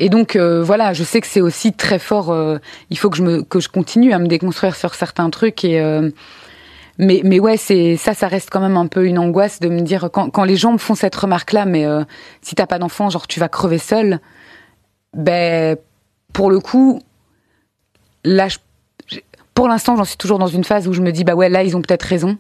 Et 0.01 0.09
donc 0.09 0.35
euh, 0.35 0.63
voilà, 0.63 0.95
je 0.95 1.05
sais 1.05 1.21
que 1.21 1.27
c'est 1.27 1.43
aussi 1.43 1.75
très 1.75 1.99
fort. 1.99 2.31
euh, 2.31 2.59
il 2.89 2.97
faut 2.99 3.11
que 3.11 3.19
je 3.19 3.23
me 3.23 3.43
que 3.43 3.61
je 3.61 3.69
continue 3.69 4.15
à 4.15 4.19
me 4.19 4.27
déconstruire 4.27 4.75
sur 4.75 4.95
certains 4.95 5.29
trucs 5.29 5.63
et 5.63 5.79
euh, 5.79 6.11
mais 6.97 7.21
mais 7.23 7.39
ouais, 7.39 7.59
c'est 7.59 7.99
ça, 7.99 8.15
ça 8.15 8.27
reste 8.27 8.49
quand 8.51 8.61
même 8.61 8.79
un 8.79 8.87
peu 8.87 9.05
une 9.07 9.19
angoisse 9.19 9.61
de 9.61 9.69
me 9.69 9.83
dire 9.83 10.09
quand 10.11 10.31
quand 10.31 10.45
les 10.45 10.57
gens 10.57 10.73
me 10.73 10.79
font 10.79 10.95
cette 10.95 11.15
remarque 11.15 11.53
là, 11.53 11.67
mais 11.67 11.87
si 12.41 12.55
t'as 12.55 12.67
pas 12.67 12.79
d'enfant, 12.79 13.11
genre 13.11 13.27
tu 13.27 13.41
vas 13.41 13.49
crever 13.49 13.79
seul. 13.79 14.21
Ben 15.15 15.77
pour 16.33 16.51
le 16.51 16.61
coup, 16.61 17.03
là, 18.25 18.49
pour 19.55 19.69
l'instant, 19.69 19.97
j'en 19.97 20.05
suis 20.05 20.17
toujours 20.17 20.39
dans 20.39 20.47
une 20.47 20.65
phase 20.65 20.89
où 20.89 20.93
je 20.95 21.03
me 21.03 21.13
dis 21.13 21.25
bah 21.25 21.35
ouais, 21.35 21.49
là 21.51 21.63
ils 21.63 21.77
ont 21.77 21.83
peut-être 21.83 22.05
raison. 22.05 22.39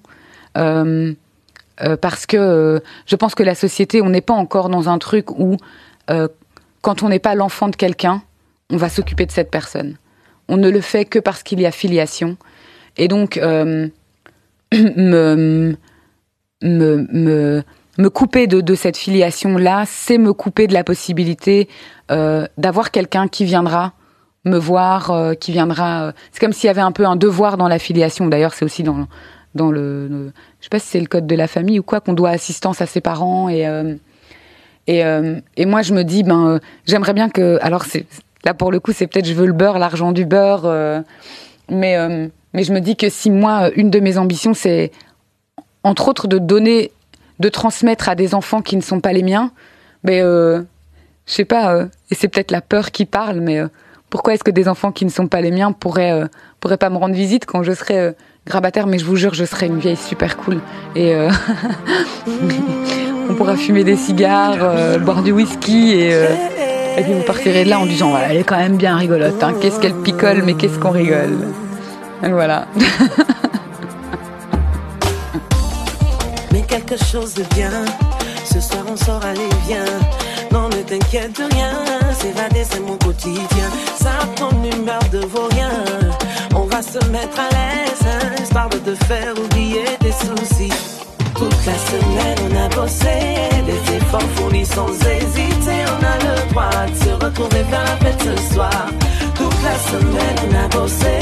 Parce 0.54 2.26
que 2.26 2.82
je 3.06 3.16
pense 3.16 3.34
que 3.34 3.42
la 3.42 3.54
société, 3.54 4.02
on 4.02 4.10
n'est 4.10 4.20
pas 4.20 4.34
encore 4.34 4.68
dans 4.68 4.88
un 4.88 4.98
truc 4.98 5.30
où, 5.30 5.56
quand 6.82 7.02
on 7.02 7.08
n'est 7.08 7.18
pas 7.18 7.34
l'enfant 7.34 7.68
de 7.68 7.76
quelqu'un, 7.76 8.22
on 8.70 8.76
va 8.76 8.88
s'occuper 8.88 9.26
de 9.26 9.32
cette 9.32 9.50
personne. 9.50 9.96
On 10.48 10.56
ne 10.56 10.70
le 10.70 10.80
fait 10.80 11.04
que 11.04 11.18
parce 11.18 11.42
qu'il 11.42 11.60
y 11.60 11.66
a 11.66 11.70
filiation. 11.70 12.36
Et 12.96 13.08
donc, 13.08 13.36
euh, 13.36 13.88
me, 14.72 15.76
me, 16.62 17.62
me, 17.98 18.08
couper 18.10 18.46
de, 18.46 18.60
de 18.60 18.74
cette 18.74 18.96
filiation-là, 18.96 19.84
c'est 19.86 20.18
me 20.18 20.32
couper 20.32 20.66
de 20.66 20.74
la 20.74 20.84
possibilité 20.84 21.68
euh, 22.10 22.46
d'avoir 22.58 22.90
quelqu'un 22.90 23.28
qui 23.28 23.44
viendra 23.44 23.92
me 24.46 24.56
voir, 24.56 25.10
euh, 25.10 25.34
qui 25.34 25.52
viendra. 25.52 26.12
c'est 26.32 26.40
comme 26.40 26.52
s'il 26.54 26.66
y 26.68 26.70
avait 26.70 26.80
un 26.80 26.92
peu 26.92 27.04
un 27.06 27.16
devoir 27.16 27.56
dans 27.58 27.68
la 27.68 27.78
filiation. 27.78 28.26
D'ailleurs, 28.26 28.54
c'est 28.54 28.64
aussi 28.64 28.82
dans 28.82 29.06
dans 29.56 29.70
le, 29.72 30.06
le- 30.08 30.32
je 30.60 30.64
sais 30.64 30.68
pas 30.70 30.78
si 30.78 30.86
c'est 30.86 31.00
le 31.00 31.06
code 31.06 31.26
de 31.26 31.34
la 31.34 31.48
famille 31.48 31.80
ou 31.80 31.82
quoi 31.82 32.00
qu'on 32.00 32.12
doit 32.12 32.30
assistance 32.30 32.80
à 32.80 32.86
ses 32.86 33.00
parents 33.00 33.48
et 33.48 33.66
et 34.90 35.04
euh, 35.04 35.40
et 35.56 35.66
moi 35.66 35.82
je 35.82 35.94
me 35.94 36.02
dis 36.02 36.24
ben 36.24 36.48
euh, 36.48 36.58
j'aimerais 36.84 37.12
bien 37.12 37.28
que 37.28 37.58
alors 37.62 37.84
là 38.44 38.54
pour 38.54 38.72
le 38.72 38.80
coup 38.80 38.92
c'est 38.92 39.06
peut-être 39.06 39.26
je 39.26 39.34
veux 39.34 39.46
le 39.46 39.52
beurre 39.52 39.78
l'argent 39.78 40.10
du 40.10 40.24
beurre 40.24 40.62
euh, 40.64 41.00
mais 41.70 41.96
mais 42.52 42.64
je 42.64 42.72
me 42.72 42.80
dis 42.80 42.96
que 42.96 43.08
si 43.08 43.30
moi 43.30 43.70
une 43.76 43.90
de 43.90 44.00
mes 44.00 44.18
ambitions 44.18 44.52
c'est 44.52 44.90
entre 45.84 46.08
autres 46.08 46.26
de 46.26 46.38
donner 46.38 46.90
de 47.38 47.48
transmettre 47.48 48.08
à 48.08 48.16
des 48.16 48.34
enfants 48.34 48.62
qui 48.62 48.76
ne 48.76 48.82
sont 48.82 48.98
pas 49.00 49.12
les 49.12 49.22
miens 49.22 49.52
mais 50.02 50.20
euh, 50.22 50.60
je 51.26 51.34
sais 51.34 51.44
pas 51.44 51.84
et 52.10 52.16
c'est 52.16 52.26
peut-être 52.26 52.50
la 52.50 52.60
peur 52.60 52.90
qui 52.90 53.06
parle 53.06 53.38
mais 53.38 53.62
pourquoi 54.08 54.34
est-ce 54.34 54.42
que 54.42 54.50
des 54.50 54.66
enfants 54.66 54.90
qui 54.90 55.04
ne 55.04 55.10
sont 55.10 55.28
pas 55.28 55.40
les 55.40 55.52
miens 55.52 55.70
pourraient 55.70 56.24
pourraient 56.58 56.78
pas 56.78 56.90
me 56.90 56.96
rendre 56.96 57.14
visite 57.14 57.46
quand 57.46 57.62
je 57.62 57.72
serais 57.72 57.98
euh, 57.98 58.12
grabataire? 58.44 58.88
Mais 58.88 58.98
je 58.98 59.04
vous 59.04 59.14
jure, 59.14 59.34
je 59.34 59.44
serais 59.44 59.66
une 59.66 59.78
vieille 59.78 59.96
super 59.96 60.36
cool. 60.36 60.60
Et 60.96 61.14
on 63.30 63.34
pourra 63.34 63.56
fumer 63.56 63.84
des 63.84 63.96
cigares, 63.96 64.58
euh, 64.60 64.98
boire 64.98 65.22
du 65.22 65.30
whisky 65.30 65.92
et 65.92 66.14
euh, 66.14 66.26
et 66.98 67.02
puis 67.02 67.12
vous 67.12 67.22
partirez 67.22 67.64
de 67.64 67.70
là 67.70 67.78
en 67.78 67.86
disant 67.86 68.10
voilà, 68.10 68.26
elle 68.30 68.38
est 68.38 68.44
quand 68.44 68.58
même 68.58 68.76
bien 68.76 68.96
rigolote. 68.96 69.40
Hein. 69.42 69.54
Qu'est-ce 69.60 69.78
qu'elle 69.78 69.94
picole, 69.94 70.42
mais 70.44 70.54
qu'est-ce 70.54 70.78
qu'on 70.78 70.90
rigole. 70.90 71.38
Donc 72.22 72.32
voilà. 72.32 72.66
mais 76.52 76.62
quelque 76.62 76.96
chose 76.96 77.34
de 77.34 77.44
bien. 77.54 77.70
Ce 78.44 78.60
soir 78.60 78.84
on 78.90 78.96
sort, 78.96 79.24
allez 79.24 79.48
viens. 79.66 79.84
Non, 80.52 80.68
ne 80.68 80.82
t'inquiète 80.82 81.38
de 81.38 81.44
rien. 81.54 81.70
S'évader, 82.18 82.64
c'est 82.68 82.80
mon 82.80 82.96
quotidien. 82.96 83.70
Ça 83.96 84.10
ton 84.34 84.50
humeur 84.64 85.00
de 85.12 85.20
vaurien. 85.20 85.70
On 86.56 86.64
va 86.64 86.82
se 86.82 86.98
mettre 87.10 87.38
à 87.38 87.48
l'aise, 87.50 88.02
hein, 88.04 88.42
histoire 88.42 88.68
de 88.68 88.94
faire 89.06 89.32
oublier 89.38 89.84
tes 90.00 90.10
soucis. 90.10 90.89
Toute 91.40 91.64
la 91.64 91.72
semaine 91.72 92.36
on 92.50 92.54
a 92.54 92.68
bossé, 92.68 93.16
des 93.64 93.96
efforts 93.96 94.20
fournis 94.36 94.66
sans 94.66 94.92
hésiter. 94.92 95.78
On 95.88 96.04
a 96.04 96.18
le 96.18 96.50
droit 96.50 96.84
de 96.86 96.94
se 96.94 97.24
retrouver 97.24 97.62
vers 97.62 97.82
la 97.82 97.96
fête 97.96 98.22
ce 98.22 98.54
soir. 98.54 98.88
La 99.62 99.78
semaine 99.78 100.36
on 100.46 100.64
a 100.64 100.68
bossé, 100.68 101.16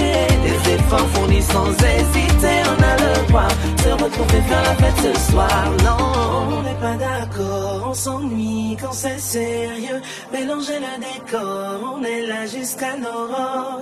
des 0.45 0.75
efforts 0.75 1.09
fournis 1.13 1.43
sans 1.43 1.71
hésiter. 1.71 2.57
On 2.73 2.83
a 2.83 2.95
le 2.97 3.27
droit 3.29 3.49
de 3.77 3.81
se 3.83 3.89
retrouver 3.89 4.41
faire 4.49 4.63
la 4.63 4.75
fête 4.77 5.01
ce 5.03 5.33
soir. 5.33 5.65
Non, 5.85 6.59
on 6.59 6.63
n'est 6.63 6.81
pas 6.81 6.95
d'accord, 6.95 7.89
on 7.91 7.95
s'ennuie 7.95 8.77
quand 8.81 8.93
c'est 8.93 9.19
sérieux. 9.19 10.01
Mélanger 10.33 10.79
le 10.79 10.95
décor, 11.01 11.97
on 11.97 12.05
est 12.05 12.27
là 12.27 12.47
jusqu'à 12.47 12.97
l'aurore. 12.97 13.81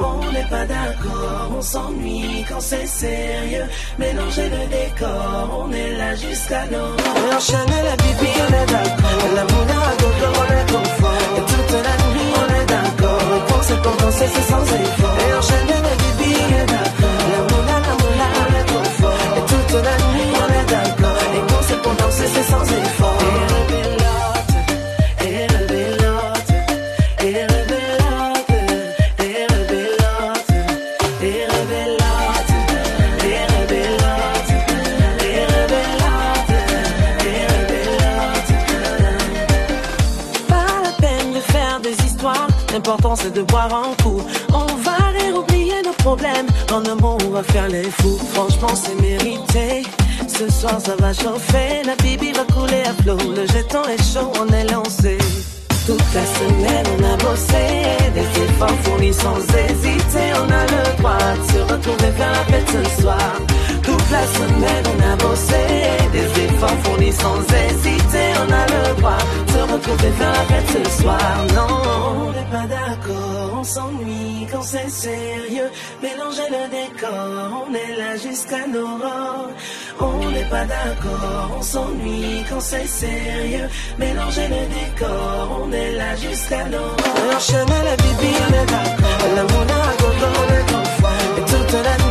On 0.00 0.32
n'est 0.32 0.48
pas 0.48 0.64
d'accord, 0.64 1.50
on 1.58 1.62
s'ennuie 1.62 2.44
quand 2.48 2.60
c'est 2.60 2.86
sérieux. 2.86 3.66
Mélanger 3.98 4.48
le 4.48 4.66
décor, 4.68 5.66
on 5.66 5.72
est 5.72 5.92
là 5.96 6.14
jusqu'à 6.14 6.64
l'aurore. 6.66 7.36
Enchaîner 7.36 7.82
la 7.84 7.96
bibi, 7.96 8.30
on 8.46 8.52
est 8.54 8.66
d'accord. 8.72 9.28
La 9.34 9.44
moula 9.44 9.78
à 9.90 9.94
gogo, 10.00 10.28
on 10.40 10.48
est 10.56 10.72
confort. 10.72 11.36
Et 11.36 11.40
toute 11.40 11.72
la 11.84 12.07
c'est 13.68 13.82
danser, 13.82 14.26
c'est 14.34 14.50
sans 14.50 14.62
effort. 14.62 15.16
Et 15.20 15.34
enchaîner 15.34 15.80
la 15.86 15.94
bibi, 16.02 16.34
l'important 42.88 43.16
c'est 43.16 43.34
de 43.34 43.42
boire 43.42 43.74
un 43.74 44.02
coup. 44.02 44.22
On 44.48 44.74
va 44.76 44.96
rire, 45.18 45.36
oublier 45.36 45.82
nos 45.84 45.92
problèmes, 45.92 46.46
en 46.72 46.82
un 46.86 46.94
mot 46.94 47.18
on 47.26 47.30
va 47.30 47.42
faire 47.42 47.68
les 47.68 47.82
fous. 47.82 48.18
Franchement 48.32 48.74
c'est 48.74 48.94
mérité, 49.00 49.82
ce 50.26 50.50
soir 50.50 50.80
ça 50.80 50.96
va 50.96 51.12
chauffer, 51.12 51.82
la 51.84 51.96
bibi 51.96 52.32
va 52.32 52.44
couler 52.44 52.82
à 52.86 52.94
flot, 53.02 53.18
le 53.36 53.46
jeton 53.46 53.82
est 53.84 54.02
chaud, 54.02 54.32
on 54.40 54.48
est 54.54 54.64
lancé. 54.72 55.18
Toute 55.88 56.14
la 56.14 56.26
semaine 56.26 56.86
on 56.98 57.02
a 57.02 57.16
bossé, 57.16 57.64
des 58.12 58.42
efforts 58.44 58.78
fournis 58.82 59.14
sans 59.14 59.38
hésiter, 59.38 60.26
on 60.34 60.52
a 60.52 60.64
le 60.74 60.98
droit 60.98 61.16
de 61.16 61.44
se 61.50 61.60
retrouver 61.72 62.12
faire 62.12 62.30
la 62.30 62.44
fête 62.44 62.68
ce 62.68 63.00
soir. 63.00 63.32
Toute 63.82 64.10
la 64.10 64.26
semaine 64.26 64.84
on 64.92 65.12
a 65.12 65.16
bossé, 65.16 65.64
des 66.12 66.44
efforts 66.44 66.78
fournis 66.84 67.12
sans 67.12 67.40
hésiter, 67.40 68.26
on 68.36 68.52
a 68.52 68.64
le 68.66 69.00
droit 69.00 69.22
de 69.46 69.50
se 69.50 69.72
retrouver 69.72 70.10
faire 70.18 70.32
la 70.32 70.44
fête 70.50 70.68
ce 70.76 71.02
soir. 71.02 71.36
Non, 71.56 71.74
on 72.26 72.32
n'est 72.32 72.50
pas 72.52 72.66
d'accord, 72.66 73.27
s'ennuie 73.68 74.46
quand 74.50 74.62
c'est 74.62 74.88
sérieux, 74.88 75.70
mélanger 76.02 76.48
le 76.56 76.64
décor, 76.78 77.66
on 77.68 77.74
est 77.74 77.96
là 78.00 78.16
jusqu'à 78.16 78.66
l'aurore. 78.72 79.50
On 80.00 80.30
n'est 80.30 80.48
pas 80.54 80.64
d'accord, 80.64 81.56
on 81.58 81.62
s'ennuie 81.62 82.44
quand 82.48 82.60
c'est 82.60 82.86
sérieux, 82.86 83.68
mélanger 83.98 84.46
le 84.56 84.62
décor, 84.78 85.60
on 85.62 85.72
est 85.72 85.92
là 85.92 86.16
jusqu'à 86.16 86.64
l'aurore. 86.72 86.96
La 87.88 87.96
bibi, 88.02 88.32
on 88.46 88.52
est 88.60 88.66
d'accord, 88.74 89.22
la 89.36 89.42
mouna 89.42 89.80
on 90.08 90.52
est. 90.54 90.68
Et 91.38 91.44
toute 91.52 91.72
la 91.72 92.07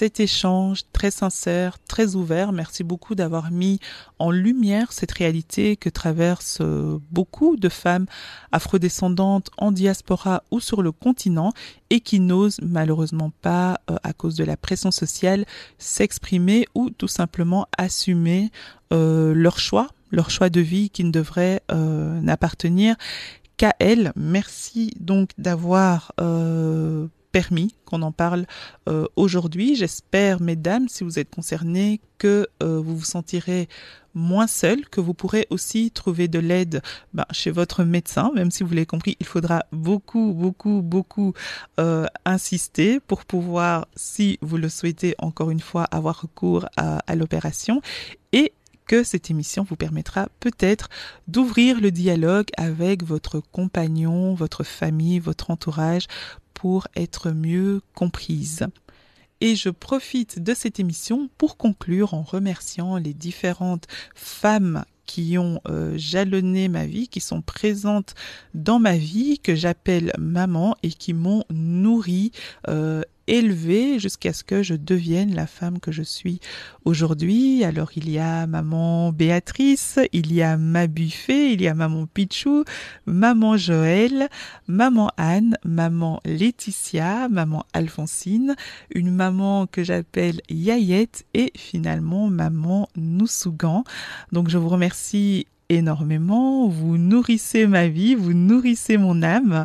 cet 0.00 0.18
échange 0.18 0.84
très 0.94 1.10
sincère, 1.10 1.78
très 1.86 2.14
ouvert. 2.14 2.52
Merci 2.52 2.84
beaucoup 2.84 3.14
d'avoir 3.14 3.50
mis 3.50 3.80
en 4.18 4.30
lumière 4.30 4.94
cette 4.94 5.12
réalité 5.12 5.76
que 5.76 5.90
traversent 5.90 6.62
euh, 6.62 6.98
beaucoup 7.10 7.58
de 7.58 7.68
femmes 7.68 8.06
afrodescendantes 8.50 9.50
en 9.58 9.72
diaspora 9.72 10.42
ou 10.50 10.58
sur 10.58 10.80
le 10.80 10.90
continent 10.90 11.52
et 11.90 12.00
qui 12.00 12.18
n'osent 12.18 12.60
malheureusement 12.62 13.30
pas, 13.42 13.78
euh, 13.90 13.96
à 14.02 14.14
cause 14.14 14.36
de 14.36 14.44
la 14.44 14.56
pression 14.56 14.90
sociale, 14.90 15.44
s'exprimer 15.76 16.64
ou 16.74 16.88
tout 16.88 17.06
simplement 17.06 17.66
assumer 17.76 18.50
euh, 18.94 19.34
leur 19.34 19.58
choix, 19.58 19.88
leur 20.10 20.30
choix 20.30 20.48
de 20.48 20.62
vie 20.62 20.88
qui 20.88 21.04
ne 21.04 21.12
devrait 21.12 21.60
n'appartenir 21.68 22.96
qu'à 23.58 23.74
elles. 23.80 24.14
Merci 24.16 24.94
donc 24.98 25.28
d'avoir 25.36 26.12
permis 27.32 27.74
qu'on 27.84 28.02
en 28.02 28.12
parle 28.12 28.46
euh, 28.88 29.06
aujourd'hui. 29.16 29.76
J'espère, 29.76 30.40
mesdames, 30.40 30.88
si 30.88 31.04
vous 31.04 31.18
êtes 31.18 31.30
concernées, 31.30 32.00
que 32.18 32.48
euh, 32.62 32.80
vous 32.80 32.98
vous 32.98 33.04
sentirez 33.04 33.68
moins 34.12 34.46
seul, 34.46 34.86
que 34.88 35.00
vous 35.00 35.14
pourrez 35.14 35.46
aussi 35.50 35.90
trouver 35.90 36.28
de 36.28 36.38
l'aide 36.38 36.82
ben, 37.14 37.24
chez 37.30 37.50
votre 37.50 37.84
médecin, 37.84 38.30
même 38.34 38.50
si 38.50 38.62
vous 38.62 38.70
l'avez 38.70 38.86
compris, 38.86 39.16
il 39.20 39.26
faudra 39.26 39.64
beaucoup, 39.72 40.34
beaucoup, 40.34 40.82
beaucoup 40.82 41.32
euh, 41.78 42.06
insister 42.24 43.00
pour 43.00 43.24
pouvoir, 43.24 43.86
si 43.96 44.38
vous 44.42 44.56
le 44.56 44.68
souhaitez, 44.68 45.14
encore 45.18 45.50
une 45.50 45.60
fois, 45.60 45.84
avoir 45.84 46.22
recours 46.22 46.66
à, 46.76 46.98
à 47.06 47.14
l'opération. 47.14 47.80
Et 48.32 48.52
que 48.90 49.04
cette 49.04 49.30
émission 49.30 49.62
vous 49.62 49.76
permettra 49.76 50.26
peut-être 50.40 50.88
d'ouvrir 51.28 51.80
le 51.80 51.92
dialogue 51.92 52.48
avec 52.56 53.04
votre 53.04 53.38
compagnon, 53.38 54.34
votre 54.34 54.64
famille, 54.64 55.20
votre 55.20 55.52
entourage 55.52 56.08
pour 56.54 56.88
être 56.96 57.30
mieux 57.30 57.80
comprise. 57.94 58.66
Et 59.40 59.56
je 59.56 59.70
profite 59.70 60.38
de 60.42 60.52
cette 60.52 60.80
émission 60.80 61.30
pour 61.38 61.56
conclure 61.56 62.12
en 62.12 62.22
remerciant 62.22 62.96
les 62.96 63.14
différentes 63.14 63.86
femmes 64.14 64.84
qui 65.06 65.38
ont 65.38 65.60
euh, 65.66 65.94
jalonné 65.96 66.68
ma 66.68 66.86
vie, 66.86 67.08
qui 67.08 67.20
sont 67.20 67.42
présentes 67.42 68.14
dans 68.54 68.78
ma 68.78 68.96
vie, 68.96 69.40
que 69.40 69.56
j'appelle 69.56 70.12
maman 70.18 70.76
et 70.82 70.90
qui 70.90 71.14
m'ont 71.14 71.42
nourri 71.50 72.30
euh, 72.68 73.02
élevée 73.30 74.00
jusqu'à 74.00 74.32
ce 74.32 74.42
que 74.42 74.62
je 74.62 74.74
devienne 74.74 75.34
la 75.34 75.46
femme 75.46 75.78
que 75.78 75.92
je 75.92 76.02
suis 76.02 76.40
aujourd'hui. 76.84 77.62
Alors 77.64 77.92
il 77.94 78.10
y 78.10 78.18
a 78.18 78.46
maman 78.48 79.12
Béatrice, 79.12 80.00
il 80.12 80.32
y 80.34 80.42
a 80.42 80.56
ma 80.56 80.88
Buffet, 80.88 81.52
il 81.52 81.62
y 81.62 81.68
a 81.68 81.74
maman 81.74 82.06
Pichou, 82.12 82.64
maman 83.06 83.56
Joël, 83.56 84.28
maman 84.66 85.10
Anne, 85.16 85.56
maman 85.64 86.20
Laetitia, 86.24 87.28
maman 87.28 87.64
Alphonsine, 87.72 88.56
une 88.92 89.12
maman 89.12 89.68
que 89.68 89.84
j'appelle 89.84 90.40
Yayette 90.48 91.24
et 91.32 91.52
finalement 91.56 92.28
maman 92.28 92.88
Noussougan. 92.96 93.84
Donc 94.32 94.48
je 94.48 94.58
vous 94.58 94.68
remercie 94.68 95.46
énormément, 95.70 96.68
vous 96.68 96.98
nourrissez 96.98 97.66
ma 97.66 97.88
vie, 97.88 98.14
vous 98.14 98.34
nourrissez 98.34 98.98
mon 98.98 99.22
âme 99.22 99.64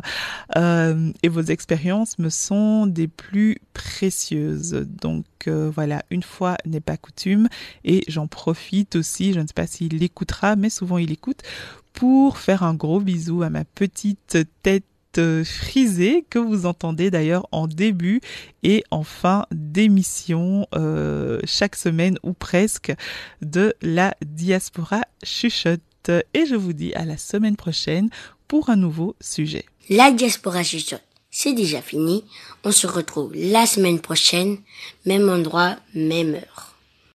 euh, 0.56 1.12
et 1.22 1.28
vos 1.28 1.42
expériences 1.42 2.18
me 2.18 2.30
sont 2.30 2.86
des 2.86 3.08
plus 3.08 3.58
précieuses. 3.74 4.86
Donc 4.86 5.26
euh, 5.48 5.70
voilà, 5.74 6.04
une 6.10 6.22
fois 6.22 6.56
n'est 6.64 6.80
pas 6.80 6.96
coutume 6.96 7.48
et 7.84 8.04
j'en 8.08 8.28
profite 8.28 8.96
aussi, 8.96 9.32
je 9.34 9.40
ne 9.40 9.46
sais 9.46 9.54
pas 9.54 9.66
s'il 9.66 9.98
l'écoutera, 9.98 10.56
mais 10.56 10.70
souvent 10.70 10.98
il 10.98 11.10
écoute, 11.10 11.42
pour 11.92 12.38
faire 12.38 12.62
un 12.62 12.74
gros 12.74 13.00
bisou 13.00 13.42
à 13.42 13.50
ma 13.50 13.64
petite 13.64 14.38
tête 14.62 14.84
frisée 15.44 16.26
que 16.28 16.38
vous 16.38 16.66
entendez 16.66 17.10
d'ailleurs 17.10 17.46
en 17.52 17.66
début 17.66 18.20
et 18.62 18.84
en 18.90 19.02
fin 19.02 19.46
d'émission 19.50 20.66
euh, 20.74 21.40
chaque 21.44 21.76
semaine 21.76 22.18
ou 22.22 22.32
presque 22.32 22.92
de 23.42 23.74
la 23.82 24.14
diaspora 24.24 25.02
chuchote 25.24 25.80
et 26.10 26.46
je 26.46 26.54
vous 26.54 26.72
dis 26.72 26.94
à 26.94 27.04
la 27.04 27.16
semaine 27.16 27.56
prochaine 27.56 28.10
pour 28.48 28.70
un 28.70 28.76
nouveau 28.76 29.16
sujet. 29.20 29.64
La 29.88 30.10
diaspora 30.10 30.62
chuchote, 30.62 31.02
c'est 31.30 31.52
déjà 31.52 31.82
fini. 31.82 32.24
On 32.64 32.72
se 32.72 32.86
retrouve 32.86 33.32
la 33.34 33.66
semaine 33.66 34.00
prochaine, 34.00 34.58
même 35.04 35.28
endroit, 35.28 35.76
même 35.94 36.34
heure. 36.34 36.65